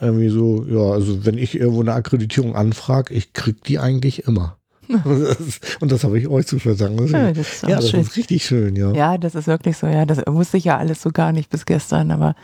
irgendwie 0.00 0.28
so, 0.28 0.64
ja, 0.64 0.92
also 0.92 1.24
wenn 1.24 1.38
ich 1.38 1.58
irgendwo 1.58 1.80
eine 1.80 1.94
Akkreditierung 1.94 2.54
anfrage, 2.54 3.14
ich 3.14 3.32
krieg 3.32 3.62
die 3.64 3.78
eigentlich 3.78 4.26
immer. 4.26 4.58
Und 5.80 5.92
das 5.92 6.04
habe 6.04 6.18
ich 6.18 6.28
euch 6.28 6.46
zu 6.46 6.58
verdanken. 6.58 7.06
Ja, 7.08 7.32
das, 7.32 7.52
ist, 7.52 7.62
ja, 7.62 7.76
das 7.76 7.92
ist, 7.92 8.16
richtig 8.16 8.44
schön, 8.44 8.74
ja. 8.74 8.92
Ja, 8.92 9.18
das 9.18 9.34
ist 9.34 9.46
wirklich 9.46 9.76
so, 9.76 9.86
ja. 9.86 10.06
Das 10.06 10.18
wusste 10.26 10.56
ich 10.56 10.64
ja 10.64 10.78
alles 10.78 11.02
so 11.02 11.10
gar 11.10 11.32
nicht 11.32 11.50
bis 11.50 11.66
gestern, 11.66 12.10
aber 12.10 12.34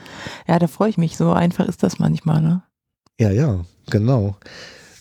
ja, 0.46 0.58
da 0.58 0.66
freue 0.66 0.90
ich 0.90 0.98
mich. 0.98 1.16
So 1.16 1.32
einfach 1.32 1.66
ist 1.66 1.82
das 1.82 1.98
manchmal, 1.98 2.42
ne? 2.42 2.62
Ja, 3.18 3.30
ja, 3.30 3.64
genau. 3.88 4.36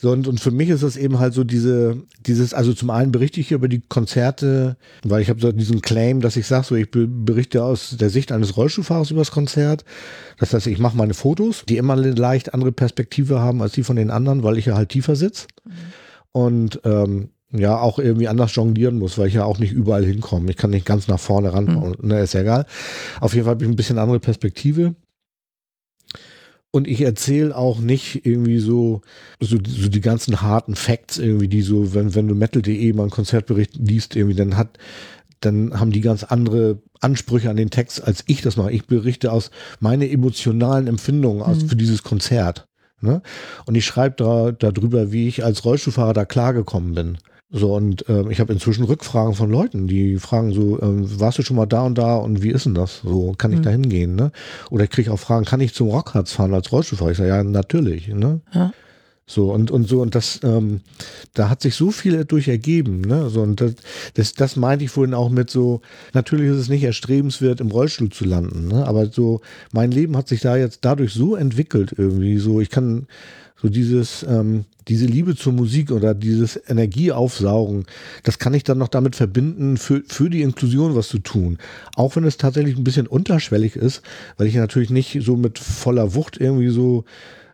So, 0.04 0.12
und, 0.12 0.28
und 0.28 0.42
für 0.42 0.52
mich 0.52 0.68
ist 0.68 0.84
das 0.84 0.98
eben 0.98 1.20
halt 1.20 1.34
so 1.34 1.46
diese, 1.46 1.96
dieses, 2.26 2.54
also 2.54 2.74
zum 2.74 2.90
einen 2.90 3.14
berichte 3.14 3.40
ich 3.40 3.54
über 3.54 3.70
die 3.70 3.80
Konzerte, 3.80 4.76
weil 5.06 5.22
ich 5.22 5.30
habe 5.30 5.40
so 5.40 5.50
diesen 5.54 5.80
Claim, 5.80 6.20
dass 6.20 6.36
ich 6.36 6.46
sage, 6.46 6.66
so 6.66 6.76
ich 6.76 6.92
berichte 6.92 7.64
aus 7.64 7.96
der 7.98 8.10
Sicht 8.10 8.34
eines 8.34 8.58
Rollstuhlfahrers 8.58 9.12
über 9.12 9.22
das 9.22 9.32
Konzert. 9.32 9.86
Das 10.40 10.54
heißt, 10.54 10.68
ich 10.68 10.78
mache 10.78 10.98
meine 10.98 11.14
Fotos, 11.14 11.64
die 11.70 11.78
immer 11.78 11.94
eine 11.94 12.12
leicht 12.12 12.54
andere 12.54 12.74
Perspektive 12.74 13.40
haben 13.40 13.62
als 13.62 13.72
die 13.72 13.84
von 13.84 13.96
den 13.96 14.12
anderen, 14.12 14.44
weil 14.44 14.58
ich 14.58 14.66
ja 14.66 14.76
halt 14.76 14.90
tiefer 14.90 15.16
sitze. 15.16 15.48
Mhm. 15.64 15.72
Und 16.34 16.82
ähm, 16.84 17.30
ja, 17.54 17.80
auch 17.80 17.98
irgendwie 17.98 18.28
anders 18.28 18.54
jonglieren 18.56 19.00
muss, 19.00 19.18
weil 19.18 19.30
ich 19.30 19.36
ja 19.36 19.46
auch 19.46 19.60
nicht 19.60 19.72
überall 19.72 20.04
hinkomme. 20.04 20.50
Ich 20.50 20.58
kann 20.58 20.72
nicht 20.72 20.86
ganz 20.86 21.08
nach 21.08 21.20
vorne 21.20 21.54
ran, 21.54 21.96
mhm. 22.02 22.06
ne, 22.06 22.20
ist 22.20 22.34
ja 22.34 22.42
egal. 22.42 22.66
Auf 23.22 23.36
jeden 23.36 23.46
Fall 23.46 23.54
habe 23.54 23.64
ich 23.64 23.72
ein 23.72 23.78
bisschen 23.78 24.00
andere 24.00 24.20
Perspektive. 24.20 24.96
Und 26.76 26.88
ich 26.88 27.02
erzähle 27.02 27.56
auch 27.56 27.80
nicht 27.80 28.26
irgendwie 28.26 28.58
so, 28.58 29.02
so, 29.40 29.58
so 29.64 29.90
die 29.90 30.02
ganzen 30.02 30.42
harten 30.42 30.74
Facts 30.74 31.20
irgendwie, 31.20 31.48
die 31.48 31.62
so, 31.62 31.94
wenn, 31.94 32.16
wenn 32.16 32.28
du 32.28 32.34
Metal.de 32.34 32.94
mal 32.94 33.04
einen 33.04 33.12
Konzertbericht 33.12 33.76
liest, 33.76 34.16
irgendwie, 34.16 34.36
dann 34.36 34.58
hat, 34.58 34.80
dann 35.40 35.80
haben 35.80 35.92
die 35.92 36.02
ganz 36.02 36.24
andere 36.24 36.82
Ansprüche 37.00 37.52
an 37.52 37.58
den 37.58 37.70
Text, 37.70 38.04
als 38.04 38.24
ich 38.26 38.42
das 38.42 38.58
mache. 38.58 38.72
Ich 38.72 38.88
berichte 38.88 39.32
aus 39.32 39.52
meine 39.82 40.10
emotionalen 40.10 40.88
Empfindungen 40.88 41.44
aus, 41.44 41.62
mhm. 41.62 41.70
für 41.70 41.76
dieses 41.76 42.02
Konzert. 42.02 42.68
Ne? 43.02 43.22
Und 43.68 43.76
ich 43.76 43.86
schreibe 43.86 44.16
da 44.16 44.52
darüber, 44.52 45.12
wie 45.12 45.28
ich 45.28 45.44
als 45.44 45.66
Rollstuhlfahrer 45.66 46.14
da 46.14 46.26
klargekommen 46.26 46.96
bin. 46.96 47.18
So, 47.56 47.76
und 47.76 48.10
äh, 48.10 48.28
ich 48.32 48.40
habe 48.40 48.52
inzwischen 48.52 48.84
Rückfragen 48.84 49.36
von 49.36 49.52
Leuten, 49.52 49.86
die 49.86 50.18
fragen 50.18 50.54
so, 50.54 50.80
äh, 50.80 51.20
warst 51.20 51.38
du 51.38 51.44
schon 51.44 51.56
mal 51.56 51.68
da 51.68 51.84
und 51.84 52.00
da 52.00 52.16
und 52.16 52.42
wie 52.42 52.50
ist 52.50 52.66
denn 52.66 52.74
das? 52.74 53.02
So, 53.04 53.36
kann 53.38 53.52
ich 53.52 53.60
mhm. 53.60 53.64
da 53.64 53.70
hingehen, 53.70 54.16
ne? 54.16 54.32
Oder 54.72 54.86
ich 54.86 54.90
kriege 54.90 55.14
auch 55.14 55.20
Fragen, 55.20 55.46
kann 55.46 55.62
ich 55.62 55.76
zum 55.76 55.90
Rockharz 55.90 56.32
fahren 56.32 56.56
als 56.56 56.72
Rollstuhlfahrer? 56.72 57.12
Ich 57.12 57.18
sage, 57.18 57.30
ja, 57.30 57.44
natürlich, 57.44 58.08
ne? 58.08 58.42
Ja. 58.56 58.74
So 59.28 59.54
und, 59.54 59.70
und 59.70 59.88
so, 59.88 60.02
und 60.02 60.16
das, 60.16 60.40
ähm, 60.44 60.82
da 61.36 61.48
hat 61.50 61.62
sich 61.62 61.76
so 61.76 61.92
viel 61.92 62.26
durch 62.26 62.48
ergeben, 62.48 63.02
ne? 63.02 63.30
So, 63.30 63.44
und 63.44 63.62
das, 63.62 63.76
das, 64.16 64.34
das 64.34 64.56
meinte 64.56 64.86
ich 64.86 64.92
vorhin 64.92 65.14
auch 65.14 65.30
mit 65.30 65.52
so, 65.52 65.82
natürlich 66.14 66.50
ist 66.50 66.58
es 66.58 66.70
nicht 66.70 66.84
erstrebenswert, 66.84 67.62
im 67.62 67.70
Rollstuhl 67.70 68.10
zu 68.10 68.26
landen, 68.26 68.68
ne? 68.68 68.88
Aber 68.88 69.06
so, 69.06 69.42
mein 69.72 69.92
Leben 69.92 70.18
hat 70.18 70.28
sich 70.28 70.42
da 70.42 70.58
jetzt 70.58 70.80
dadurch 70.82 71.14
so 71.14 71.36
entwickelt 71.36 71.94
irgendwie. 71.96 72.40
So, 72.40 72.62
ich 72.62 72.72
kann 72.72 73.06
so 73.64 73.70
dieses, 73.70 74.24
ähm, 74.30 74.66
diese 74.90 75.06
Liebe 75.06 75.36
zur 75.38 75.54
Musik 75.54 75.90
oder 75.92 76.14
dieses 76.14 76.60
Energieaufsaugen, 76.68 77.86
das 78.24 78.38
kann 78.38 78.54
ich 78.54 78.64
dann 78.64 78.78
noch 78.78 78.90
damit 78.90 79.16
verbinden, 79.16 79.78
für, 79.78 80.04
für 80.06 80.30
die 80.30 80.42
Inklusion 80.42 80.96
was 80.96 81.08
zu 81.08 81.20
tun. 81.20 81.58
Auch 81.96 82.16
wenn 82.18 82.26
es 82.26 82.36
tatsächlich 82.38 82.76
ein 82.76 82.84
bisschen 82.84 83.08
unterschwellig 83.08 83.78
ist, 83.78 84.02
weil 84.38 84.48
ich 84.48 84.56
natürlich 84.56 84.90
nicht 84.90 85.20
so 85.22 85.38
mit 85.38 85.60
voller 85.60 86.14
Wucht 86.14 86.38
irgendwie 86.38 86.70
so, 86.70 87.06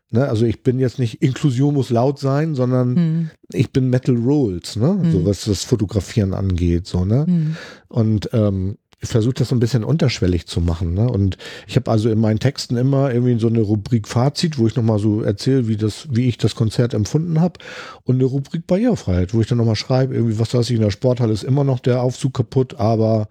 ne, 0.10 0.27
also 0.27 0.45
ich 0.48 0.64
bin 0.64 0.80
jetzt 0.80 0.98
nicht 0.98 1.22
Inklusion 1.22 1.76
muss 1.76 1.91
laut 1.91 2.18
sein, 2.18 2.56
sondern 2.56 2.95
Hm. 2.95 3.30
ich 3.53 3.72
bin 3.72 3.91
Metal 3.91 4.15
Rolls, 4.15 4.76
ne, 4.76 4.99
so 5.11 5.19
Hm. 5.19 5.26
was 5.26 5.45
das 5.45 5.64
Fotografieren 5.64 6.34
angeht, 6.34 6.88
so, 6.88 7.06
ne. 7.06 7.26
Hm. 7.27 7.56
Und 7.88 8.30
ähm, 8.34 8.77
ich 9.02 9.10
versuche 9.10 9.36
das 9.36 9.50
so 9.50 9.56
ein 9.56 9.60
bisschen 9.60 9.84
unterschwellig 9.84 10.46
zu 10.46 10.60
machen. 10.60 10.94
Ne? 10.94 11.10
Und 11.10 11.38
ich 11.68 11.76
habe 11.78 11.90
also 11.90 12.10
in 12.10 12.20
meinen 12.20 12.40
Texten 12.40 12.76
immer 12.76 13.14
irgendwie 13.14 13.40
so 13.40 13.48
eine 13.48 13.62
Rubrik 13.62 14.08
Fazit, 14.08 14.58
wo 14.58 14.68
ich 14.68 14.76
nochmal 14.76 15.00
so 15.00 15.22
erzähle, 15.22 15.68
wie 15.68 15.78
das, 15.78 16.08
wie 16.12 16.28
ich 16.28 16.38
das 16.38 16.56
Konzert 16.56 16.94
empfunden 16.94 17.40
habe. 17.40 17.60
Und 18.04 18.16
eine 18.16 18.26
Rubrik 18.26 18.68
Barrierefreiheit, 18.68 19.34
wo 19.34 19.40
ich 19.40 19.48
dann 19.48 19.58
nochmal 19.58 19.78
schreibe, 19.78 20.16
irgendwie, 20.16 20.38
was 20.38 20.54
weiß 20.54 20.70
ich, 20.70 20.76
in 20.76 20.82
der 20.82 20.92
Sporthalle 20.92 21.32
ist 21.32 21.44
immer 21.44 21.64
noch 21.64 21.80
der 21.80 22.02
Aufzug 22.04 22.34
kaputt, 22.34 22.76
aber 22.76 23.30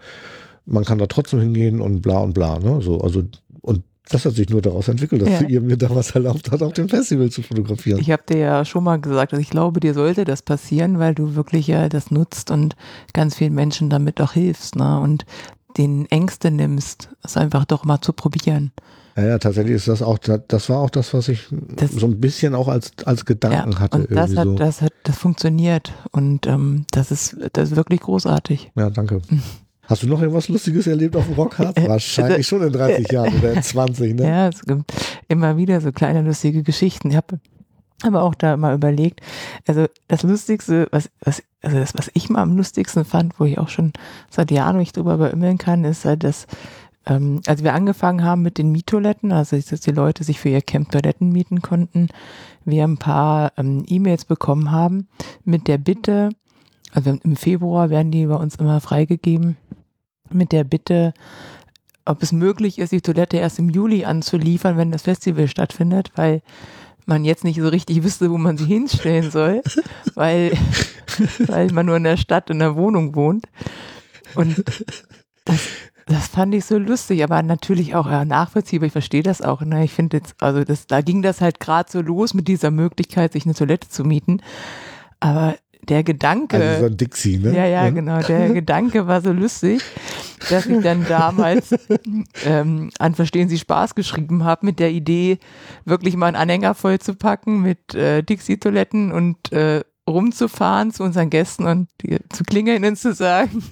man 0.64 0.84
kann 0.84 0.98
da 0.98 1.06
trotzdem 1.06 1.40
hingehen 1.40 1.80
und 1.80 2.00
bla 2.00 2.20
und 2.20 2.32
bla. 2.32 2.58
Ne? 2.58 2.80
So, 2.80 3.00
also, 3.00 3.24
und 3.60 3.82
das 4.10 4.24
hat 4.24 4.34
sich 4.34 4.48
nur 4.48 4.62
daraus 4.62 4.88
entwickelt, 4.88 5.20
dass 5.20 5.42
Ja. 5.42 5.48
ihr 5.48 5.60
mir 5.60 5.76
da 5.76 5.94
was 5.94 6.12
erlaubt 6.12 6.50
hat, 6.50 6.62
auf 6.62 6.72
dem 6.72 6.88
Festival 6.88 7.28
zu 7.30 7.42
fotografieren. 7.42 8.00
Ich 8.00 8.10
habe 8.10 8.22
dir 8.26 8.38
ja 8.38 8.64
schon 8.64 8.84
mal 8.84 8.98
gesagt, 8.98 9.32
dass 9.34 9.38
ich 9.38 9.50
glaube, 9.50 9.80
dir 9.80 9.92
sollte 9.92 10.24
das 10.24 10.40
passieren, 10.40 10.98
weil 10.98 11.14
du 11.14 11.34
wirklich 11.34 11.66
ja 11.66 11.90
das 11.90 12.10
nutzt 12.10 12.50
und 12.50 12.74
ganz 13.12 13.36
vielen 13.36 13.54
Menschen 13.54 13.90
damit 13.90 14.20
auch 14.22 14.32
hilfst, 14.32 14.76
ne? 14.76 14.98
Und 14.98 15.26
den 15.76 16.06
Ängste 16.10 16.50
nimmst, 16.50 17.10
es 17.22 17.36
einfach 17.36 17.64
doch 17.64 17.84
mal 17.84 18.00
zu 18.00 18.12
probieren. 18.12 18.72
Ja, 19.16 19.24
ja, 19.26 19.38
tatsächlich 19.38 19.74
ist 19.74 19.88
das 19.88 20.00
auch, 20.00 20.18
das 20.18 20.68
war 20.68 20.78
auch 20.78 20.90
das, 20.90 21.12
was 21.12 21.28
ich 21.28 21.48
Das- 21.50 21.90
so 21.92 22.06
ein 22.06 22.20
bisschen 22.20 22.54
auch 22.54 22.68
als, 22.68 22.92
als 23.04 23.24
Gedanken 23.24 23.78
hatte. 23.80 23.98
und 23.98 24.10
das 24.12 24.36
hat, 24.36 24.44
so. 24.44 24.54
das 24.54 24.80
hat, 24.80 24.92
das 25.02 25.18
funktioniert 25.18 25.92
und 26.12 26.46
ähm, 26.46 26.84
das 26.92 27.10
ist, 27.10 27.36
das 27.52 27.70
ist 27.70 27.76
wirklich 27.76 28.00
großartig. 28.00 28.70
Ja, 28.76 28.90
danke. 28.90 29.20
Hast 29.88 30.02
du 30.02 30.06
noch 30.06 30.20
irgendwas 30.20 30.48
Lustiges 30.48 30.86
erlebt 30.86 31.16
auf 31.16 31.24
dem 31.24 31.34
Rockhard? 31.34 31.78
Äh, 31.78 31.88
Wahrscheinlich 31.88 32.46
schon 32.46 32.62
in 32.62 32.72
30 32.72 33.10
Jahren 33.10 33.34
oder 33.38 33.54
in 33.54 33.62
20, 33.62 34.14
ne? 34.16 34.22
Ja, 34.26 34.48
es 34.48 34.60
gibt 34.62 34.92
immer 35.28 35.56
wieder 35.56 35.80
so 35.80 35.92
kleine 35.92 36.20
lustige 36.22 36.62
Geschichten. 36.62 37.08
Ich 37.10 37.16
habe 37.16 37.40
aber 38.02 38.22
auch 38.22 38.34
da 38.34 38.56
mal 38.56 38.74
überlegt, 38.74 39.20
also 39.66 39.86
das 40.06 40.22
Lustigste, 40.22 40.88
was, 40.90 41.10
was, 41.20 41.42
also 41.62 41.78
das, 41.78 41.94
was 41.94 42.10
ich 42.14 42.30
mal 42.30 42.42
am 42.42 42.56
lustigsten 42.56 43.04
fand, 43.04 43.38
wo 43.40 43.44
ich 43.44 43.58
auch 43.58 43.68
schon 43.68 43.92
seit 44.30 44.50
Jahren 44.50 44.76
mich 44.76 44.92
drüber 44.92 45.18
beimmeln 45.18 45.58
kann, 45.58 45.84
ist 45.84 46.04
halt, 46.04 46.22
dass 46.22 46.46
ähm, 47.06 47.40
als 47.46 47.64
wir 47.64 47.74
angefangen 47.74 48.22
haben 48.22 48.42
mit 48.42 48.58
den 48.58 48.70
Miettoiletten, 48.70 49.32
also 49.32 49.56
dass 49.56 49.80
die 49.80 49.90
Leute 49.90 50.24
sich 50.24 50.38
für 50.38 50.50
ihr 50.50 50.62
Camp 50.62 50.92
Toiletten 50.92 51.30
mieten 51.30 51.62
konnten, 51.62 52.08
wir 52.64 52.84
ein 52.84 52.98
paar 52.98 53.52
ähm, 53.56 53.84
E-Mails 53.88 54.24
bekommen 54.26 54.70
haben 54.70 55.08
mit 55.44 55.66
der 55.66 55.78
Bitte, 55.78 56.30
also 56.92 57.18
im 57.22 57.36
Februar 57.36 57.90
werden 57.90 58.12
die 58.12 58.26
bei 58.26 58.36
uns 58.36 58.56
immer 58.56 58.80
freigegeben, 58.80 59.56
mit 60.30 60.52
der 60.52 60.64
Bitte, 60.64 61.14
ob 62.04 62.22
es 62.22 62.32
möglich 62.32 62.78
ist, 62.78 62.92
die 62.92 63.00
Toilette 63.00 63.38
erst 63.38 63.58
im 63.58 63.70
Juli 63.70 64.04
anzuliefern, 64.04 64.76
wenn 64.76 64.92
das 64.92 65.02
Festival 65.02 65.48
stattfindet, 65.48 66.12
weil 66.14 66.42
man 67.08 67.24
jetzt 67.24 67.44
nicht 67.44 67.60
so 67.60 67.68
richtig 67.68 68.02
wüsste, 68.02 68.30
wo 68.30 68.38
man 68.38 68.56
sie 68.56 68.66
hinstellen 68.66 69.30
soll, 69.30 69.62
weil, 70.14 70.52
weil 71.46 71.72
man 71.72 71.86
nur 71.86 71.96
in 71.96 72.04
der 72.04 72.16
Stadt 72.16 72.50
in 72.50 72.58
der 72.58 72.76
Wohnung 72.76 73.14
wohnt. 73.14 73.46
Und 74.34 74.62
das, 75.44 75.60
das 76.06 76.28
fand 76.28 76.54
ich 76.54 76.64
so 76.64 76.78
lustig, 76.78 77.24
aber 77.24 77.42
natürlich 77.42 77.94
auch 77.94 78.10
ja, 78.10 78.24
nachvollziehbar. 78.24 78.86
Ich 78.86 78.92
verstehe 78.92 79.22
das 79.22 79.42
auch. 79.42 79.62
Ne? 79.62 79.84
Ich 79.84 79.92
finde 79.92 80.18
jetzt, 80.18 80.34
also 80.40 80.64
das, 80.64 80.86
da 80.86 81.00
ging 81.00 81.22
das 81.22 81.40
halt 81.40 81.60
gerade 81.60 81.90
so 81.90 82.00
los 82.00 82.34
mit 82.34 82.48
dieser 82.48 82.70
Möglichkeit, 82.70 83.32
sich 83.32 83.44
eine 83.44 83.54
Toilette 83.54 83.88
zu 83.88 84.04
mieten. 84.04 84.40
Aber 85.20 85.56
der 85.88 86.02
Gedanke. 86.02 86.56
Also 86.56 86.80
so 86.80 86.86
ein 86.86 86.96
Dixie, 86.96 87.38
ne? 87.38 87.54
Ja, 87.54 87.66
ja, 87.66 87.90
genau. 87.90 88.20
Der 88.28 88.50
Gedanke 88.50 89.06
war 89.06 89.20
so 89.20 89.32
lustig, 89.32 89.82
dass 90.50 90.66
ich 90.66 90.82
dann 90.82 91.06
damals 91.08 91.74
ähm, 92.44 92.90
an 92.98 93.14
Verstehen 93.14 93.48
Sie 93.48 93.58
Spaß 93.58 93.94
geschrieben 93.94 94.44
habe 94.44 94.66
mit 94.66 94.78
der 94.78 94.90
Idee, 94.90 95.38
wirklich 95.84 96.16
mal 96.16 96.26
einen 96.26 96.36
Anhänger 96.36 96.74
voll 96.74 96.98
zu 96.98 97.14
packen 97.14 97.62
mit 97.62 97.94
äh, 97.94 98.22
Dixie-Toiletten 98.22 99.12
und 99.12 99.52
äh, 99.52 99.82
rumzufahren 100.08 100.90
zu 100.90 101.02
unseren 101.02 101.30
Gästen 101.30 101.66
und 101.66 101.88
die, 102.00 102.18
zu 102.30 102.44
klingeln 102.44 102.84
und 102.84 102.96
zu 102.96 103.12
sagen, 103.12 103.62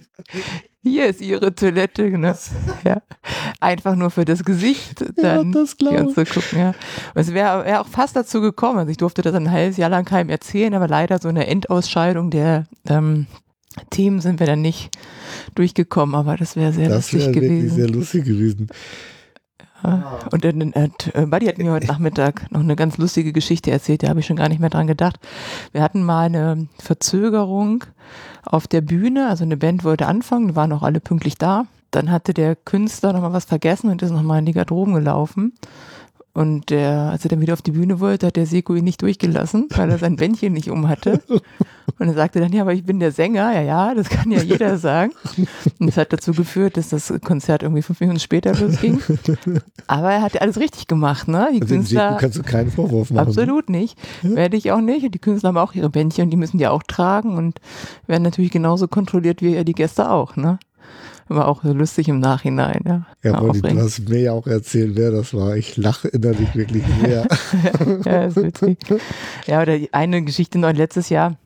hier 0.87 1.07
ist 1.07 1.21
Ihre 1.21 1.55
Toilette. 1.55 2.11
Ne? 2.19 2.37
Ja. 2.85 3.03
Einfach 3.61 3.97
nur 3.97 4.11
für 4.11 4.25
das 4.25 4.45
Gesicht 4.45 5.05
dann 5.17 5.53
das 5.53 5.77
die 5.77 5.85
glaube 5.85 6.07
uns 6.07 6.15
zu 6.15 6.25
gucken. 6.25 6.59
Ja. 6.59 6.69
Und 6.69 7.21
es 7.21 7.33
wäre 7.35 7.65
wär 7.65 7.81
auch 7.81 7.89
fast 7.89 8.17
dazu 8.17 8.41
gekommen. 8.41 8.79
Also 8.79 8.91
ich 8.91 8.97
durfte 8.97 9.23
das 9.23 9.35
ein 9.35 9.51
halbes 9.51 9.77
Jahr 9.77 9.91
lang 9.91 10.05
keinem 10.05 10.31
erzählen, 10.31 10.75
aber 10.75 10.89
leider 10.89 11.19
so 11.19 11.29
eine 11.29 11.47
Endausscheidung 11.47 12.31
der 12.31 12.67
ähm, 12.89 13.27
Themen 13.91 14.21
sind 14.21 14.41
wir 14.41 14.47
dann 14.47 14.63
nicht 14.63 14.91
durchgekommen, 15.55 16.15
aber 16.15 16.37
das 16.37 16.57
wäre 16.57 16.73
sehr 16.73 16.89
Das 16.89 17.13
lustig 17.13 17.21
wäre 17.21 17.35
wirklich 17.35 17.51
gewesen. 17.51 17.77
sehr 17.77 17.89
lustig 17.89 18.25
gewesen. 18.25 18.69
Ja. 19.87 20.19
Und 20.33 20.45
dann 20.45 20.73
hat 20.75 21.15
äh, 21.15 21.27
Buddy 21.27 21.47
hat 21.47 21.59
mir 21.59 21.71
heute 21.71 21.87
Nachmittag 21.87 22.51
noch 22.51 22.61
eine 22.61 22.77
ganz 22.77 22.99
lustige 22.99 23.33
Geschichte 23.33 23.71
erzählt, 23.71 24.03
da 24.03 24.09
habe 24.09 24.21
ich 24.21 24.27
schon 24.27 24.37
gar 24.37 24.49
nicht 24.49 24.61
mehr 24.61 24.71
dran 24.71 24.87
gedacht. 24.87 25.19
Wir 25.73 25.83
hatten 25.83 26.03
mal 26.03 26.27
eine 26.27 26.67
Verzögerung 26.79 27.85
auf 28.45 28.67
der 28.67 28.81
Bühne, 28.81 29.29
also 29.29 29.45
eine 29.45 29.57
Band 29.57 29.85
wollte 29.85 30.07
anfangen, 30.07 30.57
waren 30.57 30.73
auch 30.73 30.83
alle 30.83 31.01
pünktlich 31.01 31.37
da. 31.37 31.67
Dann 31.91 32.11
hatte 32.11 32.35
der 32.35 32.57
Künstler 32.57 33.13
nochmal 33.13 33.33
was 33.33 33.45
vergessen 33.45 33.91
und 33.91 34.03
ist 34.03 34.11
nochmal 34.11 34.41
in 34.41 34.47
die 34.47 34.53
Garderoben 34.53 34.95
gelaufen. 34.95 35.55
Und 36.37 36.69
der, 36.69 36.93
als 37.13 37.25
er 37.25 37.31
dann 37.31 37.41
wieder 37.41 37.55
auf 37.55 37.63
die 37.63 37.71
Bühne 37.71 37.99
wollte, 37.99 38.27
hat 38.27 38.37
der 38.37 38.45
Seko 38.45 38.75
ihn 38.75 38.85
nicht 38.85 39.01
durchgelassen, 39.01 39.69
weil 39.75 39.91
er 39.91 39.97
sein 39.97 40.17
Bändchen 40.17 40.53
nicht 40.53 40.71
um 40.71 40.87
hatte. 40.87 41.23
Und 41.99 42.09
er 42.09 42.13
sagte 42.13 42.41
dann, 42.41 42.53
ja, 42.53 42.61
aber 42.61 42.75
ich 42.75 42.85
bin 42.85 43.01
der 43.01 43.11
Sänger. 43.11 43.55
Ja, 43.55 43.63
ja, 43.63 43.95
das 43.95 44.11
kann 44.11 44.31
ja 44.31 44.43
jeder 44.43 44.77
sagen. 44.77 45.13
Und 45.79 45.87
das 45.87 45.97
hat 45.97 46.13
dazu 46.13 46.35
geführt, 46.35 46.77
dass 46.77 46.91
das 46.91 47.11
Konzert 47.25 47.63
irgendwie 47.63 47.81
fünf 47.81 48.01
Minuten 48.01 48.21
später 48.21 48.55
losging. 48.55 49.01
Aber 49.87 50.13
er 50.13 50.21
hat 50.21 50.35
ja 50.35 50.43
alles 50.43 50.59
richtig 50.61 50.87
gemacht, 50.89 51.27
ne? 51.27 51.49
Die 51.55 51.63
Also 51.63 51.75
Künstler, 51.75 52.19
kannst 52.21 52.37
du 52.37 52.43
keinen 52.43 52.71
Vorwurf 52.71 53.11
machen. 53.11 53.29
absolut 53.29 53.71
nicht. 53.71 53.97
Werde 54.21 54.59
ich 54.59 54.73
auch 54.73 54.83
nicht. 54.83 55.07
Und 55.07 55.15
die 55.15 55.19
Künstler 55.19 55.49
haben 55.49 55.57
auch 55.57 55.73
ihre 55.73 55.89
Bändchen 55.89 56.25
und 56.25 56.31
die 56.31 56.37
müssen 56.37 56.59
die 56.59 56.67
auch 56.67 56.83
tragen 56.83 57.39
und 57.39 57.61
werden 58.07 58.25
natürlich 58.25 58.51
genauso 58.51 58.89
kontrolliert 58.89 59.41
wie 59.41 59.65
die 59.65 59.73
Gäste 59.73 60.11
auch, 60.11 60.37
ne? 60.37 60.59
Aber 61.29 61.49
auch 61.49 61.63
so 61.65 61.73
lustig 61.73 62.09
im 62.09 62.21
Nachhinein, 62.21 62.83
ja. 62.87 63.07
Ja, 63.23 63.33
War 63.33 63.41
Bonnie, 63.41 63.61
du 63.61 63.81
hast 63.81 64.09
mir 64.09 64.21
ja 64.21 64.33
auch 64.33 64.47
erzählt, 64.47 64.93
wer 64.95 65.11
das 65.11 65.35
war. 65.35 65.57
Ich 65.57 65.77
lache 65.77 66.09
innerlich 66.09 66.55
wirklich 66.55 66.85
sehr. 67.01 67.27
ja, 68.05 68.25
ist 68.25 68.37
witzig. 68.37 68.79
Ja, 69.47 69.63
oder 69.63 69.79
die 69.79 69.93
eine 69.93 70.23
Geschichte 70.23 70.59
noch 70.59 70.73
letztes 70.73 71.09
Jahr 71.09 71.37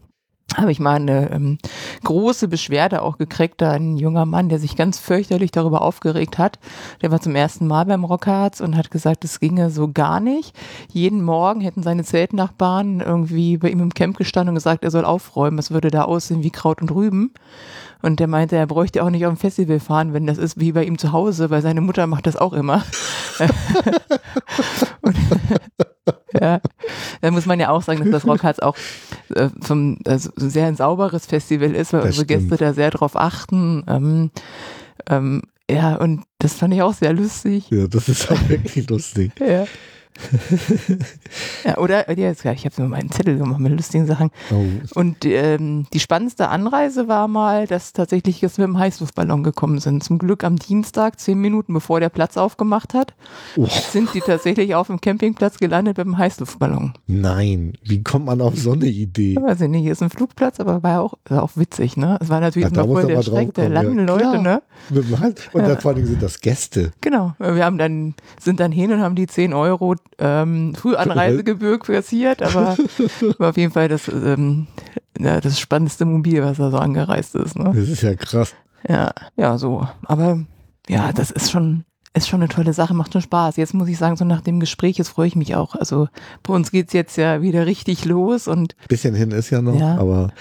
habe 0.57 0.73
ich 0.73 0.81
mal 0.81 0.97
eine 0.97 1.31
ähm, 1.31 1.59
große 2.05 2.48
Beschwerde 2.48 3.02
auch 3.02 3.19
gekriegt, 3.19 3.61
da 3.61 3.73
ein 3.73 3.97
junger 3.97 4.27
Mann, 4.27 4.48
der 4.48 4.59
sich 4.59 4.77
ganz 4.77 4.98
fürchterlich 4.98 5.51
darüber 5.51 5.82
aufgeregt 5.82 6.39
hat. 6.39 6.59
Der 7.02 7.11
war 7.11 7.20
zum 7.20 7.36
ersten 7.36 7.66
Mal 7.66 7.86
beim 7.86 8.05
Rockharz 8.05 8.61
und 8.61 8.77
hat 8.77 8.90
gesagt, 8.90 9.24
es 9.24 9.40
ginge 9.40 9.70
so 9.70 9.89
gar 9.93 10.20
nicht. 10.20 10.57
Jeden 10.93 11.23
Morgen 11.23 11.61
hätten 11.61 11.82
seine 11.82 12.05
Zeltnachbarn 12.05 13.01
irgendwie 13.01 13.59
bei 13.59 13.70
ihm 13.70 13.81
im 13.81 13.94
Camp 13.94 14.16
gestanden 14.16 14.51
und 14.51 14.57
gesagt, 14.57 14.85
er 14.85 14.90
soll 14.90 15.05
aufräumen. 15.05 15.59
Es 15.59 15.70
würde 15.70 15.90
da 15.90 16.02
aussehen 16.02 16.43
wie 16.43 16.51
Kraut 16.51 16.82
und 16.82 16.90
Rüben. 16.90 17.32
Und 18.02 18.20
der 18.20 18.27
meinte, 18.27 18.56
er 18.56 18.66
bräuchte 18.66 19.02
auch 19.05 19.10
nicht 19.10 19.27
auf 19.27 19.35
dem 19.35 19.39
Festival 19.39 19.81
fahren, 19.81 20.12
wenn 20.12 20.27
das 20.27 20.39
ist 20.39 20.59
wie 20.59 20.72
bei 20.72 20.85
ihm 20.85 20.98
zu 20.98 21.12
Hause, 21.12 21.51
weil 21.51 21.62
seine 21.62 21.81
Mutter 21.81 22.06
macht 22.06 22.27
das 22.27 22.36
auch 22.36 22.52
immer. 22.52 22.82
und, 25.02 25.16
ja, 26.40 26.60
da 27.20 27.31
muss 27.31 27.47
man 27.47 27.60
ja 27.60 27.70
auch 27.70 27.82
sagen, 27.82 28.01
dass 28.01 28.10
das 28.10 28.27
Rockharz 28.27 28.59
auch 28.60 28.77
äh, 29.35 29.48
vom, 29.60 29.98
also 30.06 30.31
sehr 30.36 30.66
ein 30.66 30.77
sauberes 30.77 31.27
Festival 31.27 31.74
ist, 31.74 31.93
weil 31.93 32.01
Das 32.01 32.10
unsere 32.10 32.27
Gäste 32.27 32.47
stimmt. 32.47 32.60
da 32.60 32.72
sehr 32.74 32.90
drauf 32.90 33.16
achten. 33.16 33.85
Ähm, 33.86 34.31
ähm, 35.09 35.43
ja, 35.70 35.97
und 35.97 36.24
das 36.39 36.55
fand 36.55 36.74
ich 36.74 36.82
auch 36.82 36.94
sehr 36.94 37.12
lustig. 37.12 37.70
ja, 37.70 37.86
das 37.86 38.09
ist 38.09 38.31
auch 38.31 38.48
wirklich 38.48 38.89
lustig. 38.90 39.32
Ja. 39.40 39.66
ja, 41.64 41.78
oder, 41.78 42.09
ja, 42.10 42.28
jetzt, 42.28 42.44
ich 42.44 42.64
habe 42.64 42.82
mir 42.82 42.88
meinen 42.88 43.10
Zettel 43.10 43.38
gemacht 43.38 43.60
mit 43.60 43.72
lustigen 43.72 44.06
Sachen. 44.06 44.30
Oh, 44.52 44.64
Und 44.98 45.24
ähm, 45.24 45.86
die 45.92 46.01
spannendste 46.01 46.48
Anreise 46.48 47.09
war 47.09 47.28
mal, 47.28 47.66
dass 47.66 47.92
tatsächlich 47.92 48.40
jetzt 48.40 48.59
mit 48.59 48.66
dem 48.66 48.78
Heißluftballon 48.78 49.42
gekommen 49.42 49.78
sind. 49.78 50.02
Zum 50.05 50.18
Glück 50.18 50.44
am 50.44 50.56
Dienstag, 50.56 51.18
zehn 51.20 51.38
Minuten 51.40 51.72
bevor 51.72 52.01
der 52.01 52.09
Platz 52.09 52.36
aufgemacht 52.36 52.94
hat, 52.94 53.14
oh, 53.56 53.66
sind 53.66 54.12
die 54.14 54.20
tatsächlich 54.20 54.74
auf 54.74 54.88
dem 54.88 55.01
Campingplatz 55.01 55.59
gelandet 55.59 55.98
mit 55.98 56.06
dem 56.06 56.18
Heißluftballon. 56.18 56.94
nein, 57.06 57.74
wie 57.84 58.02
kommt 58.02 58.26
man 58.26 58.40
auf 58.40 58.56
so 58.56 58.72
eine 58.72 58.86
Idee? 58.86 59.36
Weiß 59.36 59.60
ich 59.60 59.68
nicht, 59.68 59.82
hier 59.82 59.92
ist 59.92 60.02
ein 60.02 60.10
Flugplatz, 60.10 60.60
aber 60.60 60.82
war 60.82 60.90
ja 60.90 61.01
auch, 61.01 61.14
war 61.28 61.42
auch 61.42 61.51
witzig, 61.55 61.97
ne? 61.97 62.18
Es 62.20 62.28
war 62.28 62.40
natürlich 62.40 62.70
Ja, 62.72 62.84
voll 62.84 63.02
er 63.02 63.06
der 63.16 63.22
Schreck, 63.22 63.55
da 63.55 63.66
landen 63.66 63.98
ja. 63.98 64.05
Leute, 64.05 64.20
Klar. 64.24 64.42
ne? 64.42 64.62
Und 65.52 65.66
Ja. 65.68 65.76
vor 65.76 65.92
allem 65.92 66.06
sind 66.06 66.22
das 66.22 66.40
Gäste. 66.40 66.92
Genau. 67.01 67.34
Wir 67.38 67.64
haben 67.64 67.78
dann, 67.78 68.14
sind 68.40 68.60
dann 68.60 68.72
hin 68.72 68.92
und 68.92 69.01
haben 69.01 69.14
die 69.14 69.26
10 69.26 69.52
Euro 69.52 69.94
ähm, 70.18 70.74
Frühanreise 70.74 71.36
Erzgebirg 71.38 71.86
passiert, 71.86 72.42
aber 72.42 72.76
war 73.38 73.50
auf 73.50 73.56
jeden 73.56 73.72
Fall 73.72 73.88
das, 73.88 74.08
ähm, 74.08 74.66
ja, 75.18 75.40
das 75.40 75.58
spannendste 75.58 76.04
Mobil, 76.04 76.42
was 76.42 76.58
da 76.58 76.70
so 76.70 76.78
angereist 76.78 77.34
ist. 77.34 77.56
Ne? 77.58 77.72
Das 77.74 77.88
ist 77.88 78.02
ja 78.02 78.14
krass. 78.14 78.54
Ja, 78.88 79.12
ja, 79.36 79.58
so. 79.58 79.86
Aber 80.06 80.40
ja, 80.88 81.12
das 81.12 81.30
ist 81.30 81.50
schon, 81.50 81.84
ist 82.14 82.28
schon 82.28 82.40
eine 82.40 82.48
tolle 82.48 82.72
Sache, 82.72 82.94
macht 82.94 83.12
schon 83.12 83.22
Spaß. 83.22 83.56
Jetzt 83.56 83.74
muss 83.74 83.88
ich 83.88 83.98
sagen, 83.98 84.16
so 84.16 84.24
nach 84.24 84.40
dem 84.40 84.60
Gespräch, 84.60 84.96
jetzt 84.98 85.10
freue 85.10 85.26
ich 85.28 85.36
mich 85.36 85.54
auch. 85.54 85.74
Also 85.74 86.08
bei 86.42 86.52
uns 86.54 86.70
geht's 86.70 86.92
jetzt 86.92 87.16
ja 87.16 87.42
wieder 87.42 87.66
richtig 87.66 88.04
los 88.04 88.48
und 88.48 88.74
Bisschen 88.88 89.14
hin 89.14 89.30
ist 89.30 89.50
ja 89.50 89.62
noch, 89.62 89.78
Ja. 89.78 89.96
aber 89.98 90.32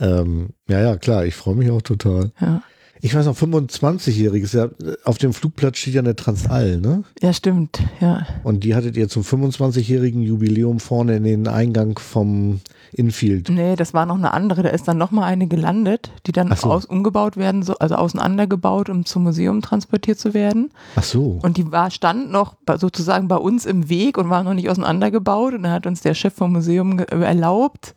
ähm, 0.00 0.50
ja, 0.68 0.80
ja, 0.80 0.96
klar, 0.96 1.24
ich 1.26 1.34
freue 1.34 1.54
mich 1.54 1.70
auch 1.70 1.82
total. 1.82 2.32
ja, 2.40 2.62
Ich 3.04 3.16
weiß 3.16 3.26
noch, 3.26 3.36
25-Jähriges, 3.36 4.56
ja, 4.56 4.68
auf 5.04 5.18
dem 5.18 5.32
Flugplatz 5.32 5.78
steht 5.78 5.94
ja 5.94 6.02
eine 6.02 6.14
Transall, 6.14 6.78
ne? 6.80 7.02
ja 7.20 7.32
stimmt, 7.32 7.80
ja. 8.00 8.24
Und 8.44 8.62
die 8.62 8.76
hattet 8.76 8.96
ihr 8.96 9.08
zum 9.08 9.24
25-jährigen 9.24 10.22
Jubiläum 10.22 10.78
vorne 10.78 11.16
in 11.16 11.24
den 11.24 11.48
Eingang 11.48 11.98
vom 11.98 12.60
Infield. 12.92 13.48
Nee, 13.48 13.74
das 13.74 13.92
war 13.92 14.06
noch 14.06 14.14
eine 14.14 14.32
andere. 14.32 14.62
Da 14.62 14.68
ist 14.68 14.86
dann 14.86 14.98
nochmal 14.98 15.24
eine 15.24 15.48
gelandet, 15.48 16.12
die 16.26 16.32
dann 16.32 16.54
so. 16.54 16.70
aus, 16.70 16.84
umgebaut 16.84 17.36
werden, 17.36 17.64
so, 17.64 17.74
also 17.78 17.96
auseinandergebaut, 17.96 18.88
um 18.88 19.04
zum 19.04 19.24
Museum 19.24 19.62
transportiert 19.62 20.20
zu 20.20 20.32
werden. 20.32 20.70
Ach 20.94 21.02
so. 21.02 21.40
Und 21.42 21.56
die 21.56 21.72
war, 21.72 21.90
stand 21.90 22.30
noch 22.30 22.54
sozusagen 22.78 23.26
bei 23.26 23.36
uns 23.36 23.66
im 23.66 23.88
Weg 23.88 24.16
und 24.16 24.30
war 24.30 24.44
noch 24.44 24.54
nicht 24.54 24.68
auseinandergebaut. 24.70 25.54
Und 25.54 25.64
dann 25.64 25.72
hat 25.72 25.88
uns 25.88 26.02
der 26.02 26.14
Chef 26.14 26.34
vom 26.34 26.52
Museum 26.52 26.98
ge- 26.98 27.06
erlaubt, 27.20 27.96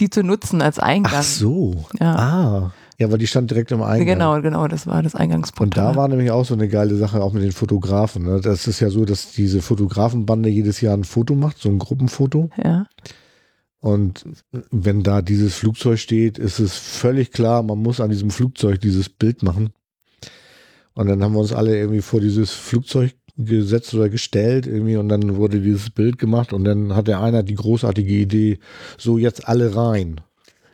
die 0.00 0.08
zu 0.08 0.22
nutzen 0.22 0.62
als 0.62 0.78
Eingang. 0.78 1.12
Ach 1.16 1.22
so. 1.22 1.84
Ja. 2.00 2.14
Ah. 2.16 2.72
Ja, 3.00 3.12
weil 3.12 3.18
die 3.18 3.28
stand 3.28 3.50
direkt 3.50 3.70
im 3.70 3.80
Eingang. 3.82 4.06
Genau, 4.06 4.40
genau, 4.42 4.66
das 4.66 4.86
war 4.88 5.02
das 5.02 5.14
Und 5.14 5.20
Eingangsportal. 5.20 5.92
da 5.92 5.96
war 5.96 6.08
nämlich 6.08 6.32
auch 6.32 6.44
so 6.44 6.54
eine 6.54 6.68
geile 6.68 6.96
Sache, 6.96 7.22
auch 7.22 7.32
mit 7.32 7.44
den 7.44 7.52
Fotografen. 7.52 8.24
Ne? 8.24 8.40
Das 8.40 8.66
ist 8.66 8.80
ja 8.80 8.90
so, 8.90 9.04
dass 9.04 9.30
diese 9.32 9.62
Fotografenbande 9.62 10.48
jedes 10.48 10.80
Jahr 10.80 10.94
ein 10.96 11.04
Foto 11.04 11.36
macht, 11.36 11.58
so 11.58 11.68
ein 11.68 11.78
Gruppenfoto. 11.78 12.50
ja. 12.62 12.86
Und 13.80 14.24
wenn 14.72 15.04
da 15.04 15.22
dieses 15.22 15.54
Flugzeug 15.54 16.00
steht, 16.00 16.36
ist 16.36 16.58
es 16.58 16.76
völlig 16.76 17.30
klar, 17.30 17.62
man 17.62 17.78
muss 17.78 18.00
an 18.00 18.10
diesem 18.10 18.30
Flugzeug 18.30 18.80
dieses 18.80 19.08
Bild 19.08 19.44
machen. 19.44 19.70
Und 20.94 21.06
dann 21.06 21.22
haben 21.22 21.34
wir 21.34 21.38
uns 21.38 21.52
alle 21.52 21.78
irgendwie 21.78 22.02
vor 22.02 22.20
dieses 22.20 22.50
Flugzeug 22.50 23.14
gesetzt 23.36 23.94
oder 23.94 24.08
gestellt 24.08 24.66
irgendwie 24.66 24.96
und 24.96 25.08
dann 25.08 25.36
wurde 25.36 25.60
dieses 25.60 25.90
Bild 25.90 26.18
gemacht 26.18 26.52
und 26.52 26.64
dann 26.64 26.96
hat 26.96 27.06
der 27.06 27.20
einer 27.22 27.44
die 27.44 27.54
großartige 27.54 28.12
Idee, 28.12 28.58
so 28.96 29.16
jetzt 29.16 29.46
alle 29.46 29.76
rein 29.76 30.20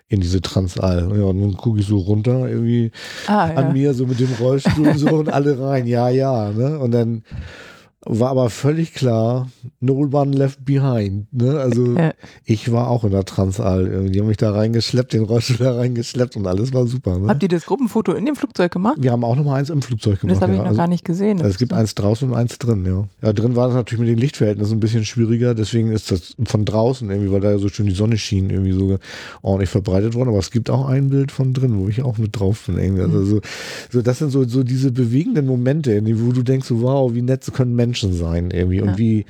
in 0.08 0.20
diese 0.20 0.40
Transall. 0.40 1.10
Ja, 1.16 1.24
und 1.24 1.40
dann 1.40 1.56
gucke 1.56 1.80
ich 1.80 1.86
so 1.86 1.98
runter 1.98 2.48
irgendwie 2.48 2.90
Ah, 3.26 3.48
ja. 3.48 3.54
an 3.56 3.72
mir, 3.72 3.94
so 3.94 4.06
mit 4.06 4.20
dem 4.20 4.32
Rollstuhl 4.38 4.96
so 4.96 5.08
und 5.18 5.32
alle 5.32 5.58
rein, 5.58 5.86
ja, 5.86 6.08
ja. 6.08 6.50
Ne? 6.50 6.78
Und 6.78 6.90
dann 6.92 7.22
war 8.06 8.30
aber 8.30 8.50
völlig 8.50 8.94
klar, 8.94 9.48
no 9.80 9.94
one 10.12 10.32
left 10.36 10.64
behind. 10.64 11.32
Ne? 11.32 11.58
Also 11.58 11.94
Ja. 11.96 12.12
ich 12.44 12.70
war 12.72 12.88
auch 12.88 13.04
in 13.04 13.10
der 13.10 13.24
Transall. 13.24 14.08
Die 14.10 14.20
haben 14.20 14.26
mich 14.28 14.36
da 14.36 14.50
reingeschleppt, 14.52 15.12
den 15.12 15.24
Rollstuhl 15.24 15.56
da 15.58 15.74
reingeschleppt 15.76 16.36
und 16.36 16.46
alles 16.46 16.72
war 16.72 16.86
super. 16.86 17.18
Ne? 17.18 17.28
Habt 17.28 17.42
ihr 17.42 17.48
das 17.48 17.66
Gruppenfoto 17.66 18.12
in 18.12 18.26
dem 18.26 18.36
Flugzeug 18.36 18.72
gemacht? 18.72 18.96
Wir 18.98 19.12
haben 19.12 19.24
auch 19.24 19.36
noch 19.36 19.44
mal 19.44 19.54
eins 19.56 19.70
im 19.70 19.82
Flugzeug 19.82 20.20
gemacht. 20.20 20.36
Das 20.36 20.42
habe 20.42 20.52
ich 20.52 20.58
ja. 20.58 20.62
noch 20.64 20.70
Also, 20.70 20.78
gar 20.78 20.88
nicht 20.88 21.04
gesehen. 21.04 21.38
also 21.38 21.50
es 21.50 21.58
gibt 21.58 21.72
eins 21.72 21.94
draußen 21.94 22.28
und 22.28 22.34
eins 22.36 22.58
drin, 22.58 22.84
ja. 22.86 23.04
Ja, 23.22 23.32
drin 23.32 23.56
war 23.56 23.68
das 23.68 23.76
natürlich 23.76 24.00
mit 24.00 24.08
den 24.10 24.18
Lichtverhältnissen 24.18 24.76
ein 24.76 24.80
bisschen 24.80 25.04
schwieriger, 25.04 25.54
deswegen 25.54 25.92
ist 25.92 26.10
das 26.10 26.34
von 26.44 26.64
draußen 26.64 27.08
irgendwie, 27.08 27.30
weil 27.30 27.40
da 27.40 27.50
ja 27.52 27.58
so 27.58 27.68
schön 27.68 27.86
die 27.86 27.92
Sonne 27.94 28.18
schien, 28.18 28.50
irgendwie 28.50 28.72
so 28.72 28.98
ordentlich 29.42 29.70
verbreitet 29.70 30.14
worden. 30.14 30.28
Aber 30.30 30.38
es 30.38 30.50
gibt 30.50 30.70
auch 30.70 30.86
ein 30.86 31.10
Bild 31.10 31.32
von 31.32 31.52
drin, 31.52 31.78
wo 31.78 31.88
ich 31.88 32.02
auch 32.02 32.18
mit 32.18 32.38
drauf 32.38 32.64
bin. 32.66 32.78
Irgendwie. 32.78 33.02
Also 33.02 33.24
so, 33.24 33.40
so, 33.90 34.02
das 34.02 34.18
sind 34.18 34.30
so, 34.30 34.44
so 34.44 34.62
diese 34.64 34.90
bewegenden 34.92 35.46
Momente, 35.46 36.02
wo 36.20 36.32
du 36.32 36.42
denkst, 36.42 36.66
so, 36.68 36.82
wow, 36.82 37.14
wie 37.14 37.22
nett 37.22 37.44
können 37.52 37.74
Menschen 37.74 37.93
sein 38.02 38.50
irgendwie 38.50 38.80
und 38.80 38.88
Ja. 38.90 38.98
wie, 38.98 39.24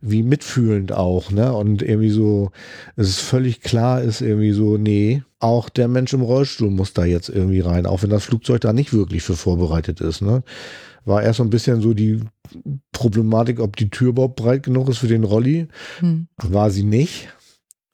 wie 0.00 0.22
mitfühlend 0.22 0.92
auch, 0.92 1.30
ne? 1.30 1.52
Und 1.52 1.82
irgendwie 1.82 2.10
so, 2.10 2.50
es 2.96 3.08
ist 3.08 3.20
völlig 3.20 3.60
klar 3.60 4.02
ist 4.02 4.20
irgendwie 4.20 4.52
so, 4.52 4.76
nee, 4.76 5.22
auch 5.40 5.68
der 5.68 5.88
Mensch 5.88 6.12
im 6.12 6.22
Rollstuhl 6.22 6.70
muss 6.70 6.92
da 6.92 7.04
jetzt 7.04 7.28
irgendwie 7.28 7.60
rein, 7.60 7.86
auch 7.86 8.02
wenn 8.02 8.10
das 8.10 8.24
Flugzeug 8.24 8.60
da 8.60 8.72
nicht 8.72 8.92
wirklich 8.92 9.22
für 9.22 9.36
vorbereitet 9.36 10.00
ist, 10.00 10.22
ne? 10.22 10.42
War 11.06 11.22
erst 11.22 11.36
so 11.36 11.42
ein 11.42 11.50
bisschen 11.50 11.82
so 11.82 11.92
die 11.92 12.20
Problematik, 12.92 13.60
ob 13.60 13.76
die 13.76 13.90
Tür 13.90 14.08
überhaupt 14.10 14.36
breit 14.36 14.62
genug 14.62 14.88
ist 14.88 14.98
für 14.98 15.08
den 15.08 15.24
Rolli. 15.24 15.68
Hm. 15.98 16.28
War 16.38 16.70
sie 16.70 16.82
nicht. 16.84 17.28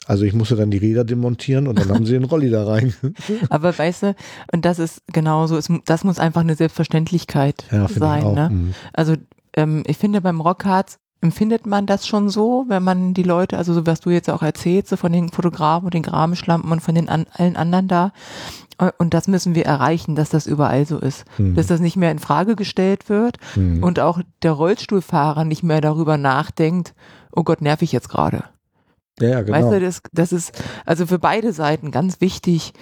Also 0.06 0.24
ich 0.24 0.32
musste 0.32 0.56
dann 0.56 0.70
die 0.70 0.78
Räder 0.78 1.04
demontieren 1.04 1.68
und 1.68 1.78
dann 1.78 1.90
haben 1.90 2.06
sie 2.06 2.12
den 2.12 2.24
Rolli 2.24 2.50
da 2.50 2.64
rein. 2.66 2.94
Aber 3.50 3.76
weißt 3.76 4.02
du, 4.04 4.14
und 4.52 4.64
das 4.64 4.78
ist 4.78 5.02
genauso, 5.12 5.56
es, 5.56 5.68
das 5.84 6.04
muss 6.04 6.18
einfach 6.18 6.40
eine 6.40 6.54
Selbstverständlichkeit 6.56 7.64
Ja, 7.70 7.86
sein. 7.88 8.32
Ne? 8.34 8.48
Mhm. 8.50 8.74
Also 8.92 9.14
ähm, 9.56 9.82
ich 9.86 9.98
finde 9.98 10.20
beim 10.20 10.40
Rockharz 10.40 10.98
empfindet 11.22 11.66
man 11.66 11.84
das 11.84 12.06
schon 12.06 12.30
so, 12.30 12.64
wenn 12.68 12.82
man 12.82 13.12
die 13.12 13.22
Leute, 13.22 13.58
also 13.58 13.74
so 13.74 13.86
was 13.86 14.00
du 14.00 14.08
jetzt 14.10 14.30
auch 14.30 14.42
erzählst, 14.42 14.88
so 14.88 14.96
von 14.96 15.12
den 15.12 15.28
Fotografen 15.28 15.84
und 15.84 15.94
den 15.94 16.02
Grabenschlampen 16.02 16.72
und 16.72 16.80
von 16.80 16.94
den 16.94 17.08
an, 17.10 17.26
allen 17.34 17.56
anderen 17.56 17.88
da. 17.88 18.12
Äh, 18.78 18.90
Und 18.98 19.12
das 19.12 19.28
müssen 19.28 19.54
wir 19.54 19.66
erreichen, 19.66 20.14
dass 20.16 20.30
das 20.30 20.46
überall 20.46 20.86
so 20.86 20.98
ist. 20.98 21.24
Mhm. 21.36 21.56
Dass 21.56 21.66
das 21.66 21.80
nicht 21.80 21.96
mehr 21.96 22.10
in 22.10 22.18
Frage 22.18 22.56
gestellt 22.56 23.08
wird 23.10 23.36
Mhm. 23.54 23.82
und 23.82 24.00
auch 24.00 24.20
der 24.42 24.52
Rollstuhlfahrer 24.52 25.44
nicht 25.44 25.62
mehr 25.62 25.82
darüber 25.82 26.16
nachdenkt, 26.16 26.94
oh 27.32 27.42
Gott, 27.44 27.60
nerv 27.60 27.82
ich 27.82 27.92
jetzt 27.92 28.08
gerade. 28.08 28.44
Ja, 29.20 29.28
ja, 29.28 29.42
genau. 29.42 29.58
Weißt 29.58 29.72
du, 29.72 29.80
das, 29.80 30.00
das 30.12 30.32
ist 30.32 30.52
also 30.86 31.06
für 31.06 31.18
beide 31.18 31.52
Seiten 31.52 31.90
ganz 31.90 32.22
wichtig, 32.22 32.72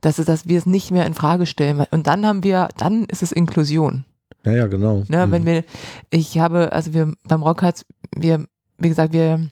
dass, 0.00 0.20
es, 0.20 0.26
dass 0.26 0.46
wir 0.46 0.58
es 0.58 0.64
nicht 0.66 0.92
mehr 0.92 1.06
in 1.06 1.14
Frage 1.14 1.46
stellen. 1.46 1.84
Und 1.90 2.06
dann 2.06 2.24
haben 2.24 2.44
wir, 2.44 2.68
dann 2.76 3.04
ist 3.06 3.24
es 3.24 3.32
Inklusion. 3.32 4.04
Ja, 4.44 4.52
ja, 4.52 4.66
genau. 4.66 5.04
Ne, 5.08 5.26
Mhm. 5.26 5.30
Wenn 5.32 5.46
wir, 5.46 5.64
ich 6.10 6.38
habe, 6.38 6.72
also 6.72 6.94
wir 6.94 7.12
beim 7.28 7.42
Rockharz, 7.42 7.84
wir, 8.16 8.46
wie 8.78 8.88
gesagt, 8.88 9.12
wir 9.12 9.48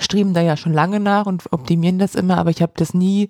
streben 0.00 0.32
da 0.34 0.40
ja 0.40 0.56
schon 0.56 0.72
lange 0.72 1.00
nach 1.00 1.26
und 1.26 1.52
optimieren 1.52 1.98
das 1.98 2.14
immer, 2.14 2.38
aber 2.38 2.50
ich 2.50 2.62
habe 2.62 2.72
das 2.76 2.94
nie 2.94 3.28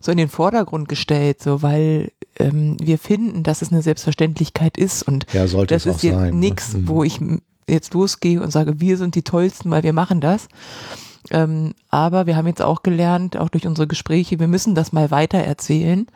so 0.00 0.10
in 0.12 0.18
den 0.18 0.28
Vordergrund 0.28 0.88
gestellt, 0.88 1.42
so 1.42 1.62
weil 1.62 2.10
ähm, 2.38 2.76
wir 2.82 2.98
finden, 2.98 3.42
dass 3.42 3.62
es 3.62 3.70
eine 3.72 3.80
Selbstverständlichkeit 3.80 4.76
ist 4.76 5.02
und 5.02 5.26
ja, 5.32 5.46
das 5.46 5.86
ist 5.86 6.02
jetzt 6.02 6.14
sein. 6.14 6.30
ne? 6.34 6.36
nichts, 6.36 6.74
Mhm. 6.74 6.88
wo 6.88 7.04
ich 7.04 7.20
jetzt 7.68 7.94
losgehe 7.94 8.42
und 8.42 8.50
sage, 8.50 8.80
wir 8.80 8.96
sind 8.98 9.14
die 9.14 9.22
Tollsten, 9.22 9.70
weil 9.70 9.82
wir 9.84 9.92
machen 9.94 10.20
das. 10.20 10.48
Ähm, 11.30 11.72
aber 11.88 12.26
wir 12.26 12.36
haben 12.36 12.46
jetzt 12.48 12.60
auch 12.60 12.82
gelernt, 12.82 13.38
auch 13.38 13.48
durch 13.48 13.66
unsere 13.66 13.86
Gespräche, 13.86 14.38
wir 14.38 14.48
müssen 14.48 14.74
das 14.74 14.92
mal 14.92 15.10
weiter 15.10 15.38
erzählen. 15.38 16.06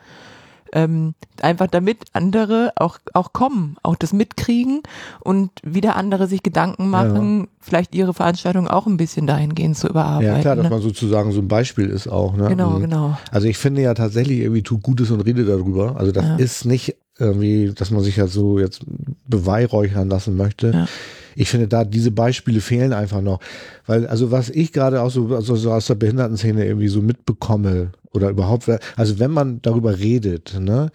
Ähm, 0.71 1.15
einfach 1.41 1.67
damit 1.67 1.97
andere 2.13 2.73
auch, 2.75 2.99
auch 3.13 3.33
kommen, 3.33 3.77
auch 3.81 3.95
das 3.95 4.13
mitkriegen 4.13 4.81
und 5.21 5.49
wieder 5.63 5.95
andere 5.95 6.27
sich 6.27 6.43
Gedanken 6.43 6.89
machen, 6.89 7.47
vielleicht 7.59 7.95
ihre 7.95 8.13
Veranstaltung 8.13 8.67
auch 8.67 8.85
ein 8.85 8.97
bisschen 8.97 9.25
dahingehend 9.25 9.77
zu 9.77 9.87
überarbeiten. 9.87 10.35
Ja, 10.35 10.41
klar, 10.41 10.55
dass 10.55 10.65
ne? 10.65 10.69
man 10.69 10.81
sozusagen 10.81 11.31
so 11.31 11.39
ein 11.41 11.47
Beispiel 11.47 11.89
ist 11.89 12.07
auch. 12.07 12.35
Ne? 12.35 12.49
Genau, 12.49 12.71
Mhm. 12.71 12.81
genau. 12.81 13.17
Also 13.31 13.47
ich 13.47 13.57
finde 13.57 13.81
ja 13.81 13.93
tatsächlich 13.95 14.39
irgendwie 14.39 14.61
tut 14.63 14.83
Gutes 14.83 15.09
und 15.11 15.21
rede 15.21 15.43
darüber. 15.45 15.95
Also 15.97 16.11
das 16.11 16.25
Ja. 16.25 16.35
ist 16.35 16.65
nicht 16.65 16.95
irgendwie, 17.17 17.71
dass 17.75 17.89
man 17.91 18.01
sich 18.03 18.15
ja 18.17 18.27
so 18.27 18.59
jetzt 18.59 18.81
beweihräuchern 19.27 20.09
lassen 20.09 20.35
möchte. 20.37 20.71
Ja. 20.71 20.87
Ich 21.35 21.49
finde 21.49 21.67
da 21.67 21.85
diese 21.85 22.11
Beispiele 22.11 22.59
fehlen 22.59 22.91
einfach 22.93 23.21
noch. 23.21 23.39
Weil, 23.85 24.07
also 24.07 24.31
was 24.31 24.49
ich 24.49 24.73
gerade 24.73 25.01
auch 25.01 25.09
so, 25.11 25.33
also 25.35 25.55
so 25.55 25.71
aus 25.71 25.87
der 25.87 25.95
Behindertenszene 25.95 26.65
irgendwie 26.65 26.87
so 26.89 27.01
mitbekomme 27.01 27.91
oder 28.13 28.29
überhaupt, 28.29 28.69
also 28.95 29.19
wenn 29.19 29.31
man 29.31 29.61
darüber 29.61 29.97
redet, 29.99 30.57
ne, 30.59 30.91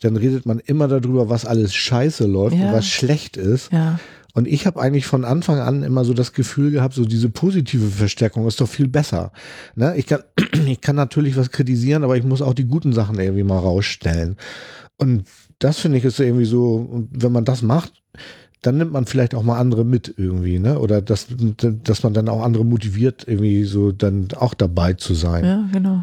dann 0.00 0.16
redet 0.16 0.46
man 0.46 0.58
immer 0.60 0.86
darüber, 0.88 1.28
was 1.28 1.44
alles 1.44 1.74
scheiße 1.74 2.26
läuft 2.26 2.56
Ja. 2.56 2.68
und 2.68 2.72
was 2.72 2.86
schlecht 2.86 3.36
ist. 3.36 3.72
Ja, 3.72 3.98
Und 4.34 4.46
ich 4.46 4.66
habe 4.66 4.80
eigentlich 4.80 5.06
von 5.06 5.24
Anfang 5.24 5.58
an 5.58 5.82
immer 5.82 6.04
so 6.04 6.14
das 6.14 6.32
Gefühl 6.32 6.70
gehabt, 6.70 6.94
so 6.94 7.04
diese 7.04 7.28
positive 7.30 7.88
Verstärkung 7.88 8.46
ist 8.46 8.60
doch 8.60 8.68
viel 8.68 8.86
besser. 8.86 9.32
Ne? 9.74 9.94
Ich, 9.96 10.06
kann, 10.06 10.20
ich 10.66 10.80
kann 10.80 10.94
natürlich 10.94 11.36
was 11.36 11.50
kritisieren, 11.50 12.04
aber 12.04 12.16
ich 12.16 12.22
muss 12.24 12.42
auch 12.42 12.54
die 12.54 12.66
guten 12.66 12.92
Sachen 12.92 13.18
irgendwie 13.18 13.42
mal 13.42 13.58
rausstellen. 13.58 14.36
Und 14.96 15.24
das 15.58 15.78
finde 15.80 15.98
ich 15.98 16.04
ist 16.04 16.20
irgendwie 16.20 16.44
so, 16.44 17.06
wenn 17.10 17.32
man 17.32 17.44
das 17.44 17.62
macht, 17.62 17.92
dann 18.62 18.76
nimmt 18.76 18.92
man 18.92 19.06
vielleicht 19.06 19.34
auch 19.34 19.42
mal 19.44 19.58
andere 19.58 19.84
mit 19.84 20.14
irgendwie, 20.16 20.58
ne? 20.60 20.78
Oder 20.80 21.00
dass, 21.00 21.26
dass 21.84 22.02
man 22.02 22.12
dann 22.14 22.28
auch 22.28 22.42
andere 22.42 22.64
motiviert, 22.64 23.24
irgendwie 23.26 23.64
so 23.64 23.90
dann 23.92 24.28
auch 24.36 24.54
dabei 24.54 24.92
zu 24.94 25.14
sein. 25.14 25.44
ja, 25.44 25.68
genau. 25.72 26.02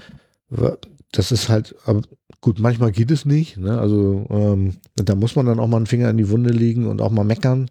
Das 1.12 1.32
ist 1.32 1.50
halt, 1.50 1.76
aber 1.86 2.02
gut, 2.42 2.60
manchmal 2.60 2.92
geht 2.92 3.12
es 3.12 3.26
nicht. 3.26 3.58
Ne? 3.58 3.78
Also 3.78 4.26
ähm, 4.30 4.78
da 4.96 5.16
muss 5.16 5.36
man 5.36 5.46
dann 5.46 5.60
auch 5.60 5.68
mal 5.68 5.78
einen 5.78 5.86
Finger 5.86 6.10
in 6.10 6.18
die 6.18 6.30
Wunde 6.30 6.52
legen 6.52 6.88
und 6.88 7.02
auch 7.02 7.12
mal 7.12 7.24
meckern. 7.24 7.70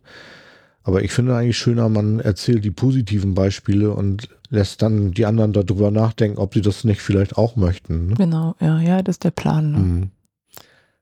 Aber 0.82 1.02
ich 1.02 1.12
finde 1.12 1.34
eigentlich 1.34 1.56
schöner, 1.56 1.88
man 1.88 2.20
erzählt 2.20 2.64
die 2.64 2.70
positiven 2.70 3.34
Beispiele 3.34 3.92
und 3.92 4.28
lässt 4.50 4.82
dann 4.82 5.12
die 5.12 5.24
anderen 5.24 5.52
darüber 5.52 5.90
nachdenken, 5.90 6.38
ob 6.38 6.54
sie 6.54 6.60
das 6.60 6.84
nicht 6.84 7.00
vielleicht 7.00 7.38
auch 7.38 7.56
möchten. 7.56 8.08
Ne? 8.08 8.14
Genau, 8.16 8.54
ja, 8.60 8.80
ja, 8.80 9.02
das 9.02 9.14
ist 9.14 9.24
der 9.24 9.30
Plan. 9.30 9.72
Ne? 9.72 9.78
Mhm. 9.78 10.10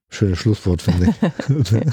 Schönes 0.08 0.38
Schlusswort, 0.38 0.82
finde 0.82 1.08
ich. 1.08 1.82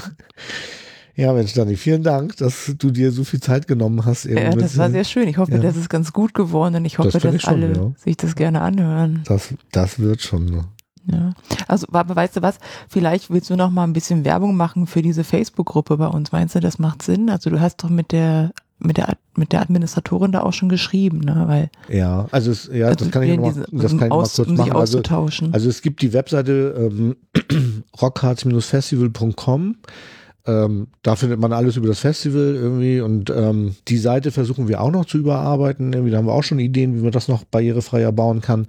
ja, 1.20 1.32
Mensch, 1.32 1.52
Dani, 1.54 1.76
vielen 1.76 2.02
Dank, 2.02 2.36
dass 2.38 2.72
du 2.78 2.90
dir 2.90 3.12
so 3.12 3.24
viel 3.24 3.40
Zeit 3.40 3.66
genommen 3.68 4.04
hast. 4.04 4.26
eben 4.26 4.38
Ja, 4.38 4.50
das 4.50 4.76
war 4.78 4.90
sehr 4.90 5.04
schön. 5.04 5.28
Ich 5.28 5.38
hoffe, 5.38 5.52
ja. 5.52 5.58
das 5.58 5.76
ist 5.76 5.88
ganz 5.88 6.12
gut 6.12 6.34
geworden 6.34 6.74
und 6.76 6.84
ich 6.84 6.98
hoffe, 6.98 7.10
Das 7.10 7.22
dass 7.22 7.34
ich 7.34 7.42
schon, 7.42 7.52
alle 7.54 7.72
ja. 7.74 7.92
sich 7.96 8.16
das 8.16 8.34
gerne 8.34 8.60
anhören. 8.60 9.22
das, 9.26 9.54
das 9.72 9.98
wird 9.98 10.20
schon. 10.22 10.46
Ne? 10.46 10.64
Ja. 11.06 11.32
Also, 11.68 11.86
aber 11.92 12.14
weißt 12.16 12.36
du 12.36 12.42
was? 12.42 12.58
Vielleicht 12.88 13.30
willst 13.30 13.50
du 13.50 13.56
noch 13.56 13.70
mal 13.70 13.84
ein 13.84 13.92
bisschen 13.92 14.24
Werbung 14.24 14.56
machen 14.56 14.86
für 14.86 15.02
diese 15.02 15.24
Facebook-Gruppe 15.24 15.96
bei 15.96 16.06
uns. 16.08 16.32
Meinst 16.32 16.54
du, 16.54 16.60
das 16.60 16.78
macht 16.78 17.02
Sinn? 17.02 17.30
Also 17.30 17.50
du 17.50 17.60
hast 17.60 17.82
doch 17.84 17.88
mit 17.90 18.12
der 18.12 18.52
mit 18.82 18.96
der, 18.96 19.18
mit 19.36 19.52
der 19.52 19.60
Administratorin 19.60 20.32
da 20.32 20.40
auch 20.40 20.54
schon 20.54 20.70
geschrieben, 20.70 21.18
ne? 21.20 21.44
Weil 21.46 21.70
Ja, 21.94 22.28
also 22.30 22.50
es, 22.50 22.70
ja, 22.72 22.94
das 22.94 23.10
kann 23.10 23.22
ich 23.24 23.36
noch 23.36 23.54
mal, 23.54 23.66
das 23.72 23.90
kann 23.90 23.92
ich 23.92 24.00
noch 24.00 24.08
mal 24.08 24.10
aus- 24.12 24.36
kurz 24.36 24.48
um 24.48 24.56
machen. 24.56 24.70
Also, 24.72 24.80
auszutauschen. 24.98 25.52
also 25.52 25.68
es 25.68 25.82
gibt 25.82 26.00
die 26.00 26.14
Webseite 26.14 26.88
ähm, 26.90 27.16
rockharz-festival.com. 28.00 29.76
Ähm, 30.46 30.88
da 31.02 31.16
findet 31.16 31.38
man 31.38 31.52
alles 31.52 31.76
über 31.76 31.88
das 31.88 32.00
Festival 32.00 32.54
irgendwie 32.54 33.00
und 33.00 33.30
ähm, 33.30 33.76
die 33.88 33.98
Seite 33.98 34.30
versuchen 34.30 34.68
wir 34.68 34.80
auch 34.80 34.90
noch 34.90 35.04
zu 35.04 35.18
überarbeiten. 35.18 35.92
Irgendwie, 35.92 36.10
da 36.10 36.18
haben 36.18 36.26
wir 36.26 36.32
auch 36.32 36.44
schon 36.44 36.58
Ideen, 36.58 36.96
wie 36.96 37.02
man 37.02 37.12
das 37.12 37.28
noch 37.28 37.44
barrierefreier 37.44 38.12
bauen 38.12 38.40
kann. 38.40 38.66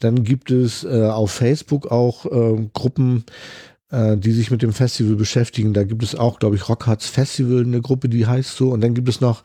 Dann 0.00 0.22
gibt 0.22 0.50
es 0.50 0.84
äh, 0.84 1.06
auf 1.06 1.30
Facebook 1.30 1.90
auch 1.90 2.26
ähm, 2.30 2.70
Gruppen, 2.72 3.24
äh, 3.90 4.16
die 4.16 4.32
sich 4.32 4.50
mit 4.50 4.62
dem 4.62 4.72
Festival 4.72 5.16
beschäftigen. 5.16 5.72
Da 5.72 5.84
gibt 5.84 6.02
es 6.02 6.14
auch, 6.14 6.38
glaube 6.38 6.56
ich, 6.56 6.68
Rockharz 6.68 7.06
Festival, 7.06 7.62
eine 7.62 7.80
Gruppe, 7.80 8.08
die 8.08 8.26
heißt 8.26 8.56
so. 8.56 8.70
Und 8.70 8.82
dann 8.82 8.94
gibt 8.94 9.08
es 9.08 9.20
noch, 9.20 9.44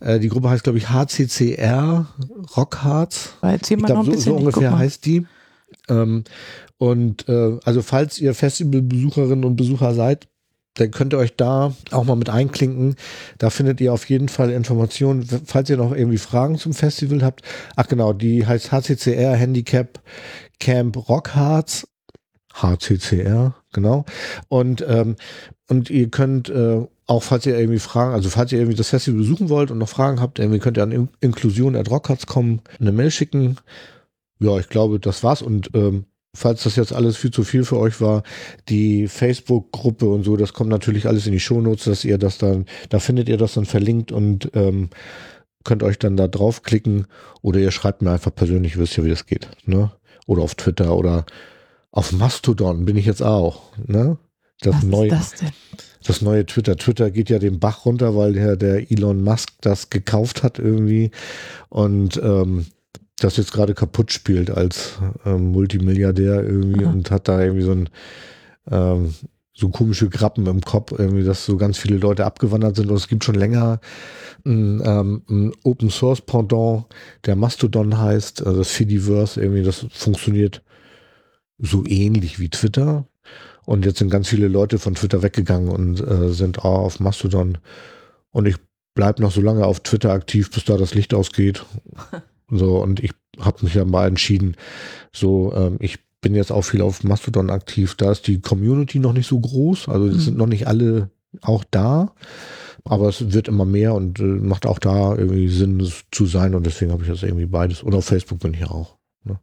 äh, 0.00 0.18
die 0.18 0.28
Gruppe 0.28 0.50
heißt, 0.50 0.64
glaube 0.64 0.78
ich, 0.78 0.90
HCCR, 0.90 2.06
erzähl 3.52 3.78
Ich 3.78 3.84
glaube, 3.84 4.12
so, 4.12 4.18
so 4.18 4.36
ungefähr 4.36 4.76
heißt 4.76 5.06
die. 5.06 5.26
Ähm, 5.88 6.24
und 6.76 7.28
äh, 7.28 7.58
also 7.64 7.82
falls 7.82 8.18
ihr 8.18 8.34
Festivalbesucherinnen 8.34 9.44
und 9.44 9.56
Besucher 9.56 9.94
seid, 9.94 10.28
dann 10.74 10.90
könnt 10.90 11.12
ihr 11.12 11.18
euch 11.18 11.36
da 11.36 11.74
auch 11.90 12.04
mal 12.04 12.16
mit 12.16 12.30
einklinken. 12.30 12.96
Da 13.38 13.50
findet 13.50 13.80
ihr 13.80 13.92
auf 13.92 14.08
jeden 14.08 14.28
Fall 14.28 14.50
Informationen. 14.50 15.24
Falls 15.44 15.68
ihr 15.68 15.76
noch 15.76 15.92
irgendwie 15.92 16.18
Fragen 16.18 16.56
zum 16.56 16.72
Festival 16.72 17.22
habt, 17.22 17.42
ach 17.76 17.88
genau, 17.88 18.12
die 18.12 18.46
heißt 18.46 18.72
HCCR 18.72 19.34
Handicap 19.36 20.00
Camp 20.60 21.08
Rockharz. 21.08 21.86
HCCR, 22.54 23.54
genau. 23.72 24.04
Und, 24.48 24.84
ähm, 24.86 25.16
und 25.68 25.90
ihr 25.90 26.10
könnt 26.10 26.48
äh, 26.50 26.86
auch, 27.06 27.22
falls 27.22 27.46
ihr 27.46 27.58
irgendwie 27.58 27.78
Fragen, 27.78 28.12
also 28.12 28.28
falls 28.28 28.52
ihr 28.52 28.58
irgendwie 28.58 28.76
das 28.76 28.90
Festival 28.90 29.20
besuchen 29.20 29.48
wollt 29.48 29.70
und 29.70 29.78
noch 29.78 29.88
Fragen 29.88 30.20
habt, 30.20 30.38
irgendwie 30.38 30.58
könnt 30.58 30.76
ihr 30.76 30.82
an 30.82 30.92
In 30.92 31.08
Inklusion 31.20 31.76
at 31.76 31.90
Rockharz 31.90 32.26
kommen, 32.26 32.60
eine 32.78 32.92
Mail 32.92 33.10
schicken. 33.10 33.56
Ja, 34.38 34.58
ich 34.58 34.68
glaube, 34.68 35.00
das 35.00 35.22
war's. 35.22 35.42
Und 35.42 35.70
ähm, 35.74 36.04
falls 36.34 36.62
das 36.62 36.76
jetzt 36.76 36.92
alles 36.92 37.16
viel 37.16 37.30
zu 37.30 37.44
viel 37.44 37.64
für 37.64 37.78
euch 37.78 38.00
war, 38.00 38.22
die 38.68 39.06
Facebook-Gruppe 39.08 40.06
und 40.06 40.24
so, 40.24 40.36
das 40.36 40.52
kommt 40.54 40.70
natürlich 40.70 41.06
alles 41.06 41.26
in 41.26 41.32
die 41.32 41.40
Shownotes, 41.40 41.84
dass 41.84 42.04
ihr 42.04 42.18
das 42.18 42.38
dann, 42.38 42.66
da 42.88 42.98
findet 43.00 43.28
ihr 43.28 43.36
das 43.36 43.54
dann 43.54 43.66
verlinkt 43.66 44.12
und 44.12 44.50
ähm, 44.54 44.88
könnt 45.64 45.82
euch 45.82 45.98
dann 45.98 46.16
da 46.16 46.28
draufklicken 46.28 47.06
oder 47.42 47.60
ihr 47.60 47.70
schreibt 47.70 48.02
mir 48.02 48.12
einfach 48.12 48.34
persönlich, 48.34 48.78
wisst 48.78 48.96
ihr, 48.96 49.04
wie 49.04 49.10
das 49.10 49.26
geht, 49.26 49.48
ne? 49.66 49.92
Oder 50.26 50.42
auf 50.42 50.54
Twitter 50.54 50.96
oder 50.96 51.26
auf 51.90 52.12
Mastodon 52.12 52.84
bin 52.84 52.96
ich 52.96 53.06
jetzt 53.06 53.22
auch, 53.22 53.76
ne? 53.86 54.18
Das 54.60 54.76
Was 54.76 54.82
neue, 54.84 55.08
das 55.08 55.34
das 56.04 56.22
neue 56.22 56.46
Twitter. 56.46 56.76
Twitter 56.76 57.10
geht 57.10 57.30
ja 57.30 57.38
den 57.38 57.58
Bach 57.58 57.84
runter, 57.84 58.16
weil 58.16 58.32
der, 58.32 58.56
der 58.56 58.90
Elon 58.90 59.22
Musk 59.22 59.50
das 59.60 59.90
gekauft 59.90 60.42
hat 60.42 60.58
irgendwie 60.58 61.10
und 61.68 62.16
ähm, 62.22 62.66
das 63.24 63.36
jetzt 63.36 63.52
gerade 63.52 63.74
kaputt 63.74 64.12
spielt 64.12 64.50
als 64.50 64.98
ähm, 65.24 65.50
Multimilliardär 65.52 66.42
irgendwie 66.44 66.84
Aha. 66.84 66.92
und 66.92 67.10
hat 67.10 67.28
da 67.28 67.40
irgendwie 67.40 67.64
so 67.64 67.72
ein 67.72 67.88
ähm, 68.70 69.14
so 69.54 69.68
komische 69.68 70.08
Grappen 70.08 70.46
im 70.46 70.62
Kopf, 70.62 70.92
irgendwie, 70.92 71.24
dass 71.24 71.44
so 71.44 71.56
ganz 71.56 71.76
viele 71.76 71.98
Leute 71.98 72.24
abgewandert 72.24 72.76
sind. 72.76 72.90
Und 72.90 72.96
es 72.96 73.08
gibt 73.08 73.24
schon 73.24 73.34
länger 73.34 73.80
ein, 74.46 74.82
ähm, 74.84 75.22
ein 75.28 75.52
Open 75.62 75.90
Source 75.90 76.22
Pendant, 76.22 76.86
der 77.26 77.36
Mastodon 77.36 77.98
heißt, 77.98 78.44
also 78.46 78.58
das 78.58 78.70
Fediverse, 78.70 79.40
irgendwie, 79.40 79.62
das 79.62 79.86
funktioniert 79.90 80.62
so 81.58 81.84
ähnlich 81.86 82.40
wie 82.40 82.48
Twitter. 82.48 83.06
Und 83.64 83.84
jetzt 83.84 83.98
sind 83.98 84.10
ganz 84.10 84.28
viele 84.28 84.48
Leute 84.48 84.78
von 84.78 84.94
Twitter 84.94 85.22
weggegangen 85.22 85.68
und 85.68 86.00
äh, 86.00 86.30
sind 86.30 86.60
auch 86.60 86.80
auf 86.80 86.98
Mastodon. 86.98 87.58
Und 88.30 88.46
ich 88.46 88.56
bleib 88.94 89.20
noch 89.20 89.30
so 89.30 89.40
lange 89.40 89.66
auf 89.66 89.80
Twitter 89.80 90.10
aktiv, 90.10 90.50
bis 90.50 90.64
da 90.64 90.76
das 90.76 90.94
Licht 90.94 91.14
ausgeht. 91.14 91.64
So, 92.50 92.78
und 92.78 93.00
ich 93.00 93.12
habe 93.40 93.64
mich 93.64 93.74
ja 93.74 93.84
mal 93.84 94.06
entschieden, 94.08 94.56
so, 95.12 95.52
ähm, 95.54 95.76
ich 95.80 95.98
bin 96.20 96.34
jetzt 96.34 96.52
auch 96.52 96.62
viel 96.62 96.82
auf 96.82 97.02
Mastodon 97.02 97.50
aktiv. 97.50 97.94
Da 97.96 98.12
ist 98.12 98.26
die 98.26 98.40
Community 98.40 98.98
noch 98.98 99.12
nicht 99.12 99.26
so 99.26 99.40
groß, 99.40 99.88
also 99.88 100.06
es 100.06 100.14
Mhm. 100.16 100.20
sind 100.20 100.36
noch 100.38 100.46
nicht 100.46 100.66
alle 100.66 101.10
auch 101.40 101.64
da, 101.70 102.14
aber 102.84 103.08
es 103.08 103.32
wird 103.32 103.48
immer 103.48 103.64
mehr 103.64 103.94
und 103.94 104.20
äh, 104.20 104.22
macht 104.22 104.66
auch 104.66 104.78
da 104.78 105.16
irgendwie 105.16 105.48
Sinn 105.48 105.80
es 105.80 106.04
zu 106.10 106.26
sein 106.26 106.54
und 106.54 106.66
deswegen 106.66 106.92
habe 106.92 107.02
ich 107.02 107.08
das 107.08 107.22
irgendwie 107.22 107.46
beides. 107.46 107.82
Und 107.82 107.94
auf 107.94 108.04
Facebook 108.04 108.38
bin 108.40 108.52
ich 108.54 108.60
ja 108.60 108.70
auch. 108.70 108.96
Ne? 109.24 109.38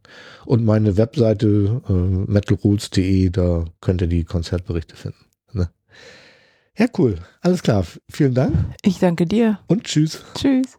Und 0.45 0.63
meine 0.65 0.97
Webseite 0.97 1.81
äh, 1.89 1.91
metalrules.de, 1.93 3.29
da 3.31 3.65
könnt 3.81 4.01
ihr 4.01 4.07
die 4.07 4.23
Konzertberichte 4.23 4.95
finden. 4.95 5.17
Ne? 5.53 5.69
Ja, 6.77 6.85
cool. 6.97 7.15
Alles 7.41 7.63
klar. 7.63 7.85
Vielen 8.09 8.33
Dank 8.35 8.53
Ich 8.83 8.99
danke 8.99 9.25
dir. 9.25 9.59
und 9.67 9.83
tschüss. 9.85 10.23
Tschüss. 10.35 10.77